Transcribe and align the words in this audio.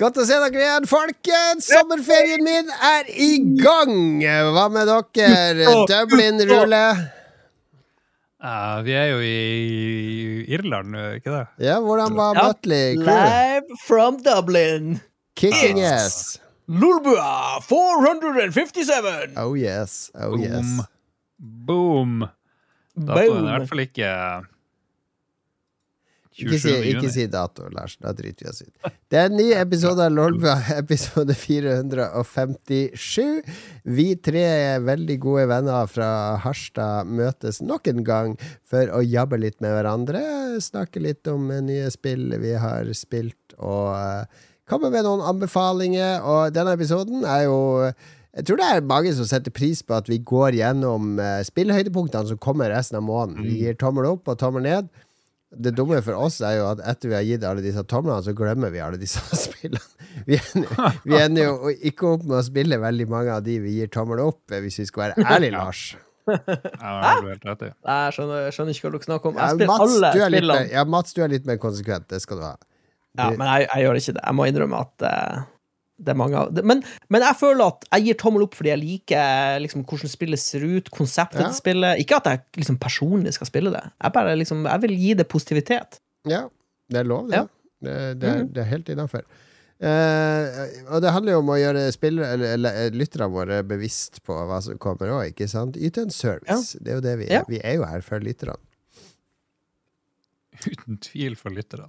Godt 0.00 0.16
å 0.16 0.24
se 0.24 0.36
dere 0.40 0.56
igjen, 0.62 0.86
folkens! 0.88 1.66
Sommerferien 1.68 2.40
min 2.44 2.70
er 2.72 3.08
i 3.12 3.30
gang! 3.60 3.92
Hva 4.54 4.66
med 4.72 4.88
dere? 4.88 5.66
Dublin-rulle? 5.90 6.84
Uh, 8.40 8.78
vi 8.86 8.94
er 8.96 9.10
jo 9.10 9.18
i 9.20 10.46
Irland 10.56 10.96
ikke 11.18 11.34
det? 11.34 11.42
Ja, 11.66 11.74
hvordan 11.84 12.14
var 12.16 12.38
Mutley 12.38 12.94
Crew? 12.96 13.10
Live 13.10 13.76
from 13.84 14.16
Dublin. 14.24 14.94
Kicking 15.36 15.76
Yes. 15.82 16.06
ass. 16.06 16.38
Lulbua 16.70 17.60
457. 17.66 19.34
Oh 19.36 19.52
yes. 19.58 20.10
Oh 20.14 20.38
yes. 20.40 20.64
Boom. 20.64 20.86
Boom. 21.66 22.28
Datoen 22.96 23.44
er 23.44 23.52
i 23.52 23.58
hvert 23.58 23.68
fall 23.68 23.84
ikke 23.84 24.10
Ikke 26.40 26.58
si, 26.62 26.72
ikke 26.92 27.10
si 27.12 27.26
dato, 27.30 27.66
Lars. 27.74 27.96
Da 28.00 28.12
driter 28.16 28.46
vi 28.46 28.50
oss 28.52 28.62
ut. 28.64 28.92
Det 29.10 29.18
er 29.20 29.28
en 29.28 29.38
ny 29.38 29.48
episode 29.56 30.04
av 30.04 30.12
Lolbua, 30.14 30.56
episode 30.82 31.34
457. 31.36 33.42
Vi 33.84 34.08
tre 34.24 34.46
veldig 34.86 35.18
gode 35.22 35.48
venner 35.50 35.90
fra 35.90 36.10
Harstad 36.44 37.10
møtes 37.10 37.60
nok 37.64 37.90
en 37.92 38.04
gang 38.06 38.36
for 38.68 38.92
å 38.96 39.02
jabbe 39.04 39.40
litt 39.42 39.58
med 39.64 39.74
hverandre. 39.76 40.22
Snakke 40.62 41.02
litt 41.04 41.28
om 41.30 41.50
eh, 41.52 41.64
nye 41.64 41.90
spill 41.92 42.30
vi 42.40 42.52
har 42.60 42.84
spilt, 42.96 43.58
og 43.58 43.92
eh, 43.96 44.46
komme 44.70 44.92
med 44.94 45.04
noen 45.06 45.26
anbefalinger. 45.34 46.24
Og 46.24 46.56
denne 46.56 46.72
episoden 46.78 47.26
er 47.26 47.42
jo 47.48 47.60
jeg 48.30 48.46
tror 48.46 48.60
det 48.60 48.66
er 48.70 48.84
mange 48.86 49.10
som 49.16 49.26
setter 49.26 49.50
pris 49.50 49.80
på 49.82 49.96
at 49.96 50.06
vi 50.06 50.20
går 50.22 50.54
gjennom 50.60 51.16
uh, 51.18 51.40
spillhøydepunktene 51.42 52.30
som 52.30 52.38
kommer 52.38 52.70
resten 52.70 53.00
av 53.00 53.02
måneden. 53.02 53.42
Vi 53.42 53.64
gir 53.64 53.74
tommel 53.78 54.06
opp 54.12 54.30
og 54.30 54.38
tommel 54.38 54.62
ned. 54.68 54.86
Det 55.50 55.72
dumme 55.74 55.98
for 56.06 56.14
oss 56.14 56.36
er 56.46 56.60
jo 56.60 56.66
at 56.70 56.82
etter 56.92 57.10
vi 57.10 57.16
har 57.16 57.24
gitt 57.26 57.44
alle 57.48 57.62
disse 57.64 57.82
tomlene, 57.90 58.22
så 58.22 58.34
glemmer 58.38 58.70
vi 58.70 58.78
alle 58.84 59.00
disse 59.00 59.18
spillene. 59.46 59.82
Vi 60.28 60.38
ender, 60.38 61.00
vi 61.08 61.16
ender 61.18 61.48
jo 61.48 61.72
ikke 61.90 62.12
opp 62.14 62.22
med 62.28 62.38
å 62.38 62.44
spille 62.46 62.78
veldig 62.78 63.08
mange 63.10 63.34
av 63.34 63.42
de 63.46 63.56
vi 63.64 63.74
gir 63.80 63.90
tommel 63.90 64.22
opp, 64.22 64.44
hvis 64.52 64.78
vi 64.82 64.86
skal 64.86 65.08
være 65.08 65.26
ærlige, 65.34 65.56
Lars. 65.58 65.82
Ja. 66.30 66.36
Nei, 66.78 67.70
Jeg 67.74 68.14
skjønner, 68.14 68.44
jeg 68.46 68.54
skjønner 68.54 68.76
ikke 68.76 68.86
hva 68.86 68.92
dere 68.94 69.06
snakker 69.08 69.32
om. 69.32 69.38
Jeg 69.40 69.56
spiller 69.56 69.70
Mats, 69.72 69.82
alle 69.86 70.10
spillene. 70.14 70.52
mer, 70.54 70.68
ja, 70.76 70.84
Mats, 70.94 71.14
du 71.16 71.22
er 71.24 71.32
litt 71.32 71.48
mer 71.48 71.58
konsekvent. 71.62 72.06
Det 72.12 72.20
skal 72.22 72.38
du 72.38 72.44
ha. 72.46 72.52
Ja, 73.18 73.30
men 73.34 73.42
jeg, 73.48 73.66
jeg 73.72 73.86
gjør 73.88 73.98
ikke 73.98 74.14
det. 74.14 74.22
Jeg 74.22 74.38
må 74.38 74.46
innrømme 74.46 74.84
at 74.86 75.06
eh, 75.08 75.40
det 76.00 76.12
er 76.14 76.16
mange 76.18 76.36
av 76.40 76.50
det. 76.56 76.64
Men, 76.64 76.80
men 77.12 77.22
jeg 77.26 77.36
føler 77.40 77.66
at 77.66 77.84
jeg 77.92 78.06
gir 78.08 78.18
tommel 78.22 78.42
opp 78.46 78.54
fordi 78.56 78.70
jeg 78.72 78.80
liker 78.80 79.60
liksom, 79.64 79.84
hvordan 79.84 80.12
spillet 80.12 80.40
ser 80.42 80.64
ut, 80.64 80.88
konseptet 80.94 81.40
Ja. 81.42 81.48
til 81.50 81.58
spillet. 81.60 82.00
Ikke 82.02 82.16
at 82.22 82.30
jeg 82.32 82.40
liksom, 82.62 82.78
personlig 82.80 83.34
skal 83.36 83.46
spille 83.50 83.70
det. 83.74 83.84
Jeg 84.00 84.12
bare 84.16 84.34
liksom, 84.40 84.64
jeg 84.66 84.80
vil 84.86 84.96
gi 85.02 85.14
det 85.20 85.28
positivitet. 85.28 86.00
Ja, 86.28 86.46
det 86.90 87.02
er 87.04 87.08
lov, 87.10 87.28
det. 87.30 87.36
Ja. 87.42 87.46
Det, 87.80 87.94
det, 88.20 88.28
er, 88.28 88.42
Mhm. 88.42 88.52
det 88.52 88.60
er 88.64 88.68
helt 88.74 88.88
innafor. 88.92 89.22
og 89.80 90.98
det 91.00 91.12
handler 91.14 91.32
jo 91.32 91.38
om 91.40 91.48
å 91.54 91.56
gjøre 91.56 91.84
spillere, 91.94 92.32
eller, 92.34 92.50
eller 92.58 92.90
lytterne 92.92 93.30
våre 93.32 93.62
bevisst 93.64 94.18
på 94.26 94.34
hva 94.48 94.58
som 94.62 94.76
kommer 94.82 95.08
òg, 95.14 95.30
ikke 95.32 95.48
sant? 95.48 95.76
Yte 95.80 96.02
en 96.04 96.10
service. 96.12 96.76
Det 96.80 96.92
er 96.92 96.98
jo 96.98 97.04
det 97.06 97.14
vi 97.22 97.28
er. 97.30 97.38
Ja. 97.38 97.44
Vi 97.48 97.60
er 97.64 97.78
jo 97.78 97.86
her 97.88 98.02
for 98.04 98.20
lytterne. 98.20 98.58
Uten 100.66 100.98
tvil 101.00 101.36
for 101.40 101.50
lytterne. 101.56 101.88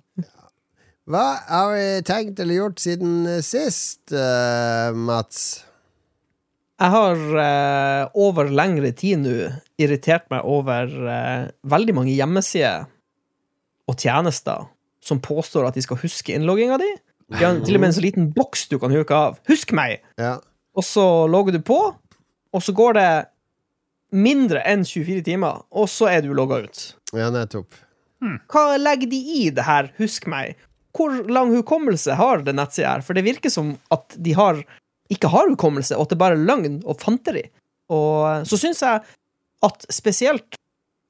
Hva 1.11 1.25
har 1.43 1.73
vi 1.75 1.87
tenkt 2.07 2.37
eller 2.39 2.55
gjort 2.55 2.79
siden 2.79 3.25
eh, 3.27 3.41
sist, 3.43 4.13
uh, 4.15 4.95
Mats? 4.95 5.65
Jeg 6.79 6.93
har 6.93 7.17
uh, 7.35 8.03
over 8.15 8.47
lengre 8.47 8.93
tid 8.95 9.19
nå 9.19 9.33
irritert 9.81 10.29
meg 10.31 10.47
over 10.47 10.87
uh, 10.87 11.49
veldig 11.67 11.97
mange 11.97 12.15
hjemmesider 12.15 12.87
og 13.91 13.99
tjenester 13.99 14.69
som 15.03 15.19
påstår 15.19 15.67
at 15.67 15.75
de 15.75 15.83
skal 15.83 15.99
huske 15.99 16.37
innlogginga 16.37 16.79
di. 16.79 16.89
De 17.35 17.43
har 17.43 17.59
til 17.59 17.75
og 17.75 17.83
med 17.83 17.91
en 17.91 17.97
så 17.99 18.05
liten 18.07 18.31
boks 18.37 18.69
du 18.71 18.77
kan 18.79 18.95
huke 18.95 19.17
av. 19.17 19.35
Husk 19.51 19.75
meg! 19.75 19.99
Ja. 20.21 20.37
Og 20.77 20.87
så 20.87 21.05
logger 21.27 21.57
du 21.57 21.61
på, 21.65 21.81
og 21.91 22.63
så 22.63 22.71
går 22.77 22.99
det 23.01 23.11
mindre 24.15 24.63
enn 24.63 24.87
24 24.87 25.27
timer, 25.27 25.65
og 25.75 25.91
så 25.91 26.07
er 26.13 26.23
du 26.23 26.31
logga 26.37 26.63
ut. 26.63 26.89
ja, 27.11 27.27
nettopp. 27.33 27.75
Hva 28.53 28.77
legger 28.77 29.09
de 29.09 29.17
i 29.17 29.49
det 29.49 29.65
her 29.65 29.91
'husk 29.97 30.29
meg'? 30.29 30.55
Hvor 30.97 31.13
lang 31.31 31.53
hukommelse 31.55 32.15
har 32.19 32.43
det 32.45 32.55
nettsida 32.57 32.95
her? 32.97 33.03
For 33.05 33.13
det 33.17 33.23
virker 33.27 33.51
som 33.53 33.73
at 33.95 34.15
de 34.19 34.33
har, 34.37 34.59
ikke 35.13 35.29
har 35.31 35.49
hukommelse, 35.53 35.95
og 35.95 36.07
at 36.07 36.15
det 36.15 36.19
bare 36.21 36.35
er 36.39 36.45
løgn 36.47 36.81
og 36.85 36.99
fanteri. 37.01 37.45
Og 37.91 38.45
så 38.47 38.59
syns 38.59 38.81
jeg 38.83 39.01
at 39.67 39.85
spesielt 39.93 40.57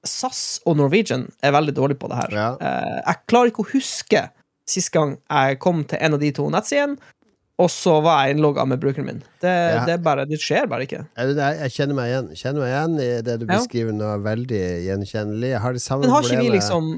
SAS 0.08 0.59
og 0.66 0.78
Norwegian 0.80 1.28
er 1.46 1.53
veldig 1.53 1.74
dårlige 1.78 2.00
på 2.02 2.09
det 2.09 2.18
her. 2.24 2.31
Ja. 2.34 2.50
Eh, 2.58 3.02
Jeg 3.06 3.19
klarer 3.30 3.52
ikke 3.52 3.66
å 3.66 3.72
huske 3.74 4.24
sist 4.72 4.92
gang 4.94 5.18
jeg 5.30 5.59
kom 5.62 5.84
til 5.86 6.00
en 6.02 6.16
av 6.18 6.22
de 6.22 6.31
to 6.34 6.48
nettsidene, 6.53 6.98
og 7.62 7.69
så 7.69 8.00
var 8.02 8.24
jeg 8.25 8.36
innlogga 8.38 8.63
med 8.66 8.80
brukeren 8.81 9.06
min. 9.06 9.19
Det, 9.44 9.52
Ja. 9.52 9.86
det, 9.86 10.00
bare, 10.02 10.25
det 10.25 10.40
skjer 10.42 10.66
bare 10.72 10.88
ikke. 10.88 11.03
Jeg, 11.18 11.36
jeg 11.38 11.72
kjenner 11.75 11.94
meg 12.00 12.09
igjen 12.09 12.30
Kjenner 12.40 12.63
meg 12.63 12.72
igjen 12.72 12.96
i 13.03 13.09
det 13.28 13.36
du 13.42 13.46
beskriver 13.46 13.94
nå. 13.94 14.09
Veldig 14.25 14.62
gjenkjennelig. 14.88 15.52
Jeg 15.53 15.62
har 15.62 15.74
det 15.78 15.81
samme 15.84 16.02
Men 16.08 16.16
har 16.16 16.24
ikke 16.25 16.42
vi 16.42 16.50
liksom 16.56 16.90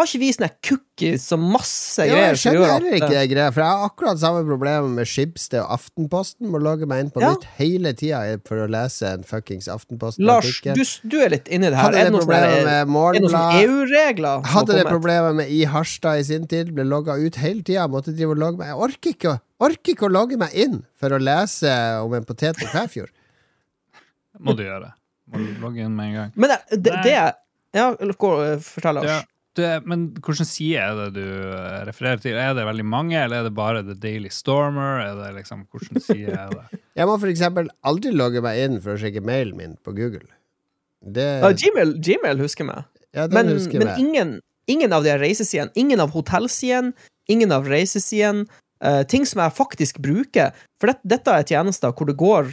Har 0.00 0.08
ikke 0.08 0.20
vi 0.22 0.28
sånne 0.32 0.48
cookies 0.64 1.26
og 1.36 1.40
masse 1.44 2.04
Ja, 2.06 2.14
greier 2.14 2.30
jeg 2.30 2.38
som 2.40 2.40
skjønner 2.54 2.60
gjør 2.64 2.70
heller 2.72 2.94
ikke 2.96 3.08
det 3.12 3.24
greia, 3.34 3.50
for 3.52 3.60
jeg 3.60 3.70
har 3.76 3.82
akkurat 3.90 4.20
samme 4.22 4.40
problemer 4.48 4.86
med 4.96 5.08
Skibsted 5.10 5.58
og 5.60 5.74
Aftenposten. 5.76 6.48
Må 6.48 6.60
logge 6.64 6.88
meg 6.88 7.02
inn 7.04 7.10
på 7.12 7.20
Ja. 7.20 7.34
nytt 7.34 7.44
hele 7.58 7.92
tida 8.00 8.20
for 8.48 8.62
å 8.64 8.68
lese 8.72 9.10
en 9.12 9.26
fuckings 9.28 9.68
Aftenposten. 9.68 10.24
Lars, 10.24 10.48
du, 10.64 10.80
du 11.04 11.16
er 11.20 11.34
litt 11.36 11.50
inni 11.52 11.68
det 11.68 11.76
her. 11.76 11.84
Hadde 11.90 12.00
Er 12.00 12.04
det 12.04 12.06
det 12.08 12.14
noe 12.16 12.22
problemet 12.24 12.56
med 12.56 12.64
det 12.70 12.78
noen 12.80 12.94
Morgenblad. 12.96 13.34
sånne 13.36 13.60
EU-regler 13.66 14.46
Hadde 14.54 14.78
det 14.80 14.86
problemet 14.88 15.34
med 15.42 15.52
i 15.52 15.60
Harstad 15.74 16.18
i 16.18 16.24
sin 16.30 16.46
tid. 16.48 16.72
Ble 16.74 16.88
logga 16.88 17.18
ut 17.20 17.36
hele 17.44 17.60
tida. 17.62 17.84
Måtte 17.92 18.16
drive 18.16 18.32
og 18.32 18.40
logge 18.46 18.58
meg. 18.62 18.72
Jeg 18.72 18.80
orker 18.88 19.10
ikke, 19.14 19.34
å- 19.36 19.68
orker 19.68 19.92
ikke 19.94 20.08
å 20.08 20.12
logge 20.16 20.38
meg 20.40 20.54
inn 20.54 20.80
for 20.96 21.10
å 21.10 21.20
lese 21.20 21.76
om 22.00 22.14
en 22.16 22.24
potet 22.24 22.56
på 22.56 22.70
Kvæfjord. 22.72 23.12
Må 24.40 24.56
du 24.56 24.64
gjøre. 24.64 24.92
Må 25.30 25.38
du 25.44 25.60
logge 25.60 25.84
inn 25.84 25.94
med 25.94 26.06
en 26.08 26.14
gang. 26.22 26.32
Men 26.36 26.48
det, 26.54 26.58
det, 26.88 26.96
det 27.04 27.14
er 27.20 27.32
Ja, 27.76 27.92
fortell, 27.94 28.96
Lars. 28.96 29.06
Ja, 29.06 29.20
det, 29.58 29.68
men 29.88 30.06
hvilken 30.22 30.46
side 30.46 30.78
er 30.82 30.98
det 30.98 31.08
du 31.16 31.24
eh, 31.24 31.80
refererer 31.88 32.20
til? 32.22 32.36
Er 32.38 32.54
det 32.54 32.66
veldig 32.68 32.86
mange, 32.86 33.16
eller 33.18 33.40
er 33.40 33.48
det 33.48 33.54
bare 33.56 33.82
The 33.86 33.96
Daily 33.98 34.30
Stormer? 34.32 35.00
Er 35.02 35.16
det 35.18 35.32
liksom, 35.40 35.64
Hvilken 35.72 36.02
side 36.04 36.36
er 36.36 36.52
det? 36.54 36.80
Jeg 36.98 37.08
må 37.10 37.16
for 37.18 37.32
eksempel 37.32 37.70
aldri 37.86 38.12
logge 38.14 38.42
meg 38.44 38.60
inn 38.64 38.78
for 38.84 38.94
å 38.94 39.00
sjekke 39.00 39.22
mailen 39.24 39.56
min 39.58 39.76
på 39.82 39.94
Google. 39.96 40.26
Det 41.00 41.26
Ja, 41.40 41.50
Gmail, 41.56 41.96
Gmail 42.04 42.42
husker 42.42 42.68
meg. 42.68 42.84
ja, 43.16 43.26
den 43.26 43.34
Men, 43.34 43.54
husker 43.56 43.78
men 43.80 43.88
meg. 43.88 43.98
ingen, 44.02 44.32
ingen 44.68 44.92
av 44.92 45.06
de 45.06 45.14
reisesidene, 45.18 45.72
ingen 45.74 46.00
av 46.00 46.12
hotellsidene, 46.14 46.92
ingen 47.28 47.52
av 47.56 47.70
reisesidene, 47.70 48.46
Uh, 48.80 49.02
ting 49.04 49.26
som 49.28 49.42
jeg 49.42 49.52
faktisk 49.52 49.98
bruker. 50.00 50.54
For 50.80 50.88
det, 50.88 50.94
dette 51.04 51.28
er 51.36 51.42
tjenester 51.44 51.92
hvor 51.92 52.08
det 52.08 52.14
går 52.16 52.46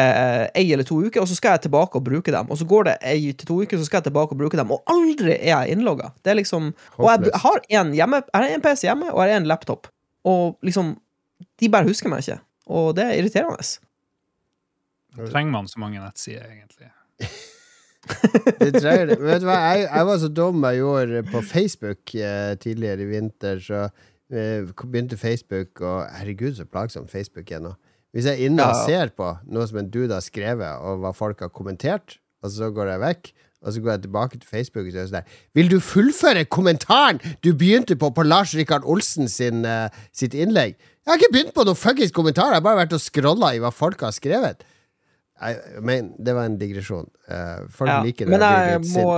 eh, 0.00 0.44
ei 0.58 0.66
eller 0.74 0.86
to 0.86 0.98
uker, 1.02 1.22
og 1.22 1.28
så 1.30 1.36
skal 1.38 1.56
jeg 1.56 1.66
tilbake 1.66 1.98
og 1.98 2.04
bruke 2.06 2.34
dem. 2.34 2.50
Og 2.50 2.58
så 2.60 2.66
går 2.68 2.88
det 2.88 2.96
ei 3.12 3.32
til 3.32 3.48
to 3.48 3.60
uker, 3.62 3.78
så 3.78 3.88
skal 3.88 4.02
jeg 4.02 4.10
tilbake 4.10 4.36
og 4.36 4.42
bruke 4.42 4.60
dem. 4.60 4.72
Og 4.74 4.82
aldri 4.90 5.36
er 5.36 5.52
jeg 5.52 5.76
innlogga. 5.76 6.12
Det 6.24 6.34
er 6.34 6.40
liksom 6.40 6.72
Og 6.98 7.08
jeg, 7.10 7.30
jeg 7.30 7.42
har 7.46 7.64
en 7.80 7.94
hjemme, 7.94 8.22
jeg 8.32 8.42
har 8.42 8.58
en 8.58 8.66
PC 8.66 8.86
hjemme, 8.88 9.12
og 9.12 9.24
jeg 9.24 9.36
har 9.36 9.42
en 9.42 9.50
laptop. 9.50 9.90
Og 10.24 10.58
liksom 10.62 10.96
De 11.60 11.68
bare 11.68 11.86
husker 11.86 12.08
meg 12.08 12.22
ikke. 12.22 12.38
Og 12.66 12.94
det 12.96 13.04
er 13.04 13.18
irriterende. 13.18 13.66
Trenger 15.30 15.52
man 15.52 15.68
så 15.68 15.80
mange 15.82 16.00
nettsider, 16.00 16.46
egentlig? 16.50 16.90
Det 18.60 18.74
trenger 18.80 19.06
det. 19.06 19.18
Vet 19.22 19.40
du 19.40 19.46
hva, 19.48 19.58
jeg, 19.72 19.86
jeg 19.86 20.06
var 20.08 20.18
så 20.20 20.28
dum 20.28 20.66
jeg 20.66 20.80
gjorde 20.80 21.22
på 21.30 21.40
Facebook 21.40 22.14
eh, 22.14 22.52
tidligere 22.60 23.00
i 23.00 23.08
vinter, 23.08 23.62
så 23.64 23.86
eh, 24.28 24.66
begynte 24.82 25.16
Facebook, 25.16 25.80
og 25.80 26.04
herregud, 26.12 26.54
så 26.58 26.66
plagsom 26.68 27.08
Facebook 27.08 27.50
er 27.50 27.62
nå. 27.64 27.72
Hvis 28.14 28.28
jeg 28.30 28.38
er 28.38 28.46
inne 28.46 28.62
og 28.70 28.76
ser 28.86 29.10
på 29.18 29.32
noe 29.50 29.64
som 29.66 29.80
en 29.80 29.88
dude 29.90 30.14
har 30.14 30.22
skrevet, 30.22 30.76
og 30.86 31.00
hva 31.02 31.10
folk 31.16 31.40
har 31.42 31.50
kommentert, 31.50 32.20
og 32.44 32.52
så 32.54 32.68
går 32.70 32.92
jeg 32.92 33.02
vekk, 33.02 33.30
og 33.64 33.72
så 33.72 33.80
går 33.80 33.90
jeg 33.94 34.02
tilbake 34.04 34.38
til 34.38 34.48
Facebook 34.48 34.84
og 34.84 34.92
så 34.92 34.98
er 35.00 35.06
sånn 35.08 35.22
der 35.22 35.38
Vil 35.56 35.70
du 35.72 35.78
fullføre 35.80 36.42
kommentaren 36.52 37.16
du 37.42 37.54
begynte 37.56 37.96
på 37.96 38.10
på 38.12 38.22
Lars 38.26 38.52
Rikard 38.54 38.84
Olsen 38.84 39.24
sin, 39.32 39.64
uh, 39.64 39.88
sitt 40.12 40.36
innlegg? 40.36 40.76
Jeg 40.76 41.08
har 41.10 41.16
ikke 41.18 41.32
begynt 41.32 41.54
på 41.56 41.64
noen 41.64 41.80
fuckings 41.80 42.12
kommentar, 42.14 42.52
jeg 42.52 42.60
har 42.60 42.66
bare 42.66 42.82
vært 42.82 42.92
og 42.96 43.00
scrolla 43.02 43.54
i 43.56 43.62
hva 43.64 43.72
folk 43.72 44.04
har 44.04 44.12
skrevet. 44.14 44.62
Jeg, 45.40 45.80
men 45.82 46.12
det 46.22 46.36
var 46.36 46.46
en 46.46 46.58
digresjon. 46.60 47.08
Uh, 47.26 47.64
folk 47.72 47.90
Ja, 47.90 47.98
liker 48.04 48.28
det. 48.28 48.32
men 48.36 48.44
jeg 48.44 48.70
jeg 48.76 48.82
må, 48.94 49.08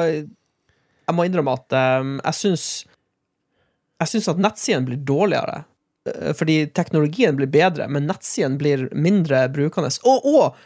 jeg 1.10 1.14
må 1.19 1.26
innrømme 1.28 1.58
at 1.58 1.76
um, 2.00 2.16
jeg 2.25 2.38
syns 2.40 2.64
Jeg 4.00 4.08
syns 4.14 4.26
at 4.28 4.40
nettsiden 4.46 4.84
blir 4.88 4.99
dårligere. 5.08 5.64
Eh, 6.14 6.32
Fordi 6.36 6.62
teknologien 6.76 7.36
blir 7.38 7.50
bedre, 7.50 7.88
men 7.88 8.06
nettsiden 8.10 8.56
blir 8.60 8.88
mindre 8.94 9.46
brukende. 9.52 9.90
Og, 10.06 10.24
og 10.26 10.56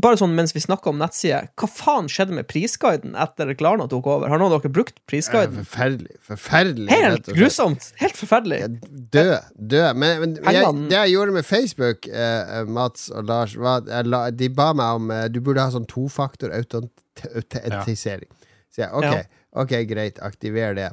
bare 0.00 0.16
sånn 0.16 0.32
mens 0.34 0.54
vi 0.56 0.62
snakker 0.64 0.94
om 0.94 0.98
nettsider, 0.98 1.50
hva 1.60 1.66
faen 1.68 2.06
skjedde 2.08 2.32
med 2.38 2.46
prisguiden 2.48 3.12
etter 3.20 3.50
Klarna 3.58 3.84
tok 3.90 4.06
over? 4.08 4.30
Har 4.32 4.40
noen 4.40 4.54
av 4.56 4.62
dere 4.64 4.72
brukt 4.72 4.96
Eh, 4.96 5.04
prisguiden? 5.10 5.60
Forferdelig. 5.60 6.16
Forferdelig. 6.24 6.88
Helt 6.90 7.28
og 7.28 7.36
grusomt! 7.36 7.90
Helt 8.00 8.16
forferdelig. 8.16 8.60
Død. 8.80 9.10
Dø. 9.12 9.36
Dø. 9.74 9.82
Men, 9.92 10.22
men 10.22 10.34
jeg, 10.40 10.70
det 10.88 10.96
jeg 10.96 11.12
gjorde 11.12 11.36
med 11.36 11.44
Facebook, 11.46 12.08
eh, 12.08 12.56
eh, 12.58 12.64
Mats 12.64 13.10
og 13.12 13.28
Lars, 13.28 13.58
var 13.60 13.84
at 13.92 14.08
la, 14.08 14.24
de 14.32 14.48
ba 14.48 14.70
meg 14.72 15.02
om 15.02 15.12
eh, 15.12 15.26
Du 15.28 15.42
burde 15.44 15.62
ha 15.62 15.74
sånn 15.74 15.86
tofaktor 15.90 16.54
autentisering. 16.54 18.30
Så 18.72 18.86
jeg 18.86 18.90
ok, 18.92 19.04
Ja. 19.04 19.22
ok, 19.62 19.76
greit, 19.86 20.18
aktiver 20.24 20.74
det. 20.74 20.88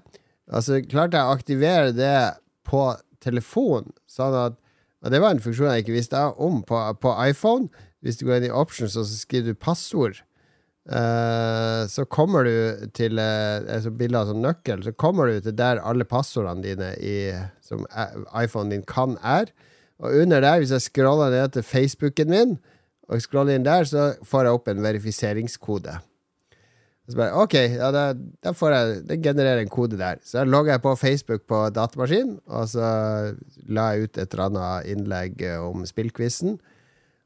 Altså, 0.52 0.82
klarte 0.84 1.18
jeg 1.18 1.26
å 1.26 1.38
aktivere 1.40 1.96
det 1.96 2.18
på 2.68 2.84
telefon. 3.24 3.92
Sånn 4.10 4.38
at 4.38 4.60
og 5.02 5.10
Det 5.10 5.22
var 5.22 5.34
en 5.34 5.42
funksjon 5.42 5.72
jeg 5.72 5.82
ikke 5.82 5.96
visste 5.96 6.20
om 6.38 6.60
på, 6.62 6.78
på 7.02 7.14
iPhone. 7.26 7.72
Hvis 8.06 8.20
du 8.20 8.28
går 8.28 8.38
inn 8.38 8.52
i 8.52 8.54
options 8.54 8.98
og 8.98 9.08
så 9.10 9.18
skriver 9.18 9.54
du 9.54 9.58
passord, 9.58 10.20
uh, 10.90 11.90
så 11.90 12.06
kommer 12.06 12.46
du 12.46 12.86
til 12.94 13.18
uh, 13.18 13.66
altså 13.66 13.94
bilder 13.98 14.30
sånn 14.30 14.46
nøkkel. 14.46 14.84
Så 14.86 14.94
kommer 14.94 15.30
du 15.30 15.40
til 15.42 15.58
der 15.58 15.82
alle 15.82 16.06
passordene 16.06 16.66
dine 16.66 16.92
i, 17.02 17.16
som 17.66 17.88
iPhone 17.90 18.44
iPhonen 18.46 18.76
din 18.76 18.86
kan, 18.86 19.18
er. 19.26 19.50
Og 20.02 20.22
under 20.22 20.42
der, 20.42 20.62
hvis 20.62 20.74
jeg 20.74 20.86
scroller 20.86 21.34
ned 21.34 21.58
til 21.58 21.66
Facebooken 21.66 22.30
min, 22.34 22.56
og 23.10 23.22
scroller 23.22 23.58
inn 23.58 23.66
der, 23.66 23.86
så 23.86 24.12
får 24.26 24.48
jeg 24.48 24.58
opp 24.58 24.70
en 24.70 24.86
verifiseringskode. 24.86 25.98
Så 27.10 27.18
bare, 27.18 27.34
ok, 27.44 27.56
ja, 27.74 27.90
da, 27.92 28.04
da 28.46 28.54
får 28.56 28.74
jeg, 28.76 28.98
Det 29.10 29.18
genererer 29.24 29.64
en 29.64 29.72
kode 29.74 29.98
der. 30.00 30.22
Så 30.24 30.38
da 30.40 30.44
logger 30.48 30.76
jeg 30.76 30.84
på 30.84 30.96
Facebook 30.96 31.48
på 31.50 31.64
datamaskinen, 31.74 32.38
og 32.48 32.70
så 32.70 32.92
la 33.68 33.88
jeg 33.92 34.06
ut 34.06 34.20
et 34.22 34.36
eller 34.36 34.46
annet 34.46 34.92
innlegg 34.94 35.42
om 35.60 35.86
spillquizen. 35.90 36.60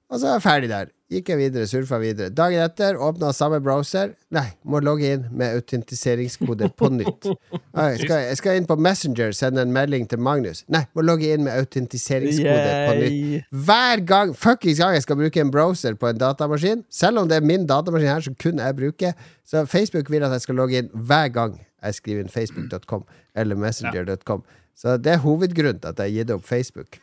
Og 0.09 0.21
så 0.21 0.29
er 0.29 0.37
jeg 0.37 0.45
ferdig 0.45 0.71
der. 0.71 0.94
Gikk 1.13 1.27
jeg 1.29 1.37
videre, 1.37 1.67
surfa 1.69 1.99
videre. 2.01 2.31
Dagen 2.33 2.63
etter 2.63 2.97
åpna 2.97 3.29
samme 3.35 3.59
browser. 3.61 4.15
Nei, 4.33 4.47
må 4.65 4.79
logge 4.81 5.11
inn 5.13 5.27
med 5.37 5.53
autentiseringskode 5.59 6.71
på 6.73 6.89
nytt. 6.95 7.27
Jeg 7.75 7.99
skal, 8.07 8.21
jeg 8.23 8.37
skal 8.39 8.57
inn 8.57 8.65
på 8.69 8.77
Messenger, 8.79 9.33
sende 9.35 9.59
en 9.65 9.73
melding 9.75 10.05
til 10.07 10.21
Magnus. 10.23 10.61
Nei, 10.71 10.85
må 10.95 11.03
logge 11.03 11.27
inn 11.35 11.43
med 11.43 11.59
autentiseringskode 11.59 12.71
på 12.87 12.95
nytt. 13.01 13.49
Hver 13.67 14.01
gang 14.07 14.31
fuckings 14.39 14.79
gang 14.79 14.95
jeg 14.95 15.03
skal 15.03 15.19
bruke 15.19 15.43
en 15.43 15.51
browser 15.51 15.97
på 15.99 16.07
en 16.07 16.21
datamaskin, 16.21 16.85
selv 16.87 17.19
om 17.21 17.29
det 17.29 17.41
er 17.41 17.45
min 17.45 17.67
datamaskin 17.67 18.13
her 18.13 18.23
som 18.23 18.37
kun 18.39 18.63
jeg 18.63 18.77
bruker, 18.79 19.27
så 19.43 19.65
Facebook 19.69 20.09
vil 20.09 20.23
at 20.23 20.33
jeg 20.37 20.47
skal 20.47 20.59
logge 20.63 20.79
inn 20.81 20.91
hver 20.95 21.27
gang 21.35 21.59
jeg 21.59 21.99
skriver 21.99 22.23
inn 22.23 22.31
facebook.com 22.31 23.03
eller 23.35 23.59
messenger.com. 23.59 24.45
Så 24.75 24.97
det 24.97 25.17
er 25.17 25.23
hovedgrunnen 25.27 25.83
til 25.83 25.91
at 25.91 25.99
jeg 25.99 26.07
har 26.09 26.15
gitt 26.21 26.33
opp 26.39 26.47
Facebook. 26.47 26.99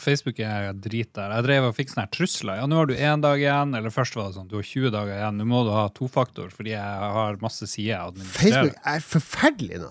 Facebook 0.00 0.38
er 0.40 0.70
drit 0.72 1.10
der. 1.12 1.34
Jeg 1.36 1.44
drev 1.44 1.66
og 1.68 1.74
fikk 1.76 1.90
sånne 1.92 2.06
her 2.06 2.12
trusler. 2.14 2.60
Ja, 2.62 2.68
nå 2.70 2.78
har 2.78 2.88
du 2.88 2.94
én 2.96 3.24
dag 3.24 3.42
igjen. 3.42 3.74
Eller 3.76 3.92
først 3.92 4.16
var 4.16 4.30
det 4.30 4.38
sånn, 4.38 4.48
du 4.48 4.56
har 4.56 4.64
20 4.64 4.94
dager 4.94 5.18
igjen. 5.18 5.42
Nå 5.42 5.48
må 5.50 5.64
du 5.68 5.72
ha 5.74 5.88
tofaktor 5.92 6.48
fordi 6.54 6.72
jeg 6.72 7.12
har 7.18 7.36
masse 7.44 7.68
sider. 7.68 8.16
Facebook 8.32 8.78
er 8.88 9.04
forferdelig 9.04 9.82
nå. 9.82 9.90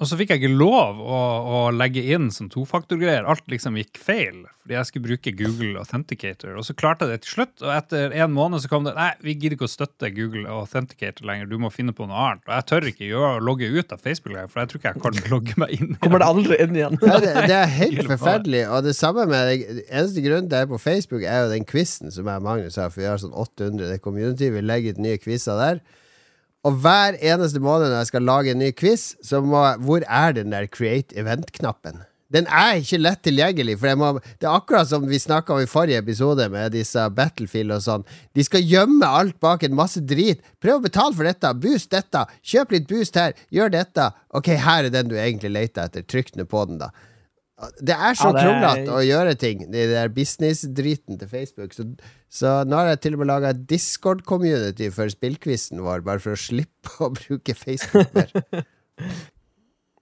Og 0.00 0.08
så 0.08 0.16
fikk 0.16 0.30
jeg 0.32 0.40
ikke 0.40 0.56
lov 0.56 1.00
å, 1.04 1.16
å 1.44 1.58
legge 1.76 2.00
inn 2.14 2.30
sånn 2.32 2.48
tofaktorgreier. 2.48 3.26
Alt 3.28 3.44
liksom 3.52 3.74
gikk 3.76 3.98
feil. 4.00 4.46
Fordi 4.62 4.76
jeg 4.78 4.88
skulle 4.88 5.08
bruke 5.10 5.32
Google 5.36 5.82
Authenticator. 5.82 6.54
Og 6.56 6.64
så 6.64 6.72
klarte 6.78 7.04
jeg 7.04 7.12
det 7.12 7.26
til 7.26 7.34
slutt, 7.34 7.52
og 7.60 7.72
etter 7.74 8.14
en 8.16 8.32
måned 8.32 8.64
så 8.64 8.70
kom 8.72 8.86
det 8.88 8.94
Nei, 8.96 9.10
vi 9.20 9.34
gidder 9.36 9.58
ikke 9.58 9.68
å 9.68 9.72
støtte 9.72 10.08
Google 10.16 10.46
Authenticator 10.56 11.28
lenger. 11.28 11.50
Du 11.52 11.58
må 11.60 11.68
finne 11.74 11.92
på 11.96 12.08
noe 12.08 12.16
annet. 12.16 12.46
Og 12.48 12.54
jeg 12.56 12.68
tør 12.72 12.88
ikke 12.94 13.10
gjøre, 13.10 13.44
logge 13.44 13.68
ut 13.68 13.92
av 13.92 14.00
Facebook 14.00 14.38
lenger, 14.38 14.50
for 14.54 14.62
jeg 14.62 14.72
tror 14.72 14.80
ikke 14.80 14.94
jeg 14.94 15.04
kan 15.04 15.22
logge 15.34 15.60
meg 15.60 15.76
inn. 15.76 15.94
Kommer 16.00 16.24
det 16.24 16.32
aldri 16.32 16.60
inn 16.64 16.80
igjen. 16.80 16.98
Ja, 17.04 17.20
det, 17.20 17.36
det 17.52 17.60
er 17.60 17.76
helt 17.76 18.04
forferdelig. 18.14 18.64
Og 18.72 18.88
det 18.88 18.96
samme 18.96 19.28
med 19.28 19.52
det 19.52 19.84
eneste 19.84 20.24
grunnen 20.24 20.48
til 20.48 20.56
at 20.56 20.64
jeg 20.64 20.70
er 20.70 20.72
på 20.72 20.84
Facebook, 20.88 21.28
er 21.28 21.44
jo 21.44 21.52
den 21.52 21.68
quizen 21.68 22.08
som 22.08 22.24
jeg 22.24 22.40
og 22.40 22.48
Magnus 22.48 22.80
har, 22.80 22.88
for 22.88 23.04
vi 23.04 23.10
har 23.12 23.20
sånn 23.20 23.36
800 23.36 23.92
det 23.92 24.00
community. 24.00 24.48
Vi 24.48 24.64
legger 24.64 24.96
ut 24.96 25.04
nye 25.10 25.20
quizer 25.20 25.60
der. 25.60 25.84
Og 26.66 26.76
hver 26.82 27.16
eneste 27.24 27.60
måned 27.62 27.88
når 27.88 28.02
jeg 28.02 28.12
skal 28.12 28.26
lage 28.28 28.52
en 28.52 28.60
ny 28.60 28.70
quiz, 28.76 29.14
så 29.24 29.40
må 29.40 29.64
jeg 29.64 29.84
Hvor 29.86 30.04
er 30.06 30.32
den 30.36 30.52
der 30.52 30.66
create 30.68 31.16
event-knappen? 31.16 32.02
Den 32.30 32.46
er 32.46 32.78
ikke 32.78 33.00
lett 33.00 33.22
tilgjengelig. 33.26 33.74
For 33.80 33.98
må, 33.98 34.10
det 34.38 34.46
er 34.46 34.54
akkurat 34.54 34.86
som 34.86 35.06
vi 35.10 35.18
snakka 35.18 35.56
om 35.56 35.64
i 35.64 35.70
forrige 35.70 35.98
episode, 35.98 36.46
med 36.52 36.76
disse 36.76 37.02
Battlefield 37.16 37.74
og 37.74 37.82
sånn. 37.82 38.04
De 38.38 38.44
skal 38.46 38.62
gjemme 38.62 39.06
alt 39.06 39.40
bak 39.42 39.64
en 39.66 39.74
masse 39.74 40.02
drit. 40.06 40.44
Prøv 40.62 40.78
å 40.78 40.84
betale 40.84 41.16
for 41.16 41.26
dette. 41.26 41.50
Boost 41.58 41.90
dette. 41.90 42.22
Kjøp 42.46 42.76
litt 42.76 42.86
boost 42.90 43.18
her. 43.18 43.34
Gjør 43.50 43.74
dette. 43.74 44.12
Ok, 44.30 44.52
her 44.62 44.86
er 44.86 44.94
den 44.94 45.10
du 45.10 45.16
egentlig 45.18 45.50
leter 45.56 45.90
etter. 45.90 46.06
Trykk 46.06 46.36
ned 46.38 46.50
på 46.52 46.62
den, 46.70 46.78
da. 46.84 46.92
Det 47.80 47.92
er 47.92 48.16
så 48.16 48.30
Ja, 48.30 48.32
det 48.32 48.44
kronglete 48.44 48.94
å 48.96 49.00
gjøre 49.04 49.34
ting, 49.40 49.66
de 49.72 49.82
der 49.90 50.12
business-driten 50.14 51.18
til 51.20 51.28
Facebook. 51.28 51.74
Så, 51.76 51.84
så 52.32 52.60
nå 52.68 52.78
har 52.78 52.94
jeg 52.94 53.02
til 53.04 53.16
og 53.16 53.22
med 53.22 53.30
laga 53.32 53.50
et 53.52 53.66
Discord-community 53.68 54.88
for 54.94 55.12
spillquizen 55.12 55.82
vår, 55.84 56.00
bare 56.06 56.22
for 56.24 56.36
å 56.36 56.40
slippe 56.40 56.94
å 57.04 57.10
bruke 57.16 57.56
Facebook 57.58 58.16
mer. 58.16 58.32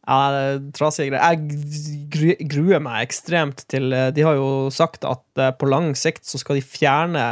Ja, 0.08 0.30
det 0.32 0.38
er 0.40 0.60
trasige 0.72 1.10
greier. 1.10 1.34
Jeg 1.36 2.46
gruer 2.48 2.80
meg 2.80 3.02
ekstremt 3.04 3.66
til 3.68 3.92
eh, 3.92 4.06
De 4.16 4.24
har 4.24 4.38
jo 4.38 4.70
sagt 4.72 5.04
at 5.04 5.20
eh, 5.36 5.52
på 5.52 5.68
lang 5.68 5.90
sikt 6.00 6.24
så 6.24 6.40
skal 6.40 6.56
de 6.56 6.64
fjerne 6.64 7.26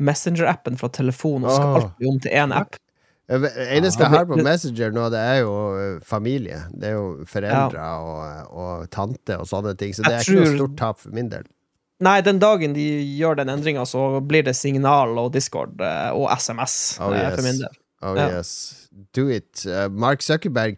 Messenger-appen 0.00 0.80
fra 0.80 0.88
telefonen, 0.92 1.44
og 1.48 1.56
skal 1.56 1.76
alt 1.76 1.92
bli 2.00 2.08
om 2.08 2.16
til 2.24 2.32
én 2.36 2.54
app. 2.56 2.78
Det 3.26 3.50
eneste 3.74 4.04
jeg 4.04 4.12
har 4.12 4.26
på 4.30 4.36
Messenger 4.38 4.92
nå, 4.94 5.08
det 5.10 5.18
er 5.18 5.40
jo 5.40 5.52
eh, 5.74 5.96
familie. 6.06 6.60
Det 6.70 6.92
er 6.92 6.94
jo 6.94 7.24
foreldre 7.26 7.86
og, 8.06 8.52
og 8.54 8.84
tante 8.94 9.38
og 9.42 9.48
sånne 9.50 9.72
ting. 9.80 9.94
Så 9.96 10.04
det 10.06 10.12
Jeg 10.12 10.20
er 10.20 10.28
ikke 10.30 10.44
noe 10.44 10.58
stort 10.60 10.76
tap 10.78 11.00
for 11.02 11.10
min 11.16 11.30
del. 11.32 11.48
Nei, 12.06 12.20
den 12.20 12.38
dagen 12.38 12.74
de 12.76 12.84
gjør 13.16 13.38
den 13.40 13.48
endringa, 13.48 13.86
så 13.88 14.20
blir 14.20 14.44
det 14.46 14.52
signal 14.54 15.16
og 15.18 15.32
Discord 15.34 15.80
eh, 15.80 16.10
og 16.14 16.28
SMS 16.36 16.98
Oh, 17.00 17.10
eh, 17.10 17.24
yes. 17.24 17.34
for 17.38 17.46
min 17.48 17.60
del. 17.64 17.78
Oh 18.04 18.14
Ja. 18.18 18.28
yes. 18.38 18.52
Do 19.16 19.26
it. 19.28 19.64
Uh, 19.66 19.88
Mark 19.90 20.22
Zuckerberg. 20.22 20.76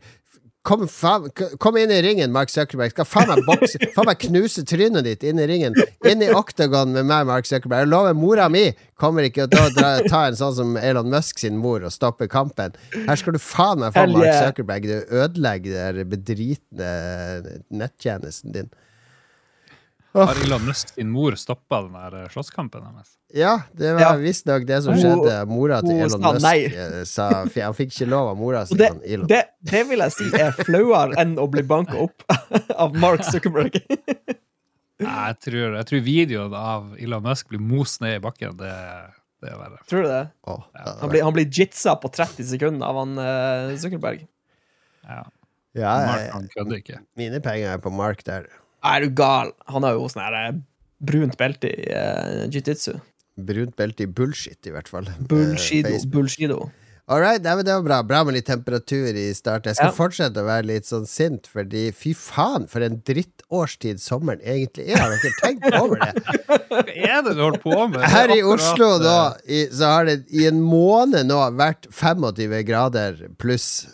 Kom, 0.66 0.82
faen, 0.90 1.28
kom 1.62 1.76
inn 1.80 1.92
i 1.94 2.00
ringen, 2.02 2.32
Mark 2.34 2.50
Zuckerberg. 2.52 2.90
Skal 2.92 3.06
faen 3.08 3.30
meg 3.30 3.44
bokse 3.46 3.78
Faen 3.94 4.08
meg 4.10 4.18
knuse 4.26 4.64
trynet 4.68 5.06
ditt 5.06 5.22
inn 5.24 5.40
i 5.40 5.46
ringen. 5.48 5.76
Inn 6.08 6.24
i 6.24 6.28
oktagon 6.34 6.92
med 6.96 7.06
meg, 7.08 7.28
Mark 7.30 7.48
Zuckerberg. 7.48 7.86
Jeg 7.86 7.92
lover, 7.92 8.16
mora 8.18 8.48
mi 8.52 8.66
kommer 9.00 9.28
ikke 9.28 9.46
til 9.52 9.62
å 9.62 9.86
ta 10.10 10.24
en 10.26 10.36
sånn 10.36 10.56
som 10.56 10.74
Elon 10.80 11.08
Musk 11.12 11.40
sin 11.40 11.56
mor 11.62 11.86
og 11.86 11.94
stoppe 11.94 12.28
kampen. 12.28 12.76
Her 12.96 13.20
skal 13.20 13.38
du 13.38 13.40
faen 13.42 13.80
meg 13.84 13.94
få 13.96 14.04
Mark. 14.12 14.28
Zuckerberg. 14.42 14.90
Du 14.90 15.16
ødelegger 15.22 16.02
den 16.02 16.12
bedritne 16.12 16.92
nettjenesten 17.70 18.56
din. 18.58 18.70
Har 20.16 20.38
og 20.54 20.62
Nøst 20.64 20.94
sin 20.96 21.10
mor 21.12 21.34
stoppa 21.38 21.82
den 21.84 21.92
der 21.98 22.14
eh, 22.22 22.28
slåsskampen 22.32 22.80
deres? 22.86 23.10
Ja, 23.36 23.58
det 23.76 23.90
var 23.94 24.00
Ja. 24.00 24.12
visstnok 24.16 24.64
det 24.66 24.78
som 24.86 24.96
skjedde. 24.96 25.34
Mora 25.50 25.82
til 25.84 25.98
Elon 26.00 26.22
sa 26.22 26.32
Musk 26.32 26.78
eh, 26.80 27.02
sa 27.04 27.26
Han 27.44 27.76
fikk 27.76 27.92
ikke 27.92 28.08
lov 28.08 28.30
av 28.30 28.38
mora 28.40 28.62
si. 28.66 28.78
Det, 28.80 28.88
det, 29.28 29.42
det 29.68 29.82
vil 29.90 30.00
jeg 30.06 30.14
si 30.16 30.30
er 30.40 30.56
flauere 30.56 31.18
enn 31.20 31.36
å 31.38 31.44
bli 31.52 31.62
banka 31.68 31.98
opp 32.00 32.24
av 32.82 32.96
Mark 32.96 33.22
Zuckerberg. 33.28 33.76
Nei, 34.98 35.28
Jeg 35.28 35.36
tror, 35.44 35.76
jeg 35.76 35.86
tror 35.92 36.00
videoen 36.02 36.54
av 36.58 36.88
Elon 36.98 37.22
Musk 37.28 37.52
blir 37.52 37.60
most 37.62 38.00
ned 38.02 38.16
i 38.16 38.22
bakken. 38.24 38.56
Det, 38.58 38.72
det 39.44 39.52
er 39.52 39.58
verre. 39.60 39.82
Tror 39.92 40.02
du 40.02 40.08
det? 40.10 40.22
Oh, 40.48 40.64
ja. 40.74 40.94
Han 41.04 41.12
blir, 41.12 41.22
han 41.28 41.36
blir 41.36 41.46
jitsa 41.52 41.94
på 42.00 42.10
30 42.16 42.48
sekunder 42.48 42.88
av 42.88 42.98
han 43.04 43.12
uh, 43.20 43.76
Zuckerberg. 43.78 44.24
Ja. 45.04 45.20
Ja, 45.76 45.92
Mark 46.08 46.32
han 46.32 46.48
kødder 46.56 46.80
ikke. 46.80 46.98
mine 47.20 47.38
penger 47.44 47.76
er 47.76 47.84
på 47.84 47.92
Mark 47.94 48.24
der. 48.26 48.48
Er 48.84 49.00
du 49.02 49.10
gal? 49.18 49.52
Han 49.66 49.82
har 49.86 49.96
jo 49.98 50.08
sånn 50.10 50.22
her 50.26 50.36
eh, 50.48 50.58
brunt 50.98 51.36
belte 51.38 51.70
i 51.70 51.88
uh, 51.94 52.44
jiu-jitsu. 52.50 52.98
Brunt 53.48 53.76
belte 53.78 54.02
i 54.06 54.10
bullshit, 54.10 54.58
i 54.66 54.74
hvert 54.74 54.88
fall. 54.90 55.06
Bullshido. 55.30 55.94
Eh, 55.94 56.06
Bullshido. 56.10 56.68
All 57.08 57.22
right, 57.22 57.40
nei, 57.40 57.54
men 57.56 57.64
det 57.64 57.72
var 57.72 57.84
bra. 57.86 57.98
Bra 58.04 58.18
med 58.28 58.34
litt 58.36 58.44
temperatur 58.50 59.16
i 59.16 59.30
starten. 59.32 59.70
Jeg 59.70 59.78
skal 59.78 59.88
Ja. 59.88 59.96
fortsette 59.96 60.42
å 60.42 60.44
være 60.44 60.66
litt 60.68 60.84
sånn 60.84 61.06
sint, 61.08 61.46
fordi 61.48 61.86
fy 61.96 62.12
faen, 62.12 62.66
for 62.68 62.84
en 62.84 62.98
drittårstid 63.00 63.96
sommeren 64.02 64.42
egentlig 64.44 64.90
er. 64.92 64.98
Har 65.00 65.14
dere 65.14 65.32
tenkt 65.40 65.78
over 65.78 66.02
det? 66.02 66.12
Hva 66.68 66.82
er 66.84 67.22
det 67.24 67.32
du 67.38 67.40
holder 67.46 67.62
på 67.62 67.78
med? 67.94 68.02
Her 68.12 68.34
i 68.34 68.42
Oslo 68.44 68.90
nå, 69.00 69.14
i, 69.48 69.62
så 69.72 69.88
har 69.94 70.04
det 70.10 70.18
i 70.36 70.44
en 70.50 70.60
måned 70.60 71.30
nå 71.30 71.40
vært 71.56 71.88
25 71.96 72.60
grader 72.68 73.24
pluss. 73.40 73.86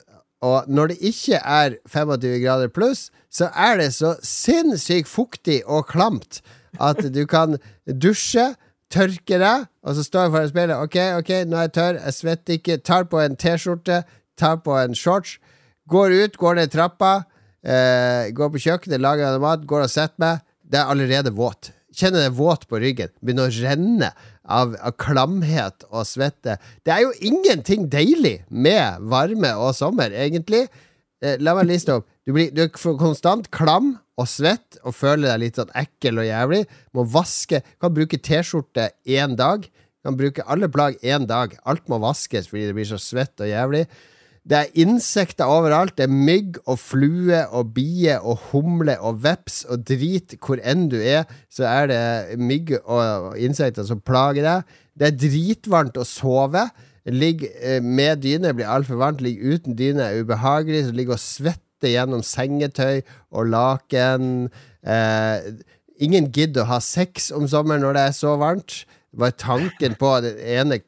Og 0.44 0.68
når 0.68 0.92
det 0.92 0.98
ikke 1.00 1.40
er 1.40 1.78
25 1.88 2.42
grader 2.42 2.72
pluss, 2.72 3.08
så 3.32 3.48
er 3.56 3.78
det 3.80 3.94
så 3.96 4.14
sinnssykt 4.22 5.08
fuktig 5.08 5.62
og 5.64 5.88
klamt 5.88 6.42
at 6.82 7.00
du 7.14 7.24
kan 7.30 7.56
dusje, 7.88 8.52
tørke 8.94 9.38
deg, 9.40 9.64
og 9.82 9.96
så 9.96 10.04
står 10.06 10.26
jeg 10.26 10.32
foran 10.34 10.50
speilet. 10.50 10.82
Ok, 10.82 10.96
ok, 11.18 11.30
nå 11.48 11.58
er 11.58 11.66
jeg 11.66 11.74
tørr, 11.74 11.96
jeg 11.98 12.14
svetter 12.14 12.58
ikke. 12.58 12.76
Tar 12.86 13.06
på 13.10 13.18
en 13.22 13.38
T-skjorte, 13.40 14.02
tar 14.38 14.60
på 14.62 14.76
en 14.78 14.94
shorts, 14.98 15.38
går 15.90 16.14
ut, 16.14 16.36
går 16.38 16.60
ned 16.60 16.70
trappa, 16.70 17.14
eh, 17.64 18.30
går 18.36 18.52
på 18.54 18.62
kjøkkenet, 18.66 19.02
lager 19.02 19.40
mat, 19.42 19.64
går 19.66 19.86
og 19.86 19.90
setter 19.90 20.20
meg. 20.22 20.44
Det 20.62 20.78
er 20.78 20.92
allerede 20.92 21.34
våt. 21.34 21.72
Kjenner 21.94 22.26
det 22.26 22.36
våt 22.38 22.68
på 22.70 22.78
ryggen. 22.82 23.10
Begynner 23.22 23.50
å 23.50 23.64
renne 23.64 24.12
av, 24.44 24.74
av 24.80 24.94
klamhet 25.00 25.86
og 25.90 26.06
svette. 26.08 26.58
Det 26.84 26.92
er 26.94 27.04
jo 27.04 27.12
ingenting 27.24 27.88
deilig 27.92 28.40
med 28.48 29.04
varme 29.10 29.54
og 29.60 29.74
sommer, 29.76 30.12
egentlig. 30.12 30.66
Eh, 31.24 31.38
la 31.40 31.56
meg 31.56 31.70
liste 31.70 31.98
opp. 31.98 32.08
Du, 32.24 32.32
blir, 32.36 32.50
du 32.54 32.64
er 32.64 32.72
konstant 32.72 33.50
klam 33.54 33.94
og 34.20 34.28
svett 34.30 34.78
og 34.84 34.94
føler 34.96 35.32
deg 35.32 35.42
litt 35.42 35.60
sånn 35.60 35.72
ekkel 35.76 36.22
og 36.22 36.28
jævlig. 36.28 36.62
Må 36.96 37.06
vaske. 37.08 37.62
Kan 37.82 37.94
bruke 37.96 38.20
T-skjorte 38.20 38.90
én 39.04 39.36
dag. 39.38 39.66
Kan 40.04 40.18
bruke 40.20 40.44
alle 40.50 40.68
plagg 40.72 41.00
én 41.04 41.28
dag. 41.28 41.56
Alt 41.64 41.88
må 41.92 42.00
vaskes 42.02 42.50
fordi 42.50 42.68
det 42.68 42.76
blir 42.76 42.88
så 42.88 43.00
svett 43.00 43.40
og 43.40 43.50
jævlig. 43.50 43.86
Det 44.44 44.58
er 44.58 44.72
insekter 44.76 45.48
overalt. 45.48 45.94
Det 45.96 46.04
er 46.04 46.12
mygg 46.12 46.58
og 46.68 46.76
flue 46.78 47.38
og 47.48 47.72
bie 47.76 48.18
og 48.20 48.42
humle 48.50 48.98
og 49.00 49.22
veps 49.24 49.62
og 49.72 49.86
drit. 49.88 50.36
Hvor 50.36 50.60
enn 50.60 50.90
du 50.92 50.98
er, 51.00 51.24
så 51.48 51.64
er 51.70 51.88
det 51.88 52.40
mygg 52.40 52.74
og 52.84 53.38
insekter 53.40 53.88
som 53.88 54.02
plager 54.04 54.44
deg. 54.44 54.74
Det 54.92 55.08
er 55.08 55.16
dritvarmt 55.22 55.96
å 55.96 56.04
sove. 56.04 56.66
Ligg 57.08 57.46
eh, 57.48 57.80
med 57.80 58.20
dyne 58.24 58.52
blir 58.56 58.68
altfor 58.68 59.00
varmt. 59.00 59.24
Ligg 59.24 59.40
uten 59.40 59.78
dyne 59.80 60.10
er 60.10 60.20
ubehagelig. 60.20 60.86
Så 60.90 60.96
ligg 60.96 61.12
og 61.16 61.22
svette 61.24 61.94
gjennom 61.94 62.20
sengetøy 62.24 63.00
og 63.32 63.48
laken. 63.48 64.50
Eh, 64.84 65.52
ingen 66.04 66.28
gidder 66.36 66.66
å 66.66 66.74
ha 66.74 66.82
sex 66.84 67.32
om 67.32 67.48
sommeren 67.48 67.84
når 67.84 67.96
det 67.96 68.08
er 68.10 68.16
så 68.20 68.36
varmt. 68.40 68.82
Bare 69.16 69.36
tanken 69.40 69.96
på 69.96 70.18
den 70.20 70.36
ene 70.36 70.84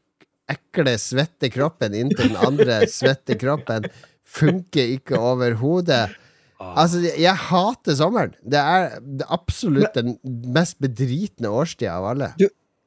ekle, 0.52 0.96
svette 1.00 1.50
kroppen 1.52 1.96
inntil 1.96 2.32
den 2.32 2.38
andre 2.48 2.84
svette 2.90 3.38
kroppen 3.40 3.88
funker 4.36 4.96
ikke 4.98 5.18
overhodet. 5.18 6.10
Altså, 6.56 7.02
jeg 7.04 7.36
hater 7.50 7.96
sommeren. 7.98 8.36
Det 8.42 8.60
er 8.60 8.96
absolutt 9.32 9.96
den 9.96 10.16
mest 10.24 10.78
bedritne 10.82 11.52
årstida 11.52 11.98
av 11.98 12.12
alle. 12.14 12.30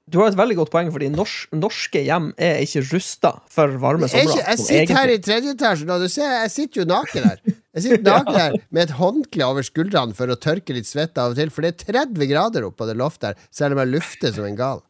Du 0.09 0.17
har 0.17 0.31
et 0.31 0.37
veldig 0.39 0.55
godt 0.57 0.71
poeng, 0.73 0.87
fordi 0.89 1.11
norsk, 1.13 1.51
norske 1.53 2.01
hjem 2.01 2.31
er 2.41 2.63
ikke 2.63 2.81
rusta 2.89 3.35
for 3.53 3.75
varme 3.81 4.09
somre. 4.09 4.23
Jeg, 4.25 4.41
jeg 4.41 4.61
sitter 4.63 4.97
her 4.97 5.13
i 5.13 5.19
tredje 5.21 5.53
etasje 5.53 5.85
og 5.85 6.01
Du 6.01 6.09
ser, 6.09 6.31
jeg 6.47 6.53
sitter 6.55 6.81
jo 6.81 6.87
naken 6.89 7.27
her. 7.29 7.43
Jeg 7.77 7.85
sitter 7.85 8.05
naken 8.07 8.39
her 8.39 8.57
med 8.73 8.87
et 8.87 8.95
håndkle 8.97 9.49
over 9.51 9.67
skuldrene 9.67 10.17
for 10.17 10.33
å 10.33 10.39
tørke 10.41 10.73
litt 10.73 10.89
svette 10.89 11.21
av 11.21 11.35
og 11.35 11.41
til, 11.41 11.53
for 11.53 11.65
det 11.65 11.75
er 11.75 12.07
30 12.09 12.31
grader 12.31 12.65
oppå 12.65 12.81
på 12.81 12.89
det 12.89 12.97
loftet 12.97 13.29
her, 13.29 13.49
selv 13.53 13.77
om 13.77 13.83
jeg 13.83 13.93
lufter 13.99 14.33
som 14.33 14.49
en 14.49 14.57
gal. 14.57 14.81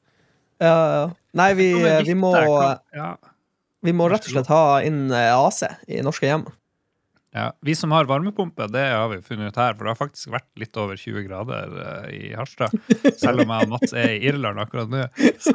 Ja, 0.59 0.75
ja. 0.93 1.03
Nei, 1.39 1.51
vi, 1.55 1.67
vi, 2.07 2.15
må, 2.17 2.31
vi 3.85 3.93
må 3.95 4.07
rett 4.11 4.25
og 4.27 4.33
slett 4.33 4.49
ha 4.51 4.63
inn 4.83 5.05
eh, 5.13 5.31
AC 5.37 5.61
i 5.87 6.01
norske 6.03 6.25
hjem. 6.27 6.47
Ja, 7.29 7.51
Vi 7.61 7.75
som 7.77 7.91
har 7.93 8.07
varmepumpe, 8.09 8.65
det 8.73 8.87
har 8.89 9.05
vi 9.11 9.19
funnet 9.21 9.51
ut 9.53 9.59
her, 9.61 9.75
for 9.77 9.85
det 9.85 9.91
har 9.93 9.99
faktisk 9.99 10.31
vært 10.33 10.47
litt 10.57 10.75
over 10.81 10.97
20 10.97 11.27
grader 11.27 11.75
eh, 11.83 12.07
i 12.17 12.31
Harstad. 12.33 12.73
Selv 13.21 13.43
om 13.45 13.53
jeg 13.53 13.67
og 13.67 13.73
Mats 13.75 13.93
er 13.93 14.15
i 14.15 14.23
Irland 14.31 14.57
akkurat 14.63 14.89
nå. 14.89 15.03
Så, 15.45 15.53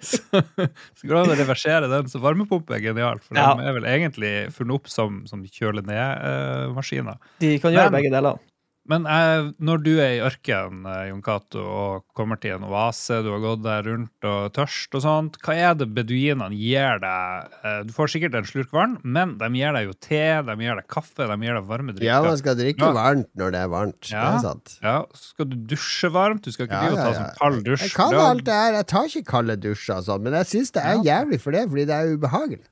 så, 0.00 0.40
så 0.40 1.04
går 1.04 1.12
det 1.12 1.20
an 1.20 1.34
å 1.34 1.38
reversere 1.42 1.90
den. 1.92 2.08
Så 2.08 2.22
varmepumpe 2.24 2.78
er 2.78 2.82
genialt, 2.88 3.22
for 3.28 3.36
Ja. 3.36 3.50
de 3.60 3.68
er 3.68 3.76
vel 3.76 3.90
egentlig 3.92 4.32
funnet 4.56 4.80
opp 4.80 4.88
som, 4.90 5.20
som 5.28 5.44
kjøle 5.44 5.84
ned-maskiner. 5.84 7.20
De 7.44 7.52
kan 7.60 7.76
gjøre 7.76 7.92
Men- 7.92 8.00
begge 8.00 8.14
deler. 8.16 8.40
Men 8.88 9.04
eh, 9.04 9.50
når 9.60 9.82
du 9.84 9.90
er 10.00 10.14
i 10.16 10.20
ørkenen, 10.24 10.86
eh, 10.88 11.08
Jon 11.10 11.20
Cato, 11.22 11.60
og 11.60 12.04
kommer 12.16 12.38
til 12.40 12.54
en 12.56 12.62
oase, 12.64 13.18
du 13.22 13.28
har 13.34 13.42
gått 13.42 13.60
der 13.66 13.82
rundt 13.84 14.24
og 14.24 14.46
tørst 14.56 14.96
og 14.96 15.02
sånt, 15.04 15.36
hva 15.44 15.54
er 15.54 15.74
det 15.76 15.90
beduinene 15.92 16.48
gir 16.56 17.02
deg? 17.02 17.50
Eh, 17.62 17.82
du 17.84 17.92
får 17.92 18.12
sikkert 18.14 18.38
en 18.40 18.48
slurk 18.48 18.72
vann, 18.72 18.96
men 19.04 19.36
de 19.42 19.50
gir 19.58 19.76
deg 19.76 19.90
jo 19.90 19.92
te, 20.00 20.22
de 20.48 20.56
gir 20.64 20.80
deg 20.80 20.88
kaffe, 20.88 21.28
de 21.28 21.36
gir 21.44 21.58
deg 21.60 21.68
varme 21.68 21.92
drikker. 21.92 22.08
Ja, 22.08 22.22
man 22.24 22.40
skal 22.40 22.56
drikke 22.56 22.88
Ja. 22.88 22.94
varmt 22.96 23.28
når 23.36 23.52
det 23.58 23.60
er 23.66 23.68
varmt. 23.76 24.00
Det 24.08 24.16
er 24.24 24.40
sant. 24.46 24.78
Ja, 24.82 24.96
Skal 25.14 25.50
du 25.52 25.56
dusje 25.74 26.08
varmt? 26.16 26.42
Du 26.48 26.50
skal 26.54 26.66
ikke 26.70 26.80
Ja, 26.80 26.88
drive 26.88 26.96
og 26.96 27.04
ta 27.04 27.04
ja, 27.04 27.12
ja. 27.12 27.20
sånn 27.20 27.38
kald 27.42 27.62
dusj. 27.68 27.82
Jeg 27.84 27.94
kan 28.00 28.14
alt 28.24 28.44
det 28.48 28.54
her. 28.62 28.72
Jeg 28.80 28.86
tar 28.94 29.12
ikke 29.12 29.24
kalde 29.34 29.56
dusjer 29.68 29.96
og 30.00 30.04
sånn, 30.08 30.22
men 30.24 30.32
jeg 30.40 30.46
syns 30.54 30.72
det 30.72 30.82
er 30.88 31.04
jævlig 31.04 31.40
for 31.44 31.52
det, 31.52 31.68
fordi 31.68 31.84
det 31.92 31.94
er 32.00 32.16
ubehagelig. 32.16 32.64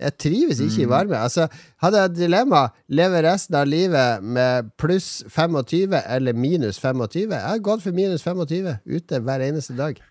Jeg 0.00 0.16
trives 0.18 0.60
ikke 0.64 0.82
i 0.82 0.86
Mm. 0.86 0.90
varme. 0.94 1.16
Altså, 1.20 1.48
hadde 1.82 1.98
jeg 2.00 2.10
et 2.10 2.16
dilemma, 2.16 2.62
leve 2.88 3.22
resten 3.26 3.54
av 3.60 3.66
livet 3.68 4.22
med 4.22 4.70
pluss 4.80 5.22
25 5.28 5.92
eller 6.06 6.32
minus 6.32 6.78
25, 6.80 7.30
jeg 7.36 7.40
har 7.50 7.58
gått 7.58 7.82
for 7.84 7.92
minus 7.92 8.22
25 8.24 8.78
ute 8.86 9.20
hver 9.20 9.40
eneste 9.50 9.76
dag. 9.76 10.00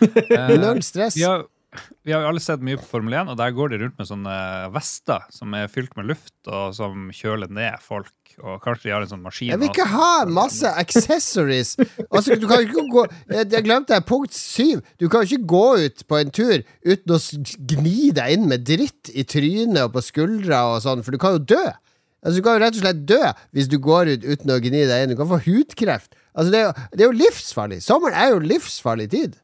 Eh, 0.00 0.56
Null 0.58 0.82
stress. 0.82 1.16
Vi 1.16 1.22
har, 1.26 1.44
vi 2.06 2.12
har 2.12 2.22
jo 2.22 2.28
alle 2.32 2.40
sett 2.42 2.60
mye 2.62 2.78
på 2.78 2.86
Formel 2.86 3.14
1, 3.14 3.28
og 3.32 3.36
der 3.40 3.50
går 3.56 3.70
de 3.72 3.78
rundt 3.82 3.98
med 3.98 4.06
sånne 4.08 4.34
vester 4.74 5.24
som 5.34 5.54
er 5.58 5.66
fylt 5.72 5.96
med 5.98 6.06
luft, 6.10 6.34
og 6.46 6.74
som 6.76 7.08
kjøler 7.14 7.50
ned 7.50 7.78
folk. 7.82 8.12
Og 8.38 8.60
kanskje 8.62 8.88
de 8.88 8.92
har 8.94 9.04
en 9.04 9.10
sånn 9.10 9.22
maskin 9.24 9.50
Jeg 9.50 9.60
vil 9.60 9.70
ikke 9.72 9.86
ha 9.90 10.12
masse 10.30 10.70
accessories. 10.82 11.74
Altså, 12.06 12.36
du 12.38 12.46
kan 12.50 12.62
ikke 12.62 12.84
gå 12.92 13.04
Jeg 13.34 13.64
glemte 13.66 13.98
punkt 14.06 14.36
syv. 14.36 14.84
Du 15.00 15.08
kan 15.10 15.26
ikke 15.26 15.42
gå 15.50 15.64
ut 15.86 16.04
på 16.06 16.20
en 16.20 16.30
tur 16.34 16.62
uten 16.86 17.16
å 17.16 17.18
gni 17.72 18.12
deg 18.16 18.36
inn 18.36 18.46
med 18.50 18.66
dritt 18.68 19.10
i 19.14 19.26
trynet 19.26 19.82
og 19.86 19.96
på 19.96 20.04
skuldra 20.06 20.64
og 20.74 20.82
sånn, 20.84 21.02
for 21.06 21.14
du 21.14 21.20
kan 21.22 21.38
jo 21.38 21.44
dø. 21.56 21.64
Altså, 22.22 22.38
du 22.38 22.44
kan 22.44 22.56
jo 22.56 22.62
rett 22.64 22.78
og 22.78 22.82
slett 22.84 23.02
dø 23.08 23.20
hvis 23.56 23.68
du 23.70 23.78
går 23.82 24.14
ut 24.14 24.24
uten 24.26 24.54
å 24.54 24.60
gni 24.62 24.86
deg 24.90 25.04
inn. 25.04 25.12
Du 25.14 25.18
kan 25.18 25.30
få 25.30 25.40
hudkreft. 25.44 26.14
Altså, 26.34 26.50
det 26.54 26.62
er 26.62 26.66
jo, 26.66 26.72
det 26.94 27.04
er 27.04 27.10
jo 27.10 27.18
livsfarlig. 27.24 27.82
Sommeren 27.84 28.18
er 28.18 28.32
jo 28.34 28.40
livsfarlig 28.42 29.10
tid. 29.14 29.38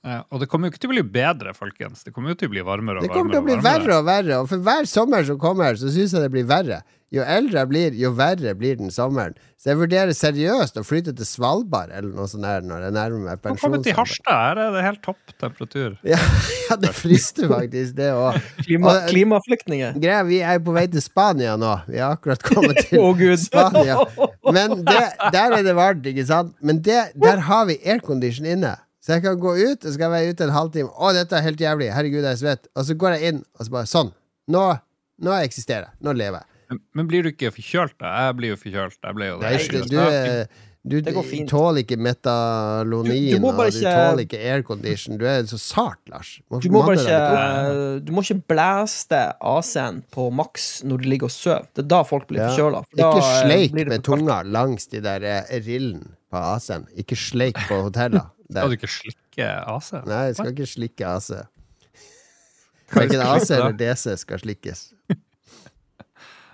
Ja, 0.00 0.22
og 0.32 0.40
det 0.40 0.48
kommer 0.48 0.68
jo 0.68 0.72
ikke 0.72 0.80
til 0.80 0.92
å 0.92 0.94
bli 0.94 1.02
bedre, 1.12 1.52
folkens. 1.52 2.06
Det 2.06 2.14
kommer 2.14 2.32
jo 2.32 2.38
til 2.40 2.48
å 2.48 2.54
bli 2.54 2.62
varmere 2.64 3.02
og 3.02 3.04
varmere. 3.04 3.10
Det 3.10 3.18
kommer 3.18 3.36
til 3.36 3.42
å 3.42 3.48
bli 3.48 3.58
verre 3.66 3.98
og 3.98 4.06
verre, 4.08 4.38
og 4.40 4.48
for 4.48 4.64
hver 4.64 4.88
sommer 4.88 5.26
som 5.28 5.36
kommer, 5.40 5.76
så 5.76 5.92
syns 5.92 6.16
jeg 6.16 6.24
det 6.24 6.32
blir 6.32 6.48
verre. 6.48 6.80
Jo 7.10 7.24
eldre 7.26 7.58
jeg 7.58 7.68
blir, 7.72 7.94
jo 7.98 8.12
verre 8.14 8.52
blir 8.54 8.76
den 8.78 8.92
sommeren. 8.94 9.34
Så 9.58 9.72
jeg 9.72 9.80
vurderer 9.80 10.14
seriøst 10.14 10.78
å 10.78 10.84
flytte 10.86 11.12
til 11.18 11.26
Svalbard 11.26 11.90
eller 11.90 12.14
noe 12.14 12.28
sånt 12.30 12.46
her 12.46 12.62
når 12.64 12.84
jeg 12.86 12.94
nærmer 12.94 13.24
meg 13.26 13.58
Kom 13.60 13.74
til. 13.82 13.96
Harstad, 13.98 14.30
her 14.30 14.60
er 14.62 14.76
det 14.76 14.84
helt 14.86 15.00
topp 15.04 15.34
temperatur. 15.34 15.96
Ja, 16.12 16.20
ja, 16.70 16.78
det 16.80 16.92
frister 16.96 17.50
faktisk, 17.50 17.96
det 17.98 18.12
òg. 18.14 18.38
Klima, 18.62 18.94
klimaflyktninger. 19.10 19.98
Greia, 20.00 20.22
vi 20.28 20.38
er 20.38 20.60
jo 20.60 20.68
på 20.70 20.76
vei 20.78 20.86
til 20.92 21.02
Spania 21.04 21.56
nå. 21.60 21.74
Vi 21.90 21.98
har 21.98 22.14
akkurat 22.14 22.46
kommet 22.46 22.78
til 22.86 23.02
oh, 23.02 23.10
Gud. 23.18 23.36
Spania. 23.42 23.98
Men 24.56 24.78
det, 24.86 25.02
der 25.34 25.58
er 25.58 25.66
det 25.66 25.74
varmt, 25.76 26.06
ikke 26.06 26.24
sant? 26.30 26.54
Men 26.62 26.78
det, 26.86 27.02
der 27.20 27.42
har 27.50 27.66
vi 27.68 27.76
aircondition 27.82 28.46
inne. 28.48 28.78
Så 29.00 29.14
jeg 29.16 29.24
kan 29.24 29.38
gå 29.40 29.54
ut, 29.56 29.78
og 29.80 29.86
så 29.86 29.94
skal 29.94 30.06
jeg 30.06 30.12
være 30.12 30.32
ute 30.34 30.46
en 30.46 30.54
halvtime. 30.54 30.90
Å, 30.92 31.10
dette 31.16 31.36
er 31.38 31.44
helt 31.46 31.62
jævlig. 31.62 31.88
Herregud, 31.96 32.20
jeg 32.20 32.36
er 32.36 32.40
svett. 32.40 32.68
Og 32.76 32.84
så 32.84 32.96
går 33.00 33.16
jeg 33.16 33.32
inn, 33.32 33.42
og 33.56 33.64
så 33.66 33.74
bare 33.76 33.88
sånn. 33.88 34.10
Nå, 34.52 34.64
nå 35.24 35.36
eksisterer 35.40 35.88
jeg. 35.88 36.00
Nå 36.04 36.12
lever 36.18 36.42
jeg. 36.42 36.58
Men, 36.70 36.82
men 36.98 37.08
blir 37.10 37.24
du 37.24 37.30
ikke 37.32 37.50
forkjølt, 37.54 37.96
da? 37.98 38.10
Jeg 38.26 38.36
blir 38.38 38.52
jo 38.52 38.58
forkjølt. 38.60 38.98
Jeg 39.02 39.16
ble 39.16 39.30
jo 39.30 39.38
det. 39.40 39.54
Nei, 39.56 39.80
du, 39.90 40.60
du, 40.88 40.96
er- 40.96 41.46
tåler 41.46 41.82
ikke 41.82 41.96
metalonin, 42.00 43.34
Du- 43.34 43.38
du 43.40 43.46
og 43.48 43.66
du 43.70 43.80
tåler 43.84 44.22
ikke 44.24 44.38
aircondition. 44.40 45.18
Du 45.18 45.26
er 45.26 45.42
så 45.44 45.58
sart, 45.58 45.98
Lars. 46.08 46.40
Du 46.62 46.70
må 46.72 46.82
bare 46.86 46.96
ikke 46.96 48.04
Du 48.06 48.12
må 48.12 48.22
ikke 48.22 48.40
blæste 48.48 49.20
AC-en 49.40 50.02
på 50.10 50.30
maks 50.32 50.82
når 50.84 50.96
du 51.02 51.08
ligger 51.08 51.24
og 51.28 51.30
sover. 51.30 51.66
Det 51.76 51.84
er 51.84 51.88
da 51.88 52.02
folk 52.02 52.26
blir 52.28 52.40
Ja. 52.40 52.48
forkjøla. 52.48 52.82
Ikke 52.96 53.22
sleik 53.42 53.72
med 53.74 54.02
tunga 54.02 54.42
langs 54.42 54.86
de 54.86 55.00
der 55.00 55.20
rillene 55.20 55.66
rillen 55.66 56.08
på 56.32 56.36
AC-en. 56.54 56.86
Ikke 56.96 57.16
sleik 57.16 57.56
på 57.68 57.82
hoteller. 57.82 58.30
Skal 58.50 58.66
du 58.68 58.72
ikke 58.72 58.88
slikke 58.88 59.46
AC? 59.68 59.92
Nei, 60.06 60.22
jeg 60.26 60.34
skal 60.36 60.50
ikke 60.56 60.66
slikke 60.66 61.06
AC. 61.06 61.30
Verken 62.92 63.20
AC 63.22 63.50
eller 63.50 63.72
DC 63.78 64.16
skal 64.18 64.38
slikkes. 64.42 64.92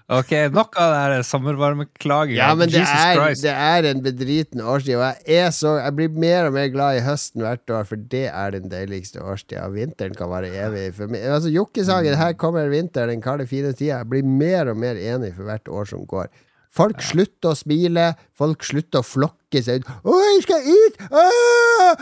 Ok, 0.06 0.30
nok 0.54 0.76
av 0.78 0.92
det 0.92 0.98
her 1.02 1.22
sommervarmeklaging. 1.26 2.36
Ja, 2.38 2.52
men 2.54 2.70
det 2.70 2.84
er, 2.86 3.18
det 3.42 3.50
er 3.50 3.88
en 3.90 4.04
bedriten 4.04 4.62
årstid, 4.62 4.94
og 5.00 5.26
jeg, 5.26 5.50
så, 5.56 5.72
jeg 5.80 5.96
blir 5.98 6.20
mer 6.22 6.46
og 6.46 6.54
mer 6.54 6.68
glad 6.70 7.00
i 7.00 7.02
høsten 7.02 7.42
hvert 7.42 7.75
år, 7.75 7.88
for 7.88 8.04
det 8.14 8.28
er 8.30 8.54
den 8.54 8.70
deiligste 8.70 9.18
årstida. 9.18 9.66
Vinteren 9.75 10.14
kan 10.14 10.30
være 10.30 10.52
evig. 10.54 10.92
For 10.94 11.10
meg. 11.10 11.26
Altså, 11.26 11.50
Jokkesagen, 11.50 12.14
her 12.20 12.38
kommer 12.38 12.70
vinteren, 12.70 13.16
den 13.16 13.25
kalde, 13.25 13.48
fine 13.50 13.75
tida. 13.75 13.96
Jeg 13.96 14.10
blir 14.12 14.30
mer 14.30 14.70
og 14.70 14.78
mer 14.78 14.94
enig 14.94 15.32
for 15.34 15.50
hvert 15.50 15.66
år 15.75 15.90
som 15.90 16.06
går. 16.06 16.30
Folk 16.76 17.02
slutter 17.02 17.50
å 17.50 17.58
smile, 17.58 18.10
folk 18.36 18.62
slutter 18.68 19.02
å 19.02 19.06
flokke 19.06 19.62
seg 19.64 19.80
ut. 19.80 19.90
'Å, 20.04 20.16
jeg 20.22 20.42
skal 20.44 20.66
ut! 20.70 20.98
Å, 21.08 21.22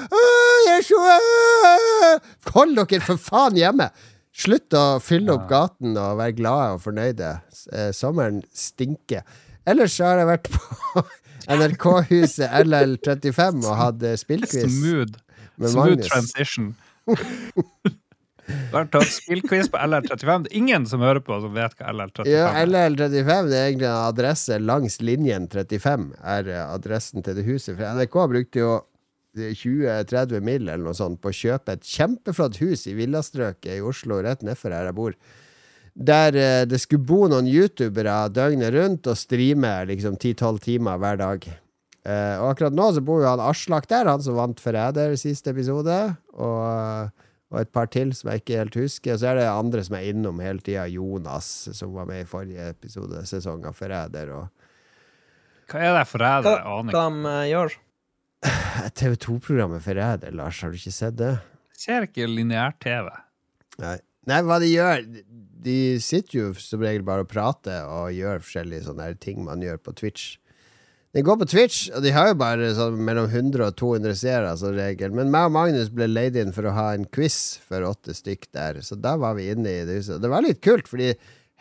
å, 0.05 0.25
jeg 0.67 0.73
er 0.77 0.89
så 0.89 0.99
å!» 1.01 2.17
Hold 2.57 2.81
dere 2.83 3.01
for 3.07 3.21
faen 3.31 3.57
hjemme! 3.57 3.89
Slutt 4.35 4.75
å 4.75 4.99
fylle 4.99 5.37
opp 5.37 5.45
gaten 5.51 5.95
og 5.95 6.17
være 6.19 6.35
glade 6.41 6.71
og 6.75 6.81
fornøyde. 6.83 7.29
Eh, 7.71 7.91
Sommeren 7.95 8.41
stinker. 8.51 9.23
Ellers 9.65 9.95
har 10.03 10.19
jeg 10.21 10.27
vært 10.33 10.51
på 10.51 11.05
NRK-huset 11.55 12.51
LL35 12.65 13.63
og 13.63 13.77
hatt 13.79 14.03
eh, 14.03 14.17
spillquiz 14.19 14.67
Smooth. 14.75 15.21
Smooth 15.71 16.03
transition. 16.09 16.73
Du 17.07 18.75
har 18.75 18.89
tatt 18.93 19.09
spillquiz 19.09 19.71
på 19.73 19.79
LL35. 19.81 20.49
Det 20.49 20.51
er 20.53 20.59
ingen 20.59 20.89
som 20.91 21.05
hører 21.05 21.23
på, 21.25 21.37
som 21.41 21.55
vet 21.57 21.77
hva 21.79 21.93
LR35 21.95 22.29
Ja, 22.29 22.49
er. 22.59 22.67
LL35 22.67 23.53
det 23.53 23.61
er 23.61 23.69
egentlig 23.71 23.89
en 23.89 24.01
adresse 24.11 24.59
langs 24.61 24.99
linjen 25.01 25.47
35, 25.53 26.11
er 26.35 26.51
eh, 26.53 26.65
adressen 26.75 27.25
til 27.25 27.39
det 27.39 27.47
huset. 27.47 27.79
For 27.79 27.87
NRK 28.03 28.19
brukte 28.35 28.65
jo 28.65 28.75
20-30 29.35 30.41
mill. 30.45 30.69
eller 30.69 30.85
noe 30.85 30.97
sånt 30.97 31.21
på 31.23 31.33
å 31.33 31.37
kjøpe 31.37 31.75
et 31.77 31.89
kjempeflott 31.89 32.61
hus 32.63 32.87
i 32.87 32.95
villastrøket 32.99 33.79
i 33.79 33.83
Oslo, 33.85 34.21
rett 34.23 34.45
nedfor 34.47 34.75
her 34.75 34.91
jeg 34.91 34.97
bor. 34.99 35.17
Der 35.95 36.35
eh, 36.35 36.63
det 36.67 36.81
skulle 36.83 37.07
bo 37.07 37.27
noen 37.31 37.47
youtubere 37.47 38.25
døgnet 38.35 38.75
rundt 38.75 39.07
og 39.07 39.19
streame 39.19 39.77
liksom 39.91 40.17
10-12 40.19 40.65
timer 40.65 40.99
hver 40.99 41.21
dag. 41.21 41.47
Eh, 42.05 42.37
og 42.37 42.51
akkurat 42.51 42.75
nå 42.77 42.89
så 42.93 43.03
bor 43.05 43.23
jo 43.23 43.31
han 43.31 43.43
Aslak 43.43 43.87
der, 43.89 44.11
han 44.11 44.25
som 44.25 44.37
vant 44.37 44.61
Forræder 44.61 45.15
siste 45.21 45.55
episode. 45.55 45.97
Og, 46.35 47.23
og 47.55 47.61
et 47.63 47.71
par 47.73 47.89
til 47.95 48.11
som 48.17 48.33
jeg 48.33 48.43
ikke 48.43 48.59
helt 48.61 48.81
husker. 48.83 49.15
Og 49.15 49.23
så 49.23 49.31
er 49.31 49.41
det 49.41 49.47
andre 49.49 49.87
som 49.87 49.97
er 50.01 50.11
innom 50.11 50.43
hele 50.43 50.65
tida. 50.65 50.89
Jonas, 50.91 51.53
som 51.79 51.95
var 51.95 52.11
med 52.11 52.25
i 52.25 52.29
forrige 52.29 52.69
episode, 52.75 53.23
sesong 53.31 53.65
av 53.71 53.79
Forræder. 53.79 54.35
Og 54.35 55.71
Hva 55.71 55.81
er 55.81 55.97
det 55.97 56.05
forræder? 56.11 56.61
Hva, 56.67 56.83
hva 56.91 57.07
de 57.09 57.35
eh, 57.39 57.49
gjør? 57.55 57.79
TV2-programmet 58.99 59.85
Forræder, 59.85 60.35
Lars, 60.37 60.61
har 60.63 60.73
du 60.73 60.79
ikke 60.79 60.95
sett 60.95 61.17
det? 61.21 61.35
Jeg 61.75 61.83
ser 61.85 62.07
ikke 62.09 62.29
lineær-TV. 62.31 63.11
Nei. 63.83 63.99
Nei, 64.25 64.39
hva 64.47 64.57
de 64.63 64.71
gjør 64.71 65.03
De 65.65 65.75
sitter 66.01 66.39
jo 66.39 66.45
som 66.57 66.81
regel 66.81 67.03
bare 67.05 67.27
og 67.27 67.29
prater 67.29 67.85
og 67.91 68.15
gjør 68.15 68.41
forskjellige 68.41 68.87
sånne 68.87 69.11
ting 69.21 69.43
man 69.45 69.61
gjør 69.65 69.81
på 69.85 69.93
Twitch. 69.99 70.39
De 71.15 71.23
går 71.23 71.37
på 71.39 71.47
Twitch, 71.47 71.85
og 71.95 72.03
de 72.03 72.11
har 72.11 72.33
jo 72.33 72.39
bare 72.41 72.73
sånn 72.75 72.97
mellom 73.07 73.29
100 73.29 73.63
og 73.69 73.77
200 73.79 74.17
seere 74.19 74.51
som 74.59 74.75
regel. 74.75 75.13
Men 75.15 75.31
meg 75.31 75.47
og 75.47 75.55
Magnus 75.55 75.93
ble 75.95 76.09
leid 76.11 76.35
inn 76.41 76.51
for 76.57 76.67
å 76.67 76.75
ha 76.75 76.89
en 76.95 77.07
quiz 77.15 77.37
for 77.63 77.87
åtte 77.87 78.17
stykk 78.19 78.49
der, 78.57 78.81
så 78.83 78.99
da 78.99 79.15
var 79.23 79.37
vi 79.39 79.47
inne 79.53 79.71
i 79.71 79.85
det 79.87 80.01
huset. 80.01 80.19
Det 80.25 80.33
var 80.33 80.43
litt 80.43 80.59
kult, 80.65 80.91
fordi 80.91 81.13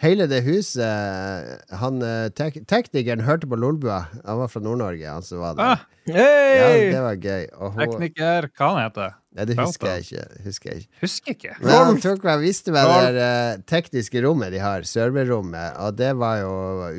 hele 0.01 0.25
det 0.27 0.41
huset 0.45 1.73
Han 1.79 2.01
eh, 2.05 2.29
tek 2.35 2.61
teknikeren 2.69 3.23
hørte 3.27 3.47
på 3.49 3.57
Lolbua. 3.59 4.05
Han 4.25 4.39
var 4.41 4.49
fra 4.51 4.61
Nord-Norge, 4.63 5.05
han 5.09 5.25
som 5.25 5.43
var 5.43 5.57
der. 5.57 5.73
Ah, 5.75 5.83
Ja, 6.09 6.69
det 6.91 7.01
var 7.03 7.15
gøy. 7.15 7.45
Hun, 7.55 7.77
tekniker, 7.79 8.49
hva 8.57 8.71
han 8.73 8.81
heter 8.83 9.13
nei, 9.33 9.45
det 9.47 9.55
husker 9.57 9.87
jeg 9.93 10.03
ikke. 10.03 10.25
Husker 10.47 10.69
jeg 10.73 10.81
ikke. 10.83 10.97
Husker 11.05 11.35
ikke. 11.37 11.53
Men 11.61 11.71
han 11.77 12.01
tok 12.03 12.25
meg, 12.27 12.41
viste 12.43 12.73
meg 12.75 12.89
det 12.89 12.97
der, 13.05 13.19
uh, 13.21 13.61
tekniske 13.71 14.23
rommet 14.25 14.51
de 14.53 14.59
har, 14.61 14.83
serverrommet, 14.85 15.77
og 15.79 15.95
det 16.01 16.11
var 16.19 16.41
jo 16.43 16.51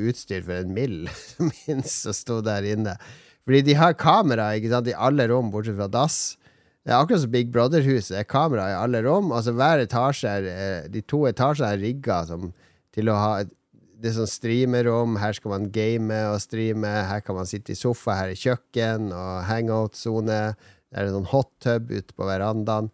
utstyr 0.08 0.40
for 0.46 0.56
en 0.62 0.72
mill, 0.74 0.96
minst, 1.44 2.00
som 2.06 2.16
sto 2.16 2.40
der 2.46 2.64
inne. 2.72 2.96
Fordi 3.44 3.60
de 3.68 3.76
har 3.76 3.92
kamera 4.00 4.48
ikke 4.56 4.72
sant, 4.72 4.88
i 4.88 4.96
alle 4.96 5.28
rom, 5.28 5.52
bortsett 5.52 5.76
fra 5.76 5.90
dass. 5.92 6.38
Det 6.84 6.92
er 6.92 6.98
akkurat 7.02 7.22
som 7.22 7.32
Big 7.32 7.52
Brother-huset. 7.52 8.14
Det 8.16 8.22
er 8.24 8.28
kamera 8.28 8.70
i 8.72 8.76
alle 8.76 9.00
rom. 9.04 9.30
Altså 9.36 9.52
Hver 9.56 9.84
etasje 9.84 10.28
er, 10.28 10.48
eh, 10.48 10.88
De 10.92 11.00
to 11.04 11.22
etasjene 11.28 11.70
er 11.76 11.80
rigga 11.80 12.22
som, 12.28 12.50
til 12.94 13.10
å 13.12 13.18
ha 13.18 13.32
Det 13.44 14.10
er 14.10 14.16
sånn 14.18 14.28
streamerom. 14.28 15.14
Her 15.16 15.32
skal 15.32 15.54
man 15.54 15.70
game 15.72 16.16
og 16.28 16.40
streame. 16.42 16.90
Her 17.08 17.22
kan 17.24 17.38
man 17.38 17.48
sitte 17.48 17.72
i 17.72 17.78
sofa. 17.78 18.18
Her 18.18 18.34
er 18.34 18.40
kjøkken 18.40 19.06
og 19.16 19.44
hangout-sone. 19.48 20.40
Det 20.58 20.98
er 21.00 21.06
det 21.08 21.14
sånn 21.14 21.30
hot 21.30 21.50
tub 21.64 21.88
ute 21.94 22.12
på 22.12 22.26
verandaen. 22.28 22.90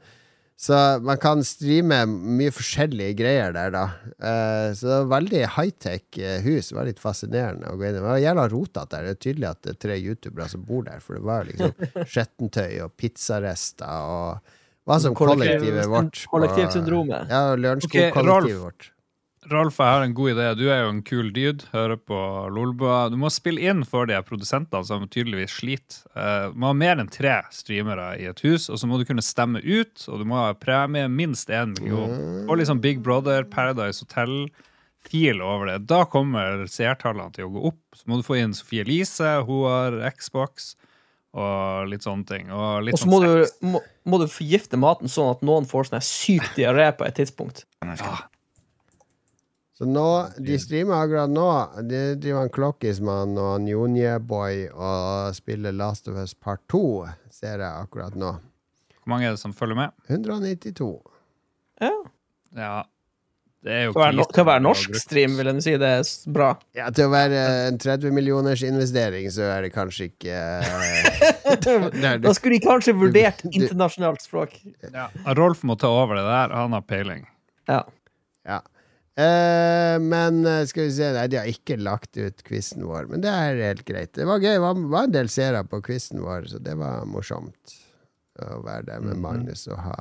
Så 0.60 0.76
man 1.00 1.16
kan 1.16 1.40
streame 1.40 2.02
mye 2.06 2.52
forskjellige 2.52 3.14
greier 3.16 3.54
der, 3.56 3.72
da. 3.72 3.82
Eh, 4.20 4.66
så 4.76 4.86
det 4.86 4.96
var 5.00 5.10
veldig 5.14 5.40
high-tech 5.56 6.18
eh, 6.20 6.42
hus. 6.44 6.68
Det 6.68 6.76
var 6.76 6.88
litt 6.90 7.00
fascinerende 7.00 7.72
å 7.72 7.78
gå 7.80 7.86
inn 7.88 7.94
i. 7.94 7.96
Det 7.96 8.04
var 8.04 8.20
jævla 8.20 8.44
rotete 8.52 8.92
der. 8.92 9.08
Det 9.08 9.14
er 9.16 9.20
tydelig 9.24 9.48
at 9.50 9.62
det 9.64 9.72
er 9.72 9.78
tre 9.86 9.96
youtubere 9.98 10.48
som 10.52 10.66
bor 10.68 10.84
der, 10.84 11.00
for 11.00 11.16
det 11.16 11.24
var 11.32 11.48
liksom 11.48 11.72
skjettentøy 12.12 12.76
og 12.84 12.92
pizzarester 13.00 14.12
og 14.12 14.54
hva 14.84 15.00
som 15.00 15.16
Kollektiv- 15.16 15.64
kollektivet 15.64 15.90
vårt. 15.96 16.22
kollektivsyndromet. 16.32 17.32
Ja, 17.32 17.42
Lørenskog-kollektivet 17.56 18.60
okay, 18.60 18.62
vårt. 18.68 18.90
Rolf, 19.48 19.78
jeg 19.80 19.88
har 19.88 20.02
en 20.04 20.12
god 20.12 20.34
idé. 20.34 20.46
Du 20.52 20.66
er 20.68 20.82
jo 20.82 20.90
en 20.92 21.00
kul 21.00 21.30
dude, 21.32 21.64
hører 21.72 21.96
på 21.96 22.16
Lolbua. 22.52 23.06
Du 23.08 23.16
må 23.16 23.30
spille 23.32 23.62
inn 23.70 23.86
for 23.88 24.04
de 24.08 24.18
produsentene 24.26 24.84
som 24.84 25.06
tydeligvis 25.08 25.54
sliter. 25.62 26.02
Uh, 26.12 26.52
må 26.52 26.68
ha 26.68 26.76
mer 26.76 27.00
enn 27.00 27.08
tre 27.08 27.38
streamere 27.54 28.10
i 28.20 28.26
et 28.28 28.42
hus, 28.44 28.68
og 28.68 28.76
så 28.76 28.88
må 28.90 28.98
du 29.00 29.06
kunne 29.08 29.24
stemme 29.24 29.62
ut, 29.64 29.94
og 30.12 30.20
du 30.20 30.26
må 30.28 30.42
ha 30.42 30.50
premie 30.60 31.08
minst 31.08 31.48
én 31.48 31.72
million. 31.78 32.12
Og 32.44 32.60
liksom 32.60 32.82
Big 32.84 33.00
Brother, 33.06 33.46
Paradise 33.48 34.04
Hotel-fil 34.04 35.40
over 35.40 35.72
det. 35.72 35.78
Da 35.88 36.02
kommer 36.12 36.66
seertallene 36.68 37.32
til 37.32 37.48
å 37.48 37.54
gå 37.54 37.62
opp. 37.72 37.80
Så 37.96 38.12
må 38.12 38.20
du 38.20 38.26
få 38.26 38.36
inn 38.42 38.52
Sofie 38.56 38.84
Elise, 38.84 39.38
hun 39.48 39.64
har 39.70 39.96
Xbox, 40.18 40.74
og 41.32 41.88
litt 41.88 42.04
sånne 42.04 42.28
ting. 42.28 42.52
Og 42.52 42.84
litt 42.90 42.98
så 42.98 43.06
sånn 43.06 43.14
må 43.14 43.22
du, 43.24 43.32
sex. 43.46 43.56
må, 43.64 43.80
må 44.04 44.20
du 44.20 44.28
forgifte 44.28 44.82
maten 44.84 45.08
sånn 45.08 45.32
at 45.32 45.40
noen 45.48 45.64
får 45.70 45.88
sånn 45.88 46.04
syk 46.04 46.44
diaré 46.58 46.90
på 46.92 47.08
et 47.08 47.16
tidspunkt. 47.22 47.64
Så 49.80 49.86
nå, 49.88 50.06
de 50.44 50.58
streamer 50.60 50.98
akkurat 51.06 51.30
nå. 51.32 51.46
De 51.88 52.00
driver 52.20 52.44
en 52.44 52.52
Klokkismann 52.52 53.30
og 53.40 53.54
en 53.56 53.68
Jonjeboy 53.70 54.66
og 54.76 55.30
spiller 55.38 55.72
Last 55.72 56.10
of 56.12 56.18
Us 56.20 56.34
Part 56.36 56.60
2, 56.68 56.80
ser 57.32 57.62
jeg 57.64 57.70
akkurat 57.86 58.12
nå. 58.20 58.34
Hvor 59.00 59.08
mange 59.14 59.24
er 59.30 59.32
det 59.38 59.40
som 59.40 59.54
følger 59.56 59.78
med? 59.78 59.94
192. 60.12 60.90
Ja. 61.80 61.94
Ja, 62.60 62.74
det 63.64 63.72
er 63.72 63.86
jo 63.86 63.94
Til 63.94 64.00
å 64.00 64.04
være, 64.04 64.16
no 64.18 64.24
til 64.28 64.42
å 64.42 64.46
være 64.50 64.62
norsk 64.66 64.98
stream, 65.00 65.36
vil 65.38 65.48
jeg 65.48 65.62
si 65.64 65.72
det 65.80 65.88
er 66.02 66.10
bra. 66.36 66.48
Ja, 66.76 66.90
til 66.92 67.06
å 67.08 67.12
være 67.14 67.40
en 67.70 67.78
30 67.80 68.12
millioners 68.16 68.60
investering, 68.66 69.30
så 69.32 69.46
er 69.54 69.64
det 69.64 69.70
kanskje 69.72 70.10
ikke 70.10 70.42
Nei, 72.02 72.12
Da 72.20 72.34
skulle 72.36 72.58
de 72.58 72.60
kanskje 72.66 72.94
vurdert 73.00 73.40
du- 73.46 73.48
internasjonalt 73.62 74.20
språk. 74.24 74.58
Ja, 74.92 75.08
Rolf 75.40 75.64
må 75.64 75.78
ta 75.80 75.88
over 76.02 76.20
det 76.20 76.26
der. 76.28 76.52
Han 76.56 76.76
har 76.76 76.84
peiling. 76.84 77.24
Ja. 77.70 77.80
Ja. 78.44 78.60
Eh, 79.20 79.96
men 80.00 80.40
eh, 80.46 80.62
skal 80.70 80.86
vi 80.86 80.92
se 80.96 81.08
Nei, 81.16 81.26
de 81.32 81.38
har 81.40 81.48
ikke 81.50 81.76
lagt 81.80 82.16
ut 82.20 82.44
quizen 82.46 82.84
vår, 82.88 83.08
men 83.10 83.24
det 83.24 83.30
er 83.32 83.58
helt 83.66 83.84
greit. 83.88 84.12
Det 84.16 84.26
var 84.28 84.40
gøy. 84.42 84.54
Det 84.56 84.62
var, 84.64 84.84
var 84.94 85.08
en 85.08 85.16
del 85.16 85.28
seere 85.32 85.64
på 85.68 85.80
quizen 85.84 86.22
vår, 86.24 86.46
så 86.52 86.60
det 86.62 86.76
var 86.80 87.04
morsomt 87.10 87.74
å 88.40 88.60
være 88.64 88.86
der 88.88 89.02
med 89.04 89.18
Magnus 89.20 89.66
og 89.68 89.82
ha 89.84 89.96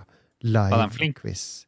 live-quiz. 0.46 1.66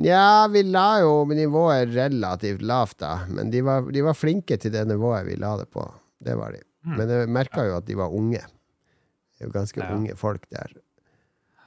Nja, 0.00 0.46
vi 0.48 0.62
la 0.70 1.00
jo 1.02 1.24
nivået 1.28 1.90
relativt 1.92 2.62
lavt, 2.62 3.00
da. 3.02 3.26
Men 3.28 3.50
de 3.52 3.60
var, 3.66 3.88
de 3.92 4.04
var 4.06 4.16
flinke 4.16 4.56
til 4.62 4.72
det 4.72 4.86
nivået 4.88 5.26
vi 5.26 5.34
la 5.36 5.56
det 5.60 5.66
på. 5.74 5.82
Det 6.22 6.36
var 6.38 6.54
de. 6.56 6.62
Men 6.86 7.10
jeg 7.12 7.28
merka 7.28 7.66
jo 7.66 7.74
at 7.76 7.88
de 7.90 7.96
var 7.98 8.14
unge. 8.16 8.40
Det 8.40 9.44
er 9.44 9.50
jo 9.50 9.52
ganske 9.58 9.82
Ja. 9.82 9.90
unge 9.96 10.14
folk 10.16 10.46
der. 10.54 10.72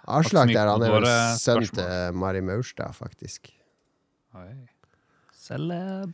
Aslak 0.07 0.49
der, 0.49 0.67
han 0.67 0.81
er 0.83 0.91
vel 0.95 1.05
sønnen 1.37 1.67
sønn 1.67 1.77
til 1.77 2.17
Mari 2.17 2.41
Maurstad, 2.41 2.95
faktisk. 2.97 3.51
Oi. 4.35 4.49
Celeb. 5.43 6.13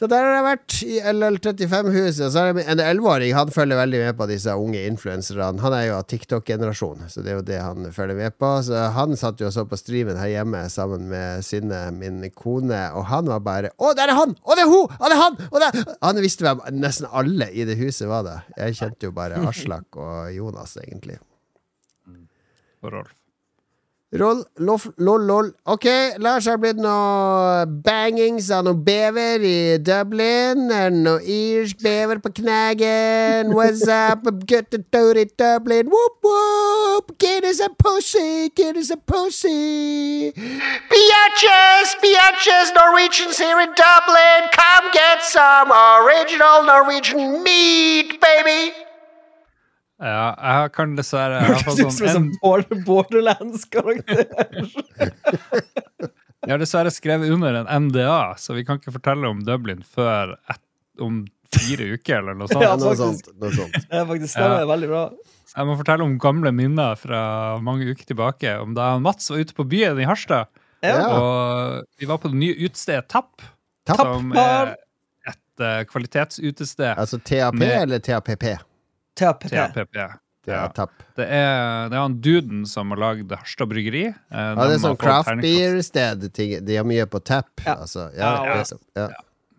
Så 0.00 0.06
der 0.08 0.24
har 0.24 0.30
jeg 0.32 0.44
vært 0.46 0.74
i 0.86 0.94
LL35-huset. 1.10 2.30
Så 2.32 2.40
er 2.40 2.54
det 2.56 2.62
en 2.72 2.80
elleveåring. 2.80 3.34
Han 3.36 3.50
følger 3.52 3.76
veldig 3.76 3.98
med 4.00 4.16
på 4.16 4.28
disse 4.30 4.54
unge 4.56 4.80
influenserne. 4.88 5.60
Han 5.60 5.76
er 5.76 5.82
jo 5.90 5.98
av 5.98 6.06
TikTok-generasjon, 6.08 7.02
så 7.12 7.20
det 7.20 7.34
er 7.34 7.36
jo 7.36 7.44
det 7.50 7.58
han 7.60 7.90
følger 7.92 8.16
med 8.16 8.38
på. 8.40 8.54
Så 8.64 8.86
han 8.96 9.12
satt 9.20 9.44
jo 9.44 9.50
og 9.50 9.52
så 9.52 9.66
på 9.68 9.76
streamen 9.76 10.16
her 10.16 10.32
hjemme 10.32 10.62
sammen 10.72 11.04
med 11.10 11.44
Synne, 11.44 11.82
min 11.92 12.24
kone, 12.32 12.80
og 12.96 13.10
han 13.12 13.28
var 13.28 13.44
bare 13.44 13.74
Å, 13.76 13.92
der 13.98 14.14
er 14.14 14.16
han! 14.22 14.32
Å, 14.40 14.56
det 14.56 14.64
er 14.64 14.72
hun! 14.72 14.88
Å, 14.88 15.04
det 15.04 15.18
er 15.18 15.22
han! 15.26 15.38
Å, 15.50 15.60
det 15.60 15.68
er... 15.68 15.94
Han 16.08 16.24
visste 16.24 16.48
hvem 16.48 16.64
nesten 16.80 17.12
alle 17.12 17.52
i 17.52 17.68
det 17.68 17.76
huset 17.82 18.08
var 18.08 18.24
det. 18.24 18.38
Jeg 18.56 18.80
kjente 18.80 19.10
jo 19.10 19.16
bare 19.20 19.44
Aslak 19.52 20.00
og 20.00 20.32
Jonas, 20.32 20.78
egentlig. 20.80 21.20
Og 22.80 22.94
Rolf. 22.96 23.19
Roll, 24.12 24.44
loff, 24.58 24.88
lol, 24.98 25.22
lol. 25.22 25.52
Ok, 25.70 25.84
Lars 26.18 26.48
har 26.50 26.56
blitt 26.58 26.80
noe 26.82 27.62
bangings 27.86 28.48
av 28.50 28.64
noe 28.66 28.74
bever 28.74 29.38
i 29.46 29.78
Dublin. 29.78 30.64
Er 30.66 30.90
det 30.90 30.98
noe 31.04 31.22
irsk 31.22 31.78
bever 31.78 32.18
på 32.18 32.32
knagen? 32.40 33.54
What's 33.54 33.86
up, 33.86 34.26
get 34.50 34.72
the 34.74 34.82
dirty 34.82 35.30
Dublin? 35.38 35.86
Whoop, 35.86 36.18
whoop! 36.26 37.14
Us 37.22 37.60
a 37.60 37.70
pussy, 37.70 38.50
us 38.50 38.90
a 38.90 38.96
pussy. 38.96 40.32
Biatches, 40.34 41.94
biatches, 42.02 42.74
Norwegians 42.74 43.38
here 43.38 43.60
in 43.60 43.70
Dublin. 43.78 44.50
Come 44.50 44.90
get 44.92 45.22
some 45.22 45.70
original 45.70 46.64
Norwegian 46.64 47.44
meat, 47.44 48.20
baby. 48.20 48.74
Ja, 50.00 50.28
jeg 50.64 50.72
kan 50.72 50.94
dessverre 50.96 51.40
Jeg 51.42 51.50
har 51.50 51.58
fått 51.66 51.80
Hørtes 51.80 51.80
ut 51.80 51.98
som 51.98 52.06
en 52.06 52.12
sånn 52.14 52.14
sånn 52.16 52.38
Border- 52.40 52.84
Borderlands-karakter. 52.86 54.24
Jeg 56.40 56.54
har 56.54 56.62
dessverre 56.62 56.88
skrevet 56.94 57.28
under 57.34 57.58
en 57.60 57.68
MDA, 57.88 58.14
så 58.40 58.54
vi 58.56 58.62
kan 58.64 58.78
ikke 58.80 58.94
fortelle 58.94 59.28
om 59.28 59.42
Dublin 59.44 59.82
før 59.84 60.32
et, 60.48 60.60
om 61.04 61.18
fire 61.52 61.90
uker, 61.98 62.22
eller 62.22 62.38
noe 62.38 62.48
sånt. 62.52 62.64
Ja, 62.64 62.72
noe 62.80 62.94
sånt. 62.96 63.28
Noe 63.42 63.52
sånt. 63.52 63.76
Det 63.90 63.98
er 64.00 64.06
faktisk 64.08 64.38
det 64.40 64.46
er 64.62 64.64
veldig 64.70 64.88
bra. 64.88 65.02
Jeg 65.50 65.66
må 65.68 65.74
fortelle 65.82 66.06
om 66.06 66.14
gamle 66.22 66.52
minner 66.54 66.96
fra 66.96 67.20
mange 67.60 67.90
uker 67.92 68.08
tilbake. 68.08 68.54
Om 68.62 68.72
da 68.78 68.94
Mats 69.04 69.28
var 69.34 69.42
ute 69.44 69.52
på 69.56 69.66
byen 69.68 70.00
i 70.00 70.08
Harstad, 70.08 70.48
Ja. 70.80 70.94
Ja. 70.96 71.08
og 71.12 71.84
vi 72.00 72.08
var 72.08 72.22
på 72.22 72.30
det 72.32 72.38
nye 72.40 72.56
utestedet 72.56 73.04
Tapp, 73.12 73.42
Tapp. 73.84 74.00
som 74.00 74.30
er 74.32 74.72
et 75.28 75.60
uh, 75.60 75.82
kvalitetsutested. 75.92 76.94
Altså 76.96 77.20
TAP 77.20 77.58
Med- 77.60 77.82
eller 77.82 78.00
TAPP? 78.00 78.46
TAPP. 79.18 79.48
Det 79.50 79.56
er 79.56 80.18
Ja. 80.48 80.66
Det 81.16 81.26
er, 81.28 81.88
det 81.90 81.96
er 81.96 82.00
han 82.00 82.14
duden 82.24 82.62
som 82.66 82.90
har 82.94 82.98
lagd 82.98 83.30
Harstad 83.36 83.68
Bryggeri. 83.68 84.06
Eh, 84.08 84.14
Ja, 84.32 84.54
det 84.56 84.78
er 84.78 84.84
sånn 84.86 84.96
craft 84.98 85.28
beer-sted. 85.42 86.24
De 86.64 86.76
har 86.78 86.84
mye 86.88 87.04
på 87.06 87.20
tap. 87.22 87.50
Ja. 87.66 87.74
Altså. 87.76 88.06
Ja, 88.16 88.30
Ja, 88.46 88.54
nettopp. 88.62 88.80
ja. 88.96 89.08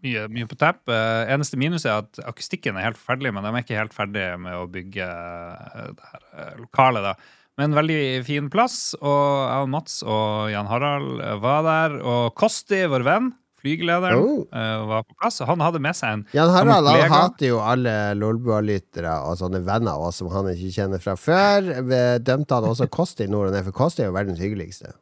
Mye, 0.02 0.24
mye 0.34 0.48
på 0.50 0.58
tap. 0.58 0.82
Eh, 0.90 1.30
eneste 1.30 1.56
minus 1.62 1.86
er 1.86 2.00
at 2.02 2.18
akustikken 2.26 2.76
er 2.76 2.88
helt 2.90 2.98
forferdelig, 2.98 3.32
men 3.36 3.44
de 3.46 3.50
er 3.54 3.62
ikke 3.62 3.78
helt 3.78 3.94
ferdige 3.94 4.40
med 4.42 4.54
å 4.58 4.66
bygge 4.74 5.06
eh, 5.06 5.92
det 5.94 6.10
her 6.42 6.58
lokalet. 6.58 7.04
da. 7.04 7.14
Men 7.60 7.76
veldig 7.78 8.26
fin 8.26 8.50
plass, 8.50 8.96
og 8.98 9.52
jeg 9.52 9.62
og 9.62 9.70
Mats 9.70 10.02
og 10.02 10.50
Jan 10.50 10.66
Harald 10.72 11.22
var 11.44 11.62
der. 11.68 12.00
Og 12.02 12.34
Kosti, 12.34 12.82
vår 12.90 13.04
venn, 13.06 13.34
flygelederen, 13.62 14.18
Oh. 14.20 14.46
eh, 14.52 14.86
var 14.90 15.04
på 15.08 15.16
plass. 15.22 15.40
og 15.42 15.48
Han 15.48 15.60
hadde 15.64 15.80
med 15.80 15.96
seg 15.96 16.14
en 16.18 16.26
Jan 16.34 16.50
Harald 16.50 16.88
han 16.92 17.10
hater 17.12 17.48
jo 17.48 17.60
alle 17.64 17.94
Lolbua-lyttere 18.18 19.14
og 19.30 19.38
sånne 19.40 19.64
venner 19.66 19.94
av 19.96 20.08
oss 20.10 20.18
som 20.22 20.30
han 20.34 20.50
ikke 20.54 20.74
kjenner 20.76 21.00
fra 21.04 21.16
før. 21.16 21.72
Dømte 22.20 22.58
han 22.60 22.64
også 22.72 22.90
Kosti 22.90 23.28
nord 23.32 23.48
og 23.52 23.54
ned, 23.54 23.64
for 23.70 23.72
Kosti 23.84 24.04
er 24.04 24.12
jo 24.12 24.18
verdens 24.18 24.40
hyggeligste. 24.42 24.94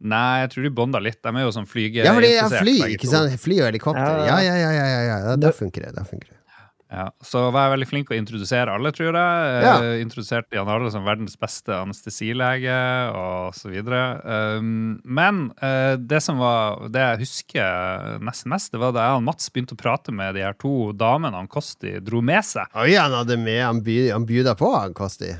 Nei, 0.00 0.40
jeg 0.44 0.50
tror 0.52 0.62
de 0.62 0.70
bonda 0.70 1.00
litt. 1.02 1.18
De 1.22 1.28
er 1.34 1.42
jo 1.42 1.50
sånn 1.50 1.66
flyge... 1.66 2.04
Ja, 2.06 2.12
fordi 2.14 2.28
jeg 2.30 2.50
fly, 2.54 2.74
ikke 2.94 3.08
sant? 3.10 3.32
Fly 3.42 3.56
og 3.62 3.66
helikopter. 3.72 4.20
Ja, 4.28 4.36
Ja, 4.46 4.54
ja, 4.54 4.70
ja. 4.70 4.84
ja, 4.86 5.16
ja, 5.26 5.36
da 5.42 5.50
funker 5.50 5.88
det. 5.88 5.94
Da 5.96 6.04
funker 6.06 6.28
det. 6.30 6.37
Ja, 6.88 7.10
så 7.20 7.42
var 7.52 7.66
jeg 7.66 7.72
veldig 7.74 7.88
flink 7.90 8.10
å 8.12 8.16
introdusere 8.16 8.72
alle, 8.72 8.92
tror 8.96 9.12
jeg. 9.12 9.48
Ja. 9.64 9.74
Uh, 9.84 9.98
introduserte 10.00 10.56
Jan 10.56 10.70
Harald 10.70 10.92
som 10.94 11.04
verdens 11.04 11.36
beste 11.40 11.76
anestesilege, 11.76 12.78
videre. 13.68 14.00
Um, 14.24 14.96
men 15.04 15.42
uh, 15.60 15.98
det 16.00 16.22
som 16.24 16.40
var 16.40 16.88
Det 16.88 17.02
jeg 17.02 17.20
husker 17.26 18.18
nesten 18.24 18.54
mest, 18.54 18.72
det 18.72 18.80
var 18.80 18.96
da 18.96 19.04
jeg 19.04 19.20
og 19.20 19.26
Mats 19.28 19.52
begynte 19.52 19.76
å 19.76 19.82
prate 19.82 20.14
med 20.16 20.38
de 20.38 20.46
her 20.46 20.56
to 20.56 20.94
damene 20.96 21.36
han 21.36 21.50
Kosti 21.50 21.98
dro 22.04 22.24
med 22.24 22.46
seg. 22.46 22.72
Oi, 22.72 22.94
han 22.96 23.12
hadde 23.12 23.36
med 23.40 23.60
Han, 23.66 23.84
by, 23.84 24.00
han 24.14 24.26
byda 24.28 24.56
på, 24.58 24.72
han 24.72 24.96
Kosti. 24.96 25.34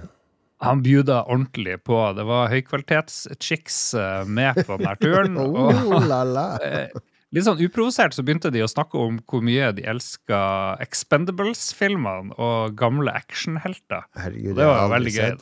Han 0.61 0.83
bjuda 0.83 1.23
ordentlig 1.31 1.85
på. 1.87 1.97
Det 2.19 2.25
var 2.27 2.51
høykvalitets-chicks 2.51 3.95
eh, 3.95 4.25
med 4.27 4.59
på 4.67 4.79
denne 4.81 4.97
turen. 4.99 5.39
Oh, 5.49 5.71
lala. 6.03 6.03
la, 6.03 6.25
la. 6.59 6.89
litt 7.35 7.47
sånn 7.47 7.61
uprovosert 7.65 8.17
så 8.17 8.25
begynte 8.25 8.53
de 8.55 8.65
å 8.65 8.71
snakke 8.71 8.99
om 9.01 9.21
hvor 9.29 9.45
mye 9.45 9.71
de 9.77 9.85
elska 9.89 10.41
Expendables-filmene 10.85 12.37
og 12.41 12.77
gamle 12.79 13.13
actionhelter. 13.15 14.07
Herregud, 14.19 14.57
Det 14.59 14.69
var 14.69 14.93
veldig 14.95 15.15
gøy. 15.17 15.33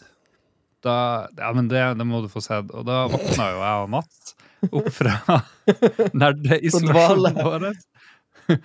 Da, 0.87 0.97
ja, 1.39 1.51
men 1.57 1.69
det, 1.71 1.83
det 1.99 2.07
må 2.07 2.23
du 2.23 2.31
få 2.31 2.43
sett. 2.45 2.71
Og 2.71 2.87
da 2.87 3.07
våkna 3.11 3.51
jo 3.53 3.63
jeg 3.63 3.85
og 3.85 3.93
Mats 3.97 4.35
opp 4.67 4.89
fra 4.95 5.41
nerdeisolasjonen 6.23 7.39
vår. 7.43 7.69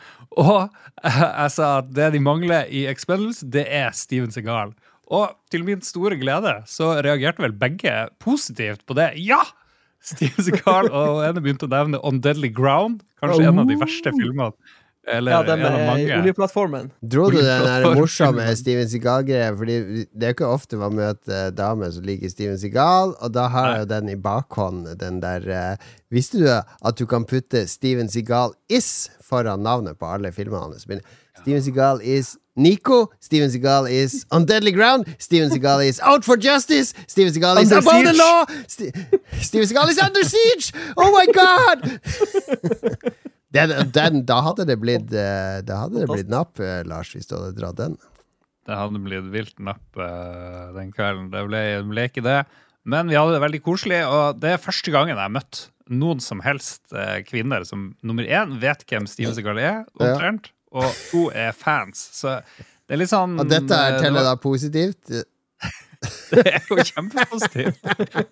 Og 0.42 0.68
jeg 1.02 1.50
sa 1.56 1.68
at 1.80 1.88
det 1.96 2.12
de 2.14 2.22
mangler 2.24 2.70
i 2.70 2.86
Expendables, 2.90 3.42
det 3.42 3.66
er 3.66 3.90
Steven 3.98 4.32
Segal. 4.34 4.76
Og 5.12 5.34
til 5.52 5.66
min 5.68 5.82
store 5.84 6.16
glede 6.22 6.54
så 6.70 6.94
reagerte 7.04 7.44
vel 7.44 7.56
begge 7.58 7.96
positivt 8.22 8.86
på 8.88 8.96
det. 9.00 9.12
Ja! 9.20 9.42
Steven 10.02 10.46
Seagal 10.46 10.90
og 10.90 11.24
ene 11.26 11.42
begynte 11.44 11.68
å 11.68 11.72
nevne 11.72 12.00
On 12.08 12.22
Deadly 12.22 12.50
Ground. 12.54 13.04
Kanskje 13.22 13.50
en 13.52 13.62
av 13.62 13.68
de 13.70 13.78
verste 13.82 14.14
filmene. 14.16 14.54
Eller 15.08 15.32
Ja, 15.32 15.44
den 15.44 15.60
med 15.60 16.12
oljeplattformen. 16.20 16.92
Dro 17.02 17.30
du 17.34 17.40
den 17.40 17.64
der 17.66 17.88
morsomme 17.98 18.44
Steven 18.56 18.90
Seagal-greia? 18.90 19.50
Fordi 19.58 19.78
det 20.14 20.28
er 20.28 20.34
jo 20.34 20.36
ikke 20.36 20.52
ofte 20.54 20.78
man 20.78 20.94
møter 20.98 21.50
damer 21.58 21.90
som 21.94 22.06
liker 22.06 22.30
Steven 22.30 22.60
Seagal, 22.62 23.16
og 23.18 23.34
da 23.34 23.48
har 23.50 23.72
jeg 23.72 23.86
jo 23.86 23.90
den 23.96 24.12
i 24.14 24.18
bakhånd, 24.22 24.92
den 25.02 25.18
der 25.24 25.48
uh, 25.50 25.90
Visste 26.14 26.44
du 26.44 26.46
at 26.52 27.00
du 27.00 27.08
kan 27.10 27.26
putte 27.26 27.66
Steven 27.72 28.12
Seagal 28.14 28.54
is 28.70 29.10
foran 29.26 29.66
navnet 29.66 29.98
på 29.98 30.06
alle 30.06 30.34
filmene 30.36 30.70
hans? 30.70 30.86
Steven 30.86 31.66
Seagal 31.66 32.06
is 32.06 32.36
Nico. 32.56 33.12
Steven 33.20 33.50
Seagal 33.50 33.90
is 33.90 34.26
On 34.32 34.46
Deadly 34.46 34.72
Ground. 34.72 35.06
Steven 35.18 35.50
Seagal 35.50 35.86
is 35.88 36.00
Out 36.02 36.26
for 36.26 36.38
Justice. 36.38 36.94
Steven 37.08 37.32
Seagal 37.34 37.62
is 37.62 37.72
Under 37.72 37.82
siege. 37.90 38.06
the. 38.06 38.14
Law. 38.18 38.46
St 38.68 39.44
Steven 39.46 39.68
Seagal 39.68 39.90
is 39.90 40.00
Under 40.00 40.24
Siege! 40.24 40.74
Oh 40.98 41.12
my 41.12 41.26
god! 41.34 42.00
Den, 43.52 43.72
den, 43.92 44.22
da 44.24 44.38
hadde 44.46 44.64
det 44.64 44.78
blitt 44.80 45.12
eh, 45.12 45.58
Da 45.68 45.82
hadde 45.82 46.00
det 46.00 46.08
blitt 46.08 46.30
napp, 46.32 46.60
eh, 46.64 46.86
Lars, 46.88 47.10
hvis 47.12 47.28
du 47.28 47.34
hadde 47.36 47.52
dratt 47.58 47.76
den. 47.82 47.98
Det 48.64 48.78
hadde 48.80 49.02
blitt 49.04 49.28
vilt 49.34 49.58
napp 49.60 50.00
eh, 50.00 50.70
den 50.78 50.94
kvelden. 50.96 51.26
Det 51.34 51.42
ble, 51.50 51.62
ble 51.90 52.06
ikke 52.08 52.24
det. 52.24 52.38
Men 52.88 53.12
vi 53.12 53.18
hadde 53.20 53.36
det 53.36 53.42
veldig 53.44 53.60
koselig, 53.66 54.00
og 54.08 54.40
det 54.40 54.54
er 54.56 54.64
første 54.64 54.94
gangen 54.96 55.12
jeg 55.18 55.20
har 55.20 55.36
møtt 55.36 55.66
noen 55.92 56.24
som 56.24 56.40
helst 56.46 56.94
kvinner 57.28 57.66
som 57.68 57.90
nummer 58.08 58.24
én 58.24 58.56
vet 58.62 58.86
hvem 58.88 59.04
Steven 59.12 59.36
Seagal 59.36 59.60
er, 59.60 59.82
omtrent, 60.00 60.48
og 60.72 60.88
to 61.12 61.26
er 61.36 61.52
fans. 61.58 62.00
Så 62.16 62.38
det 62.88 62.96
er 62.96 63.02
litt 63.04 63.12
sånn 63.12 63.38
Og 63.40 63.48
dette 63.52 63.72
er 63.76 63.94
eh, 63.94 63.98
det 64.00 64.06
teller 64.08 64.24
da 64.28 64.36
positivt. 64.40 65.12
Det 66.32 66.42
er 66.50 66.64
jo 66.66 66.82
kjempepositivt. 66.82 67.84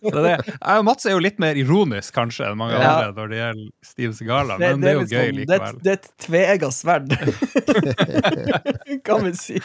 Det, 0.02 0.21
jeg 0.34 0.80
og 0.80 0.86
Mats 0.88 1.06
er 1.06 1.12
jo 1.13 1.19
litt 1.21 1.38
mer 1.43 1.54
ironisk 1.60 2.15
kanskje 2.15 2.47
enn 2.47 2.58
mange 2.58 2.73
Ja. 2.80 2.95
andre 2.95 3.12
når 3.13 3.30
det 3.30 3.38
gjelder 3.38 3.67
Steve 3.86 4.13
Segala, 4.17 4.56
men 4.58 4.82
det, 4.82 4.89
er 4.89 4.95
jo 4.97 5.04
gøy 5.04 5.12
sånn- 5.12 5.19
det, 5.19 5.19
er 5.21 5.36
likevel. 5.38 5.75
et- 5.75 5.84
det 5.84 5.91
er 5.91 5.99
et 5.99 6.08
tveegga 6.25 6.69
sverd, 6.73 7.13
kan 9.08 9.21
vi 9.28 9.34
si. 9.38 9.62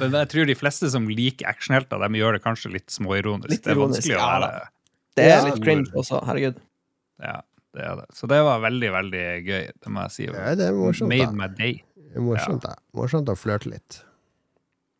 Men 0.00 0.16
jeg 0.22 0.30
tror 0.32 0.48
de 0.48 0.56
fleste 0.56 0.88
som 0.94 1.08
liker 1.10 1.50
actionhelter, 1.50 2.00
de 2.00 2.22
gjør 2.22 2.38
det 2.38 2.42
kanskje 2.46 2.72
litt 2.78 2.88
småironisk. 2.94 3.50
Litt 3.52 3.64
det 3.66 3.74
er 3.74 3.76
ironisk, 3.76 4.00
vanskelig 4.00 4.16
å 4.16 4.30
være. 4.32 4.64
Det 5.20 5.28
er 5.34 5.44
litt 5.50 5.62
cringe 5.68 5.92
også, 6.00 6.22
herregud. 6.30 6.58
Ja, 7.24 7.36
det 7.76 7.84
er 7.84 8.00
det. 8.00 8.06
Så 8.16 8.28
det 8.30 8.40
var 8.46 8.60
veldig, 8.64 8.90
veldig 8.94 9.24
gøy. 9.46 9.64
Det 9.84 9.92
må 9.92 10.06
jeg 10.06 10.14
si. 10.16 10.26
Ja, 10.32 10.54
det 10.58 10.66
er 10.70 10.76
morsomt, 10.76 11.10
Made 11.12 11.28
da. 11.30 11.36
my 11.42 11.48
day. 11.58 11.78
Det 11.96 12.20
er 12.22 12.24
morsomt, 12.24 12.64
da. 12.64 12.74
Morsomt 12.96 13.28
å 13.32 13.36
flørte 13.38 13.68
litt. 13.72 14.00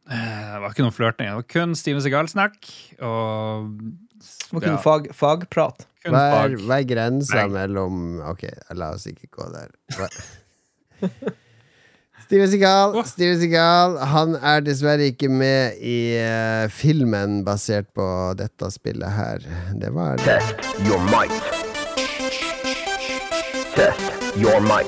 Eh, 0.07 0.43
Det 0.53 0.61
var 0.62 0.75
ikke 0.75 0.85
noe 0.87 0.95
flørting. 0.95 1.27
Det 1.33 1.39
var 1.41 1.47
kun 1.57 1.73
Steven 1.79 2.03
Segal-snakk. 2.05 2.69
Og 3.03 3.73
Det 4.21 4.53
var 4.53 4.61
kun 4.67 4.71
ja, 4.77 4.83
fag, 4.85 5.09
fagprat. 5.17 5.87
kun 6.05 6.15
Hva 6.15 6.21
er, 6.27 6.37
fag. 6.37 6.59
hva 6.69 6.79
er 6.83 6.87
grensa 6.93 7.41
Nei. 7.43 7.49
mellom 7.57 8.21
Ok, 8.31 8.47
la 8.79 8.93
oss 8.95 9.09
ikke 9.11 9.33
gå 9.35 9.49
der. 9.57 9.73
Steven 12.27 12.49
Steven 12.51 12.97
oh. 12.97 13.05
Steven 13.07 13.37
Segal 13.39 13.99
Han 14.11 14.33
er 14.41 14.65
dessverre 14.67 15.11
ikke 15.12 15.29
med 15.31 15.77
i 15.79 15.99
uh, 16.19 16.67
filmen 16.73 17.45
basert 17.47 17.93
på 17.95 18.07
dette 18.39 18.71
spillet 18.75 19.15
her. 19.15 19.47
Det 19.79 19.93
var 19.95 20.19
det. 20.19 20.41
Test 20.43 20.83
your 20.89 20.99
might. 21.12 21.56
Test 23.77 24.37
your 24.39 24.59
might. 24.59 24.87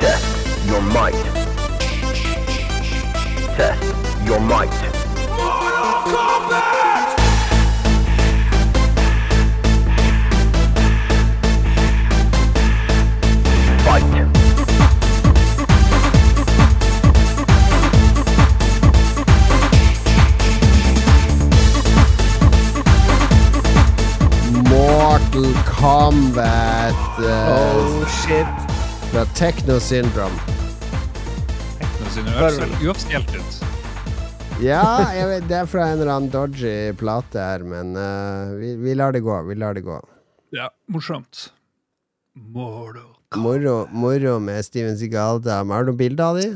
Test 0.00 0.66
your 0.66 0.82
might. 0.82 1.14
Test 3.56 4.26
your 4.26 4.40
might. 4.40 4.74
Fight. 6.10 6.81
Mortal 25.32 25.54
Kombat 25.64 27.18
Uh, 27.18 27.24
Oh 27.24 28.04
shit. 28.04 28.46
fra 29.12 29.24
Techno 29.34 29.78
Syndrome. 29.80 30.36
Det 31.80 32.10
ser 32.12 32.74
uoffisielt 32.84 33.30
ut. 33.32 33.62
Ja, 34.60 35.08
jeg 35.16 35.28
vet, 35.30 35.46
det 35.48 35.56
er 35.56 35.70
fra 35.70 35.86
en 35.88 36.02
eller 36.02 36.12
annen 36.12 36.28
dodgy 36.32 36.92
plate 37.00 37.40
her, 37.40 37.64
men 37.64 37.96
uh, 37.96 38.52
vi, 38.60 38.74
vi 38.76 38.94
lar 38.98 39.16
det 39.16 39.22
gå. 39.24 39.38
Vi 39.48 39.56
lar 39.56 39.72
det 39.72 39.86
gå. 39.86 39.96
Ja, 40.52 40.68
morsomt. 40.92 41.46
Mortal 42.36 43.00
Moro, 43.40 43.86
moro 43.88 44.36
med 44.38 44.60
Steven 44.68 44.98
Seagal-dame. 45.00 45.72
Har 45.72 45.86
du 45.86 45.94
noen 45.94 46.02
bilder 46.02 46.28
av 46.28 46.42
de? 46.42 46.50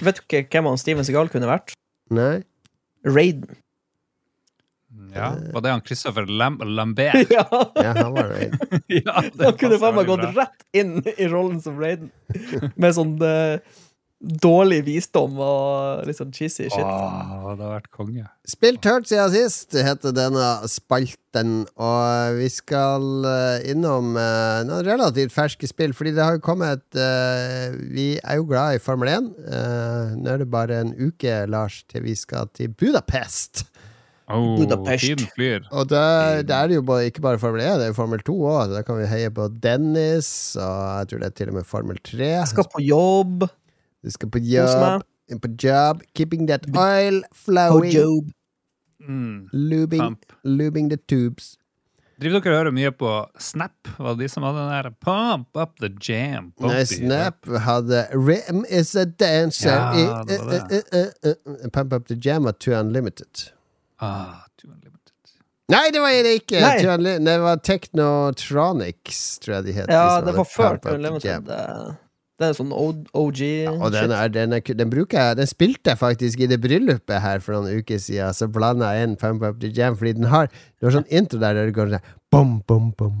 Vet 0.00 0.22
du 0.22 0.24
ikke 0.24 0.46
hvem 0.48 0.70
han 0.72 0.80
Steven 0.80 1.04
Seagal 1.04 1.28
kunne 1.28 1.50
vært? 1.50 1.76
Nei? 2.08 2.38
Raiden. 3.04 3.52
Ja, 5.14 5.32
Var 5.52 5.64
det 5.64 5.74
han 5.74 5.84
Christopher 5.86 6.26
Lam 6.26 6.58
Lambert? 6.64 7.30
ja, 7.36 7.46
Ja, 7.76 7.92
han 7.96 8.12
var 8.16 8.32
Raiden. 8.32 8.58
ja, 8.86 9.22
det 9.32 9.44
han 9.44 9.60
kunne 9.60 9.78
faen 9.82 9.96
meg 9.98 10.10
gått 10.10 10.26
rett 10.36 10.68
inn 10.76 10.98
i 11.16 11.28
rollen 11.30 11.60
som 11.62 11.80
Raiden. 11.80 12.12
Med 12.76 12.96
sånn 12.96 13.16
uh, 13.20 13.58
dårlig 14.22 14.84
visdom 14.86 15.34
og 15.42 16.06
litt 16.06 16.18
sånn 16.18 16.30
cheesy 16.34 16.68
shit. 16.70 16.78
Åh, 16.78 17.48
det 17.58 17.64
har 17.64 17.74
vært 17.74 17.90
konge. 17.94 18.26
Spilt 18.48 18.86
hørt 18.86 19.08
siden 19.10 19.32
sist, 19.34 19.74
heter 19.74 20.14
denne 20.14 20.52
spalten. 20.70 21.64
Og 21.74 22.38
vi 22.38 22.48
skal 22.52 23.26
eh, 23.26 23.70
innom 23.72 24.14
uh, 24.14 24.62
noen 24.68 24.86
relativt 24.86 25.34
ferske 25.34 25.66
spill, 25.70 25.94
fordi 25.96 26.14
det 26.14 26.22
har 26.22 26.38
jo 26.38 26.44
kommet 26.44 26.84
uh, 26.94 27.74
Vi 27.94 28.12
er 28.20 28.38
jo 28.38 28.46
glad 28.50 28.76
i 28.76 28.82
Formel 28.82 29.10
1. 29.10 29.30
Uh, 29.48 30.14
nå 30.20 30.34
er 30.36 30.42
det 30.44 30.50
bare 30.52 30.82
en 30.84 30.94
uke, 31.00 31.42
Lars, 31.50 31.82
til 31.90 32.06
vi 32.06 32.14
skal 32.18 32.50
til 32.54 32.70
Budapest. 32.78 33.66
Oh, 34.28 34.56
Budapest. 34.58 35.04
Tiden 35.04 35.26
flyr. 35.34 35.60
Og 35.72 35.88
det, 35.90 36.46
det 36.48 36.54
er 36.56 36.66
det 36.70 36.76
jo 36.78 36.82
bare, 36.82 37.06
ikke 37.10 37.20
bare 37.24 37.38
Formel 37.42 37.60
1, 37.60 37.78
det 37.80 37.84
er 37.88 37.90
jo 37.90 37.96
Formel 37.98 38.20
2 38.20 38.36
òg. 38.52 38.70
Da 38.76 38.82
kan 38.86 38.98
vi 39.00 39.06
heie 39.10 39.30
på 39.34 39.48
Dennis, 39.62 40.28
og 40.56 40.98
jeg 41.00 41.08
tror 41.10 41.18
det 41.24 41.26
er 41.26 41.34
til 41.40 41.48
og 41.48 41.54
med 41.54 41.64
Formel 41.68 41.98
3. 42.04 42.18
Jeg 42.38 42.48
skal 42.48 42.64
på 42.74 42.80
jobb. 42.86 43.48
Du 44.04 44.10
skal 44.14 44.30
på 44.30 44.38
jobb. 44.38 45.02
På 45.42 45.48
job. 45.64 46.02
Keeping 46.14 46.46
that 46.48 46.64
oil 46.76 47.22
flowing. 47.34 47.92
jobb. 47.94 48.30
Mm. 49.02 49.48
Lubing, 49.52 50.16
lubing 50.44 50.88
the 50.90 50.98
tubes. 51.08 51.56
Driver 52.22 52.38
dere 52.44 52.52
og 52.54 52.58
hører 52.60 52.74
mye 52.76 52.90
på 52.94 53.10
Snap? 53.42 53.88
Var 53.98 54.12
det 54.14 54.20
de 54.22 54.28
som 54.30 54.44
hadde 54.46 54.60
den 54.62 54.68
der 54.70 54.90
Pump 55.02 55.56
up 55.58 55.72
the 55.82 55.88
jam? 56.08 56.52
Nei, 56.62 56.84
Snap 56.86 57.48
hadde 57.64 58.04
Rim 58.14 58.62
is 58.70 58.92
a 58.94 59.04
dancer 59.04 59.72
Ja, 59.74 59.88
i- 59.98 60.26
det 60.28 60.38
I, 60.38 60.44
uh, 60.46 61.00
uh, 61.00 61.32
uh, 61.32 61.56
uh, 61.64 61.70
Pump 61.74 61.92
Up 61.92 62.06
The 62.06 62.14
Jam 62.24 62.44
var 62.46 62.52
Two 62.52 62.76
Unlimited. 62.78 63.48
Ah, 64.02 64.44
Too 64.58 64.68
Unlimited. 64.72 64.98
Nei, 65.72 65.88
det 65.94 66.00
var 66.02 66.16
det 66.26 66.32
ikke! 66.42 66.60
Nei. 66.60 67.18
Det 67.22 67.34
var 67.40 67.60
Technotronics, 67.64 69.20
tror 69.42 69.60
jeg 69.60 69.68
de 69.68 69.76
het. 69.76 69.92
Ja, 69.92 70.20
det 70.24 70.34
var 70.36 70.48
før 70.48 70.80
Pump 70.80 70.96
Unlimited. 70.96 71.52
Det 72.40 72.48
er 72.48 72.56
sånn 72.56 72.72
OG 72.74 73.12
OG 73.14 73.40
Og 73.70 73.92
den, 73.94 74.12
er, 74.16 74.30
den, 74.32 74.54
er, 74.56 74.62
den 74.64 74.90
bruker 74.90 75.20
jeg 75.20 75.36
Den 75.38 75.46
spilte 75.46 75.92
jeg 75.92 76.00
faktisk 76.00 76.40
i 76.42 76.48
det 76.50 76.56
bryllupet 76.64 77.20
her 77.22 77.42
for 77.44 77.54
noen 77.54 77.82
uker 77.82 78.00
siden. 78.02 78.34
Så 78.34 78.48
blanda 78.50 78.88
jeg 78.96 79.06
inn 79.06 79.18
Pump 79.20 79.44
Up 79.46 79.60
The 79.62 79.70
Jam, 79.70 79.98
fordi 80.00 80.16
den 80.18 80.30
har 80.32 80.48
Det 80.48 80.88
var 80.88 80.96
sånn 80.96 81.06
intro 81.12 81.38
der 81.42 81.60
der 81.60 81.70
det 81.70 81.76
går 81.76 81.92
sånn 81.92 82.08
bom, 82.32 82.56
bom, 82.66 82.88
bom. 82.98 83.20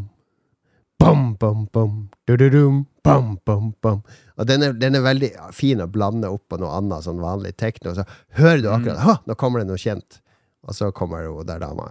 Bom, 1.02 1.22
bom, 1.38 1.66
bom. 1.74 1.94
Du-du-dum. 2.26 2.86
Bom, 3.04 3.36
bom, 3.46 3.72
bom. 3.82 4.02
Og 4.38 4.46
den 4.46 4.62
er, 4.62 4.74
den 4.78 4.94
er 4.94 5.02
veldig 5.02 5.32
fin 5.54 5.82
å 5.82 5.88
blande 5.90 6.30
opp 6.30 6.44
på 6.50 6.58
noe 6.62 6.70
annet, 6.78 7.02
sånn 7.04 7.22
vanlig 7.22 7.56
tekno. 7.58 7.94
Så 7.96 8.06
hører 8.38 8.62
du 8.62 8.68
akkurat 8.70 9.02
mm. 9.02 9.24
nå 9.26 9.36
kommer 9.38 9.62
det 9.62 9.70
noe 9.72 9.82
kjent. 9.82 10.21
Og 10.62 10.74
så 10.78 10.92
kommer 10.94 11.24
jo 11.24 11.40
der 11.42 11.58
dama. 11.58 11.88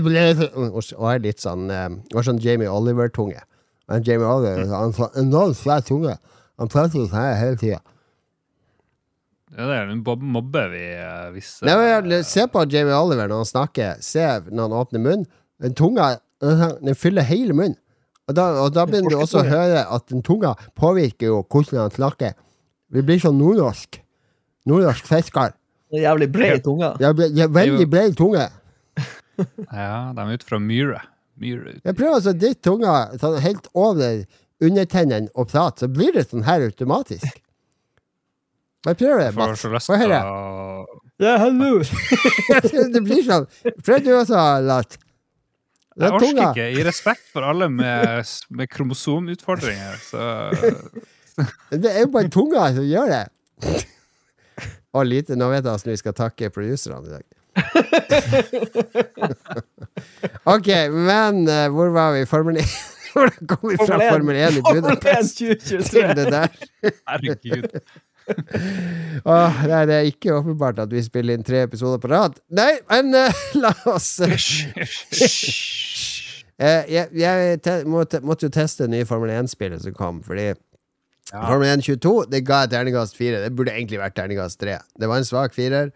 Blaze- 0.00 0.96
Og 0.96 1.10
er 1.12 1.18
litt 1.20 1.42
sånn 1.44 1.66
eh, 1.70 1.90
Og 2.16 2.24
sånn 2.24 2.40
Jamie 2.40 2.70
Oliver-tunge. 2.72 3.42
Men 3.88 4.02
Jamie 4.08 4.24
Oliver 4.26 4.64
han 4.72 4.92
har 4.96 5.10
en 5.12 5.26
enormt 5.28 5.58
svær 5.60 5.84
tunge. 5.84 6.16
Han 6.58 6.68
prater 6.72 6.96
sånn 7.04 7.12
her 7.12 7.34
hele 7.42 7.60
tida. 7.60 7.82
Det 9.54 9.62
er 9.70 9.90
en 9.92 10.00
bob- 10.02 10.22
mobber 10.24 10.70
vi 10.72 10.82
visste. 11.36 11.66
Nei, 11.68 11.76
men, 12.08 12.24
se 12.26 12.46
på 12.50 12.64
Jamie 12.72 12.96
Oliver 12.96 13.28
når 13.28 13.44
han 13.44 13.50
snakker. 13.52 14.00
Se 14.02 14.24
når 14.48 14.62
han 14.70 14.78
åpner 14.80 15.00
munnen. 15.04 15.26
Den 15.62 15.74
tunga 15.78 16.14
den 16.40 16.94
fyller 16.98 17.22
hele 17.28 17.52
munnen. 17.54 17.76
Og 18.28 18.34
da, 18.38 18.44
og 18.64 18.70
da 18.72 18.86
begynner 18.88 19.12
du 19.12 19.18
også 19.20 19.42
å 19.42 19.48
høre 19.48 19.82
at 19.96 20.06
den 20.08 20.22
tunga 20.24 20.54
påvirker 20.80 21.28
jo 21.28 21.42
hvordan 21.44 21.82
han 21.84 21.92
snakker. 21.92 22.32
Vi 22.94 23.02
blir 23.04 23.20
sånn 23.20 23.36
nordnorsk. 23.40 23.98
Nordnorsk 24.70 25.08
fisker. 25.10 25.52
Det 25.92 26.00
er 26.00 26.06
Jævlig 26.08 26.30
bred 26.32 26.62
tunga. 26.64 26.94
Ja, 27.02 27.12
blir- 27.12 27.34
jeg 27.36 27.44
er 27.48 27.52
veldig 27.54 27.88
bred 27.92 28.16
tunge. 28.18 28.46
Ja, 29.74 30.12
de 30.14 30.22
er 30.22 30.36
ute 30.38 30.46
fra 30.46 30.60
Myhre. 30.62 31.00
Myhre 31.42 31.72
ut. 31.74 31.80
Jeg 31.82 31.96
prøver 31.98 32.14
altså 32.20 32.32
ditt 32.38 32.60
tunga 32.62 32.92
sånn 33.18 33.40
helt 33.42 33.64
over 33.74 34.20
undertennene 34.62 35.26
og 35.34 35.48
prate, 35.50 35.82
så 35.82 35.88
blir 35.90 36.12
det 36.14 36.28
sånn 36.30 36.44
her 36.46 36.62
automatisk. 36.68 37.40
Jeg 38.86 38.98
prøver, 39.00 39.24
det, 39.24 39.32
Mats. 39.34 39.64
Få 39.88 39.96
høre. 39.98 40.20
å 40.22 41.00
Ja, 41.22 41.36
hallo. 41.42 41.80
det 42.94 43.02
blir 43.02 43.24
sånn. 43.26 43.46
Prøv 43.82 44.04
du 44.06 44.12
også, 44.14 44.38
Lat. 44.66 44.96
Jeg 45.94 46.08
er 46.08 46.12
orker 46.16 46.26
tunga. 46.26 46.48
ikke, 46.50 46.64
i 46.74 46.82
respekt 46.86 47.22
for 47.32 47.40
alle 47.46 47.68
med, 47.70 48.24
med 48.50 48.66
kromosomutfordringer, 48.72 49.94
så 50.02 50.22
Det 51.84 51.90
er 51.90 52.00
jo 52.04 52.10
bare 52.14 52.28
tunga 52.30 52.68
som 52.74 52.84
gjør 52.86 53.06
det. 53.10 53.24
Og 54.94 55.06
lite, 55.06 55.36
nå 55.38 55.48
vet 55.50 55.64
jeg 55.64 55.70
hvordan 55.70 55.90
vi 55.90 55.96
skal 55.98 56.14
takke 56.14 56.50
producerne 56.54 57.08
i 57.08 57.10
dag. 57.14 57.24
ok, 60.54 60.68
men 60.90 61.34
uh, 61.46 61.68
hvor 61.74 61.88
var 61.94 62.12
vi? 62.14 62.26
Formel 62.30 62.56
1? 62.62 62.66
Hvordan 63.14 63.46
kom 63.50 63.70
vi 63.70 63.76
fra 63.78 63.96
Formel 64.10 64.36
1 64.36 64.40
i 64.58 64.60
Budapest 64.62 65.36
til 65.38 65.48
det 66.18 66.26
der? 66.34 66.48
herregud. 67.08 67.64
Åh, 69.24 69.62
nei, 69.70 69.82
det 69.88 69.96
er 69.96 70.08
ikke 70.08 70.36
åpenbart 70.38 70.78
at 70.84 70.92
vi 70.92 71.02
spiller 71.04 71.36
inn 71.36 71.46
tre 71.46 71.64
episoder 71.66 72.00
på 72.02 72.10
rad. 72.12 72.38
Nei, 72.54 72.78
men 72.90 73.14
uh, 73.16 73.42
la 73.62 73.72
oss 73.92 74.16
uh, 74.24 74.32
Jeg, 76.54 77.08
jeg 77.18 77.58
te, 77.66 77.80
måtte, 77.90 78.20
måtte 78.22 78.46
jo 78.46 78.52
teste 78.54 78.86
det 78.86 78.92
nye 78.94 79.08
Formel 79.08 79.32
1-spillet 79.34 79.82
som 79.82 79.94
kom, 79.96 80.20
fordi 80.24 80.52
Formel 81.32 81.66
1 81.72 81.82
22 81.82 82.12
det 82.30 82.44
ga 82.46 82.60
jeg 82.62 82.74
terningkast 82.76 83.16
4. 83.18 83.40
Det 83.42 83.54
burde 83.58 83.74
egentlig 83.74 83.98
vært 83.98 84.14
terningkast 84.14 84.60
3. 84.62 84.76
Det 85.00 85.08
var 85.10 85.22
en 85.22 85.26
svak 85.28 85.56
firer, 85.56 85.90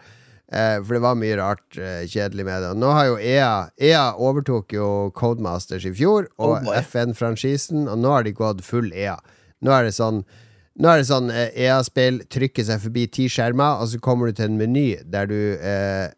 Uh, 0.49 0.79
for 0.81 0.97
det 0.97 1.03
var 1.05 1.17
mye 1.21 1.35
rart 1.37 1.77
uh, 1.77 2.07
kjedelig 2.09 2.47
med 2.49 2.63
det. 2.65 2.69
Og 2.73 2.79
nå 2.81 2.89
har 2.97 3.05
jo 3.11 3.17
EA 3.21 3.49
EA 3.85 4.05
overtok 4.17 4.73
jo 4.73 4.87
Codemasters 5.13 5.85
i 5.85 5.93
fjor, 5.93 6.31
og 6.41 6.65
Oh. 6.65 6.71
FN-franchisen, 6.81 7.85
og 7.85 7.99
nå 8.01 8.15
har 8.15 8.25
de 8.25 8.33
gått 8.33 8.63
full 8.65 8.89
EA. 8.97 9.19
Nå 9.61 9.75
er 9.77 9.85
det 9.85 9.93
sånn 9.99 10.23
nå 10.79 10.91
er 10.91 11.01
det 11.01 11.09
sånn 11.09 11.31
eh, 11.35 11.51
EA-spill 11.67 12.21
trykker 12.31 12.67
seg 12.67 12.83
forbi 12.85 13.07
ti 13.11 13.27
skjermer, 13.33 13.81
og 13.83 13.91
så 13.91 13.99
kommer 14.03 14.31
du 14.31 14.39
til 14.39 14.47
en 14.47 14.59
meny 14.61 14.87
der 15.11 15.27
du 15.31 15.39
eh, 15.59 16.13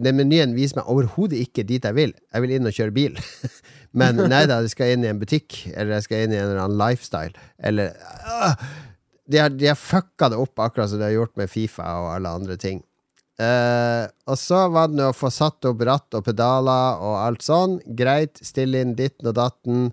Den 0.00 0.16
menyen 0.16 0.54
viser 0.56 0.80
meg 0.80 0.88
overhodet 0.92 1.40
ikke 1.42 1.66
dit 1.68 1.84
jeg 1.84 1.98
vil. 1.98 2.14
Jeg 2.32 2.44
vil 2.44 2.54
inn 2.56 2.68
og 2.70 2.76
kjøre 2.76 2.94
bil. 2.96 3.18
Men 3.98 4.16
nei 4.16 4.46
da, 4.48 4.62
jeg 4.64 4.72
skal 4.72 4.94
inn 4.94 5.04
i 5.04 5.10
en 5.10 5.20
butikk, 5.20 5.66
eller 5.74 5.98
jeg 5.98 6.06
skal 6.06 6.24
inn 6.24 6.32
i 6.32 6.40
en 6.40 6.46
eller 6.46 6.62
annen 6.62 6.80
lifestyle. 6.80 7.50
Eller 7.60 7.92
ah, 8.24 8.56
de, 9.28 9.42
har, 9.42 9.52
de 9.52 9.68
har 9.68 9.76
fucka 9.76 10.30
det 10.32 10.40
opp, 10.40 10.56
akkurat 10.56 10.88
som 10.88 11.02
de 11.02 11.10
har 11.10 11.18
gjort 11.18 11.36
med 11.36 11.52
Fifa 11.52 11.90
og 12.00 12.08
alle 12.14 12.32
andre 12.40 12.56
ting. 12.60 12.80
Uh, 13.40 14.06
og 14.28 14.36
så 14.38 14.66
var 14.70 14.90
det 14.92 15.06
å 15.08 15.16
få 15.16 15.30
satt 15.32 15.64
opp 15.66 15.80
ratt 15.88 16.14
og 16.14 16.24
pedaler 16.24 17.04
og 17.04 17.18
alt 17.20 17.44
sånn. 17.44 17.78
Greit. 17.98 18.40
Stille 18.44 18.80
inn 18.84 18.96
ditten 18.96 19.28
og 19.28 19.36
datten 19.36 19.90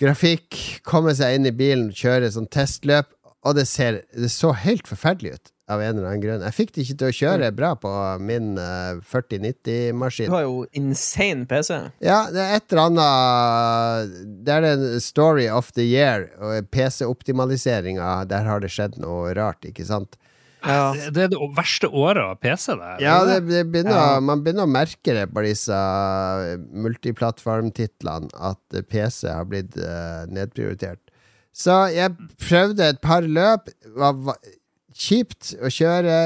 grafikk, 0.00 0.58
komme 0.86 1.14
seg 1.16 1.38
inn 1.38 1.46
i 1.50 1.54
bilen, 1.54 1.90
kjøre 1.94 2.30
sånn 2.34 2.48
testløp, 2.52 3.10
og 3.46 3.56
det 3.56 3.64
ser 3.70 4.02
Det 4.12 4.28
så 4.32 4.50
helt 4.52 4.86
forferdelig 4.88 5.32
ut, 5.38 5.52
av 5.70 5.80
en 5.80 5.96
eller 5.96 6.08
annen 6.10 6.20
grunn. 6.24 6.42
Jeg 6.44 6.56
fikk 6.56 6.72
det 6.74 6.82
ikke 6.84 6.96
til 7.00 7.08
å 7.08 7.16
kjøre 7.20 7.50
bra 7.56 7.70
på 7.78 7.90
min 8.20 8.56
eh, 8.58 8.98
Du 8.98 9.04
4090-maskin. 9.06 10.32
har 10.34 10.42
jo 10.42 10.64
insane 10.76 11.46
PC. 11.48 11.78
Ja, 12.04 12.24
det 12.34 12.42
er 12.42 12.56
et 12.58 12.72
eller 12.74 12.90
annet 12.90 14.16
Det 14.44 14.56
er 14.56 14.66
en 14.72 14.84
story 15.00 15.46
of 15.48 15.70
the 15.78 15.86
year, 15.86 16.26
PC-optimaliseringa, 16.74 18.24
der 18.28 18.44
har 18.50 18.60
det 18.60 18.72
skjedd 18.74 18.98
noe 19.00 19.32
rart, 19.38 19.64
ikke 19.64 19.86
sant? 19.86 20.18
Ja. 20.64 20.92
Det 20.92 21.12
det 21.16 21.22
er 21.24 21.32
det 21.32 21.40
verste 21.56 21.88
året 21.88 22.20
av 22.22 22.36
PC, 22.42 22.74
det. 22.76 22.90
Ja, 23.04 23.18
det 23.24 23.38
det, 23.48 23.62
begynner, 23.72 23.96
Ja. 23.96 24.20
man 24.20 24.42
begynner 24.44 24.66
å 24.68 24.70
merke 24.70 25.14
det 25.16 25.26
på 25.32 25.42
disse 25.46 25.72
eh, 25.74 26.56
multiplattformtitlene, 26.84 28.28
at 28.36 28.80
PC 28.90 29.28
har 29.28 29.44
blitt 29.48 29.76
eh, 29.76 30.26
nedprioritert. 30.28 31.00
Så 31.52 31.74
jeg 31.94 32.14
prøvde 32.38 32.88
et 32.92 33.00
par 33.02 33.22
løp. 33.26 33.68
Var, 33.96 34.12
var 34.28 34.36
kjipt 34.94 35.54
å 35.62 35.70
kjøre. 35.72 36.18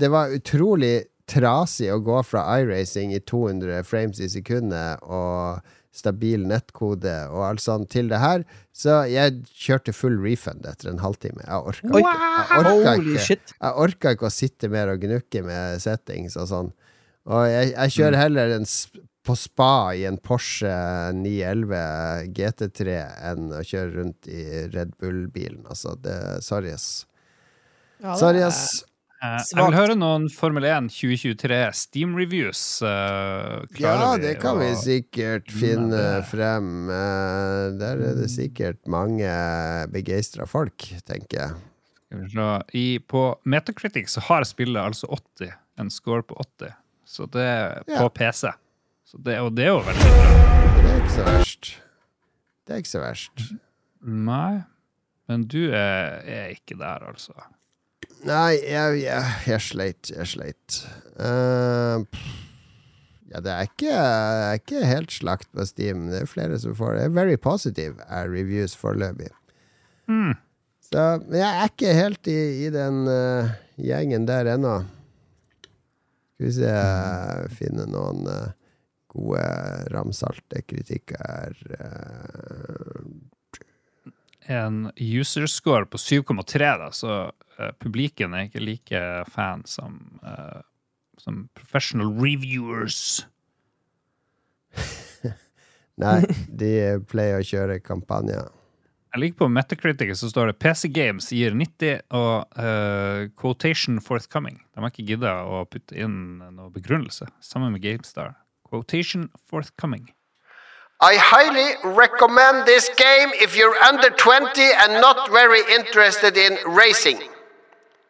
Det 0.00 0.08
var 0.12 0.32
utrolig 0.34 1.04
trasig 1.28 1.90
å 1.92 1.98
gå 2.00 2.22
fra 2.24 2.46
iRacing 2.62 3.12
i 3.12 3.20
200 3.20 3.82
frames 3.84 4.20
i 4.24 4.28
sekundet 4.32 5.02
og 5.04 5.58
stabil 5.94 6.44
nettkode 6.46 7.14
og 7.32 7.42
alt 7.48 7.62
sånt 7.64 7.90
til 7.94 8.10
det 8.12 8.20
her. 8.22 8.44
Så 8.76 9.00
jeg 9.10 9.40
kjørte 9.58 9.94
full 9.96 10.18
refund 10.22 10.66
etter 10.68 10.92
en 10.92 11.02
halvtime. 11.02 11.42
Jeg 11.42 11.72
orka 11.72 12.02
ikke. 12.02 12.14
Jeg 12.38 12.62
orka 12.62 12.94
ikke. 13.00 13.38
Jeg 13.58 13.82
orka 13.84 14.14
ikke 14.14 14.28
å 14.28 14.34
sitte 14.34 14.70
mer 14.72 14.92
og 14.92 15.02
gnukke 15.02 15.42
med 15.46 15.82
settings 15.82 16.38
og 16.38 16.48
sånn. 16.52 16.72
Og 17.28 17.44
jeg, 17.50 17.72
jeg 17.74 17.94
kjører 17.98 18.20
heller 18.22 18.56
en 18.56 18.68
på 19.28 19.34
spa 19.36 19.92
i 19.92 20.06
en 20.08 20.16
Porsche 20.24 20.70
911 21.12 22.30
GT3 22.36 22.94
enn 23.28 23.50
å 23.52 23.60
kjøre 23.66 23.90
rundt 23.98 24.28
i 24.32 24.44
Red 24.72 24.94
Bull-bilen. 25.00 25.66
Altså, 25.68 25.92
det 26.00 26.16
Sorry, 26.46 26.72
ass. 26.72 27.04
Ja, 28.00 28.14
Sorry, 28.16 28.40
ass. 28.46 28.84
Eh, 29.18 29.40
Jeg 29.50 29.64
vil 29.66 29.74
høre 29.74 29.94
noen 29.98 30.28
Formel 30.30 30.62
1 30.68 30.90
2023 30.94 31.56
Steam-reviews. 31.74 32.60
Uh, 32.86 33.64
Ja, 33.80 34.12
det 34.20 34.36
kan 34.42 34.60
vi 34.60 34.68
sikkert 34.78 35.50
finne 35.50 36.20
frem. 36.28 36.86
Uh, 36.86 37.74
Der 37.80 37.98
er 37.98 38.14
det 38.20 38.28
sikkert 38.30 38.78
mange 38.86 39.26
begeistra 39.90 40.46
folk, 40.46 40.86
tenker 41.08 41.42
jeg. 41.42 41.56
I, 42.78 42.86
på 43.04 43.24
Metacritic 43.44 44.08
så 44.14 44.22
har 44.30 44.46
spillet 44.48 44.80
altså 44.80 45.10
80. 45.10 45.50
En 45.82 45.90
score 45.90 46.22
på 46.22 46.38
80. 46.40 46.72
Så 47.04 47.26
det 47.32 47.42
er 47.42 47.82
på 47.90 48.06
Ja. 48.06 48.08
PC. 48.08 48.54
Så 49.08 49.18
det, 49.24 49.38
og 49.40 49.54
det 49.56 49.64
er 49.66 49.74
jo 49.74 49.82
veldig 49.82 50.14
bra. 50.14 50.32
Det 50.78 50.88
er 50.94 50.98
ikke 51.02 51.12
så 51.18 51.24
verst. 51.26 51.68
Det 52.66 52.74
er 52.74 52.78
ikke 52.84 52.94
så 52.94 53.00
verst. 53.02 53.44
Nei, 54.04 54.62
men 55.28 55.44
du 55.48 55.70
er, 55.72 56.20
er 56.28 56.50
ikke 56.54 56.76
der, 56.78 57.02
altså. 57.08 57.32
Nei, 58.26 58.58
jeg, 58.64 58.98
jeg, 59.04 59.30
jeg 59.46 59.62
sleit. 59.62 60.10
Jeg 60.10 60.26
sleit. 60.26 60.80
Uh, 61.18 62.02
ja, 63.30 63.42
det 63.44 63.52
er 63.52 63.68
ikke, 63.68 63.94
ikke 64.58 64.84
helt 64.88 65.14
slakt 65.14 65.50
på 65.54 65.66
Steam. 65.68 66.08
Det 66.10 66.24
er 66.24 66.30
flere 66.30 66.58
som 66.58 66.74
får 66.78 66.96
det. 66.96 67.06
er 67.06 67.16
Very 67.16 67.38
positive 67.38 68.02
er 68.08 68.30
reviews 68.32 68.76
foreløpig. 68.78 69.30
Mm. 70.08 70.34
Så 70.88 71.08
jeg 71.30 71.46
er 71.46 71.68
ikke 71.68 71.94
helt 71.94 72.30
i, 72.32 72.38
i 72.66 72.70
den 72.74 73.02
uh, 73.06 73.50
gjengen 73.76 74.26
der 74.28 74.54
ennå. 74.54 74.78
Skal 76.38 76.46
vi 76.46 76.54
se 76.56 76.76
Finne 77.58 77.84
noen 77.90 78.24
uh, 78.30 78.48
gode 79.12 79.44
ramsalte 79.92 80.62
kritikker. 80.68 81.56
eh. 81.78 83.07
En 84.48 84.86
user-score 84.96 85.86
på 85.92 86.00
7,3, 86.00 86.68
da, 86.80 86.88
så 86.96 87.14
uh, 87.28 87.70
publiken 87.82 88.32
er 88.34 88.48
ikke 88.48 88.64
like 88.64 89.02
fan 89.28 89.64
som, 89.68 89.98
uh, 90.24 90.62
som 91.20 91.42
professional 91.58 92.14
reviewers. 92.16 93.26
nei, 96.02 96.22
de 96.48 96.72
pleier 97.10 97.42
å 97.42 97.44
kjøre 97.44 97.82
kampanjer. 97.84 98.48
Jeg 99.08 99.22
liker 99.22 99.40
på 99.40 99.48
Metacritic 99.52 100.12
så 100.20 100.28
står 100.28 100.50
det 100.50 100.58
PC 100.60 100.88
Games 100.92 101.30
gir 101.32 101.54
90 101.56 102.02
og 102.16 102.60
uh, 102.60 103.28
quotation 103.40 104.02
forthcoming. 104.04 104.60
De 104.72 104.84
har 104.84 104.92
ikke 104.92 105.06
gidda 105.08 105.32
å 105.48 105.64
putte 105.68 105.96
inn 105.96 106.38
noe 106.52 106.68
begrunnelse. 106.74 107.28
Sammen 107.44 107.72
med 107.72 107.84
GameStar. 107.84 108.36
Quotation 108.68 109.30
forthcoming. 109.48 110.10
I 111.00 111.14
highly 111.16 111.94
recommend 111.96 112.66
this 112.66 112.88
game 112.96 113.30
if 113.40 113.56
you're 113.56 113.76
under 113.76 114.10
20 114.10 114.60
and 114.60 115.00
not 115.00 115.30
very 115.30 115.60
interested 115.72 116.36
in 116.36 116.58
racing. 116.66 117.20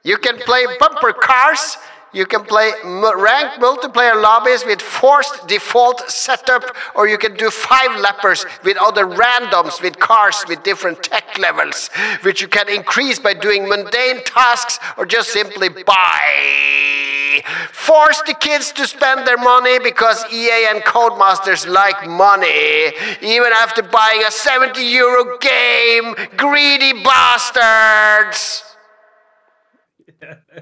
You 0.04 0.16
can 0.16 0.38
play 0.38 0.64
bumper 0.80 1.12
cars, 1.12 1.76
you 2.12 2.24
can 2.26 2.44
play 2.44 2.72
ranked 2.84 3.60
multiplayer 3.60 4.20
lobbies 4.20 4.64
with 4.64 4.80
forced 4.80 5.46
default 5.46 6.08
setup, 6.10 6.64
or 6.94 7.06
you 7.06 7.18
can 7.18 7.34
do 7.34 7.50
five 7.50 7.90
lappers 8.02 8.46
with 8.64 8.76
other 8.78 9.06
randoms 9.06 9.82
with 9.82 9.98
cars 9.98 10.44
with 10.48 10.62
different 10.62 11.02
tech 11.02 11.38
levels, 11.38 11.90
which 12.22 12.40
you 12.40 12.48
can 12.48 12.68
increase 12.68 13.18
by 13.18 13.34
doing 13.34 13.68
mundane 13.68 14.22
tasks 14.24 14.78
or 14.96 15.04
just 15.04 15.30
simply 15.32 15.68
buy. 15.68 17.42
Force 17.72 18.20
the 18.26 18.34
kids 18.34 18.72
to 18.72 18.86
spend 18.86 19.26
their 19.26 19.36
money 19.36 19.78
because 19.78 20.24
EA 20.32 20.66
and 20.70 20.82
Codemasters 20.82 21.68
like 21.68 22.08
money, 22.08 22.92
even 23.22 23.52
after 23.54 23.82
buying 23.82 24.22
a 24.26 24.30
70 24.30 24.82
euro 24.82 25.38
game. 25.38 26.14
Greedy 26.36 27.02
bastards! 27.02 28.67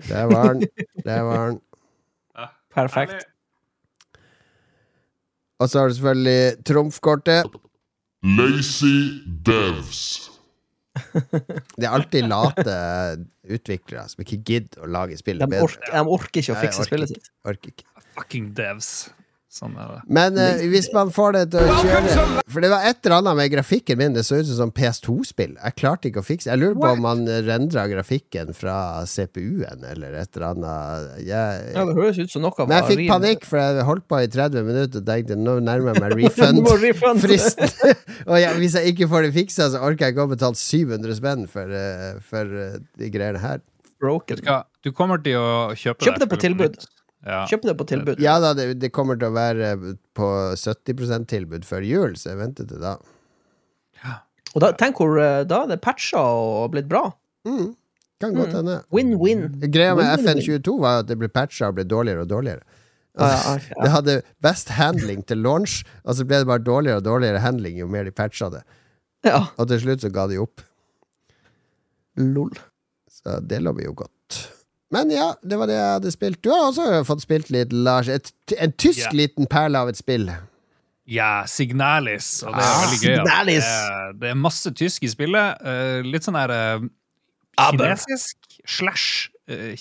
Der 0.08 0.26
var 0.30 0.52
den. 0.52 0.66
Der 1.04 1.20
var 1.26 1.46
den. 1.50 1.60
Perfekt. 2.76 3.24
Og 5.58 5.70
så 5.72 5.80
har 5.80 5.88
du 5.88 5.94
selvfølgelig 5.96 6.64
trumfkortet. 6.68 7.46
Lazy 8.22 9.22
devs. 9.46 10.02
Det 11.76 11.84
er 11.84 11.92
alltid 11.92 12.26
late 12.28 12.74
utviklere 13.52 14.06
som 14.08 14.22
ikke 14.24 14.38
gidder 14.48 14.84
å 14.84 14.88
lage 14.90 15.16
spillet 15.20 15.44
De, 15.44 15.50
bedre. 15.52 15.66
ork, 15.68 15.80
de 15.92 16.00
orker 16.16 16.40
ikke 16.42 16.54
å 16.56 16.60
fikse 16.60 16.80
orker 16.82 16.90
spillet 16.90 17.12
sitt. 17.12 17.30
Orker 17.48 17.72
ikke. 17.72 17.84
Fucking 18.16 18.50
devs. 18.56 18.90
Sånn 19.56 19.76
er 19.80 19.94
det. 19.94 20.00
Men 20.12 20.36
eh, 20.40 20.64
hvis 20.68 20.90
man 20.92 21.08
får 21.14 21.36
det 21.36 21.44
til 21.54 21.64
å 21.64 21.76
kjøre 21.80 22.42
For 22.52 22.64
det 22.64 22.68
var 22.72 22.84
et 22.90 22.98
eller 23.06 23.22
annet 23.22 23.38
med 23.38 23.52
grafikken 23.54 23.96
min. 24.00 24.16
Det 24.16 24.24
så 24.26 24.40
ut 24.42 24.50
som 24.50 24.72
PS2-spill. 24.76 25.54
Jeg 25.56 25.76
klarte 25.80 26.10
ikke 26.10 26.20
å 26.20 26.26
fikse 26.26 26.50
Jeg 26.50 26.60
lurer 26.60 26.76
på 26.76 26.90
om 26.92 27.00
man 27.06 27.24
rendra 27.46 27.86
grafikken 27.88 28.52
fra 28.56 28.76
CPU-en 29.08 29.86
eller 29.94 30.18
et 30.20 30.36
eller 30.36 30.48
annet. 30.50 31.14
Jeg, 31.24 31.70
Ja, 31.76 31.86
det 31.88 31.96
høres 31.96 32.20
ut 32.20 32.34
som 32.34 32.44
noe 32.44 32.66
men 32.66 32.76
jeg 32.76 32.88
fikk 32.90 33.10
panikk, 33.10 33.46
for 33.48 33.60
jeg 33.60 33.86
holdt 33.88 34.06
på 34.10 34.20
i 34.24 34.28
30 34.32 34.66
minutter 34.66 35.02
og 35.02 35.08
tenkte 35.08 35.36
nå 35.38 35.56
nærmer 35.64 35.96
jeg 35.96 36.02
meg 36.04 36.14
Du 36.16 36.22
refund. 36.26 36.70
refund. 36.82 37.22
Frist. 37.24 37.60
og 38.30 38.36
ja, 38.40 38.52
hvis 38.60 38.76
jeg 38.78 38.92
ikke 38.94 39.08
får 39.12 39.26
det 39.28 39.32
fiksa, 39.36 39.70
så 39.72 39.80
orker 39.84 40.08
jeg 40.08 40.16
ikke 40.16 40.26
å 40.26 40.32
betale 40.32 40.58
700 40.60 41.16
spenn 41.18 41.46
for, 41.50 41.72
eh, 41.80 42.20
for 42.24 42.56
eh, 42.66 42.76
de 43.00 43.10
greiene 43.12 43.40
her. 43.42 43.62
Broken. 44.02 44.42
Du 44.84 44.92
kommer 44.92 45.22
til 45.24 45.38
å 45.40 45.72
kjøpe 45.76 46.04
Kjøp 46.04 46.20
det 46.20 46.28
på 46.30 46.40
tilbud. 46.42 46.76
nytt. 46.76 46.88
Ja. 47.26 47.42
Kjøp 47.50 47.64
det 47.66 47.74
på 47.78 47.86
tilbud. 47.90 48.20
Ja 48.22 48.36
da, 48.42 48.52
det, 48.54 48.68
det 48.78 48.92
kommer 48.94 49.18
til 49.18 49.32
å 49.32 49.34
være 49.34 49.72
på 50.16 50.28
70 50.54 51.00
%-tilbud 51.02 51.66
før 51.66 51.86
jul, 51.86 52.14
så 52.18 52.32
jeg 52.32 52.38
venter 52.38 52.68
til 52.70 52.78
da. 52.82 52.96
Og 54.54 54.62
da, 54.62 54.70
tenk 54.78 55.00
hvor 55.02 55.18
da 55.18 55.42
da 55.48 55.64
er 55.64 55.74
det 55.74 55.80
patcha 55.84 56.22
og 56.22 56.70
blitt 56.76 56.88
bra. 56.90 57.08
Mm. 57.48 57.74
Kan 58.22 58.38
godt 58.38 58.54
hende. 58.56 58.78
Win-win. 58.94 59.42
Greia 59.68 59.96
med 59.98 60.08
FN22 60.22 60.78
var 60.80 61.02
at 61.02 61.10
det 61.10 61.18
ble 61.20 61.28
patcha 61.28 61.68
og 61.68 61.76
ble 61.76 61.84
dårligere 61.88 62.24
og 62.24 62.30
dårligere. 62.30 62.62
Ja, 63.16 63.28
ja, 63.32 63.52
ja. 63.56 63.82
Det 63.82 63.90
hadde 63.92 64.14
best 64.44 64.72
handling 64.76 65.22
til 65.28 65.40
launch, 65.44 65.82
og 66.04 66.18
så 66.18 66.24
ble 66.28 66.42
det 66.42 66.48
bare 66.48 66.64
dårligere 66.64 67.00
og 67.00 67.06
dårligere 67.08 67.40
handling 67.44 67.78
jo 67.80 67.88
mer 67.88 68.04
de 68.08 68.12
patcha 68.12 68.48
det. 68.52 68.62
ja. 69.26 69.42
Og 69.56 69.68
til 69.72 69.82
slutt 69.84 70.04
så 70.04 70.12
ga 70.12 70.26
de 70.30 70.40
opp. 70.40 70.64
Lol. 72.20 72.52
Så 73.12 73.40
det 73.44 73.60
lover 73.64 73.88
jo 73.88 73.96
godt. 74.04 74.12
Men 74.94 75.10
ja, 75.10 75.32
det 75.42 75.56
var 75.58 75.66
det 75.70 75.76
jeg 75.78 75.94
hadde 75.96 76.12
spilt. 76.14 76.42
Du 76.44 76.52
har 76.52 76.68
også 76.68 77.00
fått 77.08 77.24
spilt 77.24 77.48
litt, 77.50 77.72
Lars. 77.74 78.10
Et, 78.12 78.30
en 78.54 78.74
tysk 78.78 79.08
yeah. 79.08 79.16
liten 79.24 79.48
perle 79.50 79.80
av 79.82 79.90
et 79.90 79.98
spill. 79.98 80.28
Ja, 81.10 81.44
Signalis. 81.50 82.28
Og 82.46 82.54
det 82.54 82.62
er 82.62 82.68
Ah, 82.70 82.84
veldig 82.84 83.00
gøy. 83.02 83.16
at 83.16 83.26
Det, 83.26 83.56
er, 83.62 84.12
det 84.22 84.30
er 84.30 84.38
masse 84.38 84.72
tysk 84.78 85.06
i 85.06 85.10
spillet. 85.10 85.62
Uh, 85.62 86.06
litt 86.06 86.26
sånn 86.26 86.38
her 86.38 86.54
uh, 86.54 86.86
kinesisk 87.58 88.58
slash 88.66 89.28
uh, 89.50 89.74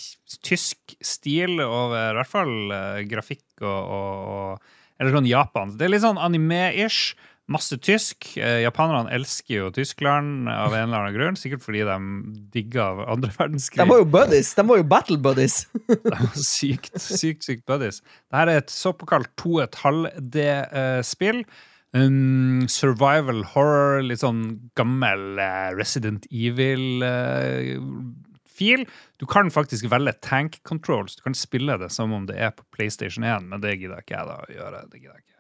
tysk 0.45 0.97
stil 1.01 1.61
over 1.65 2.13
i 2.13 2.17
hvert 2.19 2.31
fall 2.31 2.55
grafikk 3.09 3.45
og, 3.61 3.69
og, 3.69 4.33
og 4.35 5.01
Eller 5.01 5.17
sånn 5.17 5.27
Japan. 5.27 5.73
Det 5.75 5.87
er 5.87 5.91
litt 5.91 6.05
sånn 6.05 6.21
anime-ish. 6.21 7.17
Masse 7.45 7.77
tysk. 7.77 8.31
Eh, 8.41 8.63
japanerne 8.63 9.11
elsker 9.13 9.59
jo 9.59 9.67
Tyskland 9.73 10.49
av 10.49 10.73
en 10.73 10.87
eller 10.87 11.03
annen 11.03 11.13
grunn. 11.13 11.35
Sikkert 11.37 11.61
fordi 11.61 11.83
de 11.85 11.97
digger 12.55 13.03
andre 13.05 13.29
verdenskrig. 13.37 13.83
De 13.83 13.89
var 13.91 13.99
jo 14.01 14.07
buddies. 14.15 14.49
De 14.57 14.63
var 14.65 14.77
jo 14.81 14.87
battle 14.95 15.19
buddies. 15.21 15.59
sykt, 16.41 16.89
sykt, 16.97 17.45
sykt 17.45 17.61
buddies. 17.69 18.01
Dette 18.33 18.49
er 18.49 18.63
et 18.63 18.73
såkalt 18.73 19.29
2,5D-spill. 19.41 21.45
Um, 21.95 22.65
survival 22.67 23.45
horror, 23.53 24.01
litt 24.03 24.19
sånn 24.19 24.57
gammel 24.75 25.39
eh, 25.39 25.71
Resident 25.77 26.25
Evil-fil. 26.27 27.07
du 29.21 29.25
kan 29.31 29.47
faktisk 29.53 29.87
velge 29.93 30.11
tank 30.25 30.59
controls. 30.67 31.15
Du 31.15 31.21
kan 31.29 31.37
spille 31.37 31.77
det 31.79 31.91
som 31.93 32.11
om 32.11 32.25
det 32.27 32.35
er 32.41 32.51
på 32.57 32.65
PlayStation 32.75 33.23
1, 33.23 33.47
men 33.53 33.61
det 33.63 33.77
gidder 33.77 34.01
ikke 34.01 34.17
jeg 34.17 34.27
da 34.33 34.37
å 34.41 34.51
gjøre. 34.57 34.83
det 34.89 34.99
gidder 34.99 35.13
jeg 35.13 35.23
ikke. 35.23 35.34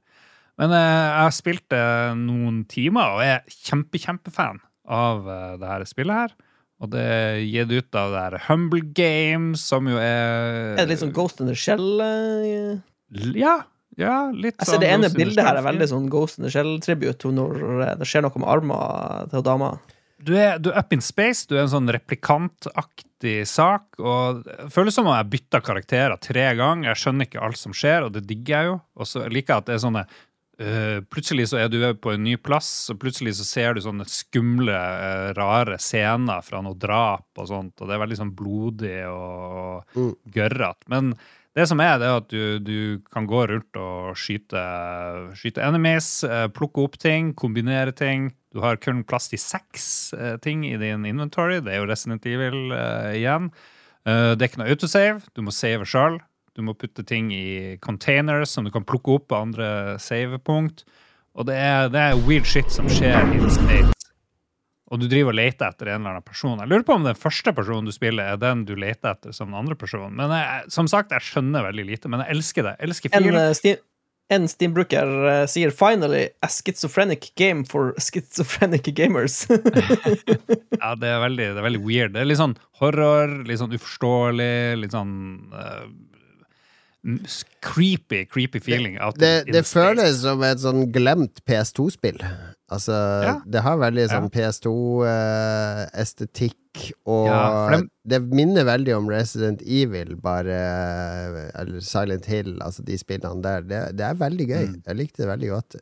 Men 0.61 0.71
eh, 0.71 0.79
jeg 0.79 1.27
har 1.27 1.35
spilt 1.35 1.65
det 1.73 1.85
noen 2.21 2.63
timer 2.71 3.17
og 3.17 3.23
er 3.25 3.43
kjempe, 3.51 3.99
kjempefan 3.99 4.61
av 4.87 5.27
eh, 5.27 5.53
det 5.59 5.71
her 5.71 5.87
spillet 5.89 6.21
her. 6.23 6.35
Og 6.83 6.91
det 6.91 7.03
er 7.03 7.37
gitt 7.43 7.71
ut 7.71 7.97
av 7.99 8.11
det 8.11 8.23
her 8.25 8.41
Humble 8.49 8.83
Games, 8.95 9.63
som 9.63 9.87
jo 9.87 9.99
er 9.99 10.75
Er 10.75 10.83
det 10.83 10.89
litt 10.93 11.03
sånn 11.05 11.15
Ghost 11.15 11.39
in 11.43 11.51
the 11.51 11.55
Shell? 11.55 12.01
eh? 12.03 12.75
Ja. 13.39 13.57
ja 13.99 14.15
litt 14.35 14.59
Jeg 14.59 14.69
ser 14.69 14.83
det 14.83 14.91
ene 14.91 15.11
bildet 15.13 15.43
her 15.45 15.59
er 15.59 15.65
veldig 15.65 15.87
sånn 15.91 16.09
Ghost 16.11 16.39
in 16.39 16.47
the 16.47 16.51
Shell-tribut 16.51 17.27
når 17.31 17.99
det 18.01 18.09
skjer 18.09 18.25
noe 18.27 18.43
med 18.43 18.51
armer 18.51 19.31
til 19.31 19.45
dama. 19.45 19.75
Du 20.25 20.31
er, 20.39 20.57
du 20.59 20.71
er 20.71 20.79
up 20.79 20.93
in 20.95 21.03
space, 21.03 21.43
du 21.47 21.57
er 21.57 21.65
en 21.65 21.73
sånn 21.73 21.91
replikantaktig 21.91 23.43
sak, 23.49 23.99
og 23.99 24.45
det 24.45 24.69
føles 24.73 24.95
som 24.95 25.05
om 25.05 25.13
jeg 25.13 25.31
bytta 25.35 25.59
karakterer 25.61 26.15
tre 26.23 26.47
ganger. 26.57 26.89
Jeg 26.93 27.01
skjønner 27.03 27.27
ikke 27.27 27.43
alt 27.45 27.59
som 27.59 27.75
skjer, 27.75 28.07
og 28.07 28.15
det 28.15 28.23
digger 28.25 28.55
jeg 28.55 28.71
jo. 28.71 28.77
Og 28.95 29.09
så 29.11 29.25
liker 29.27 29.53
jeg 29.53 29.63
at 29.63 29.67
det 29.69 29.75
er 29.75 29.83
sånne 29.83 30.05
øh, 30.59 31.01
Plutselig 31.11 31.47
så 31.51 31.57
er 31.63 31.69
du 31.69 31.79
på 31.99 32.13
en 32.13 32.23
ny 32.23 32.35
plass, 32.37 32.89
og 32.89 32.99
plutselig 32.99 33.35
så 33.37 33.45
ser 33.47 33.73
du 33.73 33.81
sånne 33.81 34.05
skumle, 34.09 34.75
øh, 34.75 35.33
rare 35.37 35.77
scener 35.79 36.41
fra 36.45 36.61
noe 36.61 36.77
drap 36.79 37.27
og 37.37 37.47
sånt, 37.47 37.73
og 37.81 37.87
det 37.89 37.95
er 37.97 38.03
veldig 38.05 38.17
sånn 38.21 38.35
blodig 38.35 38.99
og, 39.09 39.83
Mm. 39.95 40.13
gørrete. 40.31 40.87
Men 40.89 41.13
det 41.55 41.67
som 41.69 41.79
er, 41.79 41.97
det 41.99 42.07
er 42.07 42.17
at 42.17 42.27
du, 42.29 42.59
du 42.59 42.99
kan 43.13 43.25
gå 43.27 43.45
rundt 43.47 43.77
og 43.79 44.15
skyte, 44.19 44.59
skyte 45.39 45.63
enemies, 45.63 46.23
eh, 46.27 46.47
plukke 46.51 46.83
opp 46.83 46.97
ting, 46.99 47.33
kombinere 47.33 47.93
ting. 47.95 48.33
Du 48.53 48.59
har 48.63 48.75
kun 48.77 49.03
plass 49.07 49.29
til 49.31 49.39
seks 49.39 50.13
eh, 50.17 50.35
ting 50.43 50.65
i 50.67 50.75
din 50.77 51.05
inventory. 51.07 51.61
Det 51.63 51.71
er 51.73 51.79
jo 51.81 51.87
Resident 51.89 52.25
Evil 52.25 52.71
eh, 52.75 53.13
igjen. 53.21 53.51
Eh, 54.05 54.35
det 54.35 54.41
er 54.41 54.49
ikke 54.49 54.61
noe 54.63 54.71
autosave. 54.75 55.21
Du 55.35 55.41
må 55.43 55.51
save 55.55 55.87
sjøl. 55.87 56.19
Du 56.55 56.63
må 56.63 56.73
putte 56.79 57.03
ting 57.03 57.33
i 57.35 57.75
containers 57.83 58.53
som 58.55 58.63
du 58.63 58.71
kan 58.71 58.85
plukke 58.87 59.17
opp 59.17 59.27
på 59.31 59.41
andre 59.43 59.67
savepunkt. 59.99 60.85
Og 61.35 61.49
det 61.49 61.57
er, 61.59 61.89
det 61.91 61.99
er 61.99 62.21
weird 62.23 62.47
shit 62.47 62.71
som 62.71 62.87
skjer 62.87 63.19
i 63.35 63.49
space. 63.51 63.91
Og 64.93 65.01
du 65.01 65.07
driver 65.11 65.33
og 65.33 65.39
leter 65.39 65.67
etter 65.67 65.89
en 65.89 65.97
eller 65.99 66.13
annen 66.13 66.23
person. 66.25 66.59
Jeg 66.61 66.69
lurer 66.71 66.85
på 66.87 66.95
om 66.95 67.07
den 67.07 67.17
første 67.17 67.51
personen 67.57 67.89
du 67.89 67.91
spiller, 67.91 68.29
er 68.35 68.39
den 68.39 68.63
du 68.69 68.75
leter 68.79 69.15
etter 69.15 69.33
som 69.35 69.49
den 69.49 69.57
andre 69.59 69.75
personen. 69.75 70.13
Men 70.15 70.31
jeg, 70.31 70.69
som 70.71 70.87
sagt, 70.87 71.11
jeg 71.11 71.25
skjønner 71.25 71.65
veldig 71.67 71.87
lite, 71.89 72.11
men 72.11 72.23
jeg 72.23 72.37
elsker 72.37 72.69
det. 72.69 72.75
Jeg 72.79 72.91
elsker 72.91 73.17
En, 73.17 73.27
uh, 73.33 73.41
eh, 73.41 73.55
Steam, 73.57 73.81
en 74.37 74.47
Steam-bruker 74.49 75.11
eh, 75.31 75.43
sier 75.51 75.73
'finally 75.75 76.29
a 76.41 76.47
schizophrenic 76.47 77.33
game 77.35 77.65
for 77.65 77.93
schizophrenic 78.05 78.87
gamers'. 78.95 79.43
Ja, 80.85 80.93
det 80.93 81.09
er, 81.09 81.19
veldig, 81.23 81.45
det 81.55 81.59
er 81.59 81.65
veldig 81.65 81.81
weird. 81.81 82.13
Det 82.13 82.21
er 82.21 82.29
litt 82.29 82.39
sånn 82.39 82.57
horror, 82.79 83.31
litt 83.47 83.57
sånn 83.57 83.73
uforståelig, 83.73 84.77
litt 84.77 84.93
sånn 84.93 85.15
s- 85.49 85.81
creepy, 87.61 88.25
creepy 88.25 88.59
feeling. 88.59 88.95
Det, 89.17 89.45
Det, 89.45 89.53
det 89.53 89.63
føles 89.69 90.21
som 90.23 90.41
et 90.43 90.57
sånn 90.63 90.87
glemt 90.95 91.41
PS2-spill. 91.45 92.17
Altså, 92.73 92.95
Ja. 93.23 93.35
det 93.45 93.61
har 93.61 93.77
veldig 93.77 94.01
Ja. 94.07 94.13
sånn 94.17 94.29
PS2-estetikk, 94.33 96.55
og 97.05 97.27
Ja, 97.29 97.67
for 97.69 97.83
det 98.09 98.21
minner 98.31 98.63
veldig 98.65 98.95
om 98.97 99.07
Resident 99.09 99.61
Evil, 99.61 100.15
bare 100.15 101.51
Eller 101.55 101.79
Silent 101.81 102.25
Hill, 102.25 102.57
altså 102.61 102.81
de 102.83 102.97
spillene 102.97 103.41
der. 103.41 103.61
Det, 103.61 103.95
det 103.97 104.05
er 104.09 104.13
veldig 104.15 104.47
gøy. 104.49 104.67
Mm. 104.67 104.81
Jeg 104.87 104.95
likte 104.97 105.17
det 105.23 105.27
veldig 105.29 105.49
godt. 105.53 105.75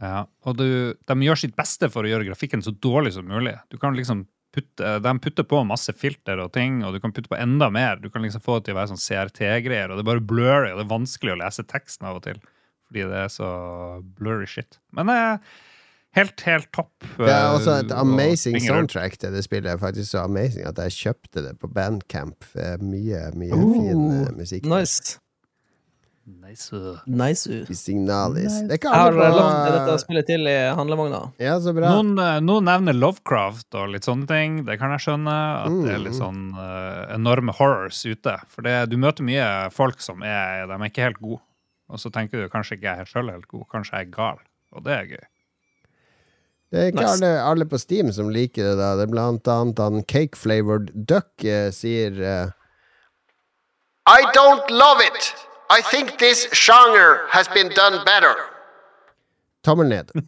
Ja, 0.00 0.24
og 0.46 0.56
du, 0.56 0.94
de 0.94 1.14
gjør 1.26 1.36
sitt 1.40 1.56
beste 1.58 1.88
for 1.90 2.02
å 2.06 2.12
gjøre 2.12 2.28
grafikken 2.30 2.62
så 2.62 2.70
dårlig 2.78 3.12
som 3.16 3.26
mulig. 3.26 3.56
Du 3.70 3.76
kan 3.78 3.94
liksom 3.98 4.26
putte, 4.54 4.92
De 5.04 5.12
putter 5.22 5.44
på 5.48 5.62
masse 5.68 5.92
filter 5.96 6.40
og 6.42 6.52
ting, 6.56 6.80
og 6.84 6.94
du 6.96 7.00
kan 7.00 7.12
putte 7.14 7.28
på 7.32 7.38
enda 7.38 7.68
mer. 7.70 7.96
Du 8.02 8.08
kan 8.10 8.22
liksom 8.24 8.42
få 8.44 8.58
det 8.58 8.68
til 8.68 8.76
å 8.76 8.80
være 8.80 8.92
sånn 8.94 9.02
CRT-greier, 9.04 9.90
og 9.92 9.98
det 9.98 10.04
er 10.06 10.10
bare 10.12 10.24
blurry, 10.24 10.70
og 10.72 10.80
det 10.80 10.86
er 10.86 10.92
vanskelig 10.96 11.34
å 11.36 11.40
lese 11.44 11.64
teksten 11.68 12.08
av 12.10 12.20
og 12.20 12.26
til. 12.28 12.40
Fordi 12.88 13.04
det 13.10 13.18
er 13.24 13.28
så 13.32 13.48
blurry 14.18 14.46
shit. 14.48 14.78
Men 14.96 15.10
det 15.12 15.16
er 15.20 15.38
helt, 16.16 16.40
helt 16.48 16.70
topp. 16.72 17.04
Det 17.18 17.28
er 17.28 17.44
eh, 17.44 17.54
også 17.58 17.74
et 17.84 17.92
amazing 17.92 18.56
soundtrack 18.64 19.18
til 19.20 19.34
det 19.36 19.44
spillet. 19.44 19.74
er 19.74 19.82
Faktisk 19.82 20.14
så 20.14 20.24
amazing 20.24 20.64
at 20.70 20.80
jeg 20.86 20.96
kjøpte 20.96 21.44
det 21.44 21.54
på 21.60 21.68
Bandcamp. 21.68 22.48
Mye, 22.80 23.26
mye 23.36 23.52
Oh, 23.54 23.72
fin 23.76 24.04
eh, 24.22 24.32
musikk. 24.38 24.64
nice. 24.64 25.18
Nice. 26.28 26.72
uh. 26.76 26.98
nice. 27.06 27.46
I 27.48 27.74
Signalis. 27.74 28.58
Det 28.68 28.78
ikke 28.78 28.90
Jeg 28.92 29.00
har 29.00 29.12
eh, 29.16 29.34
lagt 29.36 29.56
til 29.64 29.74
dette 29.78 29.94
spillet 30.02 30.26
til 30.28 30.48
i 30.50 30.56
handlevogna. 30.76 31.20
Ja, 31.40 31.54
så 31.64 31.72
bra. 31.76 31.88
Noen, 31.94 32.12
eh, 32.20 32.38
noen 32.44 32.66
nevner 32.68 32.96
Lovecraft 32.96 33.74
og 33.80 33.88
litt 33.94 34.04
sånne 34.08 34.28
ting. 34.28 34.58
Det 34.68 34.76
kan 34.80 34.92
jeg 34.96 35.04
skjønne. 35.06 35.36
At 35.64 35.78
det 35.86 35.94
er 35.94 36.02
litt 36.04 36.16
Mm. 36.16 36.20
sånn 36.20 36.42
uh, 36.58 37.14
enorme 37.14 37.52
horrors 37.56 38.02
ute. 38.04 38.36
For 38.52 38.62
det, 38.66 38.76
du 38.92 38.96
møter 39.00 39.24
mye 39.24 39.48
folk 39.72 40.00
som 40.04 40.22
er 40.22 40.66
De 40.68 40.76
er 40.76 40.86
ikke 40.90 41.06
helt 41.08 41.20
gode. 41.22 41.40
Og 41.88 41.98
så 42.02 42.10
tenker 42.12 42.42
du 42.44 42.48
kanskje 42.52 42.76
ikke 42.76 42.88
jeg 42.90 43.06
er 43.08 43.32
helt 43.32 43.48
god. 43.48 43.64
Kanskje 43.72 43.96
jeg 43.96 44.08
er 44.08 44.12
gal. 44.12 44.38
Og 44.76 44.84
det 44.84 44.92
er 44.92 45.06
gøy. 45.14 45.26
Det 46.68 46.78
er 46.82 46.90
ikke 46.92 47.00
Nice. 47.00 47.24
alle, 47.24 47.30
alle 47.48 47.64
på 47.64 47.78
Steam 47.80 48.12
som 48.12 48.28
liker 48.28 48.62
det. 48.74 48.76
da 48.76 48.94
Det 48.96 49.06
er 49.08 49.12
Blant 49.14 49.48
annet 49.48 49.78
han 49.80 50.02
Cake 50.04 50.36
Flavored 50.36 50.90
Duck 51.08 51.42
eh, 51.44 51.70
sier 51.72 52.12
eh, 52.20 52.50
I 54.08 54.20
don't 54.36 54.68
love 54.70 55.00
it. 55.04 55.32
I 55.70 55.82
think 55.82 56.18
this 56.18 56.48
genre 56.52 57.20
has 57.30 57.48
been 57.48 57.68
done 57.68 58.04
better. 58.04 58.34
tommel 59.68 59.88
ned. 59.90 60.10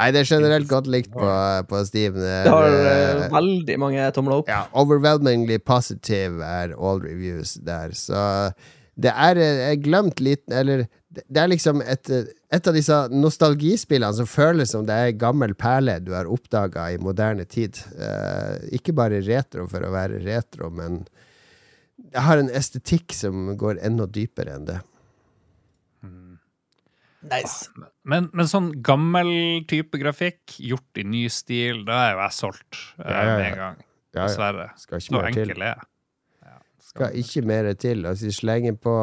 Nei, 0.00 0.08
det 0.12 0.20
er 0.20 0.28
generelt 0.28 0.68
godt 0.70 0.88
likt 0.90 1.12
på, 1.14 1.28
på 1.70 1.84
Steam. 1.88 2.14
Det 2.18 2.50
har 2.50 2.66
eh, 2.68 3.26
veldig 3.32 3.76
mange 3.80 4.10
tomler 4.16 4.40
opp. 4.40 4.48
ja, 4.50 4.62
overwhelmingly 4.76 5.58
positive 5.58 6.44
er 6.44 6.74
all 6.76 7.00
reviews 7.04 7.54
der. 7.66 7.88
Så 7.96 8.18
det 9.00 9.12
er 9.12 9.40
eh, 9.40 9.76
glemt 9.80 10.20
liten 10.20 10.52
Eller 10.56 10.86
det 11.10 11.40
er 11.42 11.48
liksom 11.50 11.80
et, 11.82 12.10
et 12.10 12.68
av 12.68 12.74
disse 12.76 12.96
nostalgispillene 13.10 14.14
som 14.14 14.26
føles 14.30 14.70
som 14.74 14.86
det 14.86 14.94
er 14.94 15.06
en 15.10 15.18
gammel 15.18 15.54
perle 15.58 15.98
du 16.04 16.12
har 16.14 16.30
oppdaga 16.30 16.90
i 16.94 17.00
moderne 17.02 17.44
tid. 17.50 17.74
Uh, 17.98 18.54
ikke 18.76 18.94
bare 18.94 19.18
retro 19.26 19.66
for 19.70 19.82
å 19.82 19.90
være 19.94 20.22
retro, 20.22 20.70
men 20.70 21.02
det 22.10 22.22
har 22.26 22.40
en 22.42 22.50
estetikk 22.50 23.12
som 23.14 23.52
går 23.60 23.78
enda 23.86 24.06
dypere 24.10 24.54
enn 24.56 24.64
det. 24.68 24.80
Nice. 27.20 27.68
Men, 28.08 28.30
men 28.32 28.48
sånn 28.48 28.70
gammel 28.84 29.28
type 29.68 29.98
grafikk, 30.00 30.54
gjort 30.64 31.00
i 31.00 31.04
ny 31.04 31.26
stil, 31.32 31.82
da 31.84 31.98
er 32.06 32.14
jo 32.14 32.22
jeg 32.22 32.32
solgt 32.38 32.78
med 32.96 33.10
Ja, 33.10 33.18
ja, 33.20 33.24
ja. 33.34 33.48
en 33.50 33.58
gang. 33.60 33.80
Ja, 33.80 34.20
ja. 34.22 34.22
Dessverre. 34.24 34.68
Skal 34.80 35.02
ikke 35.02 35.06
Så 35.10 35.18
mer 35.18 35.26
til. 35.36 35.42
enkel 35.50 35.64
er 35.66 35.68
jeg. 35.74 35.88
Ja, 36.48 36.54
Skal 36.88 37.18
ikke 37.20 37.42
mer 37.50 37.68
til. 37.84 38.00
Og 38.08 38.14
hvis 38.16 38.24
vi 38.24 38.32
slenger 38.38 38.78
på 38.86 38.94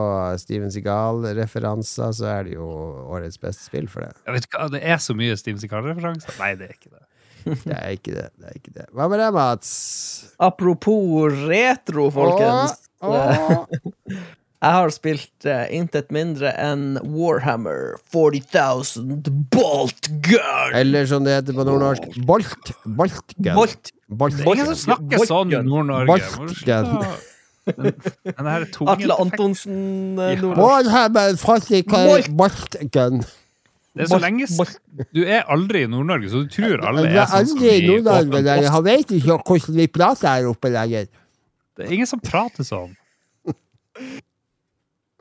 Steven 0.41 0.74
Seagal-referanser, 0.74 2.16
så 2.18 2.32
er 2.34 2.49
det 2.49 2.58
jo 2.58 2.66
årets 3.05 3.38
beste 3.43 3.68
spill 3.70 3.86
for 3.91 4.08
det. 4.08 4.10
Jeg 4.26 4.39
vet 4.39 4.49
hva, 4.55 4.66
Det 4.74 4.82
er 4.82 4.97
så 5.05 5.14
mye 5.22 5.38
Steven 5.38 5.62
Seagal-referanser. 5.62 6.34
Nei, 6.41 6.55
det 6.58 6.72
er 6.72 6.74
ikke 6.80 6.95
det. 6.97 7.05
Det 7.47 7.78
er 7.78 7.93
ikke 7.95 8.12
det. 8.18 8.26
det, 8.41 8.49
er 8.49 8.58
ikke 8.58 8.74
det. 8.82 8.88
Hva 8.97 9.05
med 9.14 9.22
deg, 9.22 9.30
Mats? 9.38 9.70
Apropos 10.41 11.38
retro, 11.45 12.10
folkens. 12.12 12.87
Åh, 13.02 13.66
Jeg 14.58 14.74
har 14.74 14.89
spilt 14.89 15.45
uh, 15.45 15.68
intet 15.70 16.08
mindre 16.10 16.50
enn 16.58 16.95
Warhammer 17.06 18.00
40,000 18.10 19.20
Bolt 19.54 20.10
Gun. 20.26 20.74
Eller 20.74 21.06
som 21.06 21.28
det 21.28 21.36
heter 21.36 21.54
på 21.54 21.66
nordnorsk, 21.68 22.08
Bolt. 22.26 22.72
Boltgun. 22.84 23.54
Bolt. 23.54 23.91
Bolt. 24.10 24.39
Det 24.39 24.48
er 24.48 24.56
ingen 24.56 24.72
som 24.72 24.80
snakker 24.82 25.26
sånn 25.30 25.54
i 25.54 25.62
Nord-Norge. 25.62 26.32
Boltgun. 26.39 26.89
Atle 28.88 29.20
Antonsen 29.22 30.18
uh, 30.18 30.32
Ja. 30.34 30.56
Warhammer 30.58 31.38
40K 31.38 31.93
Bolt. 32.10 32.34
Boltgun. 32.41 33.22
Det 33.93 34.08
er 34.08 34.10
så 34.10 34.22
lenge. 34.22 34.50
Du 35.14 35.22
er 35.22 35.45
aldri 35.54 35.86
i 35.86 35.91
Nord-Norge, 35.93 36.34
så 36.34 36.41
du 36.41 36.50
tror 36.58 36.82
alle 36.82 37.06
er 37.06 37.22
er 37.22 37.30
sånn 37.30 37.54
som 37.54 37.62
aldri 37.62 37.70
i 37.76 37.78
i 37.78 37.88
Nord-Norge 37.91 38.41
lenger. 38.41 38.74
Han 38.74 38.89
vet 38.89 39.16
ikke 39.22 39.38
hvordan 39.38 39.80
vi 39.84 39.88
prater 40.02 40.34
her 40.34 40.50
oppe 40.50 40.74
lenger. 40.74 41.06
Det 41.78 41.88
er 41.88 41.94
ingen 42.00 42.10
som 42.10 42.20
prater 42.24 42.66
sånn. 42.68 42.96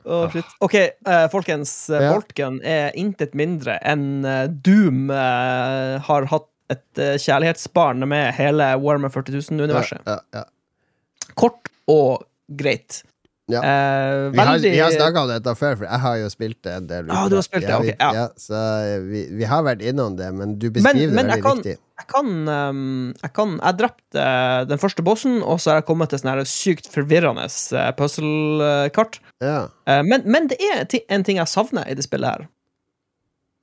Å, 0.07 0.17
shit. 0.31 0.45
OK, 0.63 0.75
eh, 0.79 1.25
folkens. 1.33 1.71
eh, 1.91 2.01
Ja. 2.05 2.13
Bolken 2.15 2.61
er 2.63 2.91
intet 2.95 3.33
mindre 3.35 3.75
enn 3.83 4.23
eh, 4.25 4.45
Doom 4.47 5.09
har 5.11 6.27
hatt 6.31 6.47
et 6.71 6.99
kjærlighetsbarn 7.23 8.03
med 8.07 8.33
hele 8.35 8.69
Warhammer 8.83 9.11
40 9.11 9.35
000-universet. 9.51 10.01
Ja, 10.07 10.17
ja, 10.33 10.41
ja. 10.41 11.31
Kort 11.39 11.69
og 11.87 12.25
greit. 12.59 13.01
Ja. 13.47 13.61
Eh, 13.63 14.29
Vi 14.33 14.39
har, 14.43 14.57
vi 14.59 14.79
har 14.79 14.91
snakka 14.91 15.21
om 15.23 15.29
dette 15.31 15.51
før, 15.55 15.77
for 15.79 15.85
jeg 15.87 15.99
har 16.03 16.15
jo 16.19 16.29
spilt 16.33 16.57
det 16.67 16.71
en 16.81 16.87
del. 16.89 17.11
Ah, 17.15 17.29
du 17.31 17.37
har 17.37 17.45
spilt 17.45 17.63
det, 17.63 17.77
vi, 17.85 17.93
okay, 17.95 18.15
ja. 18.17 18.25
så 18.35 18.59
vi, 19.07 19.21
vi 19.39 19.47
har 19.47 19.63
vært 19.63 19.85
innom 19.87 20.17
det, 20.19 20.27
men 20.35 20.57
du 20.59 20.65
beskriver 20.69 21.13
men 21.15 21.29
det 21.31 21.37
jeg 21.37 21.43
veldig 21.43 21.43
kan- 21.45 21.61
riktig. 21.63 21.77
Jeg 21.97 22.05
kan, 22.11 22.27
um, 22.45 23.13
jeg 23.23 23.31
kan 23.33 23.53
Jeg 23.57 23.77
drepte 23.79 24.19
eh, 24.21 24.65
den 24.69 24.77
første 24.77 25.01
bossen, 25.01 25.39
og 25.41 25.57
så 25.63 25.71
har 25.71 25.79
jeg 25.79 25.87
kommet 25.87 26.11
til 26.11 26.19
sånn 26.21 26.29
her 26.35 26.43
sykt 26.45 26.91
forvirrende 26.93 27.47
uh, 27.47 27.87
puzzle-kart. 27.97 29.17
Ja. 29.41 29.63
Eh, 29.87 30.03
men, 30.05 30.21
men 30.29 30.47
det 30.51 30.59
er 30.61 30.83
en 31.09 31.23
ting 31.25 31.39
jeg 31.39 31.47
savner 31.49 31.87
i 31.89 31.95
det 31.97 32.05
spillet 32.05 32.29
her. 32.35 32.45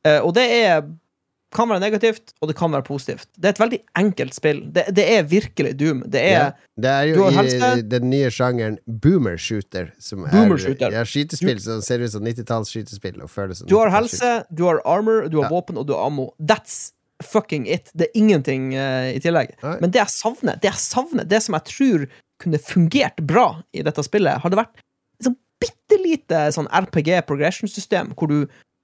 Eh, 0.08 0.18
og 0.24 0.34
det 0.34 0.48
er 0.64 0.82
kan 1.54 1.70
være 1.70 1.80
negativt, 1.82 2.32
og 2.42 2.50
det 2.50 2.56
kan 2.58 2.72
være 2.74 2.84
positivt. 2.86 3.28
Det 3.38 3.48
er 3.48 3.54
et 3.54 3.60
veldig 3.62 3.78
enkelt 4.00 4.34
spill. 4.36 4.60
Det, 4.74 4.84
det 4.96 5.04
er 5.16 5.22
virkelig 5.30 5.72
Doom. 5.80 6.02
Det 6.10 6.20
er 6.20 6.34
Ja. 6.34 6.48
Det 6.76 6.90
er 6.90 7.04
jo 7.12 7.28
i 7.78 7.82
den 7.86 8.08
nye 8.10 8.30
sjangeren 8.34 8.78
boomer 8.86 9.36
shooter, 9.38 9.92
som 10.02 10.24
Boomer 10.26 10.56
er 10.58 10.64
shooter. 10.64 10.90
ja, 10.90 11.04
skytespill 11.06 11.60
som 11.62 11.80
ser 11.86 12.02
ut 12.02 12.10
som 12.10 12.24
90-talls 12.26 12.72
skytespill. 12.74 13.20
Og 13.22 13.30
føles 13.30 13.62
som 13.62 13.68
Du 13.70 13.76
har 13.78 13.92
helse, 13.94 14.32
du 14.50 14.64
har 14.66 14.80
armor, 14.84 15.28
du 15.30 15.38
har 15.40 15.46
Ja. 15.46 15.54
våpen, 15.54 15.78
og 15.78 15.86
du 15.86 15.94
har 15.94 16.06
ammo. 16.06 16.32
That's 16.42 16.92
fucking 17.22 17.68
it. 17.70 17.90
Det 17.94 18.08
er 18.10 18.18
ingenting 18.18 18.72
uh, 18.74 19.06
i 19.14 19.20
tillegg. 19.22 19.54
Nei. 19.62 19.76
Men 19.80 19.90
det 19.94 20.02
jeg 20.02 20.10
savner, 20.10 20.58
det 20.60 20.72
jeg 20.72 20.80
savner, 20.82 21.24
det 21.24 21.42
som 21.42 21.54
jeg 21.54 21.64
tror 21.70 22.06
kunne 22.42 22.58
fungert 22.58 23.22
bra 23.22 23.62
i 23.72 23.82
dette 23.86 24.02
spillet, 24.02 24.42
hadde 24.42 24.58
vært 24.58 24.82
sånn 25.22 25.36
bitte 25.62 25.96
lite 26.02 26.48
sånn 26.52 26.66
RPG 26.74 27.22
progression-system, 27.30 28.10
hvor 28.18 28.28
du 28.28 28.40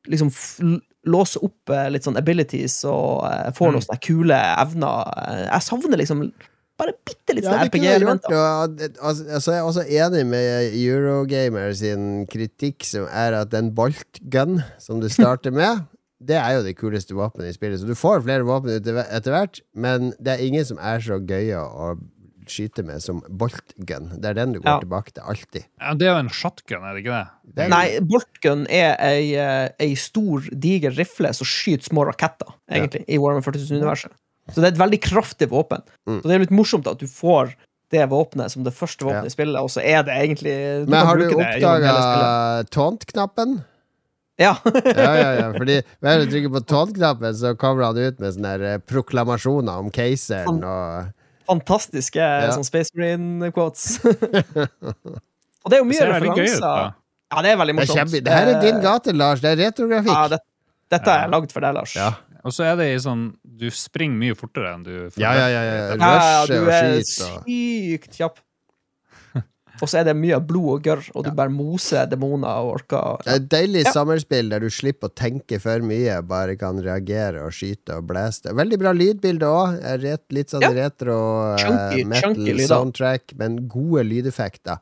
liksom 0.08 0.28
f 0.32 0.60
låser 1.06 1.40
opp 1.44 1.70
eh, 1.72 1.88
litt 1.90 2.04
sånn 2.04 2.18
abilities 2.20 2.84
og 2.84 3.24
eh, 3.24 3.50
får 3.56 3.70
Mm. 3.70 3.72
noen 3.72 3.84
sånne 3.86 4.00
kule 4.04 4.36
evner. 4.36 5.12
Eh, 5.16 5.46
Jeg 5.52 5.62
savner 5.62 5.96
liksom 5.98 6.32
bare 6.78 6.92
bitte 7.04 7.34
litt 7.36 7.44
Ja. 7.44 7.58
RPG-elementer. 7.64 8.30
Ja, 8.32 8.66
altså, 9.02 9.24
altså, 9.32 9.52
jeg 9.52 9.60
er 9.60 9.68
også 9.68 9.84
enig 9.88 10.26
med 10.26 10.74
Eurogamer 10.74 11.74
sin 11.76 12.26
kritikk, 12.26 12.84
som 12.84 13.06
er 13.12 13.32
at 13.34 13.50
den 13.50 13.70
boltgun 13.76 14.62
som 14.78 15.00
du 15.00 15.08
starter 15.08 15.50
med, 15.52 15.86
det 16.20 16.36
er 16.36 16.56
jo 16.58 16.62
det 16.64 16.76
kuleste 16.76 17.14
våpenet 17.16 17.48
i 17.48 17.56
spillet. 17.56 17.80
Så 17.80 17.86
du 17.88 17.94
får 17.96 18.20
flere 18.24 18.44
våpen 18.44 18.68
etter 18.76 19.30
hvert, 19.32 19.60
men 19.74 20.12
det 20.20 20.36
er 20.38 20.44
ingen 20.46 20.64
som 20.64 20.78
er 20.78 21.00
så 21.00 21.16
gøye 21.20 21.56
å 21.56 21.98
skyte 22.50 22.82
med 22.84 23.00
som 23.04 23.20
boltgun. 23.30 24.10
Det 24.20 24.30
er 24.32 24.34
den 24.40 24.52
du 24.56 24.60
går 24.60 24.68
Ja. 24.72 24.78
tilbake 24.82 25.12
til 25.14 25.22
alltid. 25.22 25.64
Ja, 25.80 25.94
det 25.94 26.06
er 26.08 26.12
jo 26.14 26.18
en 26.24 26.28
shotgun, 26.34 26.84
er 26.84 26.94
det 26.94 27.04
ikke 27.04 27.16
det? 27.16 27.54
Det 27.54 27.64
er- 27.64 27.68
Nei, 27.72 28.00
Boltgun 28.00 28.66
er 28.68 28.96
ei, 29.00 29.34
eh, 29.34 29.68
ei 29.80 29.94
stor, 29.94 30.40
diger 30.52 30.90
rifle 30.98 31.32
som 31.34 31.46
skyter 31.46 31.88
små 31.88 32.04
raketter, 32.10 32.52
egentlig, 32.70 33.04
i 33.08 33.18
Warhammer 33.18 33.42
40 33.46 33.64
000-universet. 33.70 34.10
Så 34.50 34.56
det 34.60 34.64
er 34.64 34.74
et 34.74 34.82
veldig 34.90 35.00
kraftig 35.00 35.48
våpen. 35.48 35.82
Mm. 36.08 36.20
Så 36.20 36.28
det 36.28 36.34
er 36.34 36.38
litt 36.44 36.50
morsomt 36.50 36.86
at 36.90 36.98
du 36.98 37.06
får 37.06 37.54
det 37.90 38.08
våpenet 38.10 38.50
som 38.50 38.62
det 38.64 38.72
første 38.74 39.02
våpenet 39.06 39.24
Ja. 39.24 39.30
i 39.30 39.34
spillet, 39.34 39.58
og 39.62 39.68
så 39.70 39.82
er 39.82 40.02
det 40.02 40.14
egentlig 40.14 40.88
Men 40.88 41.06
har 41.06 41.16
du 41.16 41.26
oppdaga 41.34 42.64
taunt-knappen? 42.70 43.64
Ja. 44.40 44.56
Ja, 44.64 45.14
ja, 45.14 45.32
ja. 45.36 45.52
Fordi 45.52 45.82
hvis 46.00 46.24
du 46.24 46.30
trykker 46.32 46.52
på 46.54 46.62
taunt-knappen, 46.66 47.34
så 47.36 47.54
kommer 47.60 47.84
han 47.90 47.98
ut 47.98 48.20
med 48.22 48.32
sånne 48.34 48.52
eh, 48.74 48.78
proklamasjoner 48.88 49.82
om 49.82 49.90
keiseren 49.92 50.62
og 50.64 51.10
Fantastiske 51.50 52.30
sånn 52.54 52.64
Space 52.66 52.94
Marine-quotes. 52.94 53.98
og 55.62 55.70
det 55.70 55.76
er 55.76 55.82
jo 55.82 55.84
Det 55.84 55.90
mye 55.90 56.08
referanser. 56.14 56.92
Ja, 57.30 57.42
det 57.46 57.52
er 57.52 57.58
veldig 57.60 57.74
morsomt. 57.78 58.14
det 58.26 58.32
her 58.34 58.48
er 58.54 58.60
din 58.62 58.78
Eh, 58.80 58.82
gate, 58.82 59.12
Lars. 59.14 59.42
Det 59.42 59.52
er 59.52 59.58
retrografikk. 59.68 60.10
Ja, 60.14 60.26
det, 60.32 60.40
dette 60.90 61.14
er 61.14 61.30
lagd 61.30 61.52
for 61.54 61.62
deg, 61.62 61.76
Lars. 61.76 61.94
Ja. 61.98 62.12
Og 62.40 62.54
så 62.56 62.64
er 62.64 62.78
det 62.80 62.86
i 62.94 63.00
sånn 63.04 63.26
Du 63.44 63.66
springer 63.68 64.16
mye 64.16 64.36
fortere 64.38 64.70
enn 64.72 64.84
du 64.86 64.94
Ja, 65.20 65.34
ja, 65.36 65.48
ja, 65.52 65.60
ja. 65.60 65.74
Ja, 66.00 66.12
ja, 66.24 66.46
du 66.48 66.70
er 66.72 67.02
sykt 67.04 68.16
kjapp. 68.16 68.40
Og 69.80 69.88
så 69.88 70.00
er 70.00 70.04
det 70.10 70.16
mye 70.16 70.36
blod 70.44 70.68
og 70.74 70.82
gørr, 70.84 71.06
og 71.16 71.24
du 71.24 71.30
bare 71.32 71.48
moser 71.48 72.06
demoner 72.10 72.48
og 72.60 72.74
orker. 72.74 73.22
Det 73.24 73.32
er 73.32 73.36
et 73.40 73.48
deilig 73.48 73.84
Ja. 73.86 73.92
sommerspill 73.92 74.50
der 74.50 74.60
du 74.60 74.68
slipper 74.68 75.08
å 75.08 75.14
tenke 75.14 75.58
for 75.60 75.80
mye, 75.80 76.20
bare 76.22 76.56
kan 76.60 76.76
reagere 76.84 77.40
og 77.46 77.52
skyte 77.56 77.96
og 77.96 78.06
blæste. 78.06 78.52
Veldig 78.52 78.78
bra 78.78 78.92
lydbilde 78.92 79.48
òg. 79.48 79.78
Litt 80.30 80.50
sånn 80.50 80.62
Ja. 80.62 80.70
retro 80.76 81.54
eh, 81.54 81.64
Chunky, 81.64 82.04
metal 82.04 82.34
chunky 82.34 82.66
soundtrack, 82.66 83.32
men 83.38 83.66
gode 83.68 84.04
lydeffekter. 84.04 84.78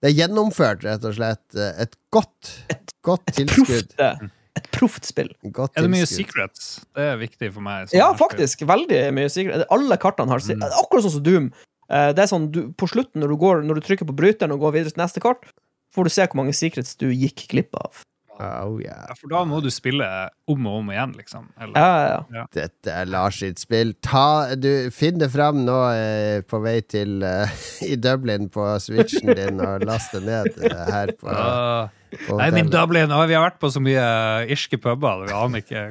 Det 0.00 0.12
er 0.12 0.26
gjennomført, 0.28 0.82
rett 0.84 1.04
og 1.04 1.14
slett. 1.14 1.44
eh, 1.56 1.82
Et 1.82 1.94
godt, 2.10 2.52
et 2.70 2.92
tilskudd. 3.34 3.94
Profte. 3.96 4.30
et 4.56 4.70
proft 4.72 5.04
spill. 5.04 5.28
Godt 5.52 5.72
Er 5.76 5.82
det 5.82 5.90
mye 5.90 6.06
tilskudd. 6.06 6.26
secrets? 6.26 6.80
Det 6.96 7.02
er 7.12 7.16
viktig 7.18 7.52
for 7.52 7.60
meg. 7.60 7.88
Ja, 7.92 8.12
faktisk. 8.14 8.60
Veldig 8.66 9.12
mye 9.14 9.28
secrets. 9.30 9.64
Alle 9.70 9.96
kartene 9.98 10.28
har 10.28 10.38
Mm. 10.40 10.62
Akkurat 10.62 11.04
sånn 11.04 11.10
som 11.12 11.22
Doom. 11.22 11.52
Eh, 11.90 12.10
Det 12.12 12.24
er 12.24 12.30
sånn, 12.30 12.50
du, 12.52 12.60
På 12.76 12.88
slutten, 12.90 13.22
når 13.22 13.32
du, 13.34 13.38
går, 13.40 13.64
når 13.68 13.80
du 13.80 13.86
trykker 13.88 14.08
på 14.08 14.16
bryteren 14.16 14.52
og 14.52 14.60
går 14.66 14.76
videre 14.78 14.94
til 14.94 15.02
neste 15.02 15.22
kart, 15.24 15.48
får 15.94 16.04
du 16.04 16.12
se 16.12 16.26
hvor 16.28 16.42
mange 16.42 16.56
secrets 16.56 16.96
du 17.00 17.08
gikk 17.10 17.48
glipp 17.52 17.74
av. 17.80 18.04
Oh, 18.38 18.78
yeah. 18.78 19.08
Ja, 19.08 19.14
for 19.18 19.32
da 19.32 19.40
må 19.48 19.58
du 19.64 19.66
spille 19.74 20.06
om 20.46 20.66
og 20.70 20.76
om 20.78 20.90
igjen, 20.92 21.10
liksom. 21.18 21.48
Eller, 21.58 21.74
Ja, 21.74 22.02
ja, 22.06 22.18
ja. 22.36 22.44
Dette 22.54 22.92
er 22.94 23.08
Lars 23.10 23.40
sitt 23.42 23.58
spill. 23.58 23.96
Ta, 24.04 24.54
du, 24.54 24.92
finn 24.94 25.18
det 25.18 25.26
fram 25.32 25.64
nå 25.66 25.78
eh, 25.90 26.44
på 26.46 26.60
vei 26.62 26.76
til 26.86 27.24
eh, 27.26 27.50
i 27.90 27.96
Dublin 27.98 28.46
på 28.54 28.68
switchen 28.84 29.34
din, 29.34 29.58
og 29.58 29.82
last 29.90 30.14
det 30.14 30.22
ned 30.28 30.54
eh, 30.70 30.92
her 30.94 31.12
på, 31.18 31.34
uh, 31.34 31.90
på 32.28 32.38
Nei, 32.38 32.52
min. 32.54 32.70
Dublin 32.70 33.10
Vi 33.10 33.34
har 33.34 33.48
vært 33.48 33.58
på 33.58 33.72
så 33.74 33.82
mye 33.82 34.06
irske 34.54 34.78
puber. 34.78 35.26
Vi 35.26 35.34
aner 35.34 35.64
ikke. 35.64 35.84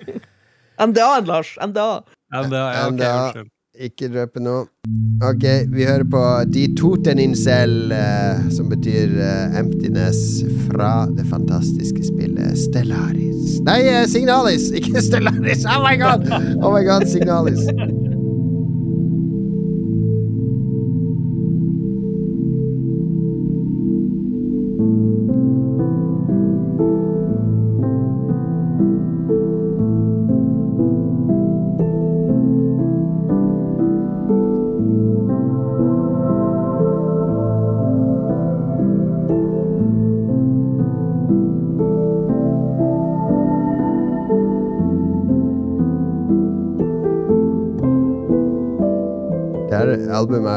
NDA-en, 0.88 1.28
Lars! 1.28 1.58
NDA. 1.60 1.90
NDA, 2.32 2.64
ja, 2.72 2.84
okay, 2.88 3.12
unnskyld. 3.12 3.50
Ikke 3.80 4.10
røpe 4.12 4.42
noe. 4.44 4.66
Ok, 5.24 5.44
vi 5.72 5.86
hører 5.88 6.04
på 6.12 6.20
De 6.52 6.66
Toteninsel, 6.76 7.94
eh, 7.96 8.42
som 8.52 8.68
betyr 8.68 9.14
eh, 9.16 9.56
emptiness, 9.56 10.20
fra 10.66 11.06
det 11.08 11.24
fantastiske 11.30 12.04
spillet 12.10 12.58
Stellaris. 12.60 13.56
Nei, 13.64 13.78
eh, 13.88 14.04
Signalis! 14.10 14.68
Ikke 14.82 15.00
Stellaris! 15.00 15.64
Oh 15.64 15.80
my 15.86 15.96
god! 15.96 16.28
Oh 16.60 16.74
my 16.74 16.84
god, 16.84 17.08
Signalis. 17.08 17.64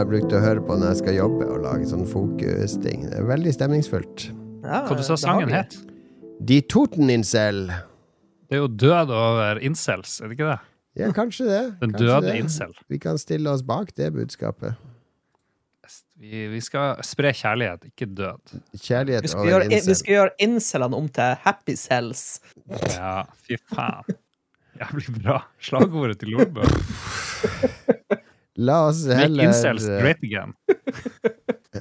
Jeg 0.03 0.09
brukte 0.11 0.35
å 0.35 0.43
høre 0.43 0.61
på 0.67 0.75
når 0.75 0.89
jeg 0.91 0.99
skal 0.99 1.15
jobbe 1.15 1.45
og 1.47 1.63
lage 1.63 1.87
sånn 1.87 2.03
fokusting. 2.09 3.05
Det 3.07 3.19
er 3.21 3.27
veldig 3.29 3.51
stemningsfullt. 3.55 4.25
Ja, 4.63 4.81
Hva 4.87 4.97
du 4.99 5.03
sa 5.05 5.15
sangen 5.19 5.51
het? 5.53 5.75
De 6.43 6.57
Totenincel. 6.67 7.65
Det 8.49 8.57
er 8.57 8.63
jo 8.65 8.67
død 8.67 9.13
over 9.15 9.61
incels, 9.63 10.17
er 10.19 10.27
det 10.27 10.35
ikke 10.37 10.49
det? 10.49 10.57
Ja, 10.99 11.11
kanskje 11.15 11.45
det. 11.47 11.61
Den 11.79 11.93
kanskje 11.93 12.09
døde 12.09 12.25
det. 12.27 12.33
incel. 12.41 12.73
Vi 12.91 12.99
kan 13.01 13.21
stille 13.21 13.53
oss 13.53 13.63
bak 13.65 13.93
det 13.97 14.11
budskapet. 14.13 14.75
Vi, 16.19 16.43
vi 16.51 16.59
skal 16.63 16.99
spre 17.03 17.31
kjærlighet, 17.35 17.87
ikke 17.93 18.07
død. 18.11 18.53
Kjærlighet 18.79 19.29
over 19.33 19.49
gjøre, 19.49 19.69
vi 19.71 19.95
skal 19.97 20.17
gjøre 20.17 20.35
incelene 20.45 20.99
om 20.99 21.07
til 21.15 21.39
happy 21.47 21.77
cells. 21.79 22.25
Ja, 22.91 23.23
fy 23.47 23.57
faen. 23.71 24.19
Jævlig 24.83 25.15
bra. 25.21 25.39
Slagordet 25.63 26.19
til 26.21 26.35
Lolbø. 26.35 26.67
La 28.57 28.87
oss 28.87 29.05
Make 29.07 29.17
heller 29.17 29.43
incels 29.49 29.87
eh, 29.89 29.99
great 30.01 30.17
again. 30.23 30.53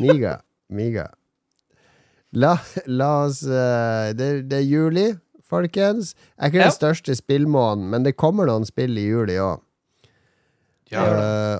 Miga. 0.00 0.40
Miga. 0.68 1.06
La, 2.34 2.56
la 2.86 3.10
oss 3.24 3.44
uh, 3.46 4.10
det, 4.18 4.48
det 4.50 4.58
er 4.58 4.66
juli, 4.66 5.04
folkens. 5.46 6.14
Er 6.36 6.50
ikke 6.50 6.60
Ja. 6.64 6.68
den 6.68 6.74
største 6.76 7.14
spillmåneden, 7.14 7.86
men 7.92 8.02
det 8.04 8.16
kommer 8.18 8.46
noen 8.50 8.66
spill 8.66 8.98
i 8.98 9.06
juli 9.06 9.38
òg. 9.40 9.60
Ja. 10.92 11.00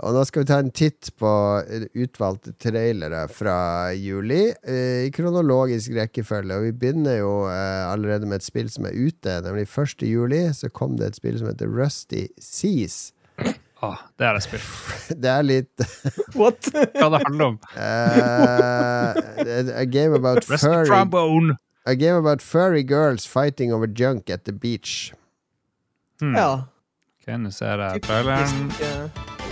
og 0.05 0.13
nå 0.15 0.21
skal 0.29 0.45
vi 0.45 0.47
ta 0.47 0.59
en 0.63 0.69
titt 0.71 1.09
på 1.19 1.31
eh, 1.65 1.87
utvalgte 2.05 2.53
trailere 2.61 3.23
fra 3.33 3.55
juli, 3.97 4.51
uh, 4.53 5.07
i 5.09 5.11
kronologisk 5.15 5.95
rekkefølge. 5.97 6.59
Og 6.59 6.67
vi 6.69 6.75
begynner 6.85 7.17
jo 7.23 7.33
eh, 7.49 7.83
allerede 7.89 8.29
med 8.31 8.43
et 8.43 8.47
spill 8.47 8.69
som 8.71 8.85
er 8.91 8.95
ute. 8.95 9.39
Nemlig 9.47 9.65
1. 9.73 10.05
juli 10.07 10.43
så 10.55 10.69
kom 10.71 10.99
det 11.01 11.09
et 11.09 11.19
spill 11.23 11.41
som 11.41 11.49
heter 11.51 11.73
Rusty 11.73 12.27
Seas. 12.39 13.09
Ah, 13.85 13.99
det 14.19 14.27
er 14.29 14.39
et 14.39 14.45
spill. 14.47 14.65
Det 15.25 15.31
er 15.31 15.43
litt 15.45 15.85
What? 16.41 16.71
Hva 16.73 17.09
det 17.13 17.21
handler 17.27 17.47
om? 17.53 17.59
uh, 17.75 19.79
A 19.83 19.85
game 19.87 20.15
about 20.17 20.45
furry 20.45 20.87
trombone. 20.89 21.57
A 21.87 21.95
game 21.95 22.17
about 22.17 22.41
furry 22.43 22.83
girls 22.83 23.27
fighting 23.29 23.73
over 23.75 23.87
junk 23.87 24.31
at 24.31 24.45
the 24.49 24.53
beach. 24.53 25.13
Hmm. 26.23 26.35
Ja. 26.39 26.51
Ok, 27.21 27.29
nå 27.41 27.51
ser 27.53 27.81
jeg 27.83 28.03
traileren. 28.05 28.71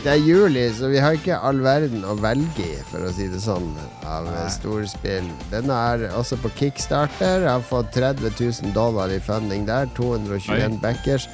Det 0.03 0.11
er 0.11 0.19
juli, 0.19 0.65
så 0.75 0.89
vi 0.91 0.99
har 0.99 1.15
ikke 1.15 1.37
all 1.47 1.61
verden 1.63 2.03
å 2.09 2.17
velge 2.19 2.65
i, 2.65 2.79
for 2.91 3.05
å 3.07 3.13
si 3.15 3.29
det 3.31 3.39
sånn, 3.45 3.69
av 4.09 4.27
eh, 4.33 4.49
storspill. 4.51 5.29
Denne 5.53 5.77
er 5.93 6.03
også 6.19 6.41
på 6.43 6.51
Kickstarter. 6.59 7.45
Har 7.47 7.63
fått 7.69 7.93
30 7.95 8.33
000 8.35 8.73
dollar 8.75 9.13
i 9.15 9.21
funding 9.23 9.63
der. 9.69 9.87
221 9.95 10.75
Oi. 10.75 10.81
backers. 10.83 11.29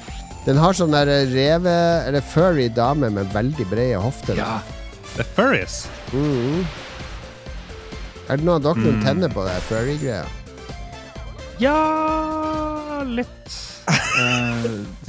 Den 0.45 0.57
har 0.57 0.73
sånn 0.77 0.93
der 0.95 1.09
reve... 1.29 1.73
Eller 2.07 2.21
furry 2.25 2.69
dame 2.73 3.09
med 3.13 3.29
veldig 3.35 3.65
brede 3.69 3.99
hofter. 4.01 4.39
Ja. 4.39 4.59
The 5.17 5.25
Furries. 5.35 5.81
Mm. 6.13 6.63
Er 8.29 8.37
det 8.39 8.45
noe 8.45 8.55
av 8.59 8.63
dere 8.63 8.75
som 8.85 8.95
Mm. 8.99 9.03
tenner 9.05 9.29
på 9.33 9.43
det 9.47 9.57
furry-greia? 9.67 10.25
Ja 11.59 13.01
Litt. 13.09 13.55
Eh, 13.89 14.65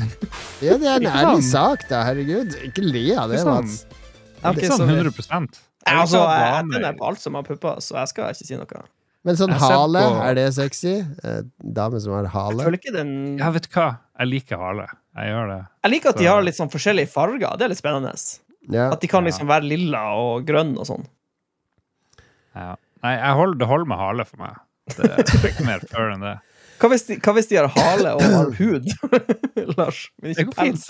Ja, 0.64 0.74
det 0.76 0.88
er 0.88 0.98
en 1.00 1.06
ærlig 1.08 1.40
sånn. 1.40 1.46
sak, 1.50 1.86
da. 1.88 2.02
Herregud. 2.04 2.52
Ikke 2.66 2.82
le 2.84 3.04
av 3.16 3.30
det, 3.32 3.38
sånn. 3.40 3.64
Mats. 3.64 3.84
Det 3.88 4.44
er 4.44 4.58
ikke 4.58 4.72
sånn 4.76 4.90
100 4.92 5.14
Jeg 5.20 5.30
Ja, 5.30 5.92
vil 5.94 6.00
altså, 6.02 6.20
jeg 6.28 6.66
tenner 6.74 6.96
på 6.98 7.06
alt 7.08 7.20
som 7.22 7.34
har 7.38 7.44
pupper, 7.46 7.78
så 7.80 7.96
jeg 8.00 8.10
skal 8.12 8.32
ikke 8.34 8.46
si 8.50 8.56
noe. 8.60 8.82
Men 9.24 9.36
sånn 9.36 9.52
Jeg 9.52 9.60
hale, 9.60 10.00
på- 10.04 10.20
er 10.24 10.34
det 10.36 10.46
sexy? 10.56 10.94
Eh, 11.24 11.40
Dame 11.60 12.00
som 12.00 12.12
har 12.12 12.22
Jeg 12.28 12.32
hale? 12.32 12.64
føler 12.64 12.78
ikke 12.80 12.92
den 12.94 13.38
Ja, 13.38 13.50
vet 13.50 13.68
du 13.68 13.74
hva? 13.80 13.88
Jeg 14.20 14.28
liker 14.28 14.60
hale. 14.60 14.84
Jeg 15.16 15.32
gjør 15.32 15.48
det. 15.48 15.58
Jeg 15.84 15.92
liker 15.94 16.12
at 16.12 16.18
de 16.20 16.28
har 16.28 16.42
litt 16.44 16.58
sånn 16.58 16.70
forskjellige 16.72 17.08
farger. 17.08 17.56
Det 17.56 17.64
er 17.66 17.72
litt 17.72 17.80
spennende. 17.80 18.12
Ja. 18.68 18.90
At 18.92 19.00
de 19.00 19.08
kan 19.08 19.24
liksom 19.24 19.48
være 19.48 19.64
lilla 19.70 20.02
og 20.20 20.44
grønn 20.48 20.74
og 20.76 20.86
sånn. 20.88 21.06
Ja. 22.52 22.74
Nei, 23.00 23.14
jeg 23.16 23.36
holder, 23.38 23.58
det 23.62 23.68
holder 23.70 23.88
med 23.88 24.02
hale 24.02 24.26
for 24.28 24.42
meg. 24.42 24.58
Det 24.92 25.08
er 25.08 25.48
ikke 25.48 25.66
mer 25.66 25.84
før 25.88 26.12
enn 26.14 26.24
det. 26.26 26.36
Hva 26.80 26.88
hvis 26.88 27.02
de, 27.08 27.16
hva 27.20 27.32
hvis 27.36 27.48
de 27.50 27.58
har 27.58 27.66
hale 27.74 28.14
og 28.16 28.22
har 28.24 28.52
hud? 28.56 28.86
Lars. 29.76 30.06
Men 30.22 30.32
ikke 30.32 30.46
fint. 30.46 30.56
pels. 30.56 30.86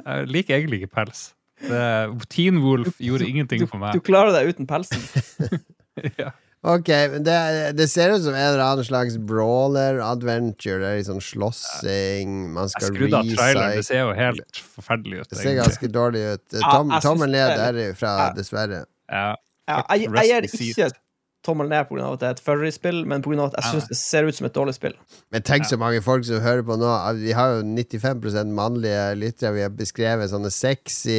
Jeg 0.00 0.28
liker 0.32 0.56
egentlig 0.56 0.78
ikke 0.82 0.94
pels. 0.96 1.24
Det, 1.62 1.82
Teen 2.32 2.62
Wolf 2.64 2.96
gjorde 2.98 3.28
ingenting 3.28 3.60
Du, 3.60 3.66
for 3.70 3.92
du 3.92 4.00
klarer 4.02 4.32
deg 4.34 4.52
uten 4.52 4.68
pelsen. 4.68 5.04
Ja. 6.16 6.30
Ok, 6.62 6.86
det, 7.26 7.36
det 7.74 7.88
ser 7.90 8.12
ut 8.14 8.22
som 8.22 8.34
en 8.36 8.44
eller 8.52 8.62
annen 8.62 8.86
slags 8.86 9.16
brawler-adventure. 9.18 10.78
Det 10.78 10.90
er 10.92 10.98
litt 11.00 11.08
sånn 11.08 11.22
slåssing, 11.24 12.36
man 12.54 12.68
Jeg 12.68 12.74
skal 12.76 12.92
skrudde 12.92 13.18
av 13.18 13.30
traileren. 13.34 13.78
Det 13.80 13.86
ser 13.88 14.02
jo 14.04 14.12
helt 14.14 14.60
forferdelig 14.76 15.24
ut. 15.24 15.28
Det 15.32 15.38
ser 15.40 15.48
egentlig. 15.48 15.64
ganske 15.64 15.90
dårlig 15.96 16.22
ut. 16.36 16.44
Tom, 16.60 16.92
ja, 16.94 17.00
tommel 17.02 17.34
ned 17.34 17.48
det 17.50 17.64
er 17.66 17.72
derifra, 17.80 18.12
Ja. 18.20 18.28
dessverre. 18.38 18.84
Ja. 19.10 19.24
Ja, 19.68 19.80
jeg, 19.90 20.06
jeg, 20.06 20.28
jeg 20.28 20.52
gir 20.52 20.86
ikke. 20.86 20.90
Tommel 21.44 21.68
ned 21.70 21.88
pga. 21.88 22.12
at 22.12 22.20
det 22.20 22.26
er 22.28 22.36
et 22.36 22.42
furry-spill, 22.46 23.02
men 23.08 23.22
pga. 23.24 23.46
at 23.46 23.56
jeg 23.58 23.72
syns 23.72 23.88
det 23.90 23.98
ser 23.98 24.28
ut 24.28 24.36
som 24.36 24.46
et 24.46 24.54
dårlig 24.54 24.74
spill. 24.76 24.94
Men 25.34 25.42
tenk 25.42 25.66
så 25.68 25.78
mange 25.80 26.02
folk 26.04 26.24
som 26.28 26.40
hører 26.44 26.62
på 26.66 26.76
nå. 26.80 26.92
Vi 27.18 27.34
har 27.36 27.56
jo 27.56 27.62
95% 27.66 28.54
mannlige 28.54 29.02
lyttere. 29.18 29.54
Vi 29.56 29.64
har 29.66 29.74
beskrevet 29.74 30.30
sånne 30.32 30.52
sexy 30.54 31.18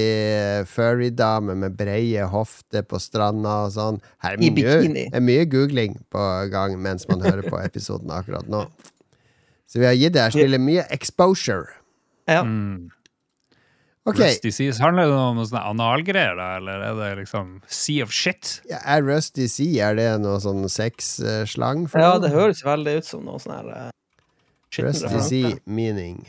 furry-damer 0.69 1.59
med 1.59 1.78
breie 1.78 2.26
hofter 2.32 2.86
på 2.88 3.01
stranda 3.03 3.63
og 3.67 3.76
sånn. 3.76 4.01
Her 4.24 4.38
er 4.38 4.41
I 4.41 4.49
mye, 4.49 4.55
bikini. 4.55 5.05
det 5.11 5.21
er 5.21 5.28
mye 5.28 5.45
googling 5.51 5.99
på 6.13 6.26
gang 6.53 6.80
mens 6.82 7.07
man 7.11 7.24
hører 7.26 7.45
på 7.49 7.59
episoden 7.63 8.11
akkurat 8.13 8.49
nå. 8.51 8.65
Så 9.67 9.82
vi 9.82 9.88
har 9.89 9.95
gitt 9.97 10.13
det 10.13 10.21
her 10.21 10.36
spillet 10.36 10.61
mye 10.61 10.84
exposure. 10.93 11.71
Ja. 12.30 12.43
Mm. 12.45 12.91
Ok, 14.03 14.17
Rusty 14.19 14.51
Seas. 14.51 14.81
Handler 14.83 15.07
det 15.07 15.15
om 15.15 15.37
noen 15.37 15.47
sånne 15.47 15.61
analgreier, 15.69 16.35
da? 16.35 16.47
Eller 16.59 16.81
er 16.89 16.97
det 16.97 17.09
liksom 17.21 17.53
Sea 17.71 18.03
of 18.03 18.11
Shit? 18.11 18.57
ja, 18.67 18.81
er 18.83 19.05
Rusty 19.07 19.45
Sea 19.47 19.91
Er 19.91 19.95
det 19.95 20.07
noe 20.25 20.41
sånn 20.43 20.65
sexslang 20.67 21.85
for 21.87 22.03
ja, 22.03 22.17
det 22.19 22.33
høres 22.33 22.65
veldig 22.67 22.97
ut 22.99 23.07
som 23.07 23.23
noe 23.23 23.39
sånn 23.39 23.55
her 23.55 23.69
uh, 23.71 23.91
Rusty 24.83 25.21
Sea 25.23 25.53
meaning. 25.63 26.25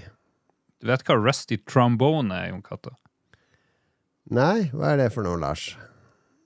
Du 0.79 0.91
vet 0.93 1.03
hva 1.09 1.17
Rusty 1.19 1.59
Trombone 1.67 2.31
er, 2.37 2.53
Jon 2.53 2.63
Cato? 2.63 2.95
Nei, 4.31 4.69
hva 4.73 4.95
er 4.95 5.03
det 5.03 5.11
for 5.17 5.27
noe, 5.27 5.41
Lars? 5.41 5.73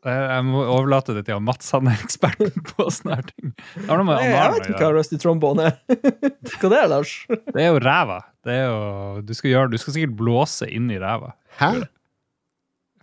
Jeg 0.09 0.45
må 0.47 0.63
overlate 0.63 1.13
det 1.17 1.25
til 1.27 1.41
Mats, 1.43 1.69
han 1.75 1.91
er 1.91 1.99
eksperten 2.05 2.55
på 2.71 2.87
sånne 2.95 3.19
her 3.19 3.27
ting. 3.33 3.53
Det 3.75 3.89
har 3.91 3.99
noe 4.01 4.07
med 4.09 4.23
Jeg 4.23 4.53
vet 4.55 4.69
ikke 4.71 4.85
hva. 4.87 4.93
Rusty 4.95 5.19
Trombone 5.21 5.69
er. 5.69 5.79
Hva 6.59 6.71
det 6.71 6.79
er, 6.79 6.89
Lars? 6.95 7.15
Det 7.29 7.65
er 7.65 7.69
jo 7.73 7.81
ræva. 7.83 8.21
Det 8.49 8.59
jo, 8.59 8.81
du, 9.29 9.33
skal 9.37 9.53
gjøre, 9.53 9.71
du 9.73 9.79
skal 9.81 9.97
sikkert 9.97 10.17
blåse 10.19 10.69
inn 10.73 10.91
i 10.95 10.99
ræva. 11.03 11.35
Hæ? 11.61 11.73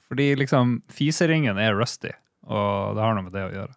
Fordi 0.05 0.27
liksom 0.37 0.79
fiseringen 0.93 1.57
er 1.61 1.73
rusty, 1.77 2.11
og 2.45 2.95
det 2.97 3.03
har 3.05 3.17
noe 3.17 3.25
med 3.25 3.33
det 3.35 3.45
å 3.47 3.53
gjøre. 3.53 3.73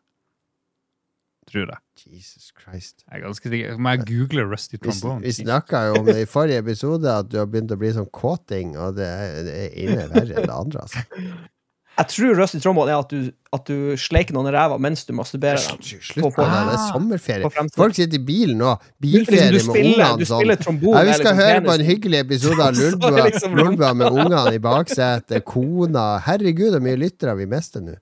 Tror 1.49 1.71
jeg. 1.73 1.81
Jesus 2.13 2.51
Christ. 2.53 3.05
Jeg 3.07 3.17
er 3.17 3.23
ganske 3.25 3.49
sikker. 3.49 3.79
Må 3.81 3.95
jeg 3.95 4.03
google 4.11 4.43
rusty 4.51 4.77
Vi, 4.77 4.83
trombone? 4.85 5.23
vi 5.25 5.33
snakka 5.33 5.81
jo 5.89 5.95
om 6.03 6.11
det 6.11 6.19
i 6.21 6.29
forrige 6.29 6.61
episode, 6.61 7.09
at 7.09 7.31
du 7.33 7.39
har 7.41 7.49
begynt 7.49 7.73
å 7.73 7.79
bli 7.81 7.95
sånn 7.97 8.11
kåting, 8.13 8.75
og 8.77 8.99
det 8.99 9.09
det 9.49 9.55
er 9.63 9.79
inne 9.87 10.05
verre 10.13 10.37
enn 10.37 10.51
det 10.51 10.59
andre, 10.59 10.85
altså. 10.85 11.07
Jeg 11.99 12.11
tror 12.13 12.37
Rusty 12.39 12.61
Trombone 12.63 12.93
er 12.95 13.01
at 13.01 13.11
du, 13.11 13.31
at 13.57 13.65
du 13.67 13.97
sleiker 13.99 14.37
noen 14.37 14.47
i 14.47 14.53
ræva 14.55 14.77
mens 14.79 15.03
du 15.09 15.11
masturberer 15.19 15.59
dem. 15.59 15.81
Slutt 15.83 16.29
på 16.37 16.45
det, 16.45 16.61
det 16.69 16.75
er 16.77 16.83
sommerferie. 16.93 17.49
På. 17.51 17.65
Folk 17.75 17.97
sitter 17.99 18.21
i 18.21 18.23
bilen 18.23 18.61
nå, 18.61 18.75
Liksom, 18.79 19.01
bilferie 19.03 19.49
du 19.51 19.59
med 19.67 19.81
ungene 19.83 20.29
sånn. 20.31 20.53
trombone 20.63 21.01
Ja, 21.01 21.09
vi 21.09 21.17
skal 21.17 21.25
liksom 21.25 21.41
høre 21.43 21.65
på 21.67 21.75
en 21.75 21.87
hyggelig 21.89 22.21
episode 22.23 22.69
av 22.69 22.79
er 23.19 23.31
liksom 23.33 23.59
med 23.59 24.07
ungene 24.13 24.55
i 24.55 24.63
baksetet, 24.63 25.43
kona 25.49 26.07
Herregud, 26.23 26.77
så 26.77 26.83
mye 26.85 27.01
lyttere 27.03 27.35
vi 27.41 27.49
mister 27.51 27.83
nå. 27.83 27.99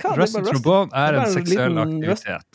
Røst 0.00 0.36
i 0.36 0.44
Rusty 0.44 0.44
trombone 0.50 0.92
er 0.92 1.14
er 1.14 1.22
en 1.22 1.24
en 1.24 1.36
seksuell 1.38 1.84
aktivitet. 1.86 2.49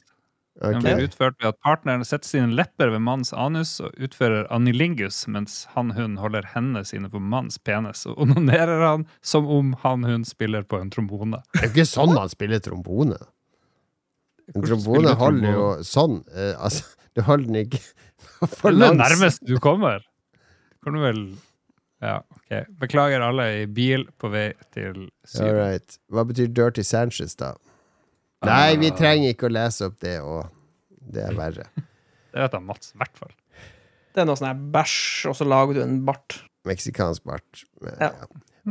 Den 0.62 0.80
blir 0.80 1.02
utført 1.04 1.36
ved 1.42 1.50
at 1.50 1.58
partneren 1.66 2.06
setter 2.08 2.30
sine 2.30 2.56
lepper 2.56 2.88
ved 2.94 3.02
mannens 3.04 3.34
anus 3.36 3.74
og 3.84 3.92
utfører 4.00 4.46
anilingus, 4.56 5.26
mens 5.28 5.66
han-hun 5.74 6.16
holder 6.22 6.48
hendene 6.54 6.86
sine 6.88 7.10
på 7.12 7.20
mannens 7.20 7.58
penis 7.60 8.06
og 8.08 8.22
onanerer 8.24 8.80
han 8.86 9.04
som 9.20 9.50
om 9.52 9.74
han-hun 9.84 10.24
spiller 10.28 10.64
på 10.64 10.80
en 10.80 10.94
trombone. 10.96 11.42
Det 11.54 11.60
er 11.60 11.68
jo 11.68 11.74
ikke 11.74 11.88
sånn 11.92 12.16
man 12.16 12.32
spiller 12.32 12.64
trombone. 12.64 13.20
En 14.54 14.62
Hvordan 14.62 14.70
trombone 14.86 15.16
holder 15.20 15.58
jo 15.58 15.68
sånn. 15.84 16.22
Eh, 16.32 16.54
altså, 16.56 16.88
du 17.18 17.24
holder 17.28 17.52
den 17.52 17.62
ikke 17.66 17.82
for 18.56 18.72
Det 18.72 18.88
er 18.94 18.96
langs. 18.96 19.40
du 19.44 19.58
kommer. 19.60 20.08
Kan 20.86 20.96
du 20.96 21.04
vel 21.04 21.22
Ja, 22.04 22.20
OK. 22.32 22.64
Beklager 22.80 23.24
alle 23.24 23.46
i 23.64 23.68
bil 23.68 24.08
på 24.22 24.30
vei 24.32 24.50
til 24.76 25.08
All 25.42 25.56
right. 25.58 26.00
Hva 26.12 26.24
betyr 26.28 26.48
Dirty 26.54 26.84
Sanchez, 26.86 27.36
da? 27.40 27.56
Nei, 28.44 28.76
vi 28.78 28.92
trenger 28.92 29.30
ikke 29.34 29.48
å 29.48 29.54
lese 29.56 29.86
opp 29.88 30.00
det, 30.04 30.20
òg. 30.22 30.50
det 31.14 31.24
er 31.24 31.34
verre. 31.38 31.70
Det 32.36 32.42
vet 32.44 32.52
jeg 32.58 32.64
Mats, 32.68 32.90
i 32.92 32.98
hvert 33.00 33.16
fall. 33.18 33.32
Det 34.14 34.22
er 34.22 34.26
noe 34.28 34.36
sånn 34.36 34.50
her 34.50 34.58
bæsj, 34.74 35.30
og 35.30 35.36
så 35.40 35.46
lager 35.48 35.74
du 35.78 35.82
en 35.86 36.02
bart. 36.04 36.42
Meksikansk 36.68 37.24
bart. 37.24 37.64
Men, 37.82 37.94
Ja. 38.02 38.10
ja. 38.12 38.26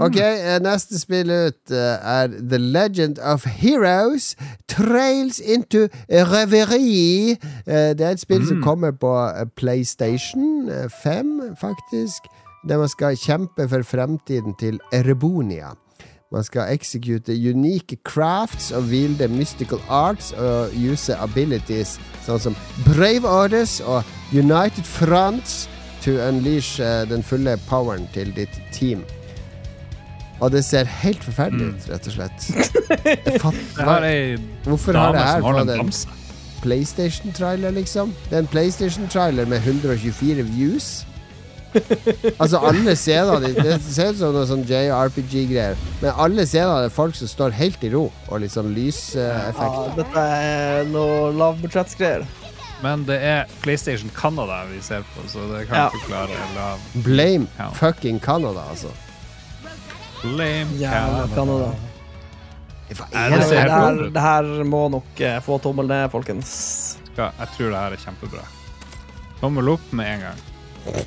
Ok, 0.04 0.16
eh, 0.18 0.58
neste 0.58 0.98
spill 0.98 1.30
ut 1.30 1.70
eh, 1.70 1.96
er 2.02 2.28
The 2.34 2.58
Legend 2.58 3.20
of 3.22 3.44
Heroes 3.46 4.34
Trails 4.66 5.38
into 5.38 5.86
Reverie. 6.10 7.38
Eh, 7.64 7.94
Det 7.94 8.00
er 8.02 8.10
et 8.10 8.20
spill 8.20 8.44
som 8.46 8.58
Mm. 8.58 8.64
kommer 8.64 8.90
på 8.92 9.12
PlayStation 9.56 10.68
eh, 10.68 10.88
5, 10.90 11.56
faktisk. 11.56 12.26
Der 12.68 12.78
man 12.78 12.88
skal 12.88 13.16
kjempe 13.16 13.68
for 13.68 13.82
fremtiden 13.82 14.54
til 14.58 14.80
Erebonia. 14.92 15.72
Man 16.34 16.42
skal 16.42 16.72
execute 16.74 17.30
unique 17.50 17.96
crafts 18.02 18.72
og 18.74 18.88
wielde 18.90 19.28
mystical 19.30 19.78
arts 19.88 20.32
og 20.32 20.74
use 20.74 21.14
abilities 21.14 21.94
sånn 22.24 22.40
som 22.42 22.56
Brave 22.88 23.28
Orders 23.28 23.76
og 23.86 24.02
United 24.34 24.82
Fronts 24.82 25.68
to 26.02 26.16
unleash 26.18 26.82
eh, 26.82 27.04
den 27.08 27.22
fulle 27.22 27.54
poweren 27.68 28.08
til 28.16 28.34
ditt 28.34 28.58
team. 28.74 29.04
Og 30.42 30.50
det 30.50 30.64
ser 30.66 30.90
helt 30.90 31.22
forferdelig 31.24 31.70
ut, 31.70 31.88
rett 31.92 32.10
og 32.10 32.16
slett. 32.18 32.50
Jeg 33.04 33.40
fatter, 33.40 34.36
Hvorfor 34.66 34.98
har 34.98 35.14
jeg 35.14 35.24
her 35.30 35.40
på 35.40 35.52
den 35.54 35.70
fått 35.70 35.78
en 35.78 35.86
en. 35.86 36.20
PlayStation-trailer, 36.64 37.70
liksom? 37.78 38.12
Det 38.26 38.36
er 38.36 38.42
en 38.42 38.50
PlayStation-trailer 38.50 39.46
med 39.46 39.62
124 39.62 40.42
views. 40.50 41.04
Altså, 42.38 42.60
alle 42.60 42.94
scenene 42.96 43.50
Det 43.56 43.78
ser 43.82 44.12
ut 44.12 44.18
som 44.20 44.34
noe 44.34 44.46
sånn 44.48 44.64
JRPG-greier. 44.68 45.76
Men 46.02 46.12
alle 46.26 46.46
scenene 46.46 46.86
er 46.88 46.94
folk 46.94 47.16
som 47.18 47.30
står 47.30 47.54
helt 47.58 47.84
i 47.84 47.90
ro, 47.94 48.06
og 48.28 48.40
litt 48.44 48.54
sånn 48.54 48.72
Ja, 48.74 49.52
dette 49.96 50.24
er 50.24 50.84
noe 50.90 51.32
lavbudsjettsgreier. 51.38 52.26
Men 52.84 53.04
det 53.08 53.16
er 53.24 53.46
PlayStation 53.62 54.10
Canada 54.14 54.64
vi 54.68 54.80
ser 54.84 55.04
på, 55.14 55.24
så 55.30 55.46
det 55.52 55.68
kan 55.70 55.76
Ja. 55.76 55.88
forklare 55.94 56.36
lav 56.54 56.78
Blame 57.04 57.46
Ja. 57.58 57.70
fucking 57.70 58.20
Canada, 58.20 58.60
altså. 58.70 58.88
Blame 60.22 60.76
Jævla 60.78 61.28
Canada. 61.28 61.34
Canada. 61.34 61.74
Er 63.14 63.30
det 63.30 63.48
Det 63.48 63.70
her, 63.70 64.10
det 64.12 64.20
her 64.20 64.64
må 64.64 64.88
nok 64.90 65.20
eh, 65.20 65.40
få 65.40 65.58
tommel 65.62 65.86
ned, 65.86 66.10
folkens. 66.12 66.98
Ja, 67.16 67.30
jeg 67.38 67.48
tror 67.56 67.70
det 67.70 67.78
her 67.80 67.92
er 67.92 67.96
kjempebra. 67.96 68.44
Tommel 69.40 69.68
opp 69.68 69.92
med 69.92 70.06
en 70.06 70.20
gang. 70.20 71.04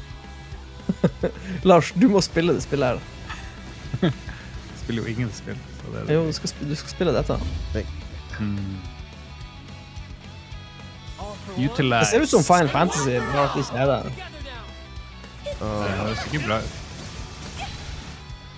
Lars, 1.69 1.91
du 1.95 2.07
må 2.11 2.21
spille 2.25 2.53
det 2.57 2.63
spillet 2.65 2.97
her. 2.97 2.99
Jeg 4.01 4.13
spiller 4.83 5.03
jo 5.03 5.13
ingen 5.13 5.31
spill. 5.35 5.57
Så 5.81 5.93
det 5.93 6.03
er 6.03 6.13
Jo, 6.17 6.23
du 6.27 6.33
skal, 6.37 6.51
sp- 6.53 6.67
du 6.69 6.75
skal 6.79 6.93
spille 6.95 7.13
dette. 7.15 7.37
Mm. 8.39 8.77
Det 12.01 12.07
ser 12.11 12.21
ut 12.25 12.29
som 12.29 12.43
Final 12.45 12.69
Fantasy. 12.69 13.15
Bare 13.33 13.45
at 13.47 13.55
de 13.55 13.63
ikke 13.63 13.77
er 13.81 13.91
det. 13.93 14.01
Det 15.57 15.93
høres 16.01 16.25
ikke 16.27 16.41
bra 16.45 16.57
ut. 16.61 16.83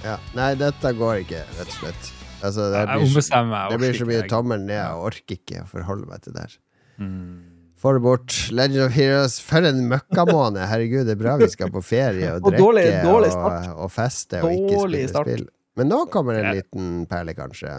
Ja. 0.03 0.15
Nei, 0.35 0.49
dette 0.59 0.91
går 0.95 1.21
ikke, 1.25 1.43
rett 1.59 1.67
og 1.73 1.77
slett. 1.81 2.09
Altså, 2.39 2.69
det, 2.71 2.85
blir 2.95 3.09
så, 3.11 3.39
det 3.71 3.79
blir 3.81 3.93
så 3.99 4.05
mye 4.07 4.21
tommel 4.31 4.61
ned. 4.63 4.75
Jeg 4.79 5.05
orker 5.09 5.35
ikke 5.39 5.63
å 5.63 5.67
forholde 5.67 6.07
meg 6.07 6.21
til 6.23 6.35
det 6.37 6.45
her. 6.45 6.53
Mm. 6.99 7.48
Få 7.79 7.93
det 7.95 8.01
bort. 8.03 8.33
Legend 8.51 8.81
of 8.89 8.91
Heroes, 8.91 9.37
for 9.39 9.63
en 9.63 9.77
møkkamåned! 9.87 10.59
Herregud, 10.67 11.05
det 11.07 11.13
er 11.15 11.21
bra 11.21 11.37
vi 11.39 11.47
skal 11.47 11.71
på 11.71 11.79
ferie 11.85 12.27
og 12.35 12.43
Og 12.43 12.51
drikke 12.51 12.63
dårlig- 12.65 13.03
dårlig 13.05 13.31
start. 13.31 13.69
og, 13.71 13.77
og 13.85 13.91
feste 13.95 14.41
og 14.43 14.51
ikke 14.51 14.73
Dårlig 14.75 14.99
spille 15.05 15.13
start. 15.13 15.29
spill. 15.31 15.45
Men 15.79 15.87
nå 15.93 15.99
kommer 16.11 16.41
en 16.41 16.49
liten 16.57 16.89
perle, 17.07 17.31
kanskje. 17.37 17.71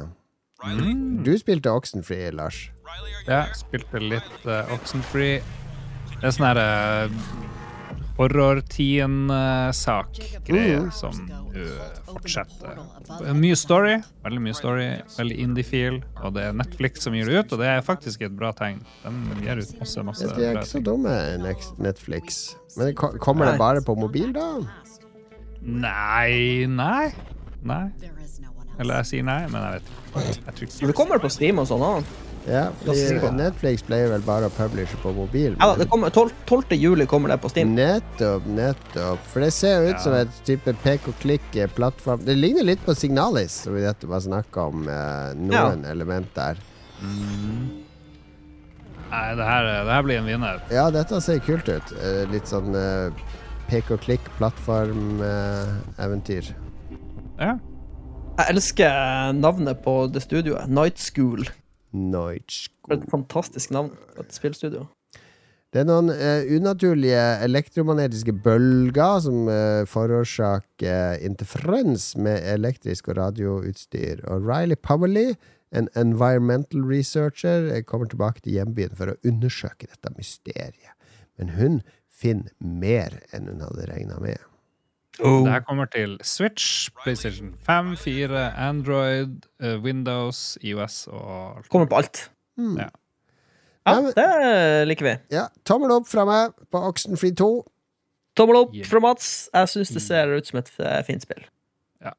Mm. 0.65 1.23
Du 1.25 1.35
spilte 1.41 1.73
Oxenfree, 1.73 2.31
Lars. 2.37 2.63
Ja, 3.29 3.43
spilte 3.57 4.01
litt 4.01 4.47
uh, 4.49 4.73
Oxenfree. 4.75 5.43
Det 6.17 6.25
er 6.29 6.33
sånn 6.37 6.49
her 6.49 6.61
uh, 6.65 7.21
horror-teen-sak-greie 8.21 10.81
Mm. 10.81 10.91
som 10.93 11.15
uh, 11.57 11.63
fortsetter. 12.07 12.77
Mye 13.35 13.57
story, 13.57 13.97
veldig 14.25 14.41
mye 14.45 14.55
story, 14.55 14.89
veldig 15.17 15.39
indie-feel, 15.45 16.03
og 16.23 16.35
det 16.37 16.43
er 16.49 16.53
Netflix 16.57 17.03
som 17.07 17.15
gir 17.17 17.25
det 17.27 17.35
ut, 17.39 17.53
og 17.57 17.61
det 17.63 17.69
er 17.73 17.81
faktisk 17.87 18.23
et 18.27 18.35
bra 18.37 18.51
tegn. 18.57 18.79
De 19.05 19.11
gir 19.47 19.57
ut 19.63 19.71
masse, 19.81 19.99
masse 20.07 20.25
De 20.37 20.45
er 20.45 20.51
ikke 20.61 20.73
så 20.77 20.81
dumme, 20.85 21.15
Netflix. 21.81 22.25
Men 22.77 22.95
kommer 22.95 23.45
det 23.51 23.59
bare 23.59 23.81
på 23.83 23.95
mobil, 23.99 24.33
da? 24.37 24.47
Nei, 25.61 26.67
nei, 26.69 27.13
nei. 27.63 27.91
Eller 28.81 28.95
jeg 29.03 29.07
sier 29.11 29.23
nei, 29.27 29.43
men 29.53 29.61
jeg 29.61 29.73
vet 29.75 29.83
ikke. 29.91 30.01
Jeg 30.47 30.55
ikke 30.69 30.87
det 30.89 30.95
kommer 30.97 31.19
på 31.21 31.29
Steam 31.33 31.59
og 31.61 31.67
sånn 31.69 31.83
òg. 31.85 32.05
Ja, 32.49 32.71
fordi. 32.85 33.21
Netflix 33.37 33.83
pleier 33.85 34.09
vel 34.15 34.23
bare 34.25 34.47
å 34.49 34.51
publishe 34.57 34.97
på 35.03 35.13
mobil. 35.15 35.57
Ja, 35.61 35.75
det 35.77 35.87
kommer 35.93 36.09
12. 36.11 36.31
12. 36.49 36.65
juli 36.81 37.05
kommer 37.07 37.29
det 37.29 37.37
på 37.43 37.49
Steam. 37.53 37.75
Nettopp, 37.77 38.47
nettopp. 38.49 39.19
For 39.29 39.41
det 39.45 39.51
ser 39.53 39.83
jo 39.83 39.89
ut 39.91 39.95
Ja. 39.99 40.01
som 40.01 40.13
et 40.15 40.29
type 40.49 40.73
pek-og-klikk-plattform. 40.83 42.25
Det 42.25 42.35
ligner 42.39 42.63
litt 42.65 42.81
på 42.87 42.95
Signalis, 42.97 43.51
som 43.65 43.75
vi 43.77 43.81
nettopp 43.85 44.11
har 44.17 44.21
snakka 44.25 44.61
om. 44.73 44.89
Eh, 44.89 45.35
noen 45.37 45.85
element 45.85 46.33
der. 46.35 46.57
Nei, 49.11 49.35
det 49.37 49.45
her, 49.45 49.65
det 49.85 49.93
her 49.93 50.03
blir 50.07 50.19
en 50.19 50.25
vinner. 50.27 50.61
Ja, 50.71 50.89
dette 50.91 51.21
ser 51.21 51.39
kult 51.45 51.69
ut. 51.69 51.93
Eh, 52.01 52.25
litt 52.33 52.47
sånn 52.49 52.73
eh, 52.75 53.11
pek-og-klikk-plattform-eventyr. 53.71 56.51
Ja. 57.41 57.55
Jeg 58.41 58.47
elsker 58.55 59.33
navnet 59.37 59.83
på 59.85 60.07
det 60.13 60.23
studioet. 60.25 60.69
Night 60.69 60.99
School. 60.99 61.45
Noich. 61.93 62.69
For 62.87 62.97
Et 62.97 63.11
fantastisk 63.11 63.71
navn 63.75 63.93
på 64.17 64.25
et 64.25 64.35
spillstudio. 64.35 64.87
Det 65.71 65.85
er 65.85 65.87
noen 65.87 66.11
uh, 66.11 66.43
unaturlige 66.51 67.23
elektromagnetiske 67.47 68.35
bølger 68.43 69.21
som 69.23 69.47
uh, 69.47 69.87
forårsaker 69.87 71.23
interferens 71.23 72.17
med 72.19 72.43
elektrisk 72.57 73.13
og 73.13 73.21
radioutstyr. 73.21 74.25
Og 74.27 74.49
Riley 74.51 74.81
Powerley, 74.83 75.37
en 75.71 75.87
environmental 75.95 76.83
researcher, 76.91 77.71
kommer 77.87 78.11
tilbake 78.11 78.43
til 78.43 78.59
hjembyen 78.59 78.99
for 78.99 79.13
å 79.13 79.19
undersøke 79.23 79.87
dette 79.87 80.11
mysteriet. 80.17 80.97
Men 81.39 81.55
hun 81.55 81.81
finner 82.11 82.51
mer 82.59 83.21
enn 83.31 83.47
hun 83.47 83.63
hadde 83.63 83.87
regna 83.93 84.19
med. 84.19 84.50
Det 85.21 85.53
her 85.53 85.61
kommer 85.67 85.87
til 85.93 86.19
Switch, 86.25 86.91
PlayStation 87.03 87.55
5, 87.67 87.97
4, 87.97 88.45
Android, 88.57 89.47
eh, 89.63 89.77
Windows, 89.85 90.59
IOS 90.65 91.07
og 91.13 91.57
alt. 91.59 91.69
Kommer 91.69 91.87
på 91.91 91.97
alt. 92.01 92.31
Mm. 92.59 92.77
Ja. 92.79 92.89
Ja, 93.87 94.01
men- 94.01 94.13
det 94.17 94.89
liker 94.89 95.05
vi. 95.05 95.15
Ja, 95.37 95.47
tommel 95.65 95.91
opp 95.91 96.07
fra 96.09 96.25
meg 96.29 96.53
på 96.73 96.83
Oxenfree 96.89 97.35
2. 97.37 97.51
Tommel 98.37 98.57
opp 98.57 98.75
Yeah. 98.75 98.87
fra 98.87 99.01
Mats. 99.01 99.49
Jeg 99.53 99.69
syns 99.69 99.93
det 99.93 100.03
ser 100.03 100.29
ut 100.37 100.47
som 100.47 100.59
et 100.59 100.71
eh, 100.79 101.03
fint 101.03 101.23
spill. 101.23 101.45
Ja, 102.03 102.13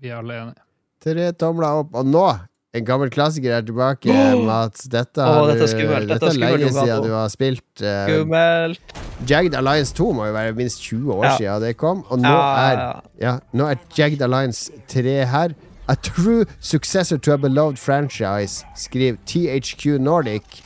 Vi 0.00 0.08
er 0.08 0.16
alle 0.18 0.34
enige. 0.40 0.62
Tre 1.02 1.32
tomler 1.32 1.66
opp. 1.82 1.94
Og 1.94 2.06
nå, 2.06 2.26
en 2.74 2.84
gammel 2.88 3.10
klassiker 3.12 3.52
er 3.58 3.64
tilbake, 3.68 4.08
oh! 4.08 4.44
Mats. 4.46 4.86
Dette, 4.88 5.20
Åh, 5.20 5.40
oh, 5.42 5.48
dette 5.50 5.66
er 5.66 5.66
du- 5.66 5.72
skummelt. 5.74 6.08
Dette 6.08 6.20
dette 6.20 6.30
er 6.32 6.38
lenge 6.40 6.70
skummelt, 6.70 6.86
siden 6.88 7.02
du 7.04 7.12
har 7.12 7.28
spilt. 7.28 7.64
Uh, 7.82 8.06
Skummelt. 8.08 8.94
Jagged 9.28 9.54
Alliance 9.58 9.92
2 9.98 10.06
må 10.16 10.24
jo 10.30 10.32
være 10.38 10.54
minst 10.56 10.80
20 10.86 11.12
år 11.18 11.24
Ja. 11.26 11.36
siden 11.36 11.60
det 11.66 11.76
kom. 11.76 12.04
Og 12.08 12.18
nå, 12.18 12.28
Ja, 12.28 12.70
er, 12.70 12.78
ja. 13.20 13.26
ja, 13.26 13.34
nå 13.52 13.66
er 13.70 13.76
Jagged 13.98 14.22
Alliance 14.22 14.72
3 14.88 15.18
her. 15.26 15.54
A 15.88 15.94
true 15.96 16.44
successor 16.60 17.18
to 17.18 17.32
a 17.34 17.36
beloved 17.36 17.76
franchise, 17.76 18.64
skriver 18.76 19.18
THQ 19.26 19.98
Nordic. 20.00 20.62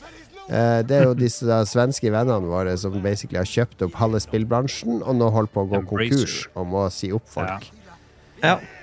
Uh, 0.47 0.79
det 0.87 0.91
er 0.91 1.03
jo 1.09 1.13
disse 1.13 1.43
da, 1.45 1.63
svenske 1.67 2.07
vennene 2.13 2.47
våre 2.47 2.77
som 2.79 2.93
basically 3.03 3.35
har 3.41 3.43
kjøpt 3.49 3.81
opp 3.83 3.97
halve 3.99 4.21
spillbransjen, 4.23 5.01
og 5.03 5.15
nå 5.19 5.27
holder 5.33 5.51
på 5.51 5.65
å 5.65 5.69
gå 5.73 5.81
konkurs 5.89 6.47
og 6.55 6.67
må 6.71 6.85
si 6.89 7.11
opp 7.11 7.27
folk. 7.27 7.67
Ja. 8.41 8.53
Eh, 8.53 8.76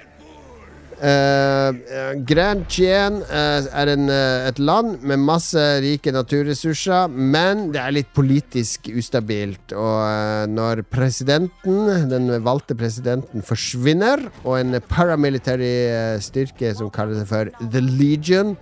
eh, 1.04 2.14
Grand 2.26 2.64
Chien 2.70 3.20
uh, 3.22 3.66
er 3.66 3.90
en, 3.92 4.08
uh, 4.08 4.46
et 4.48 4.58
land 4.58 5.02
med 5.04 5.22
masse 5.22 5.60
rike 5.84 6.12
naturressurser, 6.14 7.12
men 7.12 7.68
det 7.74 7.80
er 7.82 7.94
litt 7.96 8.12
politisk 8.16 8.88
ustabilt. 8.94 9.74
Og 9.76 10.50
når 10.52 10.84
presidenten, 10.88 12.08
den 12.10 12.30
valgte 12.44 12.76
presidenten, 12.78 13.44
forsvinner, 13.44 14.26
og 14.44 14.58
en 14.60 14.80
paramilitary 14.88 16.18
styrke 16.24 16.72
som 16.78 16.92
kaller 16.94 17.20
seg 17.20 17.30
for 17.30 17.68
The 17.74 17.84
Legion, 17.84 18.54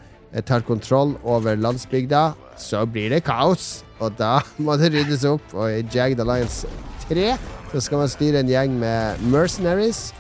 tar 0.48 0.64
kontroll 0.64 1.12
over 1.28 1.58
landsbygda, 1.60 2.30
så 2.56 2.86
blir 2.88 3.12
det 3.12 3.24
kaos. 3.26 3.82
Og 4.00 4.16
da 4.18 4.38
må 4.64 4.78
det 4.80 4.92
ryddes 4.94 5.26
opp. 5.28 5.54
Og 5.54 5.68
i 5.70 5.84
Jagged 5.92 6.22
Alliance 6.24 6.68
3 7.08 7.34
så 7.72 7.80
skal 7.80 8.02
man 8.02 8.10
styre 8.12 8.42
en 8.42 8.50
gjeng 8.50 8.74
med 8.80 9.22
mercenaries. 9.32 10.10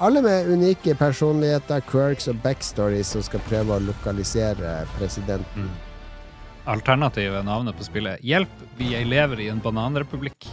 Alle 0.00 0.22
med 0.24 0.48
unike 0.48 0.94
personligheter, 0.96 1.82
quirks 1.84 2.28
og 2.32 2.38
backstories 2.40 3.10
som 3.12 3.20
skal 3.20 3.42
prøve 3.44 3.74
å 3.76 3.82
lokalisere 3.84 4.78
presidenten. 4.94 5.66
Alternative 6.70 7.42
navnet 7.44 7.76
på 7.76 7.84
spillet 7.84 8.22
Hjelp, 8.24 8.62
vi 8.78 8.94
lever 9.04 9.42
i 9.44 9.48
en 9.52 9.60
bananrepublikk. 9.60 10.48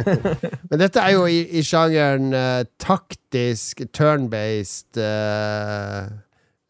Men 0.70 0.80
dette 0.80 1.02
er 1.04 1.18
jo 1.18 1.26
i, 1.28 1.42
i 1.60 1.64
sjangeren 1.66 2.32
uh, 2.32 2.62
taktisk, 2.80 3.84
turn-based 3.92 4.96
uh, 5.04 6.08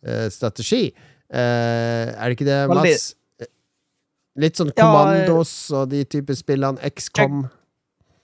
uh, 0.02 0.26
strategi. 0.34 0.88
Eh, 1.28 2.08
er 2.08 2.24
det 2.24 2.38
ikke 2.38 2.48
det. 2.48 2.60
Mats? 2.72 3.12
Litt 4.38 4.58
sånn 4.58 4.70
Ja, 4.72 4.86
Kommandos 4.86 5.52
og 5.76 5.90
de 5.92 6.02
type 6.08 6.34
spillene. 6.38 6.80
XCOM. 6.96 7.44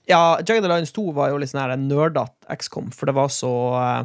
Ja, 0.07 0.37
Jagged 0.45 0.65
Alliance 0.67 0.93
2 0.93 1.11
var 1.17 1.31
jo 1.31 1.39
litt 1.41 1.49
sånn 1.49 1.65
nerdete 1.89 2.27
XCOM, 2.59 2.91
for 2.93 3.09
det 3.09 3.15
var 3.17 3.31
så 3.33 3.51
eh, 3.79 4.03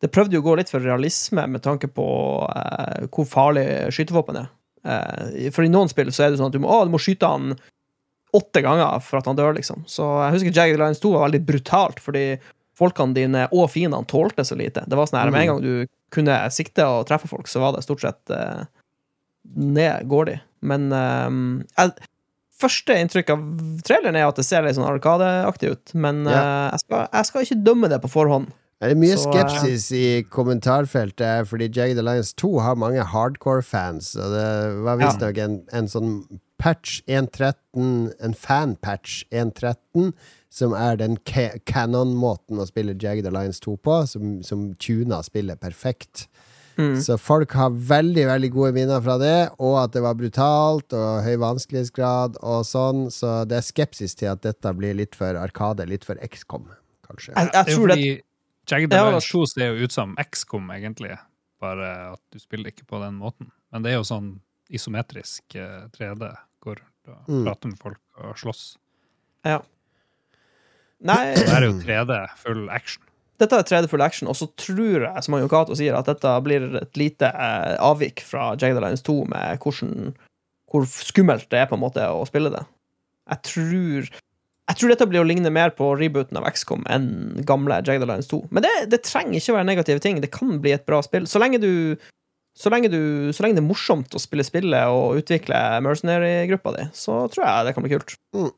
Det 0.00 0.08
prøvde 0.14 0.38
jo 0.38 0.40
å 0.40 0.46
gå 0.46 0.54
litt 0.60 0.70
for 0.72 0.80
realisme 0.84 1.44
med 1.50 1.60
tanke 1.64 1.88
på 1.90 2.06
eh, 2.54 3.08
hvor 3.12 3.26
farlig 3.28 3.66
skytevåpen 3.92 4.38
er. 4.40 4.46
Eh, 4.88 5.48
for 5.52 5.66
i 5.66 5.72
noen 5.72 5.90
spill 5.90 6.12
så 6.14 6.24
er 6.24 6.30
det 6.32 6.38
sånn 6.40 6.48
at 6.52 6.56
du 6.56 6.62
må, 6.62 6.70
å, 6.70 6.84
du 6.86 6.92
må 6.94 7.00
skyte 7.02 7.28
han 7.28 7.56
åtte 8.36 8.60
ganger 8.62 9.00
for 9.04 9.18
at 9.20 9.26
han 9.28 9.36
dør, 9.38 9.54
liksom. 9.56 9.82
Så 9.88 10.04
jeg 10.22 10.34
husker 10.36 10.54
Jagged 10.54 10.78
Alliance 10.78 11.00
2 11.02 11.12
var 11.16 11.26
veldig 11.26 11.42
brutalt, 11.48 12.00
fordi 12.04 12.24
folkene 12.78 13.16
dine 13.16 13.46
og 13.50 13.70
fiendene 13.72 14.06
tålte 14.06 14.44
så 14.46 14.54
lite. 14.56 14.84
Det 14.86 14.96
var 14.96 15.08
sånn 15.10 15.18
her, 15.20 15.30
Med 15.34 15.40
en 15.42 15.48
Mm. 15.48 15.54
gang 15.54 15.62
du 15.64 15.94
kunne 16.14 16.36
sikte 16.54 16.84
og 16.86 17.06
treffe 17.08 17.26
folk, 17.28 17.48
så 17.50 17.60
var 17.60 17.72
det 17.74 17.82
stort 17.84 18.00
sett 18.04 18.30
eh, 18.30 18.64
ned 19.56 20.06
går 20.08 20.24
de. 20.30 20.36
Men 20.62 20.92
eh, 20.92 21.64
jeg, 21.76 21.92
første 22.60 22.96
inntrykk 23.02 23.30
av 23.34 23.42
traileren 23.86 24.16
er 24.18 24.26
at 24.28 24.36
det 24.40 24.44
ser 24.48 24.62
litt 24.66 24.76
sånn 24.78 24.88
Arkadeaktig 24.88 25.70
ut. 25.76 25.94
Men 25.94 26.24
Ja. 26.26 26.40
uh, 26.42 26.70
jeg, 26.74 26.80
skal, 26.86 27.04
jeg 27.12 27.26
skal 27.30 27.46
ikke 27.46 27.60
dømme 27.70 27.88
det 27.92 28.00
på 28.02 28.10
forhånd. 28.12 28.50
Det 28.78 28.92
er 28.92 28.98
mye 29.00 29.16
Så, 29.18 29.32
skepsis 29.32 29.88
i 29.98 30.22
kommentarfeltet 30.30 31.48
fordi 31.50 31.66
Jagged 31.74 31.98
Alliance 31.98 32.30
2 32.38 32.50
har 32.62 32.76
mange 32.78 33.02
hardcore-fans, 33.02 34.12
og 34.16 34.30
det 34.36 34.82
var 34.86 35.00
visstnok 35.00 35.40
en, 35.42 35.56
en 35.74 35.88
sånn 35.90 36.12
patch 36.62 37.00
1.13, 37.10 38.12
en 38.22 38.34
fan-patch 38.38 39.24
1.13, 39.34 40.12
som 40.50 40.72
er 40.78 40.96
den 40.98 41.16
ca- 41.26 41.58
canon-måten 41.66 42.58
å 42.62 42.66
spille 42.70 42.94
Jagged 42.98 43.26
Alliance 43.26 43.60
2 43.66 43.76
på, 43.82 43.98
som, 44.10 44.38
som 44.46 44.68
tuner 44.78 45.22
spillet 45.26 45.58
perfekt. 45.60 46.28
Mm. 46.78 46.94
Så 47.02 47.16
folk 47.18 47.52
har 47.58 47.70
veldig 47.74 48.24
veldig 48.28 48.50
gode 48.54 48.72
minner 48.76 49.00
fra 49.02 49.16
det, 49.18 49.50
og 49.58 49.74
at 49.82 49.92
det 49.96 50.02
var 50.04 50.14
brutalt 50.14 50.94
og 50.94 51.24
høy 51.26 51.34
vanskelighetsgrad 51.42 52.36
og 52.38 52.60
sånn, 52.68 53.08
så 53.10 53.40
det 53.50 53.56
er 53.58 53.66
skepsis 53.66 54.14
til 54.14 54.30
at 54.30 54.44
dette 54.46 54.70
blir 54.78 54.94
litt 54.94 55.18
for 55.18 55.34
Arkade, 55.40 55.86
litt 55.90 56.04
for 56.06 56.14
XCOM, 56.22 56.68
kanskje. 57.08 57.34
Jeg, 57.34 57.50
jeg 57.52 57.74
tror 57.74 57.88
det 57.90 57.96
fordi 57.98 58.22
Jagged 58.68 58.92
Ja, 58.94 59.00
Alliance 59.08 59.32
2 59.32 59.42
ser 59.48 59.72
jo 59.74 59.84
ut 59.88 59.92
som 59.96 60.14
XCOM, 60.22 60.70
egentlig. 60.76 61.16
Bare 61.58 62.12
at 62.12 62.20
du 62.30 62.38
spiller 62.38 62.70
ikke 62.70 62.84
på 62.86 63.00
den 63.02 63.16
måten. 63.18 63.50
Men 63.72 63.82
det 63.82 63.90
er 63.94 63.96
jo 63.98 64.04
sånn 64.06 64.36
isometrisk 64.70 65.56
eh, 65.56 65.88
3D. 65.96 66.28
Går 66.62 66.76
rundt 66.82 67.08
og 67.08 67.32
Mm. 67.32 67.44
prater 67.48 67.68
med 67.72 67.78
folk 67.80 67.98
og 68.20 68.36
slåss. 68.36 68.76
Nei, 71.00 71.34
Det 71.34 71.48
er 71.48 71.64
jo 71.64 71.72
3D, 71.80 72.14
full 72.36 72.68
action. 72.70 73.02
Dette 73.38 73.58
er 73.58 73.66
3D 73.66 73.90
full 73.90 74.02
action, 74.02 74.30
og 74.30 74.36
så 74.38 74.48
tror 74.58 75.04
jeg, 75.06 75.24
som 75.24 75.36
Cato 75.50 75.76
sier, 75.78 75.96
at 75.96 76.08
dette 76.10 76.32
blir 76.44 76.64
et 76.80 76.98
lite 76.98 77.30
eh, 77.30 77.76
avvik 77.84 78.24
fra 78.26 78.52
Jagged 78.56 78.80
Alliance 78.80 79.04
2 79.06 79.18
med 79.30 79.62
hvordan, 79.62 80.14
hvor 80.70 80.88
skummelt 80.90 81.46
det 81.52 81.62
er 81.62 81.68
på 81.70 81.78
en 81.78 81.84
måte 81.84 82.02
å 82.02 82.24
spille 82.28 82.52
det. 82.54 82.64
Jeg 83.28 83.44
tror 83.52 84.10
jeg 84.68 84.76
tror 84.76 84.90
dette 84.92 85.06
blir 85.08 85.22
å 85.22 85.24
ligne 85.24 85.48
mer 85.48 85.70
på 85.72 85.86
rebooten 85.96 86.36
av 86.36 86.44
XCOM 86.50 86.82
enn 86.92 87.08
gamle 87.48 87.78
Jagged 87.80 88.04
Alliance 88.04 88.28
2. 88.28 88.42
Men 88.52 88.66
det, 88.66 88.72
det 88.92 89.00
trenger 89.06 89.38
ikke 89.38 89.54
være 89.56 89.68
negative 89.70 90.02
ting. 90.04 90.18
Det 90.20 90.28
kan 90.34 90.58
bli 90.60 90.74
et 90.76 90.84
bra 90.84 90.98
spill. 91.04 91.24
Så 91.30 91.40
lenge 91.40 91.60
du 91.62 91.96
så 92.58 92.72
lenge, 92.74 92.90
du, 92.90 93.30
så 93.32 93.44
lenge 93.44 93.54
det 93.54 93.62
er 93.62 93.68
morsomt 93.68 94.14
å 94.18 94.20
spille 94.20 94.42
spillet 94.42 94.90
og 94.90 95.20
utvikle 95.20 95.56
mercenary-gruppa 95.84 96.72
di, 96.74 96.86
så 96.96 97.20
tror 97.30 97.44
jeg 97.46 97.68
det 97.68 97.74
kan 97.76 97.84
bli 97.84 97.92
kult. 97.92 98.16
Mm. 98.34 98.48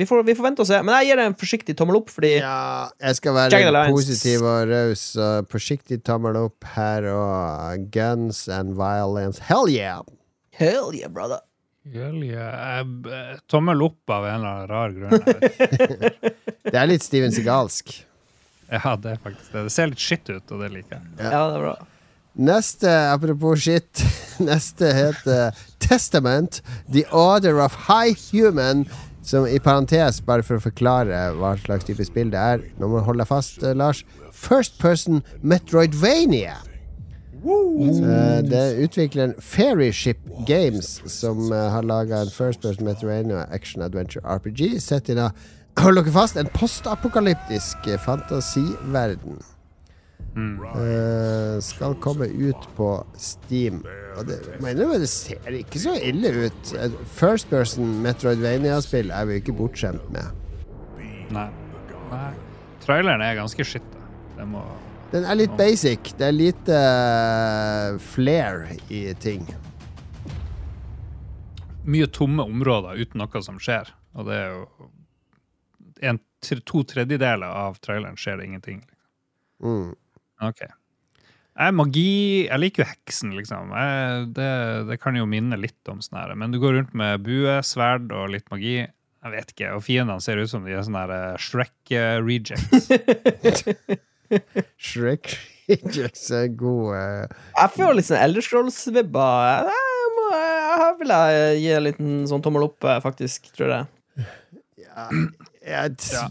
Vi, 0.00 0.06
får, 0.08 0.22
vi 0.24 0.34
får 0.34 0.46
vente 0.46 0.64
og 0.64 0.68
se. 0.68 0.78
Men 0.80 0.96
jeg 1.00 1.10
gir 1.10 1.20
det 1.20 1.26
en 1.28 1.38
forsiktig 1.38 1.76
tommel 1.76 1.98
opp, 2.00 2.10
fordi 2.12 2.34
Ja, 2.38 2.88
jeg 3.02 3.18
skal 3.18 3.36
være 3.36 3.84
positiv 3.92 4.44
og 4.48 4.70
raus. 4.70 5.04
Forsiktig 5.52 6.00
tommel 6.06 6.38
opp 6.40 6.68
her 6.76 7.08
og 7.12 7.88
guns 7.92 8.46
and 8.48 8.76
violence. 8.80 9.42
Hell 9.50 9.68
yeah! 9.72 10.00
Hell 10.52 10.94
yeah, 10.96 11.08
brother. 11.12 11.42
Hell 11.92 12.22
yeah. 12.22 12.78
Jeg 12.78 13.40
Tommel 13.50 13.82
opp 13.82 14.12
av 14.14 14.26
en 14.30 14.40
eller 14.40 14.48
annen 14.48 14.68
rar 14.70 14.92
grunn. 14.96 15.22
Det 16.72 16.78
er 16.78 16.88
litt 16.88 17.04
Steven 17.04 17.32
Sigalsk. 17.34 17.90
Ja, 18.72 18.94
det 18.96 19.16
er 19.16 19.18
faktisk 19.20 19.50
det. 19.52 19.64
Det 19.66 19.72
ser 19.74 19.90
litt 19.90 20.00
skitt 20.00 20.30
ut, 20.30 20.52
og 20.54 20.62
det 20.62 20.70
liker 20.72 20.94
jeg. 20.96 21.08
Ja, 21.18 21.42
det 21.50 21.58
er 21.58 21.64
bra. 21.66 21.74
Neste, 22.48 22.92
apropos 23.12 23.60
shit, 23.60 24.04
neste 24.50 24.92
heter 24.96 25.58
Testament, 25.82 26.62
The 26.88 27.04
Order 27.12 27.60
of 27.60 27.74
High 27.90 28.16
Human. 28.30 28.86
Som 29.22 29.46
i 29.46 29.58
parentes, 29.62 30.20
bare 30.26 30.42
for 30.42 30.58
å 30.58 30.64
forklare 30.64 31.28
hva 31.38 31.54
slags 31.60 31.86
type 31.86 32.04
spill 32.06 32.32
det 32.32 32.42
er. 32.42 32.66
Nå 32.78 32.90
må 32.90 33.00
du 33.00 33.06
holde 33.06 33.22
deg 33.22 33.30
fast, 33.30 33.62
eh, 33.62 33.74
Lars. 33.74 34.04
First 34.34 34.80
Person 34.82 35.22
Metroidvania. 35.42 36.58
Uh, 37.42 38.38
det 38.46 38.54
er 38.54 38.76
utvikleren 38.84 39.32
Fairyship 39.42 40.20
Games 40.46 41.00
som 41.10 41.48
uh, 41.50 41.72
har 41.74 41.82
laga 41.82 42.20
en 42.22 42.30
First 42.30 42.62
Person 42.62 42.86
Metroidvania 42.86 43.46
Action 43.50 43.82
Adventure 43.82 44.22
RPG. 44.22 44.78
Sett 44.82 45.10
inn 45.10 45.18
av 45.18 45.34
Hold 45.80 45.96
dere 45.96 46.12
fast, 46.12 46.36
en 46.36 46.50
postapokalyptisk 46.52 47.86
eh, 47.88 47.96
Eh, 50.36 51.60
skal 51.60 51.94
komme 52.00 52.24
ut 52.24 52.68
på 52.76 53.06
Steam. 53.20 53.82
Og 54.16 54.26
det, 54.26 54.38
mener, 54.64 54.94
det 54.98 55.10
ser 55.12 55.58
ikke 55.58 55.80
så 55.82 55.96
ille 56.00 56.30
ut. 56.46 56.72
First 57.18 57.50
Person 57.50 57.98
Metroidvania-spill 58.04 59.12
er 59.12 59.28
vi 59.28 59.40
ikke 59.42 59.56
bortskjemt 59.56 60.08
med. 60.14 60.32
Nei. 61.32 61.48
Nei. 62.12 62.30
Traileren 62.84 63.24
er 63.24 63.36
ganske 63.38 63.66
skitt. 63.66 63.98
Må 64.48 64.64
Den 65.12 65.26
er 65.28 65.36
litt 65.36 65.52
basic. 65.58 66.14
Det 66.18 66.26
er 66.28 66.34
lite 66.34 66.78
uh, 66.80 68.00
flair 68.00 68.72
i 68.88 69.04
ting. 69.20 69.44
Mye 71.84 72.08
tomme 72.08 72.46
områder 72.48 73.00
uten 73.00 73.20
noe 73.20 73.44
som 73.44 73.60
skjer. 73.60 73.92
Og 74.16 74.28
det 74.28 74.38
er 74.38 74.56
jo 74.56 74.90
en, 76.02 76.20
To 76.66 76.80
tredjedeler 76.88 77.46
av 77.46 77.76
traileren 77.84 78.16
skjer 78.18 78.40
det 78.40 78.48
ingenting. 78.48 78.80
Mm. 79.62 79.92
Ok. 80.42 80.62
Jeg, 81.52 81.74
magi 81.76 82.04
Jeg 82.48 82.58
liker 82.62 82.82
jo 82.82 82.88
heksen, 82.88 83.34
liksom. 83.36 83.72
Jeg, 83.76 84.26
det, 84.38 84.48
det 84.88 84.96
kan 85.02 85.16
jo 85.18 85.26
minne 85.28 85.58
litt 85.60 85.90
om 85.92 86.00
sånn 86.02 86.18
her. 86.22 86.32
Men 86.38 86.50
du 86.54 86.58
går 86.62 86.78
rundt 86.78 86.94
med 86.96 87.22
bue, 87.26 87.58
sverd 87.66 88.08
og 88.16 88.30
litt 88.32 88.48
magi. 88.52 88.78
Jeg 89.22 89.30
vet 89.36 89.52
ikke. 89.54 89.68
Og 89.76 89.84
fiendene 89.86 90.22
ser 90.24 90.40
ut 90.40 90.50
som 90.50 90.64
de 90.66 90.72
er 90.74 90.82
sånne 90.86 91.02
her, 91.04 91.12
eh, 91.14 91.36
Shrek-rejects. 91.44 92.88
Shrek 94.80 95.34
Rejects 95.68 96.24
er 96.34 96.48
god 96.58 96.94
eh, 96.96 97.26
Jeg 97.58 97.72
får 97.76 97.94
litt 97.98 98.08
sånn. 98.08 98.18
Jeg, 99.68 100.08
må- 100.16 100.30
jeg 100.32 100.94
vil 101.02 101.12
jeg 101.12 101.60
gi 101.62 101.70
en 101.76 101.84
liten 101.86 102.10
sånn 102.30 102.42
tommel 102.44 102.64
opp, 102.70 102.80
eh, 102.88 102.98
faktisk, 103.04 103.50
tror 103.56 103.74
jeg. 103.76 103.84
ja, 104.80 105.06
jeg, 105.66 105.96
Ja. 106.12 106.26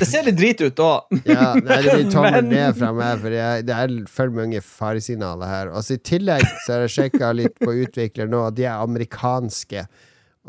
Det 0.00 0.06
ser 0.08 0.24
litt 0.24 0.38
drit 0.38 0.60
ut 0.64 0.80
òg. 0.80 1.10
Ja, 1.28 1.50
nei, 1.60 1.76
det 1.84 1.92
blir 1.92 2.06
tommel 2.14 2.46
ned 2.48 2.76
fra 2.78 2.88
meg, 2.96 3.18
for 3.20 3.34
jeg, 3.36 3.64
det 3.68 3.74
er 3.76 3.96
for 4.08 4.32
mange 4.32 4.62
faresignaler 4.64 5.50
her. 5.50 5.72
Og 5.74 5.84
så 5.84 5.98
I 5.98 6.04
tillegg 6.08 6.46
så 6.64 6.76
har 6.76 6.86
jeg 6.86 6.94
sjekka 6.94 7.34
litt 7.36 7.58
på 7.60 7.74
utviklere 7.84 8.30
nå, 8.32 8.46
og 8.48 8.56
de 8.56 8.64
er 8.64 8.80
amerikanske. 8.80 9.84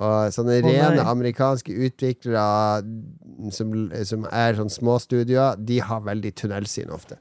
Og 0.01 0.31
sånne 0.31 0.61
oh, 0.61 0.69
rene 0.69 1.03
amerikanske 1.03 1.75
utviklere 1.75 2.45
som, 3.51 3.73
som 4.07 4.23
er 4.31 4.55
sånn 4.55 4.71
småstudioer, 4.71 5.59
de 5.59 5.81
har 5.83 6.07
veldig 6.07 6.31
tunnelsyn 6.39 6.93
ofte. 6.95 7.19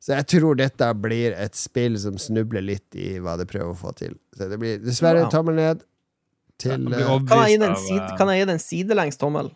Så 0.00 0.14
jeg 0.14 0.28
tror 0.36 0.56
dette 0.56 0.88
blir 1.02 1.36
et 1.36 1.56
spill 1.58 1.96
som 2.00 2.16
snubler 2.20 2.64
litt 2.64 2.96
i 2.96 3.16
hva 3.20 3.36
det 3.40 3.48
prøver 3.50 3.74
å 3.74 3.78
få 3.78 3.92
til. 3.98 4.16
Så 4.36 4.48
det 4.48 4.58
blir 4.62 4.80
dessverre 4.80 5.26
tommel 5.32 5.58
ned 5.58 5.84
til 6.62 6.88
eh, 6.88 7.04
Kan 7.28 7.42
jeg 7.44 7.56
gi 7.56 7.60
den, 7.60 7.76
eh, 7.76 8.12
kan 8.16 8.32
jeg 8.32 8.42
gi 8.42 8.50
den 8.52 8.62
sidelengs 8.62 9.20
tommel? 9.20 9.50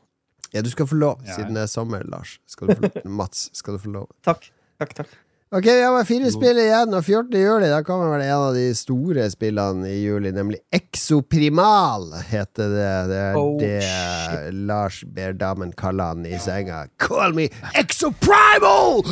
Ja, 0.53 0.63
du 0.67 0.71
skal 0.73 0.89
få 0.91 0.97
lov, 0.99 1.21
siden 1.31 1.55
det 1.55 1.63
er 1.67 1.71
sommer, 1.71 2.03
Lars. 2.11 2.39
Skal 2.51 2.73
du 2.73 2.81
få. 2.81 2.91
Mats, 3.21 3.49
skal 3.55 3.77
du 3.77 3.83
få 3.83 3.93
lov. 4.01 4.09
Takk. 4.27 4.49
Takk, 4.81 4.95
takk. 5.03 5.19
Ok, 5.53 5.65
vi 5.67 5.83
har 5.83 5.91
bare 5.91 6.07
fire 6.07 6.29
spill 6.31 6.59
igjen, 6.63 6.93
og 6.95 7.03
14. 7.03 7.33
juli 7.35 7.67
da 7.73 7.81
kommer 7.83 8.07
vel 8.13 8.21
en 8.23 8.37
av 8.37 8.53
de 8.55 8.69
store 8.79 9.25
spillene 9.33 9.89
i 9.91 9.97
juli, 10.05 10.31
nemlig 10.31 10.61
Exoprimal, 10.71 12.05
heter 12.29 12.71
det. 12.71 12.93
Det 13.11 13.19
er 13.19 13.35
Oh, 13.41 13.57
det 13.59 14.53
Lars 14.69 15.01
ber 15.11 15.35
damen 15.35 15.73
kalle 15.75 16.07
han 16.13 16.23
i 16.27 16.39
senga. 16.39 16.85
Call 17.03 17.35
me 17.35 17.49
Exoprimal! 17.75 19.03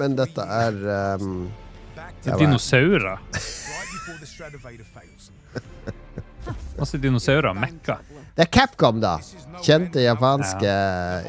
Men 0.00 0.16
dette 0.16 0.40
er 0.40 0.80
um, 1.20 1.50
Det 2.24 2.32
er 2.32 2.40
dinosaurer. 2.40 3.20
Masse 6.78 6.98
dinosaurer 7.00 7.50
og 7.52 7.56
mekka. 7.56 7.98
Det 8.36 8.44
er 8.44 8.50
Capcom, 8.52 8.98
da. 9.00 9.14
Kjente 9.64 10.02
japanske 10.04 10.72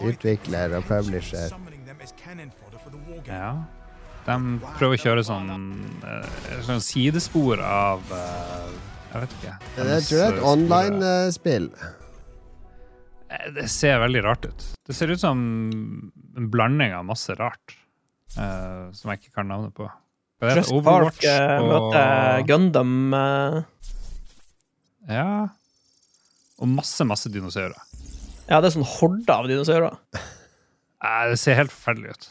utvikler 0.10 0.74
og 0.78 0.84
publisher. 0.90 1.54
Ja. 3.28 3.52
De 4.28 4.36
prøver 4.78 4.98
å 4.98 5.00
kjøre 5.00 5.24
sånn, 5.24 5.48
eh, 6.04 6.58
sånn 6.68 6.82
sidespor 6.84 7.62
av 7.64 8.04
eh, 8.12 8.74
Jeg 9.14 9.22
vet 9.24 9.36
ikke. 9.38 9.54
Jeg 9.78 9.78
tror 9.78 9.86
det 9.88 9.94
er 9.94 10.02
et 10.02 10.42
eh, 10.42 10.50
online-spill. 10.52 11.70
Det 13.56 13.68
ser 13.72 14.00
veldig 14.04 14.24
rart 14.24 14.46
ut. 14.50 14.66
Det 14.88 14.96
ser 14.96 15.12
ut 15.12 15.20
som 15.22 15.40
en 16.38 16.50
blanding 16.52 16.94
av 16.96 17.06
masse 17.08 17.36
rart. 17.40 17.76
eh, 18.38 18.92
som 18.94 19.10
jeg 19.12 19.22
ikke 19.22 19.34
kan 19.40 19.48
navnet 19.48 19.74
på. 19.74 19.88
Jurassic 20.44 20.84
Park 20.84 21.24
og- 21.24 21.72
møter 21.72 22.44
Gundam. 22.46 22.92
Eh. 25.08 25.14
Ja. 25.16 25.48
Og 26.58 26.72
masse, 26.72 27.06
masse 27.06 27.30
dinosaurer. 27.30 27.78
ja, 28.48 28.60
det 28.60 28.70
er 28.70 28.76
sånn 28.78 28.88
horde 28.98 29.34
av 29.34 29.48
dinosaurer. 29.50 29.98
Nei, 31.04 31.30
Det 31.30 31.38
ser 31.40 31.60
helt 31.60 31.74
forferdelig 31.74 32.16
ut. 32.16 32.28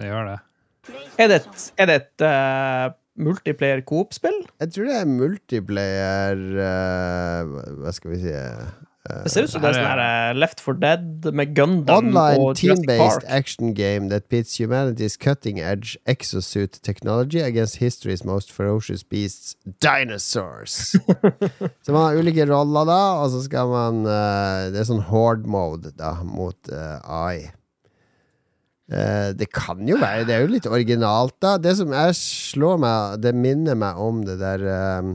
Det 0.00 0.08
gjør 0.08 0.30
det. 0.30 0.38
Er 1.20 1.28
det 1.30 1.36
et, 1.42 1.64
er 1.78 1.86
det 1.90 1.96
et 2.00 2.24
uh, 2.26 2.94
multiplayer 3.22 3.82
coop-spill? 3.86 4.40
Jeg 4.62 4.72
tror 4.74 4.88
det 4.88 4.96
er 4.98 5.10
multiplayer 5.10 6.40
uh, 6.56 7.52
Hva 7.82 7.92
skal 7.94 8.14
vi 8.14 8.22
si 8.24 8.32
Det 9.24 9.30
ser 9.32 9.46
ut 9.46 9.52
som 9.52 9.62
det 9.62 9.70
er 9.70 9.76
sånn 9.76 9.84
er- 9.84 10.00
her 10.00 10.30
eh, 10.30 10.34
Left 10.38 10.60
for 10.64 10.78
Dead 10.78 11.28
med 11.36 11.54
Gundam 11.56 12.08
Online 12.08 12.54
team-based 12.58 13.24
action 13.28 13.74
game 13.76 14.08
that 14.08 14.28
pits 14.32 14.56
humanity's 14.60 15.16
cutting-edge 15.20 15.96
exosuit 16.08 16.80
technology 16.82 17.40
against 17.40 17.78
history's 17.82 18.24
most 18.24 18.52
ferocious 18.52 19.02
beasts, 19.02 19.56
dinosaurs. 19.80 20.96
så 21.84 21.92
man 21.92 22.02
har 22.02 22.20
ulike 22.20 22.46
roller, 22.48 22.86
da, 22.88 23.00
og 23.22 23.30
så 23.34 23.42
skal 23.44 23.68
man 23.72 24.04
uh, 24.06 24.70
Det 24.72 24.80
er 24.82 24.88
sånn 24.88 25.04
horde 25.10 25.48
mode 25.50 25.92
da, 25.98 26.14
mot 26.24 26.72
eh, 26.72 26.98
AI. 27.04 27.50
Uh, 28.92 29.30
det 29.38 29.46
kan 29.54 29.80
jo 29.88 29.96
være 30.00 30.26
Det 30.28 30.34
er 30.34 30.42
jo 30.42 30.50
litt 30.52 30.66
originalt, 30.68 31.36
da. 31.40 31.54
Det 31.62 31.76
som 31.78 31.92
jeg 31.94 32.16
slår 32.18 32.80
meg 32.82 33.20
Det 33.24 33.30
minner 33.32 33.78
meg 33.78 34.00
om 34.02 34.18
det 34.26 34.34
der 34.42 34.64
eh, 34.68 35.12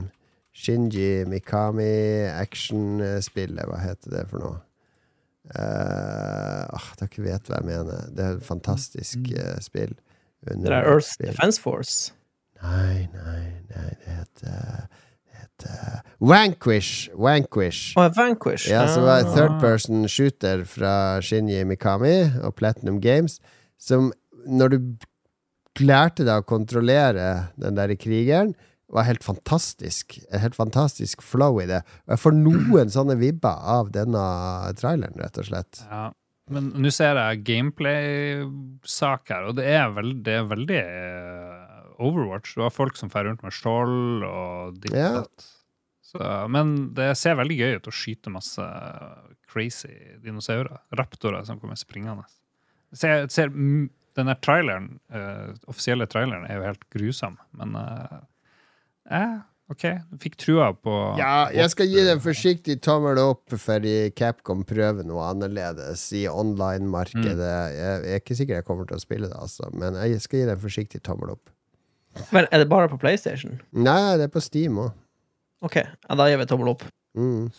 Shinji 0.57 1.25
Mikami 1.29 2.27
action-spillet. 2.33 3.67
Hva 3.69 3.77
heter 3.83 4.15
det 4.15 4.23
for 4.31 4.41
noe? 4.41 4.57
Uh, 5.55 6.65
oh, 6.75 6.87
dere 6.99 7.23
vet 7.23 7.47
hva 7.47 7.61
jeg 7.61 7.67
mener. 7.69 8.07
Det 8.11 8.23
er 8.25 8.37
et 8.39 8.45
fantastisk 8.47 9.29
uh, 9.37 9.55
spill. 9.63 9.93
Det 10.47 10.67
er 10.69 10.83
Earth 10.83 11.07
Spill. 11.13 11.31
Defense 11.31 11.61
Force. 11.61 12.11
Nei, 12.63 13.05
nei, 13.13 13.43
nei, 13.69 13.89
det 14.01 14.15
heter, 14.17 14.87
det 15.27 15.41
heter 15.43 16.01
Vanquish. 16.19 17.07
Vanquish. 17.15 17.93
Oh, 17.99 18.09
Vanquish. 18.17 18.67
Ja, 18.71 18.87
som 18.91 19.05
var 19.07 19.23
Ah. 19.23 19.35
third 19.35 19.59
person 19.61 20.07
shooter 20.09 20.63
fra 20.65 21.19
Shinji 21.21 21.63
Mikami 21.69 22.15
og 22.43 22.55
Platinum 22.55 22.99
Games. 23.01 23.39
Som 23.77 24.11
når 24.47 24.73
du 24.73 24.79
lærte 25.85 26.25
deg 26.25 26.41
å 26.41 26.47
kontrollere 26.49 27.27
den 27.61 27.77
der 27.77 27.93
krigeren, 27.95 28.55
var 28.93 29.07
helt 29.07 29.23
fantastisk. 29.23 30.19
En 30.31 30.41
helt 30.43 30.55
fantastisk 30.55 31.23
flow 31.25 31.59
i 31.61 31.67
det. 31.69 31.81
Og 32.07 32.15
jeg 32.15 32.23
får 32.23 32.37
noen 32.37 32.93
sånne 32.93 33.17
vibber 33.19 33.65
av 33.77 33.91
denne 33.95 34.23
traileren, 34.79 35.17
rett 35.19 35.41
og 35.41 35.49
slett. 35.49 35.83
Ja. 35.89 36.07
Men 36.47 36.69
nå 36.79 36.91
ser 36.95 37.19
jeg 37.19 37.43
gameplay-sak 37.47 39.33
her, 39.33 39.49
og 39.49 39.57
det 39.57 39.65
er 39.67 39.89
veldig, 39.91 40.21
det 40.23 40.35
er 40.39 40.45
veldig 40.47 40.77
eh, 40.79 41.65
Overwatch. 42.07 42.53
Du 42.55 42.63
har 42.63 42.71
folk 42.71 42.95
som 42.95 43.11
fer 43.11 43.27
rundt 43.27 43.43
med 43.43 43.55
skjold 43.55 44.23
og 44.27 44.79
ditt 44.83 44.95
Ja. 44.95 45.25
Så, 46.07 46.21
Men 46.47 46.93
det 46.95 47.09
ser 47.19 47.35
veldig 47.35 47.57
gøy 47.57 47.73
ut 47.81 47.89
å 47.89 47.91
skyte 47.91 48.31
masse 48.31 48.63
crazy 49.51 49.91
dinosaurer. 50.23 50.79
Raptorer 50.95 51.43
som 51.43 51.59
kommer 51.59 51.75
springende. 51.75 52.23
Det 52.93 53.01
ser, 53.01 53.25
det 53.27 53.35
ser, 53.35 53.51
den 53.51 54.31
der 54.31 54.39
traileren, 54.39 54.87
uh, 55.11 55.51
offisielle 55.67 56.07
traileren, 56.07 56.47
er 56.47 56.61
jo 56.61 56.67
helt 56.69 56.85
grusom, 56.95 57.35
men 57.59 57.75
eh, 57.75 58.15
eh, 59.11 59.37
OK. 59.67 59.83
Du 60.11 60.19
fikk 60.23 60.37
trua 60.39 60.69
på 60.79 60.93
Ja, 61.19 61.49
jeg 61.51 61.73
skal 61.73 61.89
gi 61.91 61.99
det 61.99 62.13
en 62.15 62.23
forsiktig 62.23 62.77
tommel 62.85 63.19
opp 63.19 63.51
fordi 63.59 64.13
Capcom 64.15 64.63
prøver 64.67 65.03
noe 65.07 65.25
annerledes 65.27 66.05
i 66.15 66.23
online-markedet. 66.31 67.51
Jeg 67.75 67.97
er 67.99 68.21
ikke 68.21 68.37
sikker 68.39 68.61
jeg 68.61 68.67
kommer 68.67 68.87
til 68.87 68.99
å 68.99 69.03
spille 69.03 69.27
det, 69.27 69.35
altså, 69.35 69.67
men 69.75 69.99
jeg 69.99 70.23
skal 70.23 70.39
gi 70.41 70.47
det 70.47 70.55
en 70.55 70.63
forsiktig 70.63 71.03
tommel 71.03 71.35
opp. 71.35 71.51
Men 72.31 72.47
er 72.51 72.63
det 72.63 72.69
bare 72.71 72.89
på 72.89 72.99
PlayStation? 73.01 73.59
Nei, 73.75 74.15
det 74.17 74.29
er 74.29 74.33
på 74.33 74.41
Steam 74.41 74.79
òg. 74.81 74.95
OK, 75.67 75.81
ja, 75.81 76.15
da 76.15 76.29
gir 76.29 76.39
vi 76.39 76.47
tommel 76.49 76.71
opp. 76.71 76.85
Mm. 77.17 77.49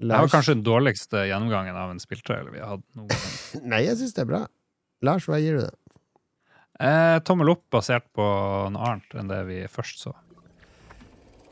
Det 0.00 0.08
var 0.08 0.30
kanskje 0.32 0.56
den 0.56 0.64
dårligste 0.64 1.26
gjennomgangen 1.28 1.76
av 1.76 1.92
en 1.92 2.00
spilltrailer 2.00 2.54
vi 2.54 2.62
har 2.62 2.76
hatt 2.76 2.86
noen 2.96 3.10
gang. 3.12 3.24
Nei, 3.74 3.84
jeg 3.88 3.98
syns 4.00 4.16
det 4.16 4.24
er 4.24 4.30
bra. 4.30 4.42
Lars, 5.04 5.26
hva 5.28 5.40
gir 5.42 5.58
du 5.58 5.64
det? 5.66 5.74
Eh, 6.80 7.18
tommel 7.28 7.52
opp 7.52 7.66
basert 7.76 8.06
på 8.16 8.24
noe 8.72 8.88
annet 8.88 9.16
enn 9.20 9.28
det 9.28 9.44
vi 9.50 9.62
først 9.68 10.04
så. 10.06 10.16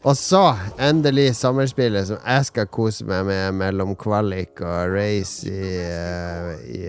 Og 0.06 0.14
så, 0.14 0.54
endelig, 0.78 1.32
sommerspillet 1.34 2.06
som 2.06 2.20
jeg 2.22 2.44
skal 2.46 2.68
kose 2.70 3.02
meg 3.04 3.24
med 3.26 3.56
mellom 3.58 3.96
kvalik 3.98 4.62
og 4.62 4.92
race 4.94 5.50
i, 5.50 5.72
uh, 5.82 6.52
i 6.62 6.82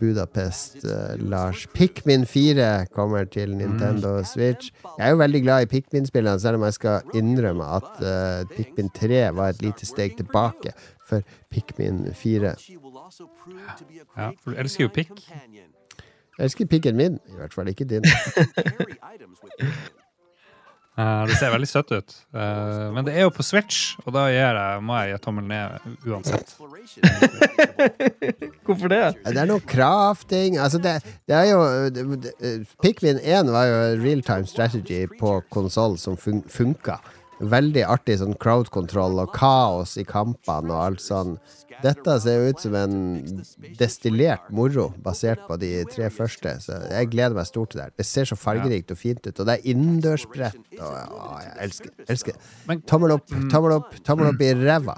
Budapest. 0.00 0.82
uh, 0.82 1.14
Lars. 1.30 1.62
Pikmin 1.78 2.26
4 2.26 2.88
kommer 2.92 3.24
til 3.30 3.54
Nintendo 3.56 4.18
Switch. 4.26 4.72
Jeg 4.98 5.06
er 5.06 5.14
jo 5.14 5.22
veldig 5.22 5.42
glad 5.46 5.62
i 5.62 5.70
Pikmin-spillene, 5.70 6.42
selv 6.42 6.58
om 6.58 6.66
jeg 6.66 6.76
skal 6.80 7.14
innrømme 7.14 7.70
at 7.78 8.02
uh, 8.02 8.56
Pikmin 8.56 8.90
3 8.90 9.22
var 9.38 9.54
et 9.54 9.62
lite 9.62 9.86
steg 9.86 10.18
tilbake 10.18 10.74
for 11.06 11.22
Pikmin 11.54 12.10
4. 12.12 12.56
Ja, 14.16 14.30
for 14.42 14.50
du 14.50 14.58
elsker 14.58 14.88
jo 14.88 14.90
pikk. 14.90 15.22
Jeg 16.36 16.50
elsker 16.50 16.66
pikken 16.68 16.98
min, 16.98 17.14
i 17.32 17.38
hvert 17.38 17.54
fall 17.54 17.68
ikke 17.72 17.86
din. 17.88 18.04
uh, 20.98 21.22
det 21.28 21.36
ser 21.40 21.50
veldig 21.54 21.68
søtt 21.70 21.92
ut. 21.96 22.16
Uh, 22.36 22.92
men 22.92 23.06
det 23.06 23.14
er 23.16 23.22
jo 23.24 23.30
på 23.32 23.42
Switch, 23.46 23.94
og 24.04 24.12
da 24.12 24.26
gir 24.28 24.58
jeg, 24.58 24.82
må 24.84 24.98
jeg 25.00 25.14
gi 25.14 25.22
tommelen 25.24 25.48
ned 25.48 26.12
uansett. 26.12 26.52
Hvorfor 28.66 28.88
det? 28.92 29.00
Det 29.24 29.40
er 29.40 29.48
noe 29.48 29.62
crafting 29.64 30.58
Altså, 30.60 30.78
det, 30.82 30.98
det 31.28 31.36
er 31.38 31.46
jo 31.52 31.60
det, 31.94 32.04
det, 32.26 32.32
Pikmin 32.84 33.18
1 33.22 33.52
var 33.54 33.64
jo 33.70 33.78
real 34.02 34.22
time 34.26 34.46
strategy 34.50 35.06
på 35.20 35.38
konsoll 35.54 35.96
som 36.02 36.14
fun 36.20 36.42
funka. 36.52 36.96
Veldig 37.36 37.82
artig 37.84 38.16
sånn 38.22 38.36
crowd 38.40 38.70
control 38.72 39.18
og 39.20 39.32
kaos 39.36 39.96
i 40.00 40.04
kampene 40.08 40.72
og 40.72 40.80
alt 40.80 41.02
sånn. 41.04 41.34
Dette 41.82 42.14
ser 42.24 42.46
ut 42.48 42.62
som 42.62 42.76
en 42.78 42.94
destillert 43.76 44.46
moro 44.54 44.86
basert 45.04 45.42
på 45.48 45.58
de 45.60 45.70
tre 45.92 46.08
første. 46.12 46.54
Så 46.64 46.78
jeg 46.88 47.10
gleder 47.12 47.36
meg 47.36 47.48
stort 47.50 47.74
til 47.74 47.82
det. 47.82 47.90
Det 48.00 48.06
ser 48.08 48.30
så 48.30 48.38
fargerikt 48.40 48.94
og 48.94 49.00
fint 49.00 49.20
ut, 49.26 49.34
og 49.34 49.44
det 49.50 49.58
er 49.58 49.68
innendørsbrett. 49.74 50.62
Og, 50.78 50.96
å, 51.18 51.28
jeg 51.44 51.54
elsker 51.66 51.92
det. 51.92 52.08
Elsker 52.16 52.40
Tommel 52.88 53.18
opp, 53.18 53.28
tommel 53.52 53.76
opp, 53.76 53.92
tommel 54.06 54.32
opp 54.32 54.40
i 54.40 54.52
ræva. 54.56 54.96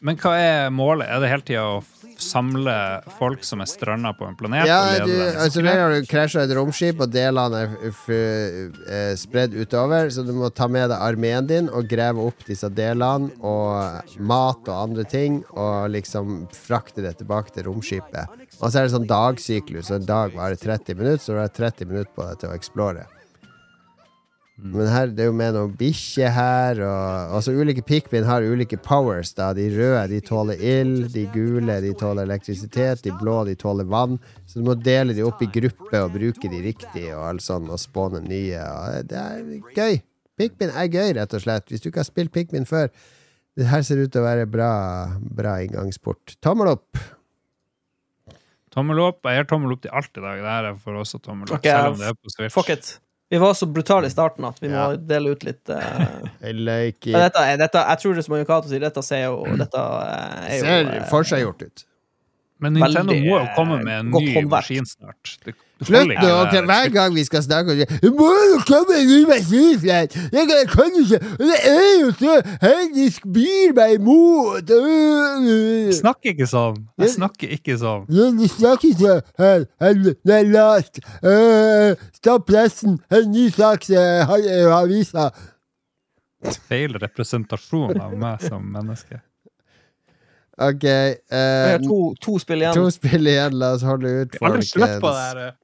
men 0.00 0.18
hva 0.22 0.36
er 0.38 0.70
målet? 0.70 1.10
Er 1.10 1.24
det 1.24 1.32
hele 1.32 1.46
tida 1.48 1.66
å 1.66 1.80
samle 2.22 2.74
folk 3.18 3.44
som 3.46 3.62
er 3.62 3.68
stranda 3.70 4.12
på 4.16 4.26
en 4.28 4.36
planet? 4.38 4.68
Ja, 4.68 4.98
du, 5.04 5.12
altså 5.28 5.62
du 5.62 6.06
krasja 6.08 6.44
et 6.44 6.54
romskip, 6.56 7.02
og 7.04 7.12
delene 7.12 7.64
er 7.64 7.90
eh, 8.14 9.12
spredd 9.18 9.56
utover, 9.58 10.10
så 10.14 10.24
du 10.26 10.32
må 10.36 10.50
ta 10.54 10.68
med 10.70 10.90
deg 10.92 10.98
armeen 10.98 11.48
din 11.48 11.70
og 11.72 11.88
grave 11.90 12.24
opp 12.30 12.46
disse 12.48 12.70
delene 12.72 13.30
og 13.42 14.18
mat 14.20 14.68
og 14.68 14.74
andre 14.74 15.06
ting, 15.08 15.42
og 15.54 15.90
liksom 15.94 16.48
frakte 16.54 17.04
det 17.04 17.16
tilbake 17.20 17.54
til 17.54 17.68
romskipet. 17.68 18.38
Og 18.58 18.70
så 18.70 18.80
er 18.80 18.88
det 18.88 18.96
sånn 18.96 19.08
dagsyklus, 19.10 19.92
og 19.92 20.00
en 20.00 20.10
dag 20.10 20.34
varer 20.36 20.58
30 20.58 20.98
minutter, 20.98 21.24
så 21.24 21.36
du 21.36 21.44
har 21.44 21.54
30 21.54 21.92
minutter 21.92 22.12
på 22.16 22.26
deg 22.28 22.42
til 22.42 22.52
å 22.52 22.58
explore. 22.58 23.06
Men 24.58 24.88
her, 24.90 25.12
det 25.14 25.22
er 25.22 25.28
jo 25.28 25.34
med 25.38 25.54
noen 25.54 25.74
bikkjer 25.78 26.32
her, 26.34 26.80
og 26.82 27.34
altså 27.38 27.52
ulike 27.54 27.84
pikmin 27.86 28.26
har 28.26 28.42
ulike 28.42 28.74
powers. 28.82 29.30
da 29.38 29.52
De 29.54 29.68
røde 29.70 30.08
de 30.10 30.18
tåler 30.26 30.58
ild, 30.58 31.12
de 31.14 31.28
gule 31.30 31.76
de 31.84 31.92
tåler 31.94 32.26
elektrisitet, 32.26 33.04
de 33.06 33.14
blå 33.20 33.44
de 33.46 33.54
tåler 33.58 33.86
vann. 33.86 34.18
Så 34.50 34.58
du 34.58 34.66
må 34.66 34.74
dele 34.74 35.14
de 35.14 35.22
opp 35.26 35.44
i 35.46 35.50
grupper 35.54 36.02
og 36.02 36.16
bruke 36.18 36.50
de 36.50 36.62
riktig 36.64 37.06
og 37.12 37.22
alt 37.28 37.46
sånn, 37.46 37.70
og 37.70 37.78
spåne 37.78 38.24
nye. 38.26 38.58
Og 38.58 39.06
det 39.12 39.22
er 39.22 39.46
gøy. 39.78 40.02
Pikmin 40.38 40.74
er 40.74 40.90
gøy, 40.90 41.14
rett 41.20 41.38
og 41.38 41.46
slett. 41.46 41.70
Hvis 41.70 41.82
du 41.82 41.92
ikke 41.92 42.02
har 42.02 42.10
spilt 42.10 42.34
Pikmin 42.34 42.66
før, 42.66 42.90
det 43.58 43.70
her 43.70 43.86
ser 43.86 44.02
ut 44.02 44.10
til 44.14 44.22
å 44.22 44.26
være 44.26 44.50
bra, 44.50 44.72
bra 45.38 45.56
inngangsport. 45.62 46.34
Tommel 46.42 46.74
opp! 46.74 46.98
Tommel 48.74 49.00
opp. 49.02 49.22
Jeg 49.26 49.40
gir 49.40 49.48
tommel 49.50 49.74
opp 49.74 49.86
til 49.86 49.94
alt 49.98 50.18
i 50.18 50.22
dag. 50.22 50.38
Det 50.42 50.54
her 50.54 50.72
er 50.74 50.78
for 50.82 50.98
oss 50.98 51.14
og 51.14 51.22
tommel 51.24 51.50
opp, 51.50 51.58
okay, 51.58 51.74
selv 51.74 51.94
om 51.94 52.02
det 52.02 52.10
er 52.10 52.18
på 52.18 52.34
Switch. 52.34 52.54
Fuck 52.54 52.74
it. 52.74 52.98
Vi 53.30 53.38
var 53.38 53.54
så 53.54 53.66
brutale 53.66 54.08
i 54.08 54.10
starten 54.10 54.46
at 54.48 54.62
vi 54.62 54.70
må 54.72 54.74
Ja. 54.74 54.96
dele 54.96 55.34
ut 55.36 55.44
litt 55.44 55.68
uh... 55.74 55.82
Liker 56.40 57.12
men 57.12 57.26
dette, 57.26 57.44
dette, 57.60 57.84
Jeg 57.90 58.02
tror 58.02 58.16
det 58.16 58.24
som 58.24 58.36
Kato 58.48 58.70
sier, 58.70 58.80
dette 58.80 59.04
ser 59.04 59.26
jo 59.26 59.42
Dette 59.60 59.84
eh, 59.84 60.48
er 60.48 60.56
jo 60.56 60.64
Ser 60.64 60.92
eh, 60.94 61.06
forseggjort 61.10 61.66
ut. 61.66 61.84
Men 62.58 62.74
Nintendo 62.74 63.12
veldig, 63.12 63.28
må 63.28 63.38
jo 63.38 63.48
komme 63.54 63.80
med 63.84 64.00
en 64.00 64.08
ny 64.16 64.44
maskin 64.50 64.88
snart. 64.88 65.36
Det 65.44 65.54
Slutt 65.86 66.08
nå! 66.10 66.30
ok. 66.42 66.54
Hver 66.66 66.88
gang 66.90 67.14
vi 67.14 67.24
skal 67.24 67.42
snakke 67.44 67.70
om 67.74 67.78
det 67.78 68.10
må 68.18 68.28
jo 68.50 68.56
komme 68.66 68.96
en 68.98 69.28
maskin! 69.28 69.78
Jeg, 69.86 70.08
kan 70.72 70.96
ikke 70.98 71.20
Det 71.38 71.58
er 71.70 71.92
jo 72.00 72.08
så 72.18 72.34
hendisk 72.64 73.28
byr 73.34 73.74
meg 73.76 73.94
imot! 74.00 74.72
Snakk 74.72 75.92
Jeg 75.92 75.98
snakker 76.00 76.34
ikke 76.34 76.48
sånn. 76.50 76.80
Jeg 76.98 77.12
snakker 77.14 77.54
ikke 77.58 77.78
sånn. 77.78 78.08
Du 78.10 78.48
snakker 78.48 78.88
ikke 78.90 79.14
her. 79.38 79.66
her- 79.80 80.16
Det 80.24 80.34
er 80.40 80.50
last. 80.50 80.98
Øh, 81.22 81.94
Stopp 82.18 82.46
pressen! 82.46 82.98
En 83.10 83.30
ny 83.30 83.48
sak 83.50 83.86
har 83.92 84.38
i 84.38 84.58
avisa. 84.66 85.30
Feil 86.68 86.94
representasjon 86.98 87.98
av 88.00 88.12
meg 88.18 88.42
som 88.42 88.62
menneske. 88.62 89.22
OK. 90.58 90.82
Vi 90.84 91.36
eh, 91.38 91.70
har 91.72 91.78
to, 91.84 91.98
to 92.20 92.38
spill 92.42 92.62
igjen. 92.62 92.74
to 92.74 92.90
spill 92.90 93.26
igjen. 93.30 93.58
La 93.58 93.72
oss 93.76 93.84
holde 93.86 94.08
ut, 94.24 94.38
Aldri 94.42 94.66
slutt 94.66 94.96
på 95.02 95.12
det 95.14 95.22
folkens. 95.22 95.24
her 95.30 95.38
eh. 95.46 95.54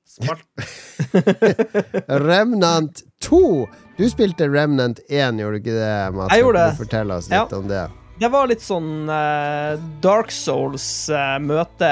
Remnant 2.29 3.03
2. 3.27 3.69
Du 3.99 4.07
spilte 4.11 4.49
Remnant 4.51 5.01
1, 5.09 5.39
gjorde 5.43 5.59
du 5.59 5.63
ikke 5.63 5.77
det? 5.77 5.93
Mats? 6.15 6.35
Jeg 6.35 6.45
gjorde 6.45 6.65
det. 6.65 6.77
Fortell 6.79 7.15
oss 7.15 7.31
Ja. 7.31 7.45
om 7.53 7.69
det. 7.69 7.85
Det 8.21 8.29
var 8.31 8.47
litt 8.47 8.63
sånn 8.63 9.09
uh, 9.11 9.75
Dark 10.03 10.31
Souls 10.31 10.85
uh, 11.11 11.35
møte 11.43 11.89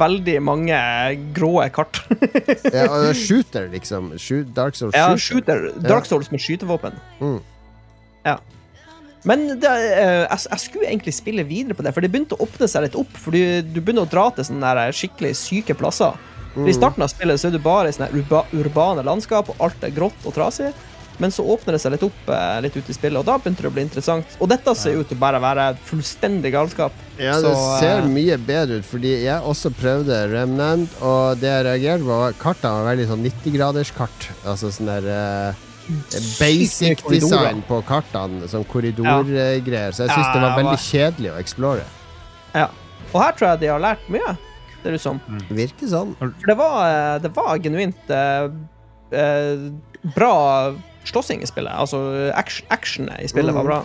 veldig 0.00 0.38
mange 0.40 0.78
grå 1.36 1.58
kart. 1.74 2.00
Ja, 2.74 2.86
og 2.88 3.10
shooter, 3.18 3.68
liksom. 3.72 4.14
Shoot, 4.18 4.54
Dark 4.56 4.76
Souls 4.78 4.96
ja, 4.96 5.10
shooter. 5.20 5.68
shooter. 5.68 5.88
Dark 5.88 6.08
Souls 6.08 6.30
med 6.32 6.40
skytevåpen. 6.40 6.96
Mm. 7.20 7.40
Ja. 8.24 8.38
Men 9.28 9.46
det, 9.60 9.70
eh, 9.70 10.22
jeg, 10.26 10.44
jeg 10.50 10.62
skulle 10.66 10.88
egentlig 10.90 11.16
spille 11.16 11.44
videre 11.48 11.76
på 11.76 11.84
det, 11.84 11.94
for 11.96 12.04
det 12.04 12.12
begynte 12.12 12.36
å 12.36 12.44
åpne 12.44 12.68
seg 12.70 12.86
litt 12.86 12.98
opp. 13.00 13.12
Fordi 13.24 13.44
du 13.64 13.80
begynner 13.80 14.04
å 14.04 14.10
dra 14.10 14.28
til 14.36 14.48
sånne 14.50 14.72
der 14.78 14.96
skikkelig 14.96 15.34
syke 15.40 15.76
plasser. 15.78 16.18
For 16.54 16.70
I 16.70 16.74
starten 16.76 17.02
av 17.02 17.10
spillet 17.10 17.40
så 17.40 17.48
er 17.48 17.56
du 17.56 17.62
bare 17.62 17.90
i 17.90 17.94
sånne 17.96 18.12
urba, 18.14 18.44
urbane 18.54 19.02
landskap, 19.06 19.48
og 19.50 19.62
alt 19.64 19.86
er 19.86 19.94
grått 19.96 20.28
og 20.28 20.36
trasig. 20.36 20.70
Men 21.22 21.30
så 21.30 21.44
åpner 21.46 21.76
det 21.76 21.80
seg 21.82 21.92
litt 21.94 22.04
opp 22.06 22.30
eh, 22.34 22.56
litt 22.64 22.76
ute 22.76 22.90
i 22.90 22.96
spillet, 22.96 23.20
og 23.20 23.26
da 23.26 23.36
begynte 23.38 23.62
det 23.62 23.70
å 23.70 23.74
bli 23.74 23.84
interessant. 23.86 24.36
Og 24.42 24.50
dette 24.50 24.74
ser 24.78 24.98
ut 24.98 25.08
til 25.10 25.18
bare 25.20 25.38
å 25.38 25.44
være 25.44 25.66
fullstendig 25.86 26.50
galskap. 26.54 26.94
Ja, 27.18 27.36
det 27.38 27.52
Så, 27.54 27.78
ser 27.82 28.02
eh, 28.02 28.08
mye 28.10 28.38
bedre 28.42 28.80
ut, 28.80 28.88
fordi 28.88 29.12
jeg 29.22 29.50
også 29.52 29.70
prøvde 29.78 30.24
Remnant, 30.32 30.96
og 31.06 31.38
det 31.42 31.52
jeg 31.52 31.66
reagerte 31.68 32.06
på, 32.06 32.18
var 32.24 32.40
kartene 32.40 32.80
var 32.80 32.90
veldig 32.90 33.06
sånn 33.12 33.22
90-graders-kart. 33.28 34.28
Altså 34.42 34.72
sånn 34.74 34.90
der 34.90 35.08
eh, 35.14 35.62
basic 36.38 37.02
design 37.08 37.62
på 37.68 37.80
kartene, 37.88 38.46
sånn 38.50 38.64
korridorgreier. 38.70 39.92
Så 39.94 40.06
jeg 40.06 40.12
syns 40.14 40.26
Ja, 40.26 40.32
det 40.34 40.42
var 40.44 40.56
veldig 40.58 40.78
kjedelig 40.84 41.32
å 41.32 41.38
explore. 41.40 41.84
Ja. 42.54 42.68
Og 43.12 43.20
her 43.22 43.32
tror 43.36 43.48
jeg 43.52 43.60
de 43.60 43.66
har 43.72 43.80
lært 43.82 44.06
mye, 44.10 44.36
ser 44.82 44.90
det 44.90 45.00
ut 45.00 45.04
som. 45.04 45.20
Virker 45.50 45.86
sånn. 45.90 46.14
For 46.18 46.32
det 46.46 46.56
var, 46.58 46.78
eh, 46.88 47.18
det 47.22 47.30
var 47.36 47.58
genuint 47.58 48.10
eh, 48.10 48.48
eh, 49.12 49.68
bra 50.16 50.74
slåssing 51.04 51.42
i 51.42 51.46
spillet. 51.46 51.72
Altså 51.72 52.32
actionet 52.34 53.20
i 53.22 53.28
spillet 53.28 53.52
Mm. 53.54 53.60
var 53.62 53.64
bra. 53.64 53.82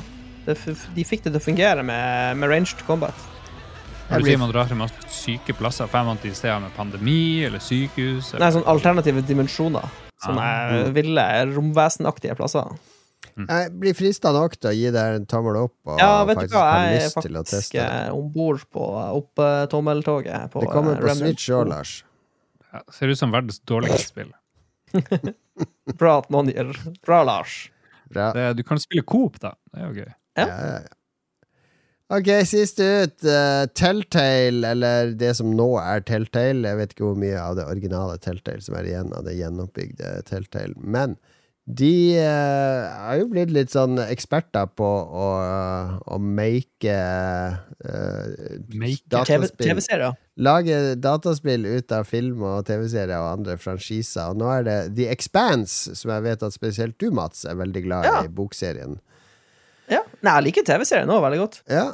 De 0.96 1.04
fikk 1.04 1.24
det 1.24 1.34
til 1.34 1.40
å 1.40 1.44
fungere 1.44 1.84
med, 1.86 2.38
med 2.38 2.50
ranged 2.50 2.80
combat. 2.88 3.14
Når 4.10 4.20
du 4.20 4.26
sier 4.26 4.40
man 4.42 4.50
drar 4.50 4.66
til 4.66 4.76
masse 4.80 4.94
syke 5.14 5.54
plasser, 5.54 5.86
får 5.86 6.06
man 6.06 6.18
til 6.18 6.34
steder 6.34 6.60
med 6.64 6.72
pandemi 6.74 7.44
eller 7.46 7.60
sykehus? 7.60 8.34
Nei, 8.40 8.50
sånn 8.50 8.66
alternative 8.66 9.22
dimensjoner. 9.22 9.86
Sånne 10.20 10.46
Ah. 10.46 10.90
ville, 10.96 11.26
romvesenaktige 11.56 12.36
plasser. 12.36 12.74
Jeg 13.40 13.72
blir 13.80 13.94
frista 13.96 14.34
nok 14.36 14.58
til 14.60 14.70
å 14.70 14.74
gi 14.76 14.90
deg 14.92 15.16
en 15.16 15.26
tommel 15.26 15.56
opp, 15.62 15.74
og 15.88 16.00
Ja, 16.02 16.26
vet 16.28 16.42
du 16.50 16.56
hva, 16.58 16.64
jeg 16.92 17.06
er 17.06 17.10
faktisk 17.14 17.76
eh, 17.80 18.10
om 18.12 18.28
bord 18.34 18.66
på 18.74 18.84
opp-tommeltoget. 19.16 20.52
Det 20.52 20.68
kommer 20.74 20.98
eh, 20.98 21.00
på 21.00 21.08
Remnant 21.08 21.24
Switch 21.24 21.48
òg, 21.56 21.70
Lars. 21.72 21.94
Ja, 22.74 22.82
ser 22.92 23.08
ut 23.14 23.18
som 23.18 23.32
verdens 23.32 23.62
dårligste 23.64 24.10
spill. 24.12 24.34
Bra 26.00 26.18
at 26.20 26.30
noen 26.34 26.52
gir 26.52 26.72
Bra, 27.06 27.22
Lars. 27.24 27.70
Bra. 28.12 28.32
Det, 28.36 28.46
du 28.60 28.64
kan 28.68 28.80
spille 28.82 29.06
Coop, 29.08 29.40
da. 29.40 29.54
Det 29.72 29.82
er 29.82 29.88
jo 29.88 29.94
gøy. 30.04 30.10
Ja. 30.40 30.46
Ja, 30.46 30.48
ja, 30.48 30.80
ja. 30.84 30.96
Ok, 32.10 32.30
siste 32.50 32.86
ut. 33.04 33.18
Uh, 33.22 33.68
Telltale, 33.78 34.72
eller 34.74 35.12
det 35.14 35.36
som 35.38 35.52
nå 35.54 35.68
er 35.82 36.02
Telltale. 36.08 36.66
Jeg 36.72 36.80
vet 36.80 36.96
ikke 36.96 37.06
hvor 37.12 37.20
mye 37.22 37.38
av 37.38 37.58
det 37.60 37.68
originale 37.70 38.16
Telltale 38.24 38.64
som 38.66 38.78
er 38.80 38.88
igjen 38.90 39.12
av 39.14 39.28
det 39.28 39.36
gjenoppbygde 39.38 40.16
Telltale. 40.30 40.74
Men 40.82 41.20
de 41.70 42.18
eh, 42.18 42.86
har 42.98 43.20
jo 43.20 43.28
blitt 43.30 43.52
litt 43.54 43.70
sånn 43.70 44.00
eksperter 44.02 44.72
på 44.74 44.88
å, 44.90 45.26
å 46.02 46.18
make 46.18 46.90
uh, 46.90 47.60
Make 48.74 49.06
dataspill. 49.06 49.68
TV-serier. 49.68 50.18
Lage 50.42 50.80
dataspill 50.98 51.68
ut 51.70 51.94
av 51.94 52.08
film 52.10 52.42
og 52.42 52.66
TV-serier 52.66 53.20
og 53.22 53.36
andre 53.36 53.60
franchiser. 53.62 54.32
Og 54.34 54.42
nå 54.42 54.50
er 54.50 54.66
det 54.66 54.80
The 54.98 55.12
Expanse, 55.14 55.94
som 56.00 56.10
jeg 56.16 56.26
vet 56.26 56.48
at 56.50 56.58
spesielt 56.58 56.98
du, 56.98 57.12
Mats, 57.14 57.46
er 57.46 57.62
veldig 57.62 57.86
glad 57.86 58.10
Ja. 58.10 58.18
i 58.26 58.34
bokserien. 58.34 58.98
Ja. 59.90 60.04
Nei, 60.22 60.34
jeg 60.38 60.46
liker 60.50 60.66
TV-serien 60.68 61.10
òg 61.14 61.24
veldig 61.26 61.40
godt. 61.42 61.62
Ja, 61.72 61.90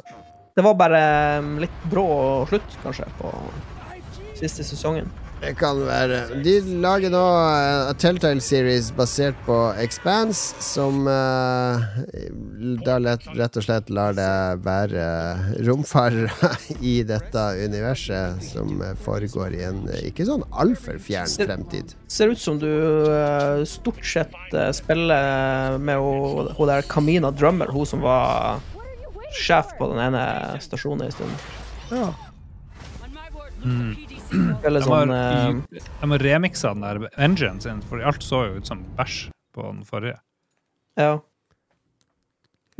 Det 0.56 0.64
var 0.64 0.74
bare 0.80 1.00
um, 1.42 1.56
litt 1.60 1.82
brå 1.92 2.06
slutt, 2.48 2.76
kanskje, 2.82 3.06
på 3.18 3.32
siste 4.38 4.64
sesongen. 4.64 5.08
Det 5.40 5.52
kan 5.60 5.82
være. 5.86 6.20
De 6.44 6.54
lager 6.82 7.12
nå 7.12 7.22
uh, 7.22 7.90
a 7.90 7.94
Telltale 7.98 8.40
Series 8.44 8.88
basert 8.96 9.36
på 9.46 9.56
Expanse, 9.82 10.56
som 10.64 11.04
uh, 11.08 11.82
da 12.84 12.96
lett, 12.98 13.26
rett 13.36 13.56
og 13.58 13.64
slett 13.64 13.90
lar 13.92 14.14
det 14.16 14.30
være 14.64 15.04
romfarere 15.66 16.52
i 16.80 16.98
dette 17.06 17.44
universet, 17.62 18.42
som 18.44 18.80
eh, 18.82 18.94
foregår 19.04 19.56
i 19.56 19.62
en 19.68 19.82
eh, 19.90 20.08
ikke 20.10 20.26
sånn 20.28 20.44
altfor 20.50 20.98
fjern 21.02 21.30
fremtid. 21.30 21.94
Ser 22.12 22.32
ut 22.32 22.40
som 22.40 22.60
du 22.62 22.70
uh, 23.10 23.62
stort 23.68 24.04
sett 24.06 24.36
eh, 24.54 24.70
spiller 24.76 25.76
med 25.78 26.00
hun 26.00 26.52
hun 26.56 26.70
der 26.70 26.86
Camina 26.88 27.30
Drummer, 27.30 27.70
hun 27.72 27.88
som 27.88 28.04
var 28.04 28.62
sjef 29.36 29.74
på 29.78 29.90
den 29.92 30.00
ene 30.08 30.24
stasjonen 30.64 31.06
en 31.06 31.16
stund. 31.16 31.48
Ja. 31.92 32.08
Eller 34.66 34.82
sånn 34.84 35.12
eh, 35.14 35.80
de 36.00 36.10
har 36.12 36.22
remiksa 36.24 36.72
den 36.74 36.82
der 36.86 37.08
enginen 37.16 37.60
sin, 37.62 37.82
for 37.88 38.02
alt 38.02 38.22
så 38.26 38.44
jo 38.48 38.60
ut 38.60 38.66
som 38.68 38.82
bæsj 38.98 39.26
på 39.56 39.64
den 39.68 39.82
forrige. 39.88 40.18
Ja. 41.00 41.18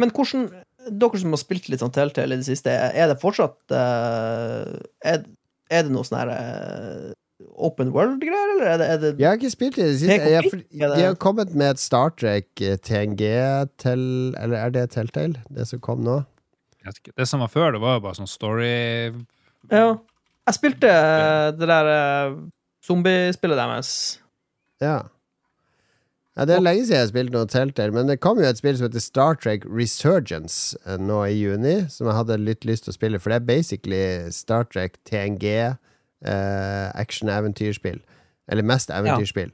Men 0.00 0.10
hvordan 0.16 0.48
Dere 0.86 1.18
som 1.18 1.32
har 1.34 1.40
spilt 1.40 1.66
litt 1.72 1.80
sånn 1.82 1.90
Telltale 1.90 2.36
i 2.36 2.38
det 2.38 2.46
siste, 2.46 2.70
er 2.70 3.08
det 3.10 3.16
fortsatt 3.18 3.72
eh, 3.74 4.76
er, 5.02 5.24
er 5.72 5.82
det 5.82 5.90
noe 5.90 6.06
sånn 6.06 6.20
her 6.20 6.30
eh, 6.30 7.08
open 7.66 7.90
world-greier, 7.92 8.52
eller 8.54 8.68
er 8.70 8.78
det, 8.78 8.86
er 8.92 9.00
det 9.02 9.10
Jeg 9.18 9.26
har 9.26 9.40
ikke 9.40 9.50
spilt 9.50 9.80
i 9.80 9.86
det 9.88 9.96
siste. 9.98 10.18
Jeg, 10.30 10.52
det- 10.52 10.92
de 10.94 11.02
har 11.08 11.16
kommet 11.20 11.50
med 11.58 11.74
et 11.74 11.82
Star 11.82 12.12
Trek 12.14 12.48
TNG 12.86 13.24
til 13.82 14.04
Eller 14.38 14.56
er 14.68 14.70
det 14.76 14.84
Telltale, 14.94 15.42
det 15.50 15.66
som 15.68 15.82
kom 15.82 16.04
nå? 16.06 16.20
Jeg 16.78 16.92
vet 16.92 17.00
ikke. 17.02 17.16
Det 17.18 17.26
som 17.32 17.42
var 17.42 17.50
før, 17.50 17.72
det 17.74 17.82
var 17.82 17.96
jo 17.98 18.04
bare 18.06 18.18
sånn 18.20 18.30
story 18.30 18.70
Ja. 19.72 19.96
Jeg 20.46 20.54
spilte 20.54 20.90
eh, 20.90 21.50
det 21.58 21.68
der 21.68 21.90
eh, 21.90 22.38
zombiespillet 22.86 23.58
deres. 23.58 23.90
Ja. 24.82 25.00
ja. 26.36 26.46
Det 26.46 26.54
er 26.54 26.62
lenge 26.62 26.84
siden 26.84 26.98
jeg 27.00 27.04
har 27.06 27.10
spilt 27.10 27.34
noe 27.34 27.50
Telltale, 27.50 27.94
men 27.96 28.10
det 28.10 28.20
kom 28.22 28.38
jo 28.38 28.46
et 28.46 28.60
spill 28.60 28.78
som 28.78 28.86
heter 28.86 29.02
Star 29.02 29.38
Trek 29.42 29.66
Resurgence 29.66 30.78
eh, 30.86 31.00
nå 31.02 31.24
i 31.26 31.34
juni, 31.34 31.76
som 31.90 32.06
jeg 32.06 32.18
hadde 32.20 32.38
litt 32.44 32.68
lyst 32.68 32.86
til 32.86 32.94
å 32.94 32.98
spille, 32.98 33.20
for 33.22 33.34
det 33.34 33.40
er 33.40 33.48
basically 33.50 34.04
Star 34.34 34.68
Trek 34.70 35.00
TNG, 35.08 35.46
eh, 35.66 36.86
action-eventyrspill. 36.94 38.02
Eller 38.46 38.62
mest 38.62 38.92
eventyrspill. 38.94 39.50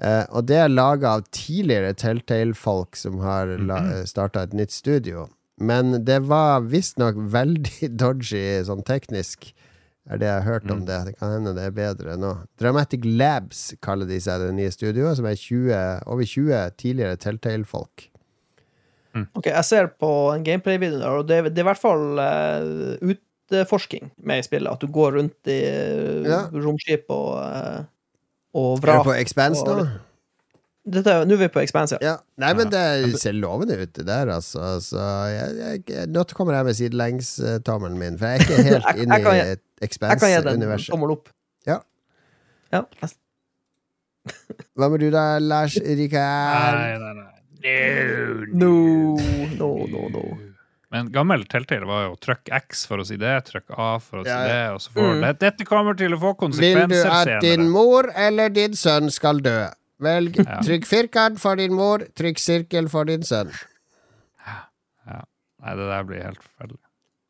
Eh, 0.00 0.24
og 0.28 0.48
det 0.50 0.58
er 0.60 0.72
laga 0.72 1.14
av 1.16 1.28
tidligere 1.32 1.94
Telltale-folk 1.96 2.98
som 2.98 3.22
har 3.24 3.54
mm 3.56 4.04
starta 4.06 4.42
et 4.44 4.54
nytt 4.54 4.74
studio. 4.74 5.28
Men 5.56 6.04
det 6.04 6.18
var 6.28 6.66
visstnok 6.68 7.16
veldig 7.32 7.88
dodgy 8.02 8.44
sånn 8.66 8.84
teknisk, 8.86 9.52
er 10.06 10.20
det 10.20 10.28
jeg 10.28 10.38
har 10.38 10.46
hørt 10.46 10.70
om 10.70 10.84
det. 10.86 10.98
Det 11.08 11.14
kan 11.18 11.32
hende 11.34 11.54
det 11.56 11.64
er 11.66 11.74
bedre 11.74 12.16
nå. 12.20 12.32
Dramatic 12.60 13.02
Labs 13.04 13.62
kaller 13.82 14.06
de 14.06 14.20
seg 14.22 14.44
det 14.44 14.52
nye 14.54 14.70
studioet, 14.74 15.18
som 15.18 15.26
er 15.26 15.38
20, 15.40 15.72
over 16.06 16.28
20 16.30 16.76
tidligere 16.78 17.18
Telltale-folk. 17.22 18.06
Ok, 19.34 19.46
Jeg 19.48 19.64
ser 19.64 19.86
på 19.96 20.10
en 20.34 20.44
gameplay-video, 20.44 21.00
og 21.00 21.28
det, 21.28 21.42
det 21.50 21.62
er 21.62 21.64
i 21.64 21.70
hvert 21.70 21.80
fall 21.80 22.20
uh, 22.20 23.14
utforsking 23.14 24.10
med 24.28 24.42
i 24.42 24.46
spillet. 24.46 24.68
At 24.68 24.82
du 24.84 24.92
går 24.92 25.16
rundt 25.18 25.50
i 25.50 25.60
uh, 25.64 26.26
Ja. 26.28 26.42
romskip 26.52 27.08
og, 27.08 27.38
uh, 27.40 27.86
og 28.56 28.84
Er 28.84 29.00
du 29.00 29.08
på 29.10 29.16
Expanse 29.16 29.64
nå? 29.66 29.86
Dette, 30.86 31.16
Nå 31.26 31.34
er 31.34 31.40
vi 31.40 31.48
på 31.50 31.62
Expanse, 31.64 31.96
ja. 31.98 32.12
Ja. 32.12 32.18
Nei, 32.38 32.52
men 32.54 32.68
det 32.70 33.18
ser 33.18 33.34
lovende 33.34 33.74
ut, 33.80 33.90
det 33.96 34.04
der, 34.06 34.28
altså. 34.30 34.76
Så 34.84 35.02
jeg, 35.32 35.80
jeg, 35.88 36.10
nå 36.12 36.22
kommer 36.30 36.54
jeg 36.54 36.68
med 36.68 36.78
sidelengstommelen 36.78 37.98
min, 37.98 38.20
for 38.20 38.30
jeg 38.30 38.38
er 38.38 38.44
ikke 38.44 38.66
helt 38.70 39.00
inne 39.02 39.18
i 39.18 39.40
i 39.56 39.56
gi- 39.80 39.88
Jeg 39.88 39.98
kan 40.00 40.08
gi 40.08 40.34
den 40.34 40.48
en 40.48 40.62
Expanse-universet. 40.62 40.90
tommel 40.90 41.10
opp. 41.16 41.28
Ja. 41.66 41.80
Ja, 42.72 42.84
Hva 44.76 44.88
med 44.90 45.00
du 45.00 45.10
da, 45.14 45.38
Lars 45.38 45.76
Rikard? 45.78 46.80
Nei, 46.80 46.98
nei, 46.98 47.14
nei. 47.14 47.32
No, 48.52 48.70
No, 49.56 49.68
no, 49.86 49.86
no, 49.90 50.08
no. 50.12 50.24
Men 50.90 51.08
gammel 51.12 51.42
Telltale 51.50 51.86
var 51.88 52.04
jo 52.06 52.16
trykk 52.22 52.50
X 52.60 52.84
for 52.86 53.02
å 53.02 53.06
si 53.06 53.16
det, 53.18 53.32
trykk 53.48 53.72
A 53.76 53.96
for 54.02 54.20
å 54.20 54.24
si 54.24 54.30
Ja, 54.30 54.38
ja. 54.40 54.46
det, 54.46 54.74
og 54.74 54.80
så 54.84 54.92
får 54.94 55.08
Mm. 55.16 55.20
det, 55.24 55.32
Dette 55.40 55.64
kommer 55.66 55.96
til 55.98 56.14
å 56.14 56.18
få 56.20 56.34
konsekvenser 56.38 56.88
Vil 56.88 57.02
du 57.02 57.10
at 57.10 57.28
at 57.28 57.40
din 57.42 57.68
mor 57.70 58.08
eller 58.14 58.48
din 58.54 58.72
sønn 58.78 59.10
skal 59.10 59.40
dø? 59.42 59.66
Velg 60.00 60.36
Ja. 60.38 60.60
trykk 60.62 60.86
firkant 60.86 61.40
for 61.40 61.56
din 61.56 61.74
mor, 61.74 61.98
trykk 62.14 62.38
sirkel 62.38 62.88
for 62.88 63.04
din 63.04 63.22
sønn. 63.22 63.50
Ja. 64.46 65.22
Nei, 65.62 65.74
det 65.74 65.86
der 65.90 66.02
blir 66.04 66.22
helt 66.22 66.42
forferdelig. 66.42 66.78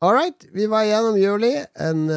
All 0.06 0.14
right, 0.14 0.44
vi 0.52 0.66
var 0.70 0.84
gjennom 0.86 1.16
juli. 1.18 1.64
En 1.74 2.10
uh, 2.10 2.16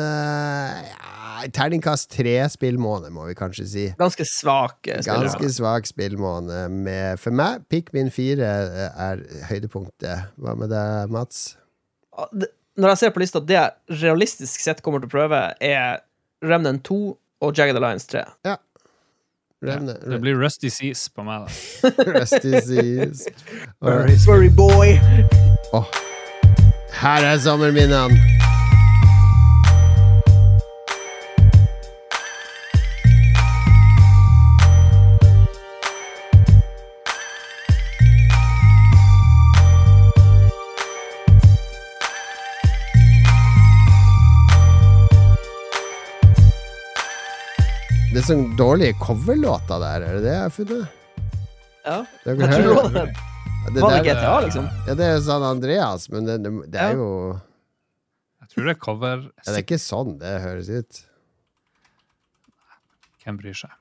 ja, 0.86 1.48
terningkast 1.56 2.12
tre 2.14 2.36
spillmåned, 2.54 3.10
må 3.16 3.24
vi 3.26 3.34
kanskje 3.34 3.64
si. 3.66 3.86
Ganske 3.98 4.28
svak 4.30 4.76
spillmåned. 4.84 5.08
Ganske 5.08 5.50
svak 5.56 5.88
spillmåned. 5.90 6.52
Med, 6.86 7.18
for 7.18 7.34
meg, 7.34 7.64
Pikmin 7.74 8.12
4 8.14 8.52
er 8.94 9.24
høydepunktet. 9.50 10.28
Hva 10.38 10.54
med 10.60 10.70
deg, 10.70 11.10
Mats? 11.16 11.56
Når 12.78 12.94
jeg 12.94 13.02
ser 13.02 13.16
på 13.16 13.24
lista, 13.24 13.42
det 13.42 13.58
jeg 13.58 14.04
realistisk 14.04 14.62
sett 14.62 14.84
kommer 14.86 15.02
til 15.02 15.10
å 15.10 15.16
prøve, 15.16 15.40
er 15.58 16.04
Remnant 16.46 16.84
2 16.86 17.00
og 17.42 17.58
Jagged 17.58 17.80
Alliance 17.80 18.06
3. 18.12 18.22
Ja 18.46 18.60
Det 19.66 20.22
blir 20.22 20.38
Rusty 20.38 20.70
Seas 20.70 21.08
på 21.10 21.26
meg, 21.26 21.48
da. 21.50 21.90
Rusty 22.20 22.54
Seas. 22.70 23.26
Furry 24.28 24.54
boy! 24.54 24.94
Åh, 25.74 25.90
her 26.94 27.24
er 27.24 27.38
sommerminnene. 27.40 28.18
Det 48.10 48.24
er 48.24 48.26
sånn 48.26 48.48
dårlige 48.60 48.98
coverlåter 49.00 49.80
der, 49.80 50.04
er 50.04 50.18
det 50.18 50.24
det 50.26 50.32
jeg 50.34 50.42
har 50.42 50.52
funnet? 50.52 50.88
Ja. 51.86 52.00
Jeg 52.26 52.64
tror 52.66 52.90
det 52.92 53.04
det. 53.68 53.82
Var 53.82 53.92
det 53.92 54.04
der- 54.04 54.08
GTA, 54.08 54.40
liksom? 54.46 54.70
Ja, 54.88 54.96
det 54.96 55.06
er 55.06 55.20
sånn 55.26 55.46
Andreas, 55.46 56.10
men 56.10 56.26
det, 56.26 56.38
det, 56.44 56.52
det 56.72 56.80
er 56.82 56.94
jo 56.98 57.10
Jeg 58.42 58.50
tror 58.54 58.66
det 58.66 58.72
er 58.76 58.80
cover. 58.80 59.18
ja, 59.28 59.44
Det 59.46 59.56
er 59.58 59.64
ikke 59.66 59.82
sånn 59.84 60.18
det 60.22 60.34
høres 60.42 60.70
ut. 60.70 61.04
Hvem 63.24 63.38
bryr 63.38 63.54
seg? 63.54 63.76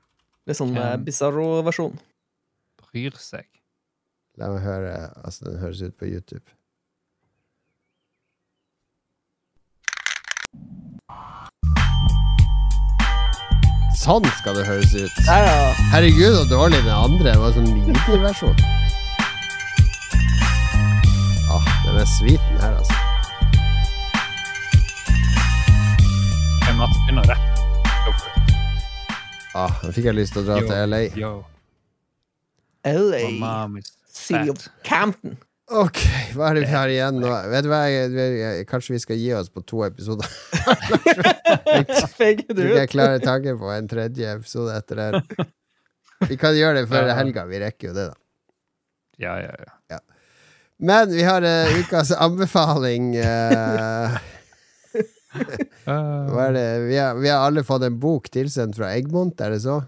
Litt 0.48 0.58
sånn 0.58 0.74
uh, 0.76 0.82
Hvem? 0.82 1.04
Bizarro-versjon. 1.06 1.96
Bryr 2.88 3.16
seg. 3.22 3.46
La 4.38 4.50
meg 4.52 4.62
høre 4.62 4.92
Altså, 5.24 5.48
den 5.48 5.58
høres 5.62 5.80
ut 5.82 5.96
på 5.98 6.06
YouTube. 6.10 6.44
Sånn 13.98 14.24
skal 14.38 14.56
det 14.56 14.64
høres 14.68 14.92
ut. 14.94 15.16
Ja, 15.26 15.38
ja. 15.42 15.56
Herregud, 15.92 16.36
så 16.38 16.44
dårlig 16.48 16.80
den 16.84 16.94
andre. 16.94 17.32
Det 17.32 17.40
var 17.42 17.56
sånn 17.56 17.66
midi-versjon. 17.74 18.54
Den 21.98 22.04
er 22.06 22.10
sweeten 22.14 22.58
her, 22.62 22.74
altså. 22.78 22.96
Hvem 26.62 26.76
Mats 26.78 26.98
begynner 27.00 27.24
å 27.24 27.30
rappe? 27.32 28.12
Ah, 29.58 29.80
Nå 29.82 29.90
fikk 29.96 30.04
jeg 30.06 30.14
lyst 30.14 30.36
til 30.36 30.44
å 30.44 30.46
dra 30.46 30.58
Yo, 30.60 30.68
til 30.68 30.92
LA. 30.92 31.00
Yo, 31.18 31.30
LA. 32.86 33.82
City 34.14 34.52
of. 34.52 34.62
Campton. 34.86 35.34
Ok, 35.74 35.98
hva 36.38 36.52
er 36.52 36.60
det 36.60 36.62
vi 36.68 36.70
har 36.70 36.92
igjen 36.94 37.18
nå? 37.18 37.32
Vet 37.50 37.66
du 37.66 37.70
hva, 37.72 37.80
jeg, 37.90 38.14
jeg, 38.14 38.68
Kanskje 38.70 38.94
vi 38.94 39.00
skal 39.02 39.18
gi 39.18 39.32
oss 39.40 39.50
på 39.50 39.64
to 39.66 39.82
episoder? 39.88 40.30
Jeg 41.66 41.88
det 41.88 42.46
tror 42.46 42.62
ikke 42.62 42.78
jeg 42.78 42.92
klarer 42.94 43.24
tanken 43.26 43.58
på 43.58 43.72
en 43.74 43.90
tredje 43.90 44.36
episode 44.38 44.78
etter 44.78 45.02
det. 45.02 45.48
Vi 46.30 46.38
kan 46.38 46.54
gjøre 46.54 46.78
det 46.84 46.86
før 46.94 47.10
Ja. 47.10 47.18
helga. 47.18 47.48
Vi 47.50 47.58
rekker 47.64 47.90
jo 47.90 47.98
det, 47.98 48.06
da. 48.12 48.16
Ja, 49.18 49.34
ja, 49.42 49.50
ja. 49.66 49.98
Men 50.78 51.10
vi 51.10 51.22
har 51.26 51.42
uh, 51.42 51.78
ukas 51.80 52.12
anbefaling. 52.14 53.16
Uh, 53.18 54.18
hva 55.88 56.44
er 56.48 56.54
det? 56.54 56.68
Vi 56.86 56.98
har, 56.98 57.18
vi 57.18 57.30
har 57.32 57.46
alle 57.46 57.64
fått 57.66 57.86
en 57.88 57.98
bok 57.98 58.30
tilsendt 58.30 58.78
fra 58.78 58.92
Eggmont, 58.94 59.40
er 59.42 59.56
det 59.56 59.64
så? 59.66 59.80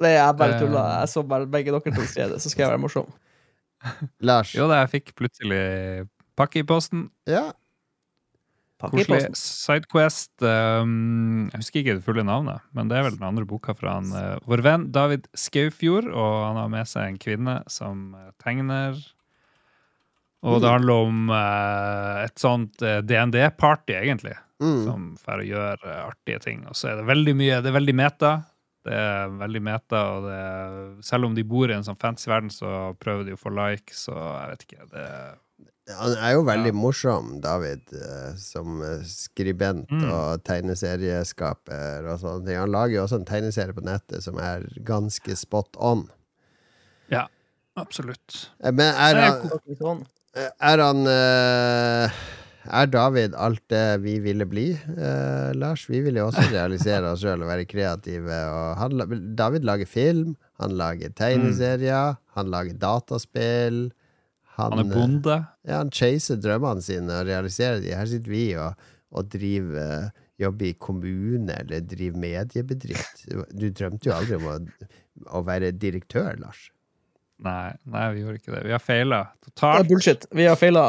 Nei, 0.00 0.14
jeg 0.14 0.36
bare 0.38 0.60
tulla. 0.60 0.84
Jeg 1.02 1.12
så 1.12 1.24
bare 1.26 1.48
begge 1.50 1.74
dere 1.74 1.96
to 1.96 2.06
steder, 2.08 2.38
så 2.40 2.52
skal 2.52 2.64
jeg 2.64 2.72
være 2.72 2.82
morsom. 2.86 3.10
Lars? 4.28 4.54
Jo 4.56 4.68
da, 4.70 4.84
jeg 4.84 4.94
fikk 4.94 5.16
plutselig 5.18 5.64
pakke 6.38 6.62
i 6.62 6.68
posten. 6.68 7.08
Ja. 7.28 7.50
Pakke 8.80 9.02
i 9.02 9.04
Koselig 9.04 9.28
posten. 9.28 9.42
Sidequest. 9.42 10.32
Um, 10.40 11.50
jeg 11.50 11.64
husker 11.64 11.82
ikke 11.82 11.98
det 11.98 12.06
fulle 12.06 12.24
navnet, 12.24 12.64
men 12.76 12.88
det 12.88 12.96
er 12.96 13.08
vel 13.08 13.18
den 13.18 13.28
andre 13.28 13.44
boka 13.48 13.74
fra 13.76 13.98
han, 13.98 14.14
uh, 14.14 14.38
vår 14.48 14.64
venn 14.64 14.88
David 14.94 15.28
Skaufjord. 15.36 16.08
Og 16.14 16.36
han 16.46 16.60
har 16.62 16.70
med 16.72 16.88
seg 16.88 17.10
en 17.10 17.20
kvinne 17.20 17.60
som 17.68 18.12
tegner. 18.40 18.96
Og 20.42 20.60
det 20.62 20.70
handler 20.72 21.02
om 21.04 21.26
eh, 21.36 22.22
et 22.24 22.38
sånt 22.40 22.80
eh, 22.82 23.02
DND-party, 23.04 23.92
egentlig. 23.98 24.36
Mm. 24.60 24.84
Som 24.86 25.02
får 25.20 25.42
å 25.42 25.48
gjøre 25.50 25.90
eh, 25.90 26.00
artige 26.06 26.40
ting. 26.44 26.62
Og 26.68 26.76
så 26.76 26.88
er 26.92 26.96
det 27.00 27.06
veldig 27.08 27.34
mye 27.36 27.60
Det 27.64 27.68
er 27.72 27.76
veldig 27.76 27.94
meta. 27.96 28.30
Det 28.88 28.96
er 28.96 29.28
veldig 29.36 29.60
meta, 29.60 29.98
og 30.14 30.24
det 30.24 30.36
er, 30.40 30.76
selv 31.04 31.26
om 31.28 31.34
de 31.36 31.42
bor 31.44 31.68
i 31.68 31.74
en 31.76 31.84
sånn 31.84 31.98
fancy 32.00 32.30
verden, 32.30 32.48
så 32.48 32.94
prøver 32.96 33.26
de 33.28 33.34
å 33.36 33.40
få 33.40 33.52
likes, 33.52 34.06
og 34.08 34.16
jeg 34.16 34.48
vet 34.54 34.62
ikke 34.64 34.86
det 34.94 35.08
Han 35.98 36.14
er 36.16 36.32
jo 36.32 36.44
veldig 36.46 36.70
Ja. 36.72 36.76
morsom, 36.78 37.28
David, 37.44 37.82
eh, 37.92 38.30
som 38.40 38.80
skribent 39.04 39.90
Mm. 39.92 40.06
og 40.08 40.44
tegneserieskaper 40.48 42.06
og 42.08 42.20
sånne 42.22 42.46
ting. 42.46 42.56
Han 42.56 42.72
lager 42.72 42.94
jo 42.94 43.02
også 43.04 43.18
en 43.20 43.26
tegneserie 43.28 43.74
på 43.76 43.84
nettet 43.84 44.22
som 44.22 44.38
er 44.38 44.64
ganske 44.82 45.36
spot 45.36 45.76
on. 45.76 46.06
Ja, 47.10 47.26
absolutt. 47.76 48.48
Men 48.62 48.94
er 48.94 49.16
er, 49.16 49.42
han. 49.84 50.06
Er 50.36 50.78
han 50.78 51.06
eh, 51.10 52.18
Er 52.70 52.90
David 52.92 53.34
alt 53.34 53.62
det 53.72 54.00
vi 54.04 54.18
ville 54.22 54.46
bli, 54.46 54.68
eh, 54.76 55.50
Lars? 55.58 55.88
Vi 55.90 56.02
ville 56.04 56.22
jo 56.22 56.28
også 56.30 56.44
realisere 56.54 57.10
oss 57.10 57.24
sjøl 57.24 57.42
og 57.42 57.50
være 57.50 57.66
kreative. 57.70 58.40
Og 58.54 58.78
han, 58.78 59.34
David 59.38 59.66
lager 59.66 59.90
film, 59.90 60.36
han 60.60 60.76
lager 60.78 61.10
tegneserier, 61.18 62.20
han 62.36 62.52
lager 62.52 62.78
dataspill. 62.78 63.88
Han 64.60 64.78
er 64.78 64.84
eh, 64.84 64.94
bonde. 64.94 65.38
Ja, 65.66 65.82
han 65.82 65.92
chaser 65.94 66.38
drømmene 66.42 66.84
sine 66.84 67.20
og 67.22 67.30
realiserer 67.30 67.82
de. 67.82 67.94
Her 67.96 68.10
sitter 68.10 68.34
vi 68.34 68.44
og, 68.60 68.90
og 69.10 69.30
driver 69.32 69.80
eh, 69.82 70.26
jobber 70.40 70.70
i 70.70 70.76
kommune 70.78 71.56
eller 71.64 71.82
driver 71.84 72.20
mediebedrift. 72.22 73.24
Du, 73.28 73.42
du 73.50 73.70
drømte 73.76 74.08
jo 74.08 74.16
aldri 74.16 74.38
om 74.38 74.46
å, 74.48 74.58
å 75.40 75.42
være 75.46 75.72
direktør, 75.76 76.36
Lars. 76.40 76.68
Nei, 77.40 77.72
nei, 77.88 78.04
vi 78.14 78.22
gjorde 78.24 78.40
ikke 78.40 78.52
det. 78.52 78.62
Vi 78.68 78.74
har 78.74 78.82
feila 78.84 79.20
Det 79.48 79.68
er 79.70 79.86
bullshit. 79.88 80.26
Vi 80.36 80.44
har 80.44 80.58
feila 80.60 80.84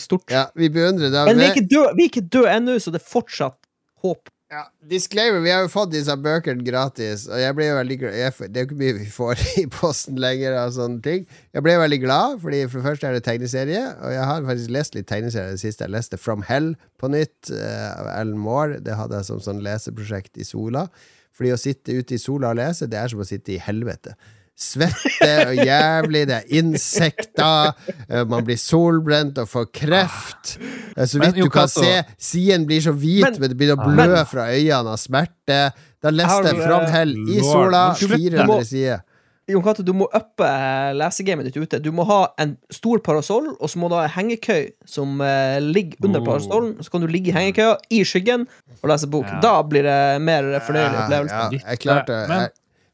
stort. 0.00 0.28
Ja, 0.32 0.46
vi 0.54 0.68
beundrer 0.72 1.12
Men 1.28 1.40
vi 1.40 1.46
er 1.48 1.56
ikke 1.56 1.68
døde 1.70 1.96
vi 1.96 2.08
død 2.20 2.48
ennå, 2.58 2.78
så 2.78 2.92
det 2.92 3.00
er 3.00 3.08
fortsatt 3.08 3.60
håp. 4.04 4.28
Ja, 4.52 4.66
disclaimer, 4.86 5.40
vi 5.40 5.50
har 5.50 5.64
jo 5.64 5.70
fått 5.72 5.90
disse 5.94 6.14
bøkene 6.20 6.62
gratis, 6.62 7.24
og 7.26 7.40
jeg 7.40 7.56
ble 7.56 7.64
jo 7.64 7.78
veldig 7.78 7.96
glad 8.02 8.36
Det 8.52 8.60
er 8.60 8.66
jo 8.66 8.68
ikke 8.68 8.76
mye 8.78 8.96
vi 9.00 9.06
får 9.10 9.40
i 9.62 9.64
posten 9.72 10.20
lenger 10.20 10.54
av 10.60 10.74
sånne 10.76 11.00
ting. 11.02 11.24
Jeg 11.56 11.64
ble 11.64 11.74
veldig 11.80 11.98
glad, 12.04 12.36
fordi 12.44 12.60
for 12.68 12.78
det 12.78 12.86
første 12.90 13.08
er 13.08 13.16
det 13.16 13.24
tegneserie, 13.26 13.82
og 14.04 14.14
jeg 14.14 14.28
har 14.30 14.46
faktisk 14.46 14.76
lest 14.76 14.98
litt 14.98 15.08
tegneserie 15.10 15.54
i 15.54 15.56
det 15.56 15.62
siste. 15.64 15.88
Jeg 15.88 15.94
leste 15.96 16.20
From 16.20 16.44
Hell 16.46 16.74
på 17.00 17.10
nytt 17.10 17.50
eh, 17.56 17.90
av 17.96 18.12
Ellen 18.12 18.38
Moore. 18.38 18.78
Det 18.84 18.94
hadde 19.00 19.18
jeg 19.18 19.30
som 19.32 19.42
sånn 19.42 19.64
leseprosjekt 19.64 20.38
i 20.38 20.46
sola. 20.46 20.86
Fordi 21.34 21.50
å 21.50 21.58
sitte 21.58 21.96
ute 21.96 22.14
i 22.14 22.22
sola 22.22 22.52
og 22.52 22.60
lese, 22.60 22.86
det 22.86 23.00
er 23.00 23.10
som 23.10 23.24
å 23.24 23.26
sitte 23.26 23.56
i 23.56 23.58
helvete. 23.58 24.14
Svette 24.54 25.30
og 25.48 25.56
jævlig, 25.66 26.20
det 26.30 26.36
er 26.36 26.52
insekter, 26.60 27.72
eh, 28.08 28.24
man 28.30 28.44
blir 28.46 28.58
solbrent 28.60 29.38
og 29.42 29.48
får 29.50 29.64
kreft. 29.74 30.52
Eh, 30.96 31.04
Så 31.10 31.18
vidt 31.18 31.34
men, 31.34 31.44
du 31.44 31.50
kan 31.50 31.66
se, 31.68 32.02
siden 32.18 32.66
blir 32.68 32.80
så 32.84 32.92
hvit, 32.94 33.22
Men- 33.24 33.40
men 33.40 33.50
det 33.50 33.56
begynner 33.58 33.76
å 33.82 33.94
blø 33.96 34.24
fra 34.30 34.46
øynene 34.54 34.92
av 34.94 34.98
smerte. 35.02 35.72
Da 36.02 36.10
leste 36.10 36.44
jeg 36.52 36.62
Framhell 36.62 37.14
du- 37.14 37.32
i 37.34 37.40
sola, 37.40 37.96
du 37.98 38.06
vet- 38.06 38.18
400 38.18 38.64
sider. 38.64 39.02
Jon 39.46 39.62
Cato, 39.62 39.82
du 39.82 39.92
må 39.92 40.06
uppe 40.14 40.40
eh, 40.46 40.92
lesegamet 40.94 41.44
ditt 41.44 41.56
ute. 41.56 41.78
Du 41.82 41.90
må 41.92 42.06
ha 42.06 42.28
en 42.38 42.56
stor 42.72 42.98
parasoll, 43.00 43.56
og 43.60 43.68
så 43.68 43.76
må 43.76 43.90
du 43.90 43.94
ha 43.96 44.04
en 44.04 44.10
hengekøy 44.10 44.70
som 44.86 45.20
uh, 45.20 45.58
ligger 45.60 45.98
under 46.02 46.20
Oh. 46.20 46.24
parasollen. 46.24 46.78
Så 46.80 46.90
kan 46.90 47.00
du 47.02 47.06
ligge 47.08 47.28
i 47.28 47.32
hengekøya 47.32 47.76
i 47.90 48.00
skyggen 48.04 48.46
og 48.82 48.88
lese 48.88 49.06
bok. 49.10 49.26
Ja. 49.26 49.40
Da 49.40 49.62
blir 49.62 49.82
det 49.82 50.22
mer 50.22 50.42
fornøyelig 50.60 50.96
opplevelse. 51.04 51.52
ja, 51.52 51.70
jeg 51.70 51.78
klarte 51.80 52.28
Men- 52.28 52.48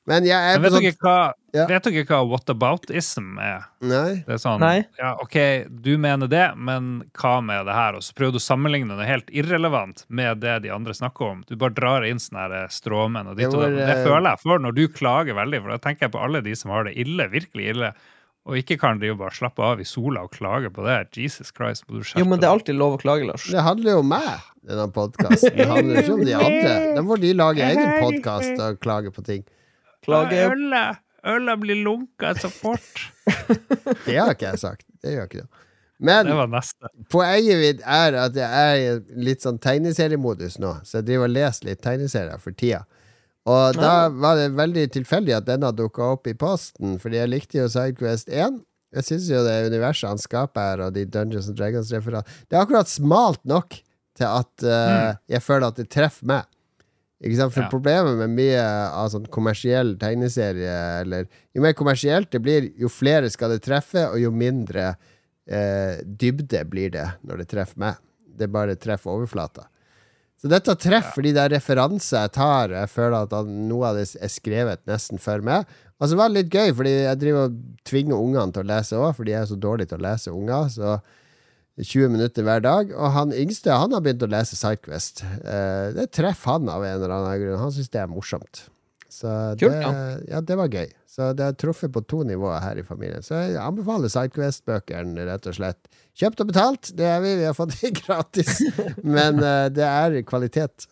Men 0.06 0.24
jeg 0.24 0.32
er 0.32 0.58
Men 0.58 0.58
på 0.58 0.62
vet 0.62 0.72
sånn 0.72 0.82
dere 0.82 0.96
hva, 1.04 1.32
Ja. 1.56 1.64
vet 1.66 1.86
dere 1.88 2.04
hva 2.06 2.20
whataboutism 2.28 3.38
er? 3.42 3.64
Nei. 3.82 4.20
Det 4.26 4.36
er 4.36 4.42
sånn, 4.42 4.62
Nei. 4.62 4.84
ja, 5.00 5.16
ok, 5.22 5.36
du 5.82 5.96
mener 5.98 6.30
det, 6.30 6.44
men 6.56 6.92
hva 7.18 7.40
med 7.42 7.66
det 7.66 7.74
her? 7.74 7.98
Og 7.98 8.04
så 8.06 8.14
prøver 8.14 8.36
du 8.36 8.40
å 8.40 8.44
sammenligne 8.44 8.98
det 9.00 9.08
helt 9.08 9.32
irrelevant 9.34 10.04
med 10.08 10.44
det 10.44 10.60
de 10.66 10.70
andre 10.74 10.94
snakker 10.94 11.26
om. 11.32 11.42
Du 11.48 11.56
bare 11.60 11.74
drar 11.74 12.06
inn 12.06 12.22
sånne 12.22 12.46
her 12.46 12.70
stråmenn 12.70 13.32
og 13.32 13.40
ditt 13.40 13.50
Det 13.50 13.58
og 13.58 13.66
det. 13.66 13.82
Det 13.82 13.98
eh, 13.98 14.06
føler 14.06 14.30
jeg 14.30 14.42
for 14.44 14.62
når 14.62 14.78
du 14.78 14.84
klager 14.94 15.38
veldig, 15.40 15.62
for 15.64 15.74
da 15.74 15.82
tenker 15.88 16.06
jeg 16.06 16.14
på 16.14 16.22
alle 16.22 16.44
de 16.46 16.56
som 16.58 16.74
har 16.74 16.86
det 16.86 16.94
ille, 17.02 17.26
virkelig 17.34 17.74
ille, 17.74 17.92
og 18.48 18.56
ikke 18.56 18.78
kan 18.80 18.98
de 19.02 19.10
jo 19.10 19.18
bare 19.20 19.34
slappe 19.36 19.62
av 19.62 19.82
i 19.82 19.86
sola 19.86 20.24
og 20.24 20.32
klage 20.32 20.70
på 20.72 20.86
det. 20.86 20.96
Jesus 21.18 21.52
Christ, 21.52 21.84
må 21.86 21.98
du 21.98 22.06
skjerpe 22.06 22.22
Jo, 22.22 22.30
men 22.30 22.40
det 22.40 22.48
er 22.48 22.54
alltid 22.54 22.78
lov 22.78 22.96
å 22.96 23.02
klage, 23.02 23.26
Lars. 23.28 23.44
Det 23.52 23.62
handler 23.66 23.98
jo 23.98 24.00
om 24.00 24.08
meg, 24.10 24.46
denne 24.66 24.86
podkasten. 24.94 25.58
Det 25.58 25.66
handler 25.68 26.00
ikke 26.00 26.16
om 26.16 26.24
de 26.24 26.38
andre. 26.38 26.72
Da 26.96 27.04
får 27.10 27.22
de 27.26 27.34
lage 27.36 27.68
egen 27.68 27.92
podkast 28.00 28.64
og 28.64 28.80
klage 28.80 29.12
på 29.14 29.26
ting. 29.26 29.44
Klage 30.06 30.48
Øla, 31.26 31.56
blir 31.60 31.80
lunka 31.84 32.34
så 32.40 32.48
fort. 32.52 33.02
Det 34.06 34.16
har 34.16 34.32
ikke 34.34 34.52
jeg 34.54 34.62
sagt. 34.62 34.86
Det 35.02 35.12
gjør 35.16 35.26
ikke 35.28 35.42
det. 35.42 35.66
Men 36.00 36.26
Det 36.30 36.36
var 36.38 36.48
neste. 36.48 36.88
poenget 37.12 37.58
mitt 37.60 37.82
er 37.84 38.14
at 38.16 38.36
jeg 38.38 38.48
er 38.70 38.78
i 38.80 39.24
litt 39.26 39.42
sånn 39.44 39.58
tegneseriemodus 39.60 40.56
nå, 40.62 40.78
så 40.84 41.00
jeg 41.00 41.10
driver 41.10 41.28
og 41.28 41.34
leser 41.34 41.68
litt 41.68 41.82
tegneserier 41.84 42.40
for 42.40 42.56
tida. 42.56 42.86
Og 43.50 43.76
da 43.76 44.08
var 44.12 44.38
det 44.38 44.46
veldig 44.56 44.86
tilfeldig 44.96 45.34
at 45.36 45.46
denne 45.48 45.68
dukka 45.76 46.10
opp 46.14 46.28
i 46.30 46.34
posten, 46.36 46.96
fordi 47.00 47.20
jeg 47.20 47.32
likte 47.32 47.58
jo 47.60 47.68
Sidequest 47.72 48.32
1. 48.32 48.62
Jeg 48.96 49.06
syns 49.06 49.28
jo 49.30 49.42
det 49.44 49.58
universet 49.68 50.08
han 50.08 50.20
skaper 50.20 50.70
her, 50.70 50.82
og 50.86 50.96
de 50.96 51.04
Dungeons 51.04 51.48
and 51.52 51.56
Dragons-referatene 51.60 52.48
Det 52.48 52.56
er 52.56 52.64
akkurat 52.64 52.88
smalt 52.90 53.44
nok 53.48 53.76
til 54.18 54.26
at 54.26 54.64
eh, 54.66 55.12
jeg 55.36 55.44
føler 55.44 55.68
at 55.68 55.78
det 55.80 55.88
treffer 55.92 56.26
meg. 56.32 56.48
Ikke 57.20 57.36
sant? 57.36 57.52
For 57.52 57.66
Ja. 57.66 57.68
problemet 57.68 58.16
med 58.16 58.30
mye 58.32 58.60
av 58.64 59.10
sånn 59.12 59.26
kommersiell 59.28 59.96
tegneserie, 60.00 61.00
eller 61.02 61.26
Jo 61.54 61.62
mer 61.62 61.74
kommersielt 61.74 62.30
det 62.30 62.40
blir, 62.40 62.70
jo 62.78 62.88
flere 62.88 63.28
skal 63.30 63.50
det 63.50 63.62
treffe, 63.62 64.06
og 64.08 64.18
jo 64.20 64.30
mindre 64.30 64.96
eh, 65.46 66.00
dybde 66.04 66.64
blir 66.70 66.90
det 66.94 67.08
når 67.26 67.42
det 67.42 67.48
treffer 67.50 67.78
meg. 67.78 67.96
Det 68.38 68.48
bare 68.48 68.76
treffer 68.76 69.10
overflata. 69.10 69.66
Så 70.40 70.48
dette 70.48 70.72
treffer 70.80 71.20
ja. 71.20 71.26
de 71.26 71.32
der 71.36 71.50
referanser 71.58 72.22
jeg 72.22 72.32
tar. 72.32 72.72
Jeg 72.72 72.88
føler 72.88 73.26
at 73.26 73.46
noe 73.46 73.90
av 73.90 73.98
det 73.98 74.06
er 74.16 74.30
skrevet 74.32 74.80
nesten 74.88 75.20
for 75.20 75.42
meg. 75.44 75.66
Og 76.00 76.08
så 76.08 76.16
var 76.16 76.30
det 76.30 76.38
litt 76.46 76.54
gøy, 76.54 76.70
fordi 76.78 76.94
jeg 77.02 77.18
driver 77.20 77.50
og 77.50 77.58
tvinger 77.84 78.16
ungene 78.16 78.54
til 78.54 78.62
å 78.62 78.70
lese 78.70 78.96
òg, 78.96 79.10
fordi 79.18 79.34
jeg 79.34 79.42
er 79.42 79.50
så 79.50 79.58
dårlig 79.60 79.88
til 79.90 79.98
å 79.98 80.06
lese 80.06 80.32
unger. 80.32 80.70
Så 80.72 80.94
20 81.78 82.08
minutter 82.12 82.42
hver 82.44 82.60
dag. 82.64 82.90
Og 82.96 83.12
han 83.14 83.32
yngste 83.36 83.72
han 83.72 83.92
har 83.94 84.02
begynt 84.04 84.24
å 84.26 84.30
lese 84.30 84.56
Sidequest. 84.58 85.22
Eh, 85.24 85.90
det 85.96 86.10
treffer 86.16 86.56
han 86.58 86.68
av 86.72 86.84
en 86.84 86.96
eller 86.98 87.14
annen 87.16 87.40
grunn. 87.44 87.60
Han 87.62 87.72
syns 87.76 87.88
det 87.94 88.02
er 88.02 88.10
morsomt. 88.10 88.66
Så 89.10 89.26
Kult, 89.58 89.74
det, 89.74 90.26
ja. 90.30 90.40
det 90.40 90.56
var 90.58 90.68
gøy. 90.70 90.90
Så 91.10 91.32
det 91.34 91.42
har 91.48 91.56
truffet 91.58 91.90
på 91.92 92.00
to 92.06 92.20
nivåer 92.24 92.60
her 92.62 92.78
i 92.78 92.84
familien. 92.86 93.24
Så 93.26 93.34
jeg 93.40 93.56
anbefaler 93.58 94.12
Sidequest-bøkene, 94.12 95.24
rett 95.26 95.48
og 95.50 95.56
slett. 95.56 95.88
Kjøpt 96.20 96.44
og 96.44 96.50
betalt, 96.52 96.90
det 96.96 97.08
er 97.10 97.18
vi. 97.24 97.32
Vi 97.40 97.48
har 97.48 97.56
fått 97.58 97.74
det 97.80 97.90
gratis. 98.04 98.60
Men 99.02 99.40
eh, 99.42 99.66
det 99.74 99.86
er 99.88 100.20
kvalitet. 100.28 100.86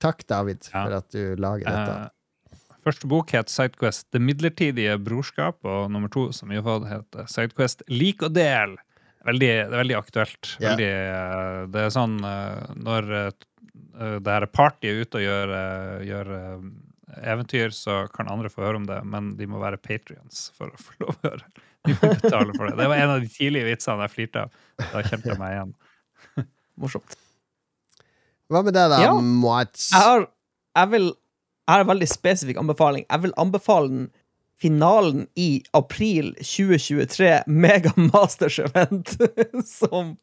Takk, 0.00 0.24
David, 0.26 0.64
Ja. 0.72 0.82
for 0.86 0.96
at 0.98 1.10
du 1.14 1.36
lager 1.38 1.68
dette. 1.68 1.94
Eh, 2.08 2.58
første 2.80 3.06
bok 3.12 3.30
het 3.36 3.50
Sidequest 3.52 4.06
Det 4.16 4.20
midlertidige 4.24 4.94
brorskap, 5.04 5.58
og 5.68 5.90
nummer 5.92 6.08
to, 6.10 6.30
som 6.32 6.48
vi 6.50 6.56
har 6.58 6.64
fått, 6.66 6.88
heter 6.90 7.28
Sidequest 7.30 7.84
Lik 7.92 8.24
og 8.26 8.32
del. 8.34 8.78
Veldig, 9.28 9.48
det 9.48 9.74
er 9.74 9.82
veldig 9.82 9.96
aktuelt. 9.98 10.52
Veldig, 10.62 10.88
eh, 10.88 11.56
det 11.72 11.82
er 11.84 11.90
sånn 11.92 12.16
eh, 12.24 12.70
når 12.80 13.10
eh, 13.18 13.32
det 14.24 14.32
her 14.32 14.46
partyet 14.48 14.88
er 14.94 15.02
ute 15.04 15.20
og 15.20 15.24
gjør, 15.26 15.50
gjør 16.08 16.30
eventyr, 17.20 17.74
så 17.76 18.06
kan 18.14 18.30
andre 18.32 18.48
få 18.52 18.62
høre 18.64 18.80
om 18.80 18.86
det, 18.88 19.00
men 19.04 19.34
de 19.36 19.48
må 19.50 19.60
være 19.60 19.80
patrions 19.82 20.46
for 20.56 20.72
å 20.72 20.80
få 20.80 20.94
lov 21.02 21.10
å 21.18 21.26
høre. 21.26 21.50
De 21.84 21.96
må 21.98 22.10
betale 22.14 22.54
for 22.56 22.68
det. 22.70 22.78
Det 22.80 22.86
var 22.92 23.02
en 23.02 23.12
av 23.16 23.20
de 23.24 23.28
tidlige 23.32 23.68
vitsene 23.68 24.06
jeg 24.06 24.14
flirte 24.14 24.46
av. 24.46 24.56
Da 24.80 25.02
kjente 25.04 25.30
jeg 25.32 25.40
meg 25.40 25.56
igjen. 25.56 25.74
Morsomt. 26.80 27.16
Hva 28.50 28.64
med 28.66 28.74
deg, 28.74 28.88
da, 28.92 29.02
Ja. 29.04 29.12
Mats? 29.20 29.90
Jeg 29.92 30.06
har, 30.06 30.24
jeg 30.80 30.92
vil, 30.94 31.06
jeg 31.12 31.74
har 31.74 31.84
en 31.84 31.92
veldig 31.92 32.08
spesifikk 32.10 32.60
anbefaling. 32.64 33.04
Jeg 33.04 33.24
vil 33.26 33.36
anbefale 33.44 33.92
den 33.92 34.08
finalen 34.60 35.26
i 35.34 35.62
april 35.76 36.34
2023, 36.34 37.42
Mega 37.46 37.92
Masters 37.96 38.58
Event. 38.58 39.16
som, 39.66 40.16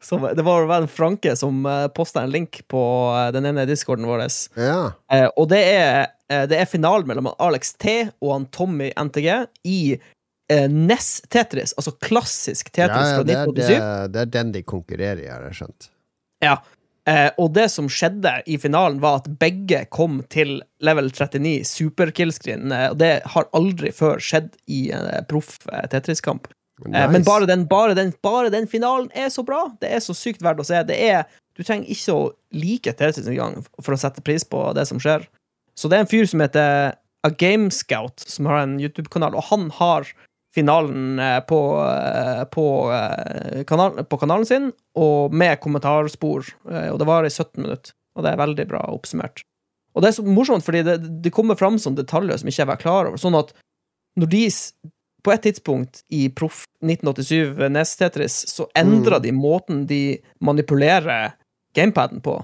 som 0.00 0.28
Det 0.36 0.42
var 0.42 0.66
vel 0.66 0.86
Franke 0.90 1.36
som 1.36 1.62
posta 1.94 2.22
en 2.22 2.30
link 2.30 2.62
på 2.68 2.82
eh, 3.16 3.32
den 3.32 3.46
ene 3.46 3.66
discorden 3.68 4.06
vår. 4.06 4.26
Ja. 4.54 4.92
Eh, 5.12 5.28
og 5.36 5.48
det 5.52 5.60
er, 5.72 6.06
eh, 6.28 6.44
det 6.50 6.60
er 6.60 6.70
finalen 6.70 7.08
mellom 7.08 7.30
Alex 7.38 7.74
T 7.78 8.00
og 8.20 8.32
han 8.32 8.48
Tommy 8.54 8.90
NTG 8.96 9.28
i 9.68 9.80
eh, 10.52 10.66
NES 10.70 11.10
Tetris, 11.30 11.74
altså 11.76 11.94
klassisk 12.02 12.72
Tetris 12.72 13.12
ja, 13.12 13.14
fra 13.16 13.26
det, 13.26 13.36
er, 13.36 13.52
1987. 13.52 13.68
det, 13.68 14.10
det 14.14 14.24
er 14.24 14.34
den 14.38 14.52
de 14.56 14.64
konkurrerer 14.66 15.22
i, 15.22 15.30
har 15.30 15.46
jeg 15.48 15.62
skjønt. 15.62 15.90
Ja. 16.44 16.58
Eh, 17.08 17.30
og 17.40 17.54
det 17.56 17.68
som 17.72 17.88
skjedde 17.88 18.34
i 18.50 18.58
finalen, 18.60 19.00
var 19.00 19.22
at 19.22 19.30
begge 19.40 19.84
kom 19.94 20.20
til 20.32 20.58
level 20.84 21.08
39, 21.08 21.62
superkillscreen. 21.68 22.72
Eh, 22.74 22.90
og 22.92 22.98
det 23.00 23.12
har 23.32 23.48
aldri 23.56 23.92
før 23.96 24.20
skjedd 24.22 24.52
i 24.66 24.88
en 24.92 25.08
eh, 25.08 25.24
proff 25.30 25.56
eh, 25.72 25.86
Tetris-kamp. 25.92 26.50
Eh, 26.86 27.10
men 27.12 27.24
bare 27.26 27.48
den, 27.48 27.66
bare, 27.70 27.96
den, 27.98 28.12
bare 28.22 28.52
den 28.54 28.68
finalen 28.70 29.08
er 29.16 29.32
så 29.32 29.44
bra. 29.46 29.66
Det 29.80 29.90
er 29.94 30.04
så 30.04 30.16
sykt 30.16 30.44
verdt 30.44 30.62
å 30.62 30.68
se. 30.68 30.82
Det 30.88 30.98
er, 31.08 31.24
du 31.56 31.64
trenger 31.64 31.90
ikke 31.94 32.14
å 32.14 32.30
like 32.54 32.94
Tetris 32.98 33.28
engang 33.30 33.62
for 33.80 33.96
å 33.96 34.00
sette 34.00 34.24
pris 34.24 34.44
på 34.44 34.66
det 34.76 34.86
som 34.90 35.00
skjer. 35.02 35.24
Så 35.78 35.88
det 35.88 35.98
er 35.98 36.04
en 36.04 36.10
fyr 36.10 36.28
som 36.28 36.42
heter 36.42 36.98
A 37.26 37.30
Game 37.34 37.70
Scout, 37.74 38.20
som 38.26 38.46
har 38.50 38.62
en 38.62 38.78
YouTube-kanal, 38.82 39.36
og 39.38 39.48
han 39.50 39.68
har 39.78 40.10
finalen 40.54 41.18
eh, 41.18 41.40
på, 41.40 41.60
eh, 41.84 42.44
på, 42.44 42.66
eh, 42.92 43.64
kanal, 43.64 44.04
på 44.04 44.18
kanalen 44.18 44.46
sin, 44.46 44.72
og 44.98 45.34
med 45.34 45.60
kommentarspor. 45.60 46.52
Og 46.64 46.98
det 46.98 47.08
varer 47.08 47.28
i 47.28 47.34
17 47.34 47.62
minutter. 47.62 47.94
Og 48.16 48.24
det 48.24 48.32
er 48.32 48.40
veldig 48.40 48.68
bra 48.70 48.82
oppsummert. 48.90 49.44
Og 49.94 50.02
det 50.02 50.10
er 50.10 50.18
så 50.18 50.24
morsomt, 50.26 50.64
fordi 50.66 50.84
det, 50.86 50.98
det 51.24 51.34
kommer 51.34 51.58
fram 51.58 51.78
sånne 51.80 52.02
detaljer 52.02 52.40
som 52.40 52.50
ikke 52.50 52.62
jeg 52.62 52.70
var 52.70 52.80
klar 52.80 53.10
over. 53.10 53.20
Sånn 53.20 53.38
at 53.38 53.52
når 54.18 54.30
de 54.32 54.44
på 55.26 55.32
et 55.34 55.42
tidspunkt 55.44 56.02
i 56.14 56.28
Proff 56.32 56.62
1987 56.84 57.68
NES 57.74 57.94
Tetris, 57.98 58.36
så 58.50 58.68
endra 58.78 59.18
de 59.22 59.32
måten 59.34 59.82
de 59.90 60.18
manipulerer 60.44 61.34
gamepaden 61.76 62.22
på. 62.24 62.38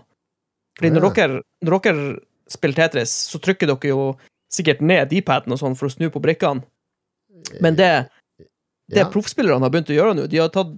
Fordi 0.78 0.90
når, 0.90 1.06
yeah. 1.06 1.14
dere, 1.16 1.42
når 1.64 1.78
dere 1.86 2.06
spiller 2.50 2.80
Tetris, 2.82 3.14
så 3.30 3.40
trykker 3.42 3.70
dere 3.70 3.92
jo 3.92 4.08
sikkert 4.52 4.82
ned 4.84 5.10
D-paden 5.10 5.54
og 5.54 5.60
sånn 5.60 5.78
for 5.78 5.88
å 5.88 5.94
snu 5.94 6.10
på 6.12 6.22
brikkene. 6.22 6.66
Men 7.60 7.76
det, 7.78 7.90
det 8.92 9.04
Ja. 9.04 9.10
proffspillerne 9.10 9.64
har 9.64 9.72
begynt 9.72 9.90
å 9.90 9.96
gjøre 9.96 10.16
nå, 10.18 10.26
de 10.30 10.42
har 10.42 10.52
tatt 10.54 10.74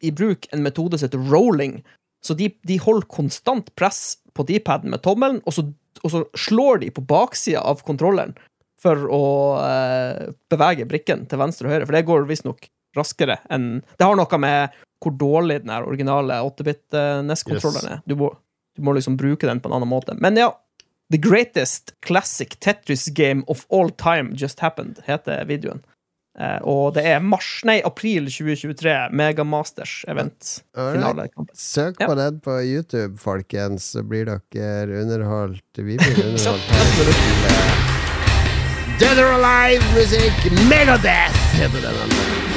i 0.00 0.12
bruk 0.14 0.46
en 0.52 0.62
metode 0.62 0.98
som 0.98 1.08
heter 1.08 1.30
rolling. 1.30 1.80
Så 2.22 2.34
de, 2.38 2.50
de 2.66 2.76
holder 2.82 3.06
konstant 3.10 3.68
press 3.78 4.18
på 4.34 4.46
D-paden 4.46 4.90
med 4.90 5.02
tommelen, 5.02 5.40
og 5.46 5.54
så, 5.54 5.64
og 6.02 6.10
så 6.12 6.24
slår 6.38 6.80
de 6.84 6.90
på 6.94 7.02
baksida 7.06 7.60
av 7.66 7.82
kontrolleren 7.86 8.34
for 8.78 9.08
å 9.10 9.22
eh, 9.58 10.28
bevege 10.50 10.86
brikken 10.86 11.26
til 11.30 11.40
venstre 11.40 11.66
og 11.66 11.74
høyre, 11.74 11.86
for 11.86 11.96
det 11.98 12.04
går 12.06 12.28
visstnok 12.28 12.68
raskere 12.96 13.36
enn 13.52 13.82
Det 13.98 14.06
har 14.06 14.16
noe 14.16 14.38
med 14.40 14.76
hvor 15.02 15.14
dårlig 15.18 15.60
den 15.64 15.70
originale 15.76 16.40
8-bit-NES-kontrolleren 16.46 17.92
er. 17.92 18.00
Du 18.06 18.14
må, 18.18 18.30
du 18.74 18.82
må 18.86 18.94
liksom 18.96 19.16
bruke 19.18 19.46
den 19.46 19.60
på 19.62 19.70
en 19.70 19.76
annen 19.78 19.90
måte. 19.90 20.14
Men 20.18 20.38
ja, 20.38 20.48
The 21.12 21.20
Greatest 21.22 21.94
Classic 22.06 22.50
Tetris 22.60 23.06
Game 23.14 23.44
of 23.46 23.66
All 23.70 23.90
Time 23.90 24.34
Just 24.34 24.60
Happened, 24.60 24.98
heter 25.06 25.44
videoen. 25.48 25.82
Eh, 26.38 26.58
og 26.62 26.92
det 26.94 27.02
er 27.10 27.18
mars, 27.24 27.48
nei, 27.66 27.80
april 27.84 28.28
2023, 28.30 29.08
Megamasters 29.10 30.04
event. 30.08 30.60
Alright. 30.76 31.00
Finalekamp. 31.00 31.50
Søk 31.58 31.96
Ja. 32.00 32.06
på 32.06 32.14
den 32.14 32.38
på 32.40 32.60
YouTube, 32.62 33.18
folkens, 33.18 33.90
så 33.96 34.02
blir 34.06 34.24
dere 34.54 35.00
underholdt. 35.02 35.62
Vi 35.76 35.96
blir 35.98 36.24
underholdt. 36.28 36.62
Dead 38.98 39.18
or 39.18 39.32
Alive-musikk, 39.38 40.46
Megadeth 40.70 41.38
heter 41.58 41.80
den. 41.90 42.47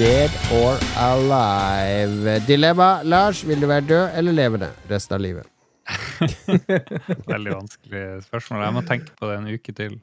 Dead 0.00 0.30
or 0.56 0.78
alive. 0.96 2.40
Dilemma. 2.46 3.02
Lars, 3.04 3.42
vil 3.44 3.60
du 3.60 3.66
være 3.68 3.84
død 3.84 4.14
eller 4.16 4.32
levende 4.32 4.70
resten 4.88 5.18
av 5.18 5.20
livet? 5.20 5.44
Veldig 7.34 7.52
vanskelig 7.52 8.04
spørsmål. 8.24 8.62
Jeg 8.64 8.74
må 8.78 8.82
tenke 8.88 9.12
på 9.18 9.28
det 9.28 9.34
en 9.36 9.50
uke 9.52 9.74
til. 9.76 9.98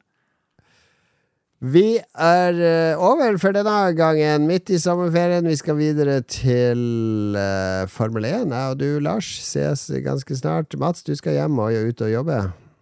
Vi 1.58 1.98
er 1.98 2.62
eh, 2.68 3.02
over 3.10 3.40
for 3.42 3.58
denne 3.58 3.74
gangen, 3.98 4.46
midt 4.46 4.70
i 4.70 4.78
sommerferien. 4.78 5.50
Vi 5.50 5.58
skal 5.58 5.80
videre 5.80 6.20
til 6.30 7.34
eh, 7.34 7.90
Formel 7.90 8.30
1. 8.30 8.54
Jeg 8.54 8.70
og 8.76 8.78
du, 8.78 8.88
Lars, 9.02 9.32
ses 9.50 9.88
ganske 10.06 10.38
snart. 10.38 10.78
Mats, 10.78 11.02
du 11.02 11.16
skal 11.18 11.40
hjem 11.40 11.58
og 11.58 11.74
ut 11.74 12.06
og 12.06 12.14
jobbe. 12.14 12.38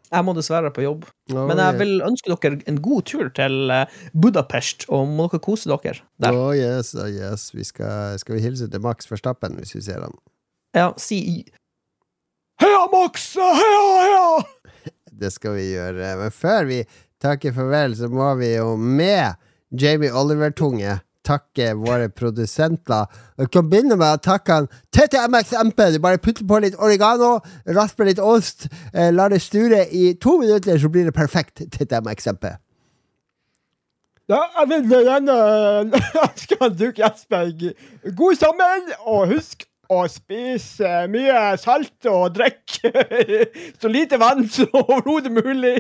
Jeg 0.07 0.27
må 0.27 0.35
dessverre 0.37 0.71
på 0.75 0.85
jobb. 0.85 1.07
Å, 1.33 1.47
Men 1.49 1.59
jeg 1.59 1.79
vil 1.81 1.95
ønske 2.07 2.31
dere 2.31 2.61
en 2.71 2.81
god 2.83 3.07
tur 3.11 3.31
til 3.35 3.73
eh, 3.75 3.97
Budapest, 4.15 4.87
og 4.93 5.09
må 5.11 5.27
dere 5.33 5.43
kose 5.43 5.71
dere 5.73 5.99
der. 6.23 6.37
Å, 6.37 6.51
yes, 6.55 6.93
å, 6.95 7.09
yes. 7.11 7.49
Vi 7.57 7.67
skal, 7.67 8.19
skal 8.23 8.39
vi 8.39 8.45
hilse 8.45 8.69
til 8.71 8.85
Max 8.85 9.11
Verstappen 9.11 9.59
hvis 9.59 9.75
vi 9.75 9.83
ser 9.89 10.05
han? 10.07 10.15
Ja, 10.77 10.93
si 11.01 11.21
Heia, 12.63 12.87
Max! 12.93 13.33
Heia, 13.37 13.83
heia! 14.01 14.29
Det 15.21 15.33
skal 15.33 15.57
vi 15.57 15.71
gjøre. 15.73 16.15
Men 16.21 16.33
før 16.33 16.69
vi 16.69 16.83
takker 17.23 17.55
farvel, 17.57 17.97
så 17.97 18.09
må 18.13 18.31
vi 18.41 18.55
jo 18.55 18.75
med 18.77 19.37
Jamie 19.73 20.13
Oliver-tunge 20.13 20.99
takke 21.27 21.73
våre 21.79 22.09
produsenter. 22.09 23.09
Vi 23.39 23.49
kan 23.53 23.71
begynne 23.71 23.99
med 23.99 24.19
å 24.19 24.23
takke 24.23 24.61
han 24.61 24.69
TTMXMP. 24.95 25.83
Du 25.97 25.99
bare 26.05 26.23
putter 26.23 26.47
på 26.47 26.61
litt 26.63 26.79
oregano, 26.79 27.41
rasper 27.77 28.09
litt 28.09 28.23
ost, 28.23 28.69
eh, 28.95 29.11
lar 29.13 29.35
det 29.35 29.43
sture 29.43 29.85
i 29.91 30.15
to 30.23 30.39
minutter, 30.41 30.79
så 30.79 30.89
blir 30.93 31.09
det 31.11 31.17
perfekt 31.17 31.67
TTMXMP. 31.75 32.55
Ja, 34.27 34.43
jeg 34.59 34.83
vil 34.89 35.07
gjerne 35.07 35.35
ønske 35.87 36.57
han 36.63 36.75
Duke 36.75 37.03
Jesberg 37.03 37.69
god 38.19 38.39
sommer, 38.41 38.87
og 39.07 39.29
husk 39.31 39.67
å 39.93 40.03
spise 40.11 41.05
mye 41.13 41.55
salt 41.63 42.09
og 42.11 42.35
drikke 42.35 42.91
så 43.81 43.91
lite 43.91 44.19
vann 44.19 44.49
som 44.55 44.73
overhodet 44.75 45.31
mulig. 45.31 45.77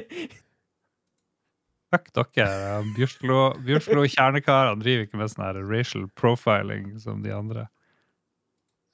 Takk 2.16 2.35
dere. 2.36 2.82
Bjørslo, 2.97 3.40
Bjørslo 3.64 4.05
kjernekar 4.10 4.73
han 4.73 4.82
driver 4.82 5.06
ikke 5.06 5.20
med 5.20 5.32
sånn 5.32 5.47
her 5.47 5.62
racial 5.64 6.06
profiling 6.18 6.93
som 7.02 7.23
de 7.24 7.35
andre. 7.35 7.66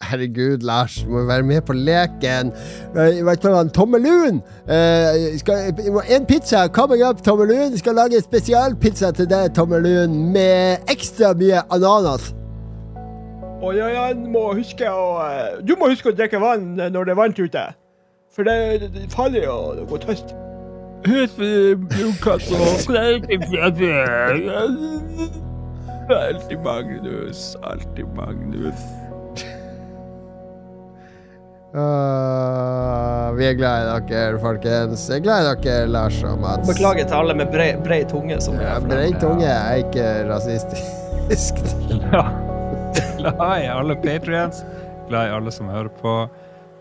Herregud, 0.02 0.58
Lars, 0.66 0.94
du 1.04 1.10
må 1.10 1.24
være 1.24 1.42
med 1.42 1.62
på 1.62 1.72
leken. 1.72 2.50
Eh, 2.96 3.20
Vet 3.26 3.44
hva, 3.46 3.62
Tommelun! 3.70 4.40
Én 4.66 6.16
en 6.16 6.26
pizza 6.26 6.66
coming 6.68 7.04
up, 7.06 7.22
Tommelun. 7.22 7.78
Skal 7.78 7.94
lage 7.94 8.18
en 8.18 8.26
spesialpizza 8.26 9.12
til 9.12 9.30
deg, 9.30 9.54
Tommelun, 9.54 10.32
med 10.32 10.90
ekstra 10.90 11.34
mye 11.38 11.62
ananas. 11.70 12.32
Og 13.62 13.76
jeg, 13.76 13.94
jeg 13.94 14.16
må 14.26 14.48
huske 14.58 14.88
å 14.90 15.20
eh, 15.22 15.60
Du 15.62 15.76
må 15.78 15.92
huske 15.92 16.10
å 16.10 16.16
drikke 16.18 16.40
vann 16.42 16.74
når 16.74 17.04
det 17.04 17.14
er 17.14 17.20
varmt 17.20 17.38
ute. 17.38 17.66
For 18.34 18.48
det, 18.48 18.54
er 18.82 19.12
farlig 19.12 19.46
å 19.46 19.84
gå 19.86 20.02
tørst. 20.02 20.34
Alltid 26.10 26.58
Magnus, 26.64 27.56
alltid 27.62 28.06
Magnus. 28.16 28.74
Uh, 31.72 33.32
vi 33.38 33.46
er 33.48 33.54
glad 33.56 33.86
i 33.86 34.10
dere, 34.10 34.38
folkens. 34.42 35.06
Jeg 35.08 35.22
er 35.22 35.24
glad 35.24 35.46
i 35.46 35.54
dere, 35.64 35.86
Lars 35.88 36.18
og 36.28 36.38
Mats. 36.42 36.68
Beklager 36.68 37.08
til 37.08 37.16
alle 37.16 37.36
med 37.38 37.48
brei, 37.54 37.70
brei 37.84 38.02
tunge. 38.08 38.36
Som 38.44 38.60
Ja, 38.60 38.76
Brei 38.84 39.08
tunge 39.22 39.48
er 39.48 39.80
ikke 39.86 40.06
rasistisk. 40.28 41.62
Ja. 42.12 42.26
Glad 43.16 43.62
i 43.62 43.68
alle 43.72 43.96
patrients. 44.02 44.64
Glad 45.08 45.30
i 45.30 45.34
alle 45.38 45.52
som 45.54 45.70
hører 45.72 45.88
på. 46.02 46.16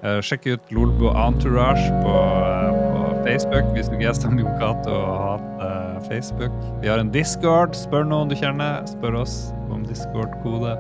Uh, 0.02 0.18
sjekk 0.26 0.48
ut 0.56 0.72
Lolbo 0.76 1.14
Entourage 1.14 1.88
på, 2.02 2.15
uh, 2.18 2.73
på 2.91 3.11
Facebook 3.26 3.68
hvis 3.76 3.89
du 3.89 3.98
Jon 4.02 4.39
Cato 4.60 4.93
og 4.93 5.18
hater 5.23 6.02
Facebook. 6.07 6.52
Vi 6.81 6.89
har 6.89 7.02
en 7.02 7.11
Discord. 7.14 7.76
Spør 7.77 8.06
noen 8.07 8.31
du 8.31 8.35
kjenner. 8.38 8.81
Spør 8.89 9.22
oss 9.22 9.35
om 9.72 9.84
Discord-kode. 9.85 10.76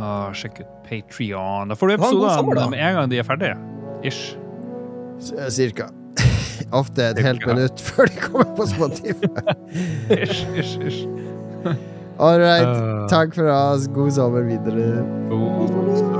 Ah, 0.00 0.30
sjekk 0.32 0.62
ut 0.62 0.68
Patrion. 0.86 1.70
Da 1.70 1.76
får 1.76 1.90
du 1.90 1.96
episodene 1.98 2.68
med 2.72 2.80
en 2.80 2.98
gang 2.98 3.10
de 3.12 3.20
er 3.20 3.26
ferdige. 3.26 3.56
Ish. 4.06 4.36
Cirka. 5.52 5.90
Ofte 6.80 7.10
et 7.10 7.20
helt 7.24 7.44
minutt 7.48 7.82
før 7.82 8.08
de 8.08 8.22
kommer 8.22 8.54
på 8.56 8.68
Spotify. 8.70 9.56
Ish, 10.22 10.46
ish, 10.56 10.78
ish. 10.86 11.02
All 12.20 12.38
right. 12.38 12.68
Uh. 12.68 13.08
Takk 13.08 13.34
for 13.34 13.48
oss. 13.48 13.86
God 13.88 14.12
sommer 14.12 14.44
videre. 14.48 15.04
God 15.28 15.68
sommer. 15.98 16.19